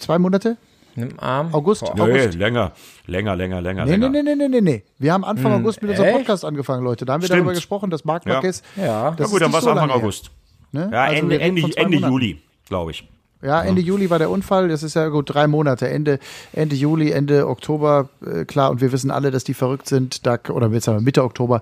zwei 0.00 0.18
Monate? 0.18 0.56
Im 0.96 1.10
Arm. 1.20 1.50
August? 1.54 1.84
Nee, 1.94 2.00
August? 2.00 2.34
länger, 2.36 2.72
länger, 3.06 3.36
länger, 3.36 3.60
länger, 3.60 3.84
Nee, 3.84 3.90
länger. 3.92 4.08
nee, 4.08 4.22
nee, 4.24 4.34
nee, 4.34 4.48
nee, 4.48 4.60
nee. 4.60 4.82
Wir 4.98 5.12
haben 5.12 5.24
Anfang 5.24 5.52
Hm, 5.54 5.60
August 5.60 5.80
mit 5.80 5.92
unserem? 5.92 6.12
Podcast 6.16 6.44
angefangen, 6.44 6.82
Leute. 6.82 7.04
Da 7.04 7.12
haben 7.12 7.20
wir 7.22 7.26
Stimmt. 7.26 7.38
darüber 7.42 7.52
gesprochen, 7.54 7.88
dass 7.90 8.04
Marc 8.04 8.26
Ja. 8.26 8.32
Marquez. 8.32 8.64
Ja. 8.74 9.12
das 9.12 9.18
Na 9.20 9.26
gut, 9.26 9.34
ist 9.34 9.40
dann 9.42 9.52
war 9.52 9.58
es 9.60 9.64
so 9.64 9.70
Anfang. 9.70 9.90
August. 9.90 10.32
Ne? 10.72 10.90
Ja, 10.92 11.02
Also 11.04 11.28
wir 11.28 11.40
Ende, 11.40 11.62
Ende, 11.70 11.76
Ende. 11.76 11.96
Juli, 12.08 12.42
glaube 12.68 12.90
ich. 12.90 13.08
Ja, 13.40 13.62
Ende 13.62 13.80
Juli 13.80 14.10
war 14.10 14.18
der 14.18 14.30
Unfall. 14.30 14.68
Das 14.68 14.82
ist 14.82 14.94
ja 14.94 15.08
gut 15.08 15.32
drei 15.32 15.46
Monate. 15.46 15.88
Ende, 15.88 16.18
Ende 16.52 16.74
Juli, 16.74 17.12
Ende 17.12 17.46
Oktober, 17.46 18.08
äh, 18.24 18.44
klar. 18.44 18.70
Und 18.70 18.80
wir 18.80 18.90
wissen 18.90 19.10
alle, 19.10 19.30
dass 19.30 19.44
die 19.44 19.54
verrückt 19.54 19.88
sind. 19.88 20.26
Da, 20.26 20.38
oder 20.48 20.68
jetzt 20.70 20.84
sagen 20.84 20.98
wir 20.98 21.02
Mitte 21.04 21.22
Oktober. 21.22 21.60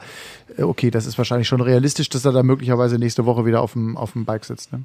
Äh, 0.57 0.63
okay, 0.63 0.91
das 0.91 1.07
ist 1.07 1.19
wahrscheinlich 1.19 1.49
schon 1.49 1.61
realistisch, 1.61 2.09
dass 2.09 2.25
er 2.25 2.33
da 2.33 2.43
möglicherweise 2.43 2.99
nächste 2.99 3.27
Woche 3.27 3.45
wieder 3.45 3.61
auf 3.61 3.75
dem, 3.75 3.97
auf 3.97 4.13
dem 4.13 4.25
Bike 4.25 4.47
sitzt. 4.47 4.73
Ne? 4.73 4.85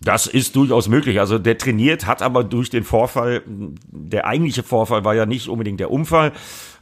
Das 0.00 0.26
ist 0.26 0.56
durchaus 0.56 0.88
möglich. 0.88 1.20
Also 1.20 1.38
der 1.38 1.56
trainiert, 1.56 2.06
hat 2.06 2.20
aber 2.20 2.44
durch 2.44 2.68
den 2.68 2.84
Vorfall, 2.84 3.42
der 3.46 4.26
eigentliche 4.26 4.62
Vorfall 4.62 5.04
war 5.04 5.14
ja 5.14 5.26
nicht 5.26 5.48
unbedingt 5.48 5.80
der 5.80 5.90
Unfall, 5.90 6.32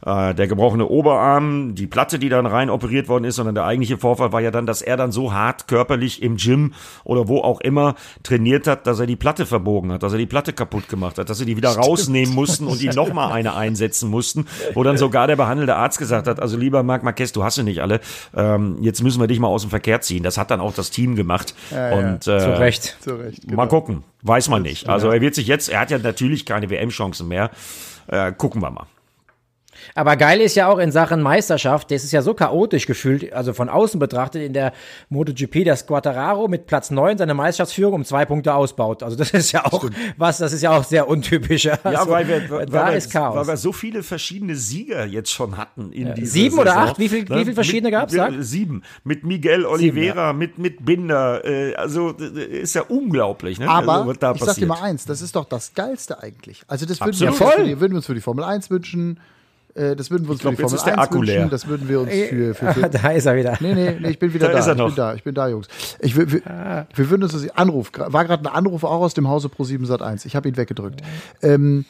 äh, 0.05 0.33
der 0.33 0.47
gebrochene 0.47 0.87
Oberarm, 0.87 1.75
die 1.75 1.87
Platte, 1.87 2.19
die 2.19 2.29
dann 2.29 2.45
rein 2.45 2.69
operiert 2.69 3.07
worden 3.07 3.23
ist, 3.23 3.35
sondern 3.35 3.55
der 3.55 3.65
eigentliche 3.65 3.97
Vorfall 3.97 4.31
war 4.31 4.41
ja 4.41 4.51
dann, 4.51 4.65
dass 4.65 4.81
er 4.81 4.97
dann 4.97 5.11
so 5.11 5.33
hart 5.33 5.67
körperlich 5.67 6.21
im 6.21 6.37
Gym 6.37 6.73
oder 7.03 7.27
wo 7.27 7.39
auch 7.39 7.61
immer 7.61 7.95
trainiert 8.23 8.67
hat, 8.67 8.87
dass 8.87 8.99
er 8.99 9.05
die 9.05 9.15
Platte 9.15 9.45
verbogen 9.45 9.91
hat, 9.91 10.03
dass 10.03 10.11
er 10.11 10.19
die 10.19 10.25
Platte 10.25 10.53
kaputt 10.53 10.89
gemacht 10.89 11.17
hat, 11.17 11.29
dass 11.29 11.37
sie 11.37 11.45
die 11.45 11.57
wieder 11.57 11.69
rausnehmen 11.69 12.33
mussten 12.33 12.67
und 12.67 12.81
ihm 12.81 12.91
nochmal 12.91 13.31
eine 13.31 13.55
einsetzen 13.55 14.09
mussten, 14.09 14.45
wo 14.73 14.83
dann 14.83 14.97
sogar 14.97 15.27
der 15.27 15.35
behandelte 15.35 15.75
Arzt 15.75 15.99
gesagt 15.99 16.27
hat, 16.27 16.39
also 16.39 16.57
lieber 16.57 16.83
Marc 16.83 17.03
Marquez, 17.03 17.31
du 17.31 17.43
hast 17.43 17.55
sie 17.55 17.63
nicht 17.63 17.81
alle, 17.81 17.99
ähm, 18.35 18.77
jetzt 18.81 19.01
müssen 19.03 19.19
wir 19.21 19.27
dich 19.27 19.39
mal 19.39 19.47
aus 19.47 19.61
dem 19.61 19.69
Verkehr 19.69 20.01
ziehen. 20.01 20.23
Das 20.23 20.37
hat 20.37 20.51
dann 20.51 20.59
auch 20.59 20.73
das 20.73 20.89
Team 20.89 21.15
gemacht. 21.15 21.55
und, 21.71 22.27
äh, 22.27 22.39
Zu 22.39 22.59
Recht. 22.59 22.97
Zu 23.01 23.15
Recht. 23.15 23.49
Mal 23.51 23.67
gucken. 23.67 24.03
Weiß 24.21 24.49
man 24.49 24.61
nicht. 24.61 24.87
Also 24.87 25.09
er 25.09 25.21
wird 25.21 25.35
sich 25.35 25.47
jetzt, 25.47 25.69
er 25.69 25.81
hat 25.81 25.91
ja 25.91 25.97
natürlich 25.97 26.45
keine 26.45 26.69
WM-Chancen 26.69 27.27
mehr. 27.27 27.51
Äh, 28.07 28.31
gucken 28.31 28.61
wir 28.61 28.71
mal. 28.71 28.85
Aber 29.95 30.15
geil 30.15 30.41
ist 30.41 30.55
ja 30.55 30.67
auch 30.67 30.77
in 30.79 30.91
Sachen 30.91 31.21
Meisterschaft, 31.21 31.91
das 31.91 32.03
ist 32.03 32.11
ja 32.11 32.21
so 32.21 32.33
chaotisch 32.33 32.85
gefühlt, 32.85 33.33
also 33.33 33.53
von 33.53 33.69
außen 33.69 33.99
betrachtet 33.99 34.41
in 34.43 34.53
der 34.53 34.73
MotoGP, 35.09 35.63
dass 35.65 35.85
Quattararo 35.87 36.47
mit 36.47 36.67
Platz 36.67 36.91
9 36.91 37.17
seine 37.17 37.33
Meisterschaftsführung 37.33 37.93
um 37.93 38.05
zwei 38.05 38.25
Punkte 38.25 38.53
ausbaut. 38.53 39.03
Also 39.03 39.15
das 39.17 39.31
ist 39.31 39.51
ja 39.51 39.65
auch 39.65 39.89
was, 40.17 40.37
das 40.37 40.53
ist 40.53 40.61
ja 40.61 40.71
auch 40.71 40.83
sehr 40.83 41.07
untypisch. 41.07 41.67
Also, 41.67 41.89
Ja, 41.89 42.07
weil 42.09 42.27
wir, 42.27 42.49
weil, 42.49 42.65
da 42.65 42.87
wir, 42.89 42.97
ist 42.97 43.11
Chaos. 43.11 43.35
weil 43.35 43.47
wir 43.47 43.57
so 43.57 43.71
viele 43.71 44.03
verschiedene 44.03 44.55
Sieger 44.55 45.05
jetzt 45.05 45.31
schon 45.31 45.57
hatten 45.57 45.91
in 45.91 46.13
dieser 46.15 46.27
Sieben 46.31 46.57
oder 46.59 46.71
Saison. 46.71 46.87
acht? 46.89 46.99
Wie 46.99 47.09
viel- 47.09 47.29
wie 47.29 47.45
viel 47.45 47.53
verschiedene 47.53 47.89
Mit- 47.89 47.99
gab's, 47.99 48.13
mit- 48.13 48.21
sag? 48.21 48.33
Sieben. 48.39 48.83
Mit 49.03 49.23
Miguel 49.23 49.65
Oliveira, 49.65 50.33
mit, 50.33 50.57
mit 50.57 50.85
Binder. 50.85 51.43
Äh, 51.45 51.75
also 51.75 52.15
äh, 52.19 52.61
ist 52.61 52.75
ja 52.75 52.83
unglaublich. 52.83 53.59
Ne? 53.59 53.67
Aber 53.69 53.93
also, 53.93 54.11
ich 54.11 54.19
sag 54.19 54.37
passiert. 54.39 54.57
dir 54.57 54.65
mal 54.67 54.81
eins, 54.81 55.05
das 55.05 55.21
ist 55.21 55.35
doch 55.35 55.45
das 55.45 55.73
Geilste 55.73 56.21
eigentlich. 56.21 56.63
Also 56.67 56.85
das 56.85 56.99
würden, 57.01 57.19
wir, 57.19 57.27
uns 57.29 57.37
Voll. 57.37 57.51
für 57.51 57.63
die, 57.63 57.79
würden 57.79 57.93
wir 57.93 57.97
uns 57.97 58.05
für 58.05 58.15
die 58.15 58.21
Formel 58.21 58.43
1 58.43 58.69
wünschen. 58.69 59.19
Äh, 59.75 59.95
das 59.95 60.11
würden 60.11 60.25
wir 60.27 60.31
uns 60.31 60.41
glaub, 60.41 60.53
für 60.53 60.57
die 60.57 60.61
Formel 60.63 60.77
ist 60.77 60.85
der 60.85 60.93
1 60.99 61.01
Akku 61.07 61.21
leer. 61.21 61.35
wünschen. 61.37 61.49
Das 61.49 61.67
würden 61.67 61.89
wir 61.89 62.01
uns 62.01 62.11
für, 62.11 62.53
für, 62.53 62.73
für 62.73 62.89
da 62.89 63.09
ist 63.09 63.25
er 63.25 63.35
wieder. 63.35 63.57
Nee, 63.59 63.73
nee, 63.73 63.97
nee, 63.99 64.09
ich 64.09 64.19
bin 64.19 64.33
wieder 64.33 64.47
Da 64.47 64.53
da. 64.53 64.59
ist 64.59 64.67
er 64.67 64.73
Ich 64.73 64.77
noch. 64.77 64.85
bin 64.87 64.95
da, 64.95 65.13
ich 65.15 65.23
bin 65.23 65.33
da, 65.35 65.47
Jungs. 65.47 65.67
Ich, 65.99 66.15
will- 66.15 66.31
wir, 66.31 66.41
wir 66.95 67.09
würden 67.09 67.23
uns 67.23 67.33
das 67.33 67.49
Anruf, 67.57 67.91
war 67.95 68.25
gerade 68.25 68.43
ein 68.47 68.53
Anruf 68.55 68.83
auch 68.83 69.01
aus 69.01 69.13
dem 69.13 69.27
Hause 69.27 69.49
Pro 69.49 69.63
7 69.63 69.85
Sat 69.85 70.01
1. 70.01 70.25
Ich 70.25 70.35
habe 70.35 70.47
ihn 70.47 70.57
weggedrückt. 70.57 71.01
Ähm, 71.41 71.85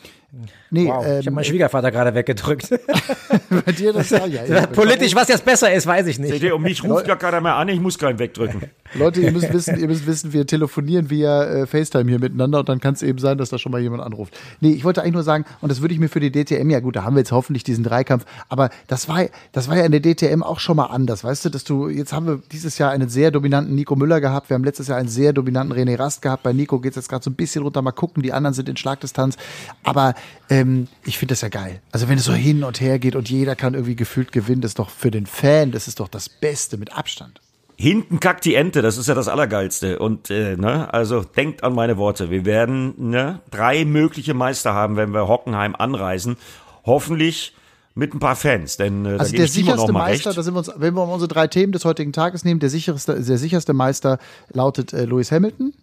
nee, 0.69 0.87
Wow, 0.87 1.03
ich 1.03 1.11
habe 1.11 1.27
ähm, 1.27 1.33
meinen 1.33 1.43
Schwiegervater 1.45 1.91
gerade 1.91 2.13
weggedrückt. 2.13 2.69
bei 3.65 3.71
dir 3.71 3.93
das 3.93 4.09
ja, 4.09 4.25
ja, 4.25 4.45
ja. 4.47 4.67
Politisch, 4.67 5.15
was 5.15 5.27
jetzt 5.27 5.45
besser 5.45 5.71
ist, 5.73 5.85
weiß 5.85 6.07
ich 6.07 6.19
nicht. 6.19 6.31
Seht 6.31 6.43
ihr, 6.43 6.55
um 6.55 6.61
mich 6.61 6.83
ruft 6.83 7.05
gar 7.05 7.17
keiner 7.17 7.41
mehr 7.41 7.55
an, 7.55 7.69
ich 7.69 7.79
muss 7.79 7.97
keinen 7.97 8.19
wegdrücken. 8.19 8.63
Leute, 8.95 9.21
ihr 9.21 9.31
müsst 9.31 9.51
wissen, 9.53 9.79
ihr 9.79 9.87
müsst 9.87 10.05
wissen, 10.05 10.33
wir 10.33 10.45
telefonieren 10.45 11.09
via 11.09 11.43
äh, 11.43 11.67
FaceTime 11.67 12.09
hier 12.09 12.19
miteinander 12.19 12.59
und 12.59 12.69
dann 12.69 12.79
kann 12.79 12.93
es 12.93 13.01
eben 13.01 13.19
sein, 13.19 13.37
dass 13.37 13.49
da 13.49 13.57
schon 13.57 13.71
mal 13.71 13.81
jemand 13.81 14.03
anruft. 14.03 14.37
Nee, 14.59 14.71
ich 14.71 14.83
wollte 14.83 15.01
eigentlich 15.01 15.13
nur 15.13 15.23
sagen, 15.23 15.45
und 15.61 15.71
das 15.71 15.81
würde 15.81 15.93
ich 15.93 15.99
mir 15.99 16.09
für 16.09 16.19
die 16.19 16.31
DTM, 16.31 16.69
ja 16.69 16.79
gut, 16.79 16.95
da 16.95 17.03
haben 17.03 17.15
wir 17.15 17.19
jetzt 17.19 17.31
hoffentlich 17.31 17.63
diesen 17.63 17.83
Dreikampf, 17.83 18.25
aber 18.49 18.69
das 18.87 19.07
war, 19.07 19.25
das 19.51 19.67
war 19.67 19.77
ja 19.77 19.85
in 19.85 19.91
der 19.91 20.01
DTM 20.01 20.43
auch 20.43 20.59
schon 20.59 20.77
mal 20.77 20.85
anders, 20.85 21.23
weißt 21.23 21.45
du, 21.45 21.49
dass 21.49 21.63
du, 21.63 21.89
jetzt 21.89 22.13
haben 22.13 22.27
wir 22.27 22.41
dieses 22.51 22.77
Jahr 22.77 22.91
einen 22.91 23.09
sehr 23.09 23.31
dominanten 23.31 23.75
Nico 23.75 23.95
Müller 23.95 24.21
gehabt, 24.21 24.49
wir 24.49 24.55
haben 24.55 24.63
letztes 24.63 24.87
Jahr 24.87 24.97
einen 24.97 25.09
sehr 25.09 25.33
dominanten 25.33 25.77
René 25.77 25.97
Rast 25.97 26.21
gehabt, 26.21 26.43
bei 26.43 26.53
Nico 26.53 26.79
geht's 26.79 26.95
jetzt 26.95 27.09
gerade 27.09 27.23
so 27.23 27.29
ein 27.29 27.35
bisschen 27.35 27.63
runter, 27.63 27.81
mal 27.81 27.91
gucken, 27.91 28.21
die 28.23 28.33
anderen 28.33 28.53
sind 28.53 28.69
in 28.69 28.77
Schlagdistanz, 28.77 29.37
aber 29.83 30.13
ähm, 30.49 30.87
ich 31.05 31.17
finde 31.17 31.33
das 31.33 31.41
ja 31.41 31.49
geil. 31.49 31.81
Also 31.91 32.09
wenn 32.09 32.17
es 32.17 32.25
so 32.25 32.33
hin 32.33 32.63
und 32.63 32.81
her 32.81 32.99
geht 32.99 33.15
und 33.15 33.29
jeder 33.29 33.55
kann 33.55 33.73
irgendwie 33.73 33.95
gefühlt 33.95 34.31
gewinnen, 34.31 34.61
das 34.61 34.71
ist 34.71 34.79
doch 34.79 34.89
für 34.89 35.11
den 35.11 35.25
Fan, 35.25 35.71
das 35.71 35.87
ist 35.87 35.99
doch 35.99 36.07
das 36.07 36.29
Beste 36.29 36.77
mit 36.77 36.95
Abstand. 36.95 37.39
Hinten 37.75 38.19
kackt 38.19 38.45
die 38.45 38.55
Ente, 38.55 38.81
das 38.81 38.97
ist 38.97 39.07
ja 39.07 39.15
das 39.15 39.27
Allergeilste. 39.27 39.99
Und 39.99 40.29
äh, 40.29 40.55
ne, 40.55 40.93
also 40.93 41.23
denkt 41.23 41.63
an 41.63 41.73
meine 41.73 41.97
Worte. 41.97 42.29
Wir 42.29 42.45
werden 42.45 42.93
ne, 43.09 43.39
drei 43.51 43.83
mögliche 43.83 44.33
Meister 44.33 44.73
haben, 44.73 44.95
wenn 44.95 45.13
wir 45.13 45.27
Hockenheim 45.27 45.75
anreisen. 45.75 46.37
Hoffentlich 46.85 47.53
mit 47.95 48.13
ein 48.13 48.19
paar 48.19 48.35
Fans, 48.35 48.77
denn 48.77 49.05
äh, 49.05 49.13
da 49.13 49.17
Also 49.19 49.35
der 49.35 49.47
sicherste 49.47 49.91
mal 49.91 49.99
Meister, 50.07 50.29
recht. 50.29 50.37
da 50.37 50.43
sind 50.43 50.53
wir 50.53 50.59
uns, 50.59 50.71
wenn 50.75 50.93
wir 50.93 51.07
unsere 51.07 51.27
drei 51.27 51.47
Themen 51.47 51.71
des 51.71 51.85
heutigen 51.85 52.11
Tages 52.11 52.43
nehmen, 52.43 52.59
der 52.59 52.69
sicherste, 52.69 53.21
der 53.21 53.37
sicherste 53.37 53.73
Meister 53.73 54.17
lautet 54.51 54.93
äh, 54.93 55.05
Lewis 55.05 55.31
Hamilton. 55.31 55.73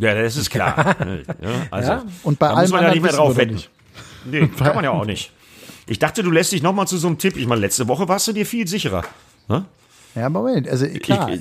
Ja, 0.00 0.14
das 0.14 0.36
ist 0.36 0.50
klar. 0.50 0.96
also, 1.70 1.90
Ja. 1.90 2.04
Und 2.22 2.38
bei 2.38 2.48
da 2.48 2.54
allem 2.54 2.62
muss 2.62 2.70
man 2.72 2.82
ja 2.84 2.90
nicht 2.90 3.02
mehr 3.02 3.12
drauf 3.12 3.36
wetten. 3.36 3.62
Nee, 4.24 4.48
kann 4.48 4.74
man 4.74 4.84
ja 4.84 4.90
auch 4.90 5.04
nicht. 5.04 5.32
Ich 5.86 5.98
dachte, 5.98 6.22
du 6.22 6.30
lässt 6.30 6.52
dich 6.52 6.62
noch 6.62 6.72
mal 6.72 6.86
zu 6.86 6.96
so 6.98 7.06
einem 7.06 7.18
Tipp. 7.18 7.36
Ich 7.36 7.46
meine, 7.46 7.60
letzte 7.60 7.88
Woche 7.88 8.08
warst 8.08 8.26
du 8.28 8.32
dir 8.32 8.46
viel 8.46 8.66
sicherer. 8.66 9.04
Ne? 9.48 9.64
Ja, 10.14 10.28
Moment. 10.28 10.68
Also 10.68 10.86
klar, 10.86 11.30
Ich- 11.30 11.40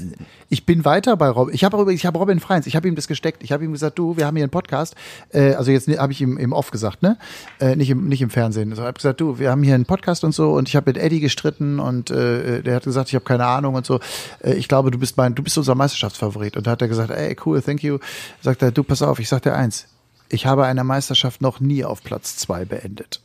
ich, 0.50 0.66
bin 0.66 0.86
weiter 0.86 1.18
bei 1.18 1.28
Robin. 1.30 1.54
Ich 1.56 1.64
habe 1.64 1.92
ich 1.94 2.06
habe 2.06 2.18
Robin 2.20 2.40
Freins. 2.40 2.68
Ich 2.68 2.76
habe 2.76 2.88
ihm 2.88 2.96
das 2.96 3.08
gesteckt. 3.08 3.42
Ich 3.44 3.52
habe 3.52 3.64
ihm 3.66 3.72
gesagt, 3.72 3.98
du, 3.98 4.16
wir 4.18 4.26
haben 4.28 4.36
hier 4.36 4.44
einen 4.44 4.52
Podcast. 4.52 4.96
Äh, 5.32 5.54
also 5.54 5.72
jetzt 5.72 5.88
habe 5.98 6.12
ich 6.12 6.22
ihm 6.22 6.38
im 6.38 6.54
Off 6.54 6.70
gesagt, 6.70 7.02
ne? 7.02 7.18
Äh, 7.60 7.76
nicht 7.76 7.90
im 7.90 8.08
nicht 8.08 8.22
im 8.22 8.30
Fernsehen. 8.30 8.70
Also 8.70 8.84
ich 8.84 8.88
habe 8.88 8.96
gesagt, 8.98 9.22
du, 9.22 9.40
wir 9.40 9.50
haben 9.52 9.64
hier 9.64 9.74
einen 9.76 9.86
Podcast 9.86 10.24
und 10.24 10.34
so. 10.34 10.52
Und 10.54 10.70
ich 10.70 10.76
habe 10.76 10.90
mit 10.92 10.98
Eddie 10.98 11.20
gestritten 11.20 11.80
und 11.80 12.12
äh, 12.12 12.62
der 12.62 12.76
hat 12.76 12.84
gesagt, 12.84 13.10
ich 13.10 13.16
habe 13.16 13.26
keine 13.26 13.46
Ahnung 13.46 13.74
und 13.76 13.86
so. 13.88 14.00
Äh, 14.44 14.54
ich 14.54 14.68
glaube, 14.68 14.92
du 14.92 15.00
bist 15.00 15.18
mein, 15.18 15.34
du 15.34 15.42
bist 15.42 15.58
unser 15.58 15.74
Meisterschaftsfavorit. 15.76 16.56
Und 16.56 16.68
da 16.68 16.72
hat 16.72 16.82
er 16.82 16.88
gesagt, 16.88 17.10
ey, 17.12 17.36
cool, 17.46 17.62
thank 17.62 17.82
you. 17.84 17.98
Sagt 18.42 18.62
er, 18.62 18.72
du, 18.72 18.84
pass 18.84 19.02
auf. 19.02 19.20
Ich 19.20 19.30
sag 19.30 19.42
dir 19.42 19.56
eins. 19.56 19.86
Ich 20.30 20.46
habe 20.46 20.66
eine 20.66 20.84
Meisterschaft 20.84 21.42
noch 21.42 21.60
nie 21.60 21.84
auf 21.84 22.04
Platz 22.04 22.38
zwei 22.38 22.66
beendet. 22.66 23.20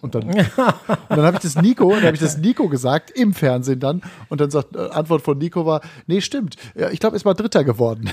Und 0.00 0.14
dann, 0.14 0.24
und 0.28 0.46
dann 1.08 1.22
habe 1.22 1.36
ich 1.36 1.42
das 1.42 1.56
Nico, 1.56 1.90
dann 1.90 2.04
habe 2.04 2.14
ich 2.14 2.20
das 2.20 2.38
Nico 2.38 2.68
gesagt 2.68 3.10
im 3.10 3.32
Fernsehen 3.34 3.80
dann 3.80 4.02
und 4.28 4.40
dann 4.40 4.50
sagt 4.50 4.76
äh, 4.76 4.90
Antwort 4.90 5.22
von 5.22 5.38
Nico 5.38 5.66
war, 5.66 5.80
nee, 6.06 6.20
stimmt. 6.20 6.56
Ich 6.92 7.00
glaube, 7.00 7.16
ist 7.16 7.24
mal 7.24 7.34
Dritter 7.34 7.64
geworden. 7.64 8.10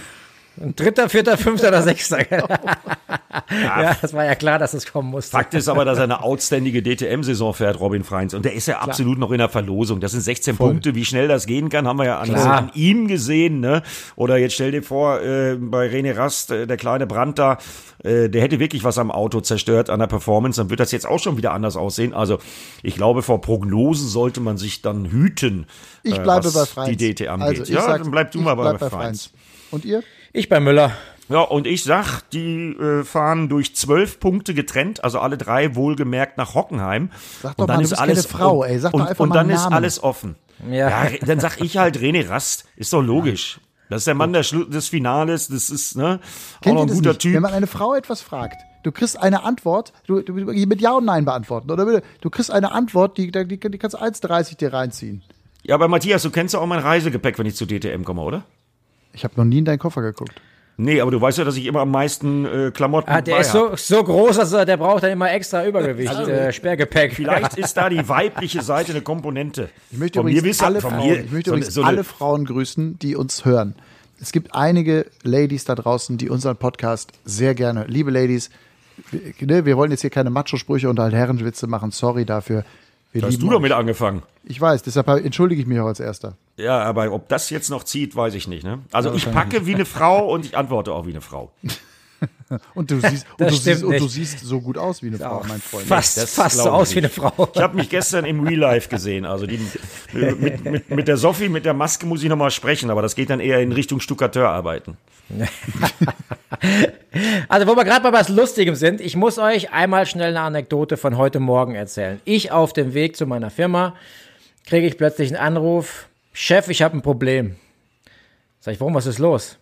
Dritter, 0.57 1.09
vierter, 1.09 1.37
fünfter 1.37 1.67
oder 1.67 1.81
sechster. 1.81 2.19
ja, 2.31 3.97
das 4.01 4.13
war 4.13 4.23
ja 4.23 4.35
klar, 4.35 4.57
dass 4.57 4.73
es 4.73 4.89
kommen 4.89 5.09
musste. 5.09 5.31
Fakt 5.31 5.53
ist 5.53 5.67
aber, 5.67 5.83
dass 5.83 5.97
er 5.97 6.05
eine 6.05 6.23
outständige 6.23 6.81
DTM-Saison 6.81 7.53
fährt, 7.53 7.79
Robin 7.79 8.03
Freins. 8.03 8.33
Und 8.33 8.45
der 8.45 8.53
ist 8.53 8.67
ja 8.67 8.75
klar. 8.75 8.89
absolut 8.89 9.19
noch 9.19 9.31
in 9.31 9.39
der 9.39 9.49
Verlosung. 9.49 9.99
Das 9.99 10.11
sind 10.11 10.21
16 10.21 10.55
Voll. 10.55 10.71
Punkte. 10.71 10.95
Wie 10.95 11.03
schnell 11.03 11.27
das 11.27 11.45
gehen 11.45 11.67
kann, 11.69 11.87
haben 11.87 11.97
wir 11.97 12.05
ja 12.05 12.19
an, 12.19 12.33
an 12.33 12.71
ihm 12.73 13.07
gesehen. 13.07 13.59
Ne? 13.59 13.83
Oder 14.15 14.37
jetzt 14.37 14.53
stell 14.53 14.71
dir 14.71 14.81
vor, 14.81 15.21
äh, 15.21 15.55
bei 15.59 15.87
René 15.87 16.15
Rast, 16.15 16.51
äh, 16.51 16.65
der 16.67 16.77
kleine 16.77 17.05
Brand 17.05 17.37
da, 17.37 17.57
äh, 18.03 18.29
der 18.29 18.41
hätte 18.41 18.59
wirklich 18.59 18.85
was 18.85 18.97
am 18.97 19.11
Auto 19.11 19.41
zerstört, 19.41 19.89
an 19.89 19.99
der 19.99 20.07
Performance. 20.07 20.61
Dann 20.61 20.69
wird 20.69 20.79
das 20.79 20.93
jetzt 20.93 21.05
auch 21.05 21.19
schon 21.19 21.35
wieder 21.35 21.51
anders 21.51 21.75
aussehen. 21.75 22.13
Also 22.13 22.39
ich 22.81 22.95
glaube, 22.95 23.23
vor 23.23 23.41
Prognosen 23.41 24.07
sollte 24.07 24.39
man 24.39 24.57
sich 24.57 24.81
dann 24.81 25.05
hüten, 25.11 25.65
ich 26.03 26.13
bleibe 26.21 26.47
äh, 26.47 26.53
was 26.53 26.53
bei 26.53 26.65
Freins. 26.65 26.97
die 26.97 27.13
DTM 27.13 27.29
angeht. 27.41 27.59
Also 27.59 27.73
ja, 27.73 27.81
sag, 27.81 28.01
dann 28.03 28.11
bleib 28.11 28.31
du 28.31 28.39
mal 28.39 28.55
bei, 28.55 28.73
bei 28.73 28.89
Freins. 28.89 29.31
Und 29.71 29.83
ihr? 29.83 30.03
Ich 30.35 30.49
bei 30.49 30.59
Müller. 30.59 30.91
Ja, 31.29 31.39
und 31.39 31.65
ich 31.65 31.85
sag, 31.85 32.19
die 32.31 32.73
äh, 32.73 33.05
fahren 33.05 33.47
durch 33.47 33.73
zwölf 33.73 34.19
Punkte 34.19 34.53
getrennt, 34.53 35.01
also 35.01 35.19
alle 35.19 35.37
drei 35.37 35.75
wohlgemerkt 35.75 36.37
nach 36.37 36.53
Hockenheim. 36.53 37.09
Sag 37.41 37.55
doch 37.55 37.63
und 37.63 37.69
dann 37.69 37.77
mal, 37.77 37.83
ist 37.83 37.93
alles 37.93 38.25
Frau, 38.25 38.65
ey. 38.65 38.77
Sag 38.77 38.93
und, 38.93 38.99
doch 38.99 39.07
einfach 39.07 39.23
und 39.23 39.33
dann 39.33 39.49
ist 39.49 39.65
alles 39.65 40.03
offen. 40.03 40.35
Ja. 40.69 40.89
ja. 40.89 41.09
dann 41.25 41.39
sag 41.39 41.61
ich 41.61 41.77
halt 41.77 41.97
René 41.97 42.27
Rast, 42.27 42.65
ist 42.75 42.91
doch 42.91 43.01
logisch. 43.01 43.61
Das 43.89 43.99
ist 43.99 44.07
der 44.07 44.15
Mann 44.15 44.33
der 44.33 44.41
des 44.41 44.89
Finales, 44.89 45.47
das 45.47 45.69
ist 45.69 45.95
ne, 45.95 46.19
auch 46.65 46.73
noch 46.73 46.81
ein 46.81 46.87
guter 46.89 47.09
nicht? 47.09 47.21
Typ. 47.21 47.33
Wenn 47.33 47.41
man 47.41 47.53
eine 47.53 47.67
Frau 47.67 47.93
etwas 47.95 48.21
fragt, 48.21 48.61
du 48.83 48.91
kriegst 48.91 49.17
eine 49.17 49.43
Antwort, 49.43 49.93
du, 50.07 50.21
du 50.21 50.33
mit 50.33 50.81
Ja 50.81 50.91
und 50.93 51.05
Nein 51.05 51.23
beantworten, 51.23 51.71
oder 51.71 52.01
du 52.19 52.29
kriegst 52.29 52.51
eine 52.51 52.73
Antwort, 52.73 53.17
die, 53.17 53.31
die, 53.31 53.57
die 53.57 53.77
kannst 53.77 53.97
1,30 53.97 54.57
dir 54.57 54.73
reinziehen. 54.73 55.23
Ja, 55.63 55.75
aber 55.75 55.87
Matthias, 55.87 56.23
du 56.23 56.29
kennst 56.29 56.53
ja 56.53 56.59
auch 56.59 56.67
mein 56.67 56.79
Reisegepäck, 56.79 57.39
wenn 57.39 57.45
ich 57.45 57.55
zu 57.55 57.65
DTM 57.65 58.03
komme, 58.03 58.21
oder? 58.21 58.43
Ich 59.15 59.23
habe 59.23 59.33
noch 59.37 59.45
nie 59.45 59.59
in 59.59 59.65
deinen 59.65 59.79
Koffer 59.79 60.01
geguckt. 60.01 60.33
Nee, 60.77 60.99
aber 60.99 61.09
du 61.09 61.21
weißt 61.21 61.37
ja, 61.37 61.45
dass 61.45 61.55
ich 61.55 61.65
immer 61.67 61.79
am 61.81 61.91
meisten 61.91 62.45
äh, 62.45 62.71
Klamotten 62.71 63.09
ah, 63.09 63.21
Der 63.21 63.39
ist 63.39 63.53
so, 63.53 63.75
so 63.77 64.03
groß, 64.03 64.39
also 64.39 64.65
der 64.65 64.75
braucht 64.75 65.03
dann 65.03 65.11
immer 65.11 65.31
extra 65.31 65.65
Übergewicht, 65.65 66.13
also, 66.13 66.29
äh, 66.29 66.51
Sperrgepäck. 66.51 67.13
Vielleicht 67.13 67.53
ist 67.57 67.75
da 67.77 67.87
die 67.87 68.07
weibliche 68.09 68.61
Seite 68.61 68.91
eine 68.91 69.01
Komponente. 69.01 69.69
Ich 69.89 69.97
möchte 69.97 70.19
von 70.19 70.29
übrigens, 70.29 70.61
alle, 70.61 70.81
Frauen, 70.81 70.97
mir, 70.97 71.21
ich 71.21 71.31
möchte 71.31 71.51
übrigens 71.51 71.73
so 71.73 71.83
alle 71.83 72.03
Frauen 72.03 72.43
grüßen, 72.43 72.99
die 72.99 73.15
uns 73.15 73.45
hören. 73.45 73.75
Es 74.19 74.33
gibt 74.33 74.53
einige 74.53 75.05
Ladies 75.23 75.63
da 75.63 75.75
draußen, 75.75 76.17
die 76.17 76.29
unseren 76.29 76.57
Podcast 76.57 77.13
sehr 77.23 77.55
gerne, 77.55 77.85
liebe 77.87 78.11
Ladies, 78.11 78.49
wir, 79.11 79.47
ne, 79.47 79.65
wir 79.65 79.77
wollen 79.77 79.91
jetzt 79.91 80.01
hier 80.01 80.09
keine 80.09 80.29
Macho-Sprüche 80.29 80.89
und 80.89 80.99
halt 80.99 81.13
Herrenwitze 81.13 81.67
machen, 81.67 81.91
sorry 81.91 82.25
dafür. 82.25 82.65
Wir 83.15 83.21
Hast 83.21 83.41
du 83.41 83.49
damit 83.49 83.71
angefangen? 83.71 84.23
Ich 84.43 84.59
weiß, 84.59 84.83
deshalb 84.83 85.07
entschuldige 85.07 85.61
ich 85.61 85.67
mich 85.67 85.79
auch 85.79 85.85
als 85.85 86.01
Erster. 86.01 86.35
Ja, 86.57 86.83
aber 86.83 87.13
ob 87.13 87.29
das 87.29 87.49
jetzt 87.49 87.69
noch 87.69 87.85
zieht, 87.85 88.13
weiß 88.13 88.33
ich 88.33 88.49
nicht. 88.49 88.65
Ne? 88.65 88.79
Also 88.91 89.13
ich 89.13 89.31
packe 89.31 89.65
wie 89.65 89.73
eine 89.73 89.85
Frau 89.85 90.29
und 90.29 90.43
ich 90.43 90.57
antworte 90.57 90.91
auch 90.91 91.05
wie 91.05 91.11
eine 91.11 91.21
Frau. 91.21 91.53
und, 92.73 92.91
du 92.91 92.99
siehst, 93.01 93.25
und, 93.37 93.49
du 93.49 93.55
siehst, 93.55 93.83
und 93.83 93.99
du 93.99 94.07
siehst 94.07 94.39
so 94.39 94.61
gut 94.61 94.77
aus 94.77 95.01
wie 95.01 95.07
eine 95.07 95.17
Frau, 95.17 95.43
mein 95.47 95.59
Freund. 95.59 95.85
Fast, 95.85 96.17
das 96.17 96.33
fast 96.33 96.57
so 96.57 96.69
aus 96.69 96.93
wie 96.93 96.99
eine 96.99 97.09
Frau. 97.09 97.49
Ich 97.53 97.61
habe 97.61 97.75
mich 97.75 97.89
gestern 97.89 98.25
im 98.25 98.41
Real 98.41 98.59
Life 98.59 98.89
gesehen. 98.89 99.25
Also 99.25 99.47
die, 99.47 99.59
mit, 100.13 100.63
mit, 100.63 100.89
mit 100.89 101.07
der 101.07 101.17
Sophie, 101.17 101.49
mit 101.49 101.65
der 101.65 101.73
Maske 101.73 102.05
muss 102.05 102.23
ich 102.23 102.29
nochmal 102.29 102.51
sprechen, 102.51 102.89
aber 102.89 103.01
das 103.01 103.15
geht 103.15 103.29
dann 103.29 103.39
eher 103.39 103.59
in 103.61 103.71
Richtung 103.71 103.99
Stuckateur 103.99 104.49
arbeiten. 104.49 104.97
also, 107.49 107.67
wo 107.67 107.75
wir 107.75 107.83
gerade 107.83 108.03
bei 108.03 108.13
was 108.13 108.29
Lustigem 108.29 108.75
sind, 108.75 109.01
ich 109.01 109.15
muss 109.15 109.39
euch 109.39 109.71
einmal 109.71 110.05
schnell 110.05 110.29
eine 110.29 110.41
Anekdote 110.41 110.97
von 110.97 111.17
heute 111.17 111.39
Morgen 111.39 111.73
erzählen. 111.75 112.21
Ich 112.25 112.51
auf 112.51 112.73
dem 112.73 112.93
Weg 112.93 113.15
zu 113.15 113.25
meiner 113.25 113.49
Firma 113.49 113.95
kriege 114.65 114.85
ich 114.87 114.97
plötzlich 114.97 115.29
einen 115.29 115.41
Anruf: 115.41 116.07
Chef, 116.33 116.67
ich 116.69 116.81
habe 116.81 116.97
ein 116.97 117.01
Problem. 117.01 117.55
Sag 118.59 118.73
ich, 118.73 118.79
warum, 118.79 118.93
was 118.93 119.05
ist 119.05 119.19
los? 119.19 119.57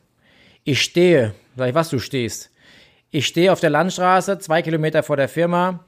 Ich 0.63 0.81
stehe. 0.81 1.33
Sag 1.55 1.69
ich, 1.69 1.75
was 1.75 1.89
du 1.89 1.99
stehst? 1.99 2.49
Ich 3.11 3.27
stehe 3.27 3.51
auf 3.51 3.59
der 3.59 3.69
Landstraße, 3.69 4.39
zwei 4.39 4.63
Kilometer 4.63 5.03
vor 5.03 5.17
der 5.17 5.29
Firma. 5.29 5.85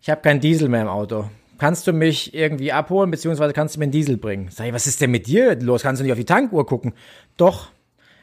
Ich 0.00 0.10
habe 0.10 0.20
keinen 0.20 0.40
Diesel 0.40 0.68
mehr 0.68 0.82
im 0.82 0.88
Auto. 0.88 1.30
Kannst 1.58 1.86
du 1.86 1.92
mich 1.92 2.34
irgendwie 2.34 2.72
abholen, 2.72 3.10
beziehungsweise 3.12 3.52
kannst 3.52 3.76
du 3.76 3.78
mir 3.78 3.84
einen 3.84 3.92
Diesel 3.92 4.16
bringen? 4.16 4.48
Sag 4.50 4.66
ich, 4.66 4.72
was 4.72 4.88
ist 4.88 5.00
denn 5.00 5.12
mit 5.12 5.28
dir 5.28 5.54
los? 5.60 5.82
Kannst 5.82 6.00
du 6.00 6.04
nicht 6.04 6.12
auf 6.12 6.18
die 6.18 6.24
Tankuhr 6.24 6.66
gucken? 6.66 6.92
Doch, 7.36 7.68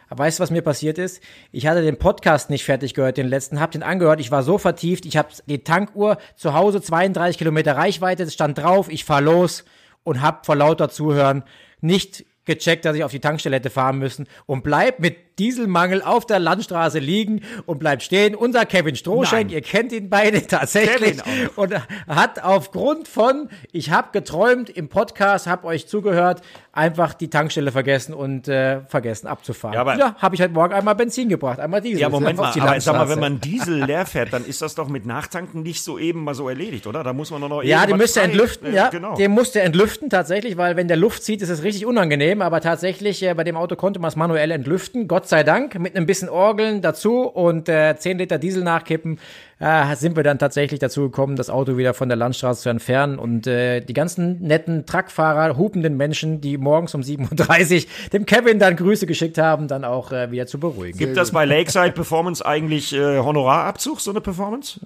aber 0.10 0.26
weißt 0.26 0.38
du, 0.40 0.44
was 0.44 0.52
mir 0.52 0.62
passiert 0.62 0.98
ist? 0.98 1.24
Ich 1.54 1.68
hatte 1.68 1.82
den 1.82 1.98
Podcast 1.98 2.50
nicht 2.50 2.66
fertig 2.66 2.94
gehört, 2.94 3.16
den 3.16 3.28
letzten, 3.28 3.62
hab 3.62 3.72
den 3.72 3.82
angehört. 3.82 4.20
Ich 4.20 4.30
war 4.30 4.44
so 4.44 4.58
vertieft. 4.58 5.06
Ich 5.06 5.16
habe 5.16 5.30
die 5.46 5.64
Tankuhr 5.64 6.18
zu 6.36 6.54
Hause, 6.54 6.82
32 6.82 7.38
Kilometer 7.38 7.78
Reichweite, 7.78 8.24
es 8.24 8.34
stand 8.34 8.58
drauf. 8.58 8.90
Ich 8.90 9.06
fahr 9.06 9.22
los 9.22 9.64
und 10.04 10.22
hab 10.22 10.46
vor 10.46 10.58
lauter 10.58 10.90
Zuhören 10.90 11.44
nicht 11.80 12.26
gecheckt, 12.46 12.86
dass 12.86 12.96
ich 12.96 13.04
auf 13.04 13.12
die 13.12 13.22
Tankstelle 13.22 13.56
hätte 13.56 13.70
fahren 13.70 13.98
müssen 14.00 14.28
und 14.46 14.64
bleib 14.64 15.00
mit 15.00 15.33
Dieselmangel 15.40 16.02
auf 16.02 16.26
der 16.26 16.40
Landstraße 16.40 17.00
liegen 17.00 17.42
und 17.66 17.80
bleibt 17.80 18.04
stehen. 18.04 18.36
Unser 18.36 18.66
Kevin 18.66 18.96
Strohschenk, 18.96 19.52
ihr 19.52 19.62
kennt 19.62 19.92
ihn 19.92 20.10
beide 20.10 20.46
tatsächlich 20.48 21.18
und 21.56 21.74
hat 22.08 22.44
aufgrund 22.44 23.08
von 23.08 23.50
ich 23.72 23.92
habe 23.92 24.10
geträumt 24.12 24.70
im 24.70 24.90
Podcast, 24.90 25.48
habe 25.48 25.68
euch 25.68 25.88
zugehört, 25.88 26.42
einfach 26.72 27.14
die 27.14 27.30
Tankstelle 27.30 27.72
vergessen 27.72 28.14
und 28.14 28.48
äh, 28.48 28.82
vergessen 28.82 29.28
abzufahren. 29.28 29.76
Ja, 29.76 29.82
aber 29.82 29.98
ja 29.98 30.16
habe 30.18 30.36
ich 30.36 30.42
heute 30.42 30.54
Morgen 30.54 30.74
einmal 30.74 30.96
Benzin 30.96 31.30
gebracht, 31.30 31.60
einmal 31.60 31.82
Diesel. 31.82 32.02
Ja, 32.02 32.10
Moment 32.10 32.38
mal, 32.38 32.52
aber 32.60 32.82
sag 32.82 32.96
mal, 32.96 33.10
wenn 33.10 33.20
man 33.20 33.40
Diesel 33.40 33.86
leer 33.86 34.06
fährt, 34.06 34.34
dann 34.34 34.44
ist 34.44 34.62
das 34.62 34.74
doch 34.74 34.88
mit 34.88 35.06
Nachtanken 35.06 35.62
nicht 35.62 35.84
so 35.84 36.00
eben 36.00 36.24
mal 36.24 36.34
so 36.34 36.50
erledigt, 36.50 36.88
oder? 36.88 37.04
Da 37.04 37.14
muss 37.14 37.30
man 37.30 37.42
doch 37.42 37.50
noch 37.50 37.64
Ja, 37.64 37.86
die 37.86 37.94
müsste 37.94 38.22
entlüften, 38.22 38.68
äh, 38.68 38.76
ja. 38.76 38.90
Genau. 38.90 39.16
Den 39.16 39.32
musste 39.32 39.62
entlüften 39.62 40.10
tatsächlich, 40.10 40.58
weil 40.58 40.76
wenn 40.76 40.88
der 40.88 40.98
Luft 40.98 41.24
zieht, 41.24 41.42
ist 41.42 41.50
es 41.50 41.62
richtig 41.62 41.86
unangenehm, 41.86 42.42
aber 42.42 42.60
tatsächlich 42.60 43.22
äh, 43.22 43.34
bei 43.36 43.44
dem 43.44 43.56
Auto 43.56 43.76
konnte 43.76 44.00
man 44.00 44.10
es 44.10 44.16
manuell 44.16 44.50
entlüften. 44.50 45.08
Gott 45.08 45.23
Gott 45.24 45.30
sei 45.30 45.44
Dank, 45.44 45.80
mit 45.80 45.96
ein 45.96 46.06
bisschen 46.06 46.28
Orgeln 46.28 46.82
dazu 46.82 47.22
und 47.22 47.70
äh, 47.70 47.96
10 47.98 48.18
Liter 48.18 48.40
Diesel 48.40 48.62
nachkippen, 48.62 49.20
äh, 49.58 49.96
sind 49.96 50.18
wir 50.18 50.24
dann 50.24 50.38
tatsächlich 50.38 50.82
dazu 50.82 51.04
gekommen, 51.04 51.38
das 51.38 51.50
Auto 51.50 51.78
wieder 51.78 51.94
von 51.94 52.10
der 52.10 52.18
Landstraße 52.18 52.64
zu 52.64 52.68
entfernen. 52.68 53.18
Und 53.18 53.48
äh, 53.48 53.80
die 53.80 53.94
ganzen 53.94 54.42
netten 54.42 54.86
Truckfahrer, 54.86 55.56
hupenden 55.56 55.96
Menschen, 55.96 56.42
die 56.42 56.58
morgens 56.58 56.94
um 56.94 57.00
7.30 57.00 57.86
Uhr 57.86 57.90
dem 58.12 58.26
Kevin 58.26 58.60
dann 58.60 58.76
Grüße 58.76 59.08
geschickt 59.08 59.38
haben, 59.38 59.70
dann 59.70 59.86
auch 59.86 60.12
äh, 60.12 60.30
wieder 60.30 60.46
zu 60.46 60.60
beruhigen. 60.60 60.98
Gibt 60.98 61.16
das 61.16 61.32
bei 61.32 61.46
Lakeside 61.46 61.94
Performance 61.94 62.46
eigentlich 62.46 62.92
äh, 62.92 63.20
Honorarabzug, 63.20 64.02
so 64.02 64.12
eine 64.12 64.20
Performance? 64.20 64.82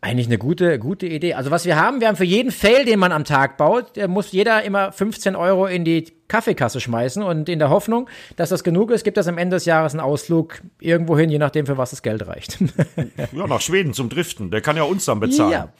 Eigentlich 0.00 0.28
eine 0.28 0.38
gute, 0.38 0.78
gute 0.78 1.06
Idee. 1.06 1.34
Also 1.34 1.50
was 1.50 1.64
wir 1.64 1.74
haben, 1.74 2.00
wir 2.00 2.06
haben 2.06 2.16
für 2.16 2.24
jeden 2.24 2.52
Fail, 2.52 2.84
den 2.84 3.00
man 3.00 3.10
am 3.10 3.24
Tag 3.24 3.56
baut, 3.56 3.96
muss 4.06 4.30
jeder 4.30 4.62
immer 4.62 4.92
15 4.92 5.34
Euro 5.34 5.66
in 5.66 5.84
die 5.84 6.04
Kaffeekasse 6.28 6.80
schmeißen 6.80 7.20
und 7.22 7.48
in 7.48 7.58
der 7.58 7.68
Hoffnung, 7.70 8.08
dass 8.36 8.50
das 8.50 8.62
genug 8.62 8.92
ist, 8.92 9.02
gibt 9.02 9.18
es 9.18 9.26
am 9.26 9.38
Ende 9.38 9.56
des 9.56 9.64
Jahres 9.64 9.94
einen 9.94 10.00
Ausflug 10.00 10.60
irgendwo 10.78 11.18
hin, 11.18 11.30
je 11.30 11.38
nachdem, 11.38 11.66
für 11.66 11.78
was 11.78 11.90
das 11.90 12.02
Geld 12.02 12.24
reicht. 12.28 12.58
ja, 13.32 13.46
nach 13.48 13.60
Schweden 13.60 13.92
zum 13.92 14.08
Driften. 14.08 14.52
Der 14.52 14.60
kann 14.60 14.76
ja 14.76 14.84
uns 14.84 15.04
dann 15.04 15.18
bezahlen. 15.18 15.50
Ja. 15.52 15.72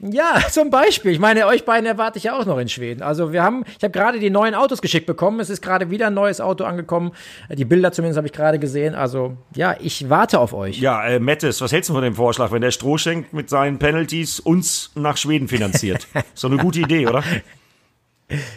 Ja, 0.00 0.40
zum 0.50 0.70
Beispiel. 0.70 1.12
Ich 1.12 1.18
meine, 1.18 1.46
euch 1.46 1.64
beiden 1.64 1.86
erwarte 1.86 2.18
ich 2.18 2.24
ja 2.24 2.38
auch 2.38 2.46
noch 2.46 2.58
in 2.58 2.68
Schweden. 2.68 3.02
Also 3.02 3.32
wir 3.32 3.42
haben, 3.42 3.64
ich 3.76 3.84
habe 3.84 3.90
gerade 3.90 4.18
die 4.18 4.30
neuen 4.30 4.54
Autos 4.54 4.80
geschickt 4.80 5.06
bekommen. 5.06 5.40
Es 5.40 5.50
ist 5.50 5.62
gerade 5.62 5.90
wieder 5.90 6.06
ein 6.06 6.14
neues 6.14 6.40
Auto 6.40 6.64
angekommen. 6.64 7.12
Die 7.50 7.64
Bilder 7.64 7.92
zumindest 7.92 8.16
habe 8.16 8.26
ich 8.26 8.32
gerade 8.32 8.58
gesehen. 8.58 8.94
Also 8.94 9.36
ja, 9.54 9.76
ich 9.80 10.08
warte 10.08 10.38
auf 10.38 10.54
euch. 10.54 10.80
Ja, 10.80 11.04
äh, 11.04 11.20
Mettes, 11.20 11.60
was 11.60 11.72
hältst 11.72 11.90
du 11.90 11.94
von 11.94 12.02
dem 12.02 12.14
Vorschlag, 12.14 12.50
wenn 12.50 12.62
der 12.62 12.70
Strohschenk 12.70 13.32
mit 13.32 13.50
seinen 13.50 13.78
Penalties 13.78 14.40
uns 14.40 14.90
nach 14.94 15.16
Schweden 15.16 15.48
finanziert? 15.48 16.06
so 16.34 16.48
eine 16.48 16.56
gute 16.56 16.80
Idee, 16.80 17.06
oder? 17.06 17.22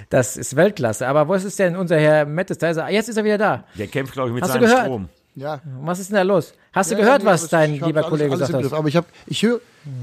Das 0.10 0.38
ist 0.38 0.56
Weltklasse. 0.56 1.08
Aber 1.08 1.28
wo 1.28 1.34
ist 1.34 1.60
denn 1.60 1.76
unser 1.76 2.00
Herr 2.00 2.26
Mettes? 2.26 2.58
Da 2.58 2.70
ist 2.70 2.78
er, 2.78 2.90
jetzt 2.90 3.10
ist 3.10 3.18
er 3.18 3.24
wieder 3.24 3.38
da. 3.38 3.64
Der 3.78 3.88
kämpft, 3.88 4.14
glaube 4.14 4.30
ich, 4.30 4.36
mit 4.36 4.44
Hast 4.44 4.54
seinem 4.54 4.70
Strom. 4.70 5.10
Ja. 5.36 5.62
Was 5.82 6.00
ist 6.00 6.10
denn 6.10 6.18
da 6.18 6.22
los? 6.22 6.54
Hast 6.74 6.92
du 6.92 6.96
gehört, 6.96 7.26
was 7.26 7.48
dein 7.50 7.80
lieber 7.80 8.04
Kollege 8.04 8.30
gesagt 8.32 8.54
hat? 8.54 8.74
Aber 8.74 8.88
ich, 8.88 8.96
hab, 8.96 9.06
ich, 9.26 9.42
hör, 9.44 9.60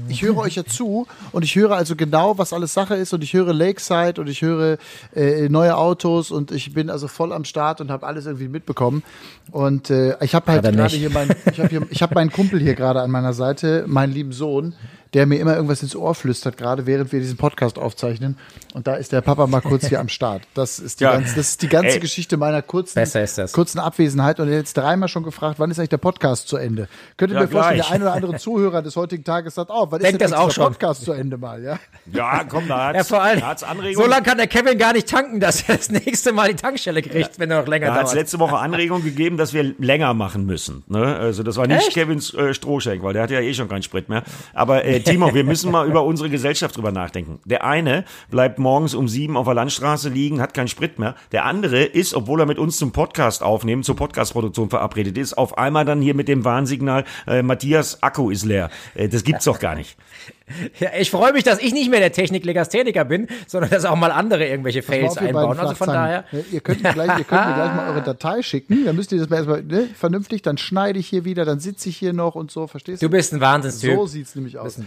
ich 0.09 0.21
höre 0.21 0.37
euch 0.37 0.55
ja 0.55 0.65
zu 0.65 1.07
und 1.31 1.43
ich 1.43 1.55
höre 1.55 1.71
also 1.71 1.95
genau, 1.95 2.37
was 2.37 2.51
alles 2.51 2.73
Sache 2.73 2.95
ist 2.95 3.13
und 3.13 3.23
ich 3.23 3.33
höre 3.33 3.53
Lakeside 3.53 4.19
und 4.19 4.27
ich 4.27 4.41
höre 4.41 4.77
äh, 5.15 5.47
neue 5.47 5.77
Autos 5.77 6.31
und 6.31 6.51
ich 6.51 6.73
bin 6.73 6.89
also 6.89 7.07
voll 7.07 7.31
am 7.31 7.45
Start 7.45 7.79
und 7.79 7.91
habe 7.91 8.05
alles 8.05 8.25
irgendwie 8.25 8.49
mitbekommen. 8.49 9.03
Und 9.51 9.89
äh, 9.89 10.17
ich 10.23 10.35
habe 10.35 10.51
halt 10.51 10.63
gerade 10.63 10.87
hier, 10.87 11.09
mein, 11.09 11.29
ich 11.51 11.59
habe 11.59 11.87
hab 11.89 12.15
meinen 12.15 12.31
Kumpel 12.31 12.59
hier 12.59 12.75
gerade 12.75 13.01
an 13.01 13.11
meiner 13.11 13.33
Seite, 13.33 13.85
meinen 13.87 14.13
lieben 14.13 14.33
Sohn, 14.33 14.73
der 15.13 15.25
mir 15.25 15.39
immer 15.39 15.55
irgendwas 15.55 15.83
ins 15.83 15.95
Ohr 15.95 16.15
flüstert, 16.15 16.55
gerade 16.55 16.85
während 16.85 17.11
wir 17.11 17.19
diesen 17.19 17.37
Podcast 17.37 17.77
aufzeichnen. 17.77 18.37
Und 18.73 18.87
da 18.87 18.95
ist 18.95 19.11
der 19.11 19.19
Papa 19.21 19.45
mal 19.45 19.59
kurz 19.59 19.87
hier 19.87 19.99
am 19.99 20.07
Start. 20.07 20.43
Das 20.53 20.79
ist 20.79 21.01
die, 21.01 21.03
ja. 21.03 21.11
ganze, 21.11 21.35
das 21.35 21.49
ist 21.49 21.61
die 21.61 21.67
ganze 21.67 21.95
Ey, 21.95 21.99
Geschichte 21.99 22.37
meiner 22.37 22.61
kurzen, 22.61 23.03
kurzen 23.51 23.79
Abwesenheit. 23.79 24.39
Und 24.39 24.47
er 24.47 24.53
hat 24.53 24.61
jetzt 24.61 24.77
dreimal 24.77 25.09
schon 25.09 25.23
gefragt, 25.23 25.59
wann 25.59 25.69
ist 25.69 25.79
eigentlich 25.79 25.89
der 25.89 25.97
Podcast 25.97 26.47
zu 26.47 26.55
Ende? 26.55 26.87
Könnt 27.17 27.31
ihr 27.31 27.35
ja, 27.35 27.41
mir 27.41 27.47
vorstellen, 27.49 27.77
der 27.77 27.91
ein 27.91 28.01
oder 28.01 28.13
andere 28.13 28.37
Zuhörer 28.37 28.81
des 28.81 28.95
heutigen 28.95 29.25
Tages 29.25 29.55
sagt, 29.55 29.69
oh, 29.69 29.87
wann 29.89 29.99
ist 29.99 30.07
Denkt 30.07 30.21
denn 30.21 30.31
das 30.31 30.39
auch 30.39 30.47
der 30.47 30.53
schon. 30.53 30.65
Podcast 30.65 31.03
zu 31.03 31.11
Ende 31.11 31.37
mal? 31.37 31.61
Ja, 31.61 31.77
ja 32.11 32.45
komm, 32.45 32.69
da 32.69 32.87
hat's, 32.87 32.97
ja, 32.97 33.03
vor 33.03 33.21
allem, 33.21 33.45
hat's 33.45 33.63
Anregungen. 33.63 34.05
So 34.05 34.09
lange 34.09 34.23
kann 34.23 34.37
der 34.37 34.47
Kevin 34.47 34.77
gar 34.77 34.93
nicht 34.93 35.09
tanken, 35.09 35.41
dass 35.41 35.67
er 35.67 35.75
das 35.75 35.89
nächste 35.89 36.31
Mal 36.31 36.49
die 36.49 36.55
Tankstelle 36.55 37.01
kriegt, 37.01 37.15
ja. 37.33 37.39
wenn 37.39 37.51
er 37.51 37.59
noch 37.59 37.67
länger 37.67 37.87
da 37.87 37.95
dauert. 37.95 38.05
Da 38.05 38.11
hat 38.11 38.15
letzte 38.15 38.39
Woche 38.39 38.57
Anregungen 38.57 39.03
gegeben, 39.03 39.37
dass 39.37 39.53
wir 39.53 39.75
länger 39.77 40.13
machen 40.13 40.45
müssen. 40.45 40.83
Ne? 40.87 41.17
Also 41.17 41.43
das 41.43 41.57
war 41.57 41.67
nicht 41.67 41.87
Echt? 41.87 41.93
Kevins 41.93 42.33
äh, 42.33 42.53
Strohschenk, 42.53 43.03
weil 43.03 43.13
der 43.13 43.23
hat 43.23 43.31
ja 43.31 43.41
eh 43.41 43.53
schon 43.53 43.67
keinen 43.67 43.83
Sprit 43.83 44.07
mehr. 44.07 44.23
Aber 44.53 44.85
äh, 44.85 45.00
Timo, 45.03 45.33
wir 45.33 45.43
müssen 45.43 45.71
mal 45.71 45.87
über 45.87 46.03
unsere 46.03 46.29
Gesellschaft 46.29 46.77
drüber 46.77 46.91
nachdenken. 46.91 47.39
Der 47.45 47.63
eine 47.63 48.05
bleibt 48.29 48.59
morgens 48.59 48.93
um 48.93 49.07
sieben 49.07 49.37
auf 49.37 49.45
der 49.45 49.53
Landstraße 49.53 50.09
liegen, 50.09 50.41
hat 50.41 50.53
keinen 50.53 50.67
Sprit 50.67 50.99
mehr. 50.99 51.15
Der 51.31 51.45
andere 51.45 51.83
ist, 51.83 52.13
obwohl 52.13 52.39
er 52.39 52.45
mit 52.45 52.59
uns 52.59 52.77
zum 52.77 52.91
Podcast 52.91 53.43
aufnehmen, 53.43 53.83
zur 53.83 53.95
Podcastproduktion 53.95 54.69
verabredet 54.69 55.17
ist, 55.17 55.37
auf 55.37 55.57
einmal 55.57 55.85
dann 55.85 56.01
hier 56.01 56.13
mit 56.13 56.27
dem 56.27 56.45
Warnsignal, 56.45 57.05
äh, 57.27 57.41
Matthias 57.41 58.01
Akku 58.03 58.29
ist 58.29 58.45
leer. 58.45 58.69
Äh, 58.95 59.09
das 59.09 59.23
gibt's 59.23 59.45
doch 59.45 59.59
gar 59.59 59.75
nicht. 59.75 59.97
Ja, 60.79 60.89
ich 60.99 61.11
freue 61.11 61.33
mich, 61.33 61.43
dass 61.43 61.59
ich 61.59 61.73
nicht 61.73 61.89
mehr 61.89 61.99
der 61.99 62.11
Technik-Legastheniker 62.11 63.05
bin, 63.05 63.27
sondern 63.47 63.69
dass 63.69 63.85
auch 63.85 63.95
mal 63.95 64.11
andere 64.11 64.47
irgendwelche 64.47 64.81
Fails 64.81 65.17
einbauen. 65.17 65.59
Also 65.59 65.75
von 65.75 65.87
daher. 65.87 66.25
Ihr 66.51 66.61
könnt, 66.61 66.83
mir 66.83 66.93
gleich, 66.93 67.19
ihr 67.19 67.23
könnt 67.25 67.47
mir 67.47 67.53
gleich 67.53 67.75
mal 67.75 67.89
eure 67.89 68.01
Datei 68.01 68.41
schicken. 68.41 68.85
Dann 68.85 68.95
müsst 68.95 69.11
ihr 69.11 69.19
das 69.19 69.29
mal 69.29 69.37
erstmal 69.37 69.63
ne, 69.63 69.89
vernünftig, 69.95 70.41
dann 70.41 70.57
schneide 70.57 70.99
ich 70.99 71.07
hier 71.07 71.25
wieder, 71.25 71.45
dann 71.45 71.59
sitze 71.59 71.89
ich 71.89 71.97
hier 71.97 72.13
noch 72.13 72.35
und 72.35 72.51
so, 72.51 72.67
verstehst 72.67 73.01
du? 73.01 73.07
Du 73.07 73.11
bist 73.11 73.33
ein 73.33 73.41
Wahnsinnstyp. 73.41 73.95
So 73.95 74.05
sieht's 74.07 74.35
nämlich 74.35 74.57
aus. 74.57 74.79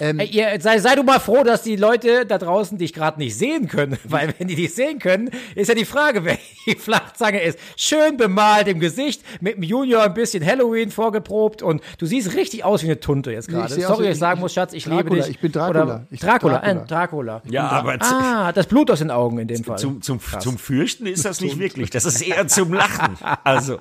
Ähm, 0.00 0.18
Ey, 0.18 0.28
ihr, 0.28 0.60
sei, 0.60 0.78
sei 0.78 0.94
du 0.94 1.02
mal 1.02 1.20
froh, 1.20 1.42
dass 1.42 1.62
die 1.62 1.76
Leute 1.76 2.26
da 2.26 2.38
draußen 2.38 2.78
dich 2.78 2.92
gerade 2.92 3.18
nicht 3.18 3.36
sehen 3.36 3.68
können. 3.68 3.98
Weil 4.04 4.34
wenn 4.38 4.48
die 4.48 4.54
dich 4.54 4.74
sehen 4.74 4.98
können, 4.98 5.30
ist 5.54 5.68
ja 5.68 5.74
die 5.74 5.84
Frage, 5.84 6.24
wer 6.24 6.38
die 6.66 6.76
Flachzange 6.76 7.42
ist. 7.42 7.58
Schön 7.76 8.16
bemalt 8.16 8.68
im 8.68 8.80
Gesicht, 8.80 9.22
mit 9.40 9.56
dem 9.56 9.62
Junior 9.62 10.04
ein 10.04 10.14
bisschen 10.14 10.44
Halloween 10.44 10.90
vorgeprobt 10.90 11.62
und 11.62 11.82
du 11.98 12.06
siehst 12.06 12.34
richtig 12.34 12.64
aus 12.64 12.82
wie 12.82 12.86
eine 12.86 13.00
Tunte 13.00 13.32
jetzt 13.32 13.48
gerade. 13.48 13.72
Sorry, 13.74 14.04
dass 14.04 14.14
ich 14.14 14.18
sagen 14.18 14.40
muss, 14.40 14.52
Schatz, 14.52 14.72
ich 14.72 14.86
liebe 14.86 15.10
dich. 15.12 15.28
Ich 15.28 15.40
bin 15.40 15.52
Dracula. 15.52 15.82
Oder 15.82 16.06
ich 16.10 16.20
Dracula, 16.20 16.54
Dracula. 16.54 16.80
Ein 16.80 16.86
Dracula. 16.86 17.42
Ja, 17.48 17.68
aber 17.68 17.96
ah, 18.00 18.52
das 18.52 18.66
Blut 18.66 18.90
aus 18.90 18.98
den 18.98 19.10
Augen 19.10 19.38
in 19.38 19.48
dem 19.48 19.64
Fall. 19.64 19.78
Zum, 19.78 20.02
zum, 20.02 20.20
zum 20.20 20.58
Fürchten 20.58 21.06
ist 21.06 21.24
das 21.24 21.40
nicht 21.40 21.58
wirklich. 21.58 21.90
Das 21.90 22.04
ist 22.04 22.20
eher 22.20 22.46
zum 22.48 22.72
Lachen. 22.72 23.16
Also 23.44 23.78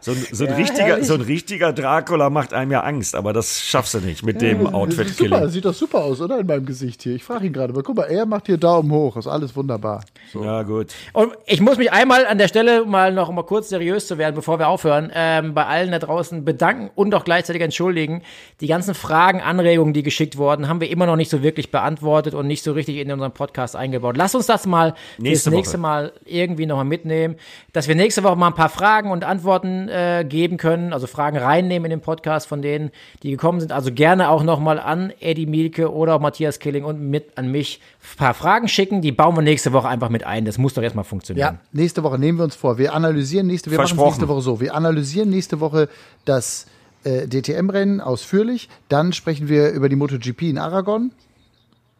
so, 0.00 0.14
so, 0.32 0.44
ein, 0.44 0.50
ja, 0.50 0.56
richtiger, 0.56 1.04
so 1.04 1.14
ein 1.14 1.20
richtiger 1.20 1.72
Dracula 1.72 2.30
macht 2.30 2.52
einem 2.52 2.72
ja 2.72 2.80
Angst, 2.82 3.14
aber 3.14 3.32
das 3.32 3.60
schaffst 3.60 3.94
du 3.94 3.98
nicht 3.98 4.24
mit 4.24 4.40
dem 4.40 4.62
ja, 4.62 4.72
Outfit 4.72 5.16
Killing. 5.16 5.48
Sieht 5.48 5.64
doch 5.64 5.74
super 5.74 6.04
aus, 6.04 6.20
oder? 6.20 6.38
In 6.38 6.46
meinem 6.46 6.66
Gesicht 6.66 7.02
hier. 7.02 7.14
Ich 7.14 7.24
frage 7.24 7.46
ihn 7.46 7.52
gerade, 7.52 7.72
aber 7.72 7.82
guck 7.82 7.96
mal, 7.96 8.04
er 8.04 8.26
macht 8.26 8.46
hier 8.46 8.56
Daumen 8.56 8.90
hoch. 8.90 9.16
Ist 9.16 9.26
alles 9.26 9.54
wunderbar. 9.56 10.02
So. 10.32 10.44
Ja, 10.44 10.62
gut. 10.62 10.94
Und 11.12 11.32
ich 11.46 11.60
muss 11.60 11.78
mich 11.78 11.92
einmal 11.92 12.26
an 12.26 12.38
der 12.38 12.48
Stelle 12.48 12.84
mal 12.84 13.12
noch 13.12 13.30
mal 13.30 13.44
kurz 13.44 13.68
seriös 13.68 14.06
zu 14.06 14.18
werden, 14.18 14.34
bevor 14.34 14.58
wir 14.58 14.68
aufhören, 14.68 15.10
ähm, 15.14 15.54
bei 15.54 15.66
allen 15.66 15.90
da 15.90 15.98
draußen 15.98 16.44
bedanken 16.44 16.90
und 16.94 17.14
auch 17.14 17.24
gleichzeitig 17.24 17.62
entschuldigen. 17.62 18.22
Die 18.60 18.66
ganzen 18.66 18.94
Fragen, 18.94 19.40
Anregungen, 19.40 19.92
die 19.92 20.02
geschickt 20.20 20.36
wurden, 20.36 20.68
haben 20.68 20.82
wir 20.82 20.90
immer 20.90 21.06
noch 21.06 21.16
nicht 21.16 21.30
so 21.30 21.42
wirklich 21.42 21.70
beantwortet 21.70 22.34
und 22.34 22.46
nicht 22.46 22.62
so 22.62 22.72
richtig 22.72 22.98
in 22.98 23.10
unseren 23.10 23.32
Podcast 23.32 23.74
eingebaut. 23.74 24.18
Lass 24.18 24.34
uns 24.34 24.44
das 24.44 24.66
mal 24.66 24.94
nächste 25.16 25.48
das 25.48 25.56
nächste 25.56 25.74
Woche. 25.74 25.80
Mal 25.80 26.12
irgendwie 26.26 26.66
nochmal 26.66 26.84
mitnehmen, 26.84 27.36
dass 27.72 27.88
wir 27.88 27.94
nächste 27.94 28.22
Woche 28.22 28.36
mal 28.36 28.48
ein 28.48 28.54
paar 28.54 28.68
Fragen 28.68 29.12
und 29.12 29.24
Antworten 29.24 29.88
äh, 29.88 30.26
geben 30.28 30.58
können, 30.58 30.92
also 30.92 31.06
Fragen 31.06 31.38
reinnehmen 31.38 31.86
in 31.86 31.98
den 31.98 32.00
Podcast 32.02 32.48
von 32.48 32.60
denen, 32.60 32.90
die 33.22 33.30
gekommen 33.30 33.60
sind. 33.60 33.72
Also 33.72 33.92
gerne 33.92 34.28
auch 34.28 34.42
nochmal 34.42 34.78
an 34.78 35.10
Eddie 35.20 35.46
Mielke 35.46 35.90
oder 35.90 36.16
auch 36.16 36.20
Matthias 36.20 36.58
Killing 36.58 36.84
und 36.84 37.00
mit 37.00 37.38
an 37.38 37.50
mich 37.50 37.80
ein 38.02 38.18
paar 38.18 38.34
Fragen 38.34 38.68
schicken. 38.68 39.00
Die 39.00 39.12
bauen 39.12 39.34
wir 39.34 39.42
nächste 39.42 39.72
Woche 39.72 39.88
einfach 39.88 40.10
mit 40.10 40.24
ein. 40.24 40.44
Das 40.44 40.58
muss 40.58 40.74
doch 40.74 40.82
erstmal 40.82 41.04
funktionieren. 41.04 41.54
Ja, 41.54 41.60
nächste 41.72 42.02
Woche 42.02 42.18
nehmen 42.18 42.36
wir 42.36 42.44
uns 42.44 42.56
vor. 42.56 42.76
Wir 42.76 42.92
analysieren 42.92 43.46
nächste, 43.46 43.70
wir 43.70 43.78
machen 43.78 43.96
nächste 43.96 44.28
Woche 44.28 44.42
so. 44.42 44.60
Wir 44.60 44.74
analysieren 44.74 45.30
nächste 45.30 45.60
Woche 45.60 45.88
das 46.26 46.66
äh, 47.04 47.26
DTM-Rennen 47.26 48.00
ausführlich. 48.00 48.68
Dann 48.88 49.12
sprechen 49.12 49.48
wir 49.48 49.70
über 49.70 49.88
die 49.88 49.96
MotoGP 49.96 50.42
in 50.42 50.58
Aragon. 50.58 51.12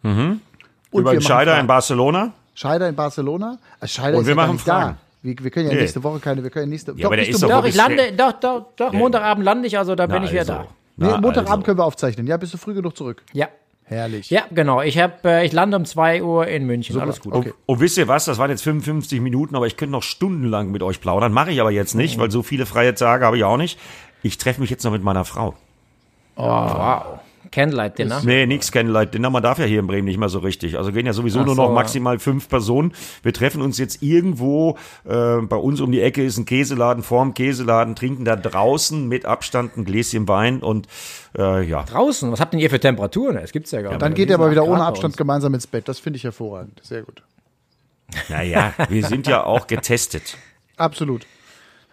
Mhm. 0.02 0.40
Über 0.92 1.12
den 1.12 1.22
Scheider 1.22 1.58
in 1.60 1.66
Barcelona. 1.66 2.32
Scheider 2.54 2.88
in 2.88 2.96
Barcelona. 2.96 3.58
Also 3.78 4.00
Scheider 4.00 4.18
und 4.18 4.26
wir 4.26 4.34
machen 4.34 4.58
Fragen. 4.58 4.96
Da. 4.96 4.98
Wir, 5.22 5.34
wir, 5.38 5.50
können 5.50 5.66
ja 5.66 5.74
nee. 5.74 5.80
nächste 5.80 6.02
Woche 6.02 6.18
keine, 6.18 6.42
wir 6.42 6.50
können 6.50 6.70
nächste 6.70 6.92
ja, 6.92 6.98
doch, 6.98 7.04
aber 7.06 7.16
der 7.16 7.28
ist 7.28 7.42
doch, 7.42 7.64
ich 7.64 7.74
lande, 7.74 8.12
doch, 8.16 8.32
doch, 8.32 8.66
doch, 8.74 8.92
Montagabend 8.92 9.44
lande 9.44 9.68
ich, 9.68 9.76
also 9.76 9.94
da 9.94 10.06
Na, 10.06 10.14
bin 10.14 10.24
ich 10.24 10.30
wieder 10.30 10.40
also. 10.40 10.52
da. 10.52 10.66
Nee, 10.96 11.08
Na, 11.10 11.20
Montagabend 11.20 11.50
also. 11.50 11.62
können 11.62 11.78
wir 11.78 11.84
aufzeichnen. 11.84 12.26
Ja, 12.26 12.38
bist 12.38 12.54
du 12.54 12.58
früh 12.58 12.72
genug 12.72 12.96
zurück? 12.96 13.22
Ja. 13.32 13.48
Herrlich. 13.84 14.30
Ja, 14.30 14.44
genau. 14.52 14.82
Ich, 14.82 14.98
hab, 14.98 15.24
äh, 15.24 15.44
ich 15.44 15.52
lande 15.52 15.76
um 15.76 15.84
2 15.84 16.22
Uhr 16.22 16.46
in 16.46 16.64
München. 16.64 16.92
Super. 16.92 17.06
Alles 17.06 17.20
gut. 17.20 17.32
Okay. 17.32 17.48
Und, 17.66 17.74
und, 17.74 17.80
wisst 17.80 17.98
ihr 17.98 18.06
was? 18.06 18.24
Das 18.24 18.38
waren 18.38 18.48
jetzt 18.48 18.62
55 18.62 19.20
Minuten, 19.20 19.56
aber 19.56 19.66
ich 19.66 19.76
könnte 19.76 19.90
noch 19.90 20.04
stundenlang 20.04 20.70
mit 20.70 20.84
euch 20.84 21.00
plaudern. 21.00 21.32
Mache 21.32 21.50
ich 21.50 21.60
aber 21.60 21.72
jetzt 21.72 21.94
nicht, 21.94 22.16
mhm. 22.16 22.22
weil 22.22 22.30
so 22.30 22.44
viele 22.44 22.66
freie 22.66 22.94
Tage 22.94 23.26
habe 23.26 23.36
ich 23.36 23.42
auch 23.42 23.56
nicht. 23.56 23.80
Ich 24.22 24.38
treffe 24.38 24.60
mich 24.60 24.70
jetzt 24.70 24.84
noch 24.84 24.92
mit 24.92 25.02
meiner 25.02 25.24
Frau. 25.24 25.54
Oh, 26.36 26.44
wow. 26.44 27.20
Candlelight 27.50 27.98
Dinner? 27.98 28.22
Nee, 28.24 28.46
nichts 28.46 28.70
Candlelight 28.70 29.12
Dinner. 29.12 29.30
Man 29.30 29.42
darf 29.42 29.58
ja 29.58 29.64
hier 29.64 29.80
in 29.80 29.86
Bremen 29.86 30.04
nicht 30.04 30.18
mehr 30.18 30.28
so 30.28 30.38
richtig. 30.38 30.78
Also 30.78 30.92
gehen 30.92 31.06
ja 31.06 31.12
sowieso 31.12 31.40
Ach 31.40 31.46
nur 31.46 31.56
noch 31.56 31.72
maximal 31.72 32.18
fünf 32.18 32.48
Personen. 32.48 32.92
Wir 33.22 33.32
treffen 33.32 33.60
uns 33.60 33.78
jetzt 33.78 34.02
irgendwo, 34.02 34.76
äh, 35.04 35.38
bei 35.38 35.56
uns 35.56 35.80
um 35.80 35.90
die 35.90 36.00
Ecke 36.00 36.22
ist 36.22 36.38
ein 36.38 36.44
Käseladen, 36.44 37.02
vorm 37.02 37.34
Käseladen, 37.34 37.96
trinken 37.96 38.24
da 38.24 38.36
draußen 38.36 39.08
mit 39.08 39.24
Abstand 39.24 39.76
ein 39.76 39.84
Gläschen 39.84 40.28
Wein 40.28 40.60
und 40.60 40.86
äh, 41.36 41.62
ja. 41.64 41.82
Draußen? 41.82 42.30
Was 42.30 42.40
habt 42.40 42.52
denn 42.52 42.60
ihr 42.60 42.70
für 42.70 42.80
Temperaturen? 42.80 43.36
Es 43.36 43.52
gibt's 43.52 43.72
ja 43.72 43.82
gar 43.82 43.90
nicht. 43.90 44.02
Dann 44.02 44.14
geht 44.14 44.28
ihr 44.28 44.36
aber 44.36 44.50
wieder 44.50 44.64
ohne 44.64 44.84
Abstand 44.84 45.16
gemeinsam 45.16 45.52
ins 45.54 45.66
Bett. 45.66 45.88
Das 45.88 45.98
finde 45.98 46.18
ich 46.18 46.24
hervorragend. 46.24 46.80
Sehr 46.84 47.02
gut. 47.02 47.22
Naja, 48.28 48.74
wir 48.88 49.06
sind 49.06 49.26
ja 49.26 49.44
auch 49.44 49.66
getestet. 49.66 50.36
Absolut. 50.76 51.26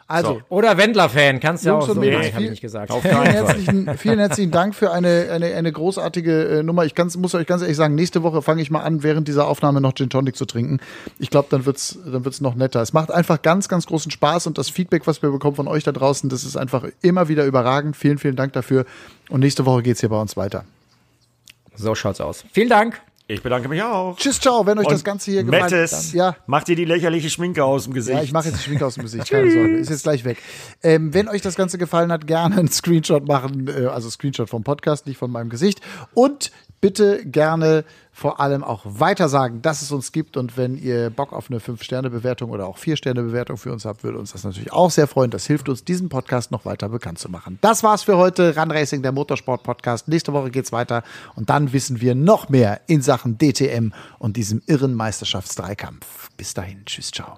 Also. 0.07 0.35
So. 0.35 0.41
Oder 0.49 0.77
Wendler-Fan, 0.77 1.41
kannst 1.41 1.65
du 1.65 1.69
ja 1.69 1.75
auch 1.75 1.85
so. 1.85 1.93
Nee, 1.93 2.11
Nein, 2.11 2.31
ich 2.37 2.49
nicht 2.49 2.61
gesagt. 2.61 2.93
Vielen 3.01 3.23
herzlichen, 3.23 3.97
vielen 3.97 4.19
herzlichen 4.19 4.51
Dank 4.51 4.73
für 4.73 4.91
eine, 4.91 5.29
eine, 5.31 5.53
eine 5.53 5.71
großartige 5.71 6.59
äh, 6.59 6.63
Nummer. 6.63 6.85
Ich 6.85 6.95
kann's, 6.95 7.17
muss 7.17 7.35
euch 7.35 7.45
ganz 7.45 7.61
ehrlich 7.61 7.75
sagen, 7.75 7.93
nächste 7.95 8.23
Woche 8.23 8.41
fange 8.41 8.61
ich 8.61 8.71
mal 8.71 8.81
an, 8.81 9.03
während 9.03 9.27
dieser 9.27 9.47
Aufnahme 9.47 9.81
noch 9.81 9.93
Gin 9.95 10.09
Tonic 10.09 10.37
zu 10.37 10.45
trinken. 10.45 10.79
Ich 11.19 11.29
glaube, 11.29 11.49
dann 11.51 11.65
wird's, 11.65 11.99
dann 12.05 12.23
wird's 12.23 12.39
noch 12.39 12.55
netter. 12.55 12.81
Es 12.81 12.93
macht 12.93 13.11
einfach 13.11 13.41
ganz, 13.41 13.67
ganz 13.67 13.85
großen 13.85 14.09
Spaß 14.09 14.47
und 14.47 14.57
das 14.57 14.69
Feedback, 14.69 15.07
was 15.07 15.21
wir 15.21 15.29
bekommen 15.29 15.57
von 15.57 15.67
euch 15.67 15.83
da 15.83 15.91
draußen, 15.91 16.29
das 16.29 16.45
ist 16.45 16.55
einfach 16.55 16.85
immer 17.01 17.27
wieder 17.27 17.45
überragend. 17.45 17.97
Vielen, 17.97 18.17
vielen 18.17 18.37
Dank 18.37 18.53
dafür. 18.53 18.85
Und 19.29 19.41
nächste 19.41 19.65
Woche 19.65 19.83
geht's 19.83 19.99
hier 19.99 20.09
bei 20.09 20.21
uns 20.21 20.37
weiter. 20.37 20.63
So 21.75 21.93
schaut's 21.95 22.21
aus. 22.21 22.45
Vielen 22.53 22.69
Dank. 22.69 23.01
Ich 23.29 23.43
bedanke 23.43 23.67
mich 23.67 23.83
auch. 23.83 24.15
Tschüss, 24.15 24.39
ciao. 24.39 24.65
Wenn 24.65 24.79
euch 24.79 24.85
Und 24.85 24.93
das 24.93 25.03
Ganze 25.03 25.31
hier 25.31 25.43
gefallen 25.43 25.63
hat, 25.69 26.13
ja. 26.13 26.37
macht 26.45 26.69
ihr 26.69 26.77
die 26.77 26.85
lächerliche 26.85 27.29
Schminke 27.29 27.65
aus 27.65 27.83
dem 27.83 27.93
Gesicht. 27.93 28.17
Ja, 28.17 28.23
ich 28.23 28.31
mache 28.31 28.47
jetzt 28.47 28.59
die 28.59 28.63
Schminke 28.63 28.85
aus 28.85 28.93
dem 28.93 29.03
Gesicht, 29.03 29.29
keine 29.29 29.51
Sorge. 29.51 29.73
Ist 29.77 29.89
jetzt 29.89 30.03
gleich 30.03 30.23
weg. 30.23 30.37
Ähm, 30.81 31.13
wenn 31.13 31.27
euch 31.27 31.41
das 31.41 31.55
Ganze 31.55 31.77
gefallen 31.77 32.09
hat, 32.09 32.25
gerne 32.25 32.55
einen 32.57 32.69
Screenshot 32.69 33.27
machen, 33.27 33.67
äh, 33.67 33.87
also 33.87 34.09
Screenshot 34.09 34.49
vom 34.49 34.63
Podcast, 34.63 35.07
nicht 35.07 35.17
von 35.17 35.29
meinem 35.29 35.49
Gesicht. 35.49 35.81
Und 36.13 36.51
bitte 36.81 37.25
gerne 37.25 37.83
vor 38.11 38.39
allem 38.39 38.63
auch 38.63 38.81
weitersagen, 38.83 39.61
dass 39.61 39.81
es 39.81 39.91
uns 39.91 40.11
gibt. 40.11 40.37
Und 40.37 40.57
wenn 40.57 40.77
ihr 40.77 41.09
Bock 41.09 41.33
auf 41.33 41.49
eine 41.49 41.59
5-Sterne-Bewertung 41.59 42.49
oder 42.49 42.67
auch 42.67 42.77
4-Sterne-Bewertung 42.77 43.57
für 43.57 43.71
uns 43.71 43.85
habt, 43.85 44.03
würde 44.03 44.17
uns 44.17 44.31
das 44.31 44.43
natürlich 44.43 44.73
auch 44.73 44.89
sehr 44.89 45.07
freuen. 45.07 45.29
Das 45.29 45.45
hilft 45.45 45.69
uns, 45.69 45.83
diesen 45.83 46.09
Podcast 46.09 46.51
noch 46.51 46.65
weiter 46.65 46.89
bekannt 46.89 47.19
zu 47.19 47.29
machen. 47.29 47.59
Das 47.61 47.83
war's 47.83 48.03
für 48.03 48.17
heute. 48.17 48.55
Run 48.57 48.71
Racing, 48.71 49.03
der 49.03 49.11
Motorsport-Podcast. 49.11 50.07
Nächste 50.07 50.33
Woche 50.33 50.49
geht's 50.49 50.71
weiter. 50.71 51.03
Und 51.35 51.49
dann 51.49 51.73
wissen 51.73 52.01
wir 52.01 52.15
noch 52.15 52.49
mehr 52.49 52.81
in 52.87 53.01
Sachen 53.01 53.37
DTM 53.37 53.91
und 54.19 54.37
diesem 54.37 54.61
irren 54.65 54.95
Meisterschaftsdreikampf. 54.95 56.29
Bis 56.37 56.53
dahin. 56.53 56.83
Tschüss, 56.85 57.11
ciao. 57.11 57.37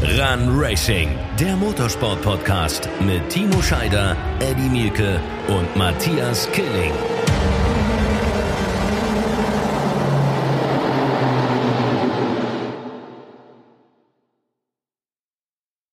Run 0.00 0.60
Racing, 0.60 1.08
der 1.40 1.56
Motorsport-Podcast 1.56 2.88
mit 3.00 3.28
Timo 3.30 3.60
Scheider, 3.60 4.16
Eddie 4.38 4.68
Mielke 4.68 5.20
und 5.48 5.74
Matthias 5.74 6.48
Killing. 6.52 6.92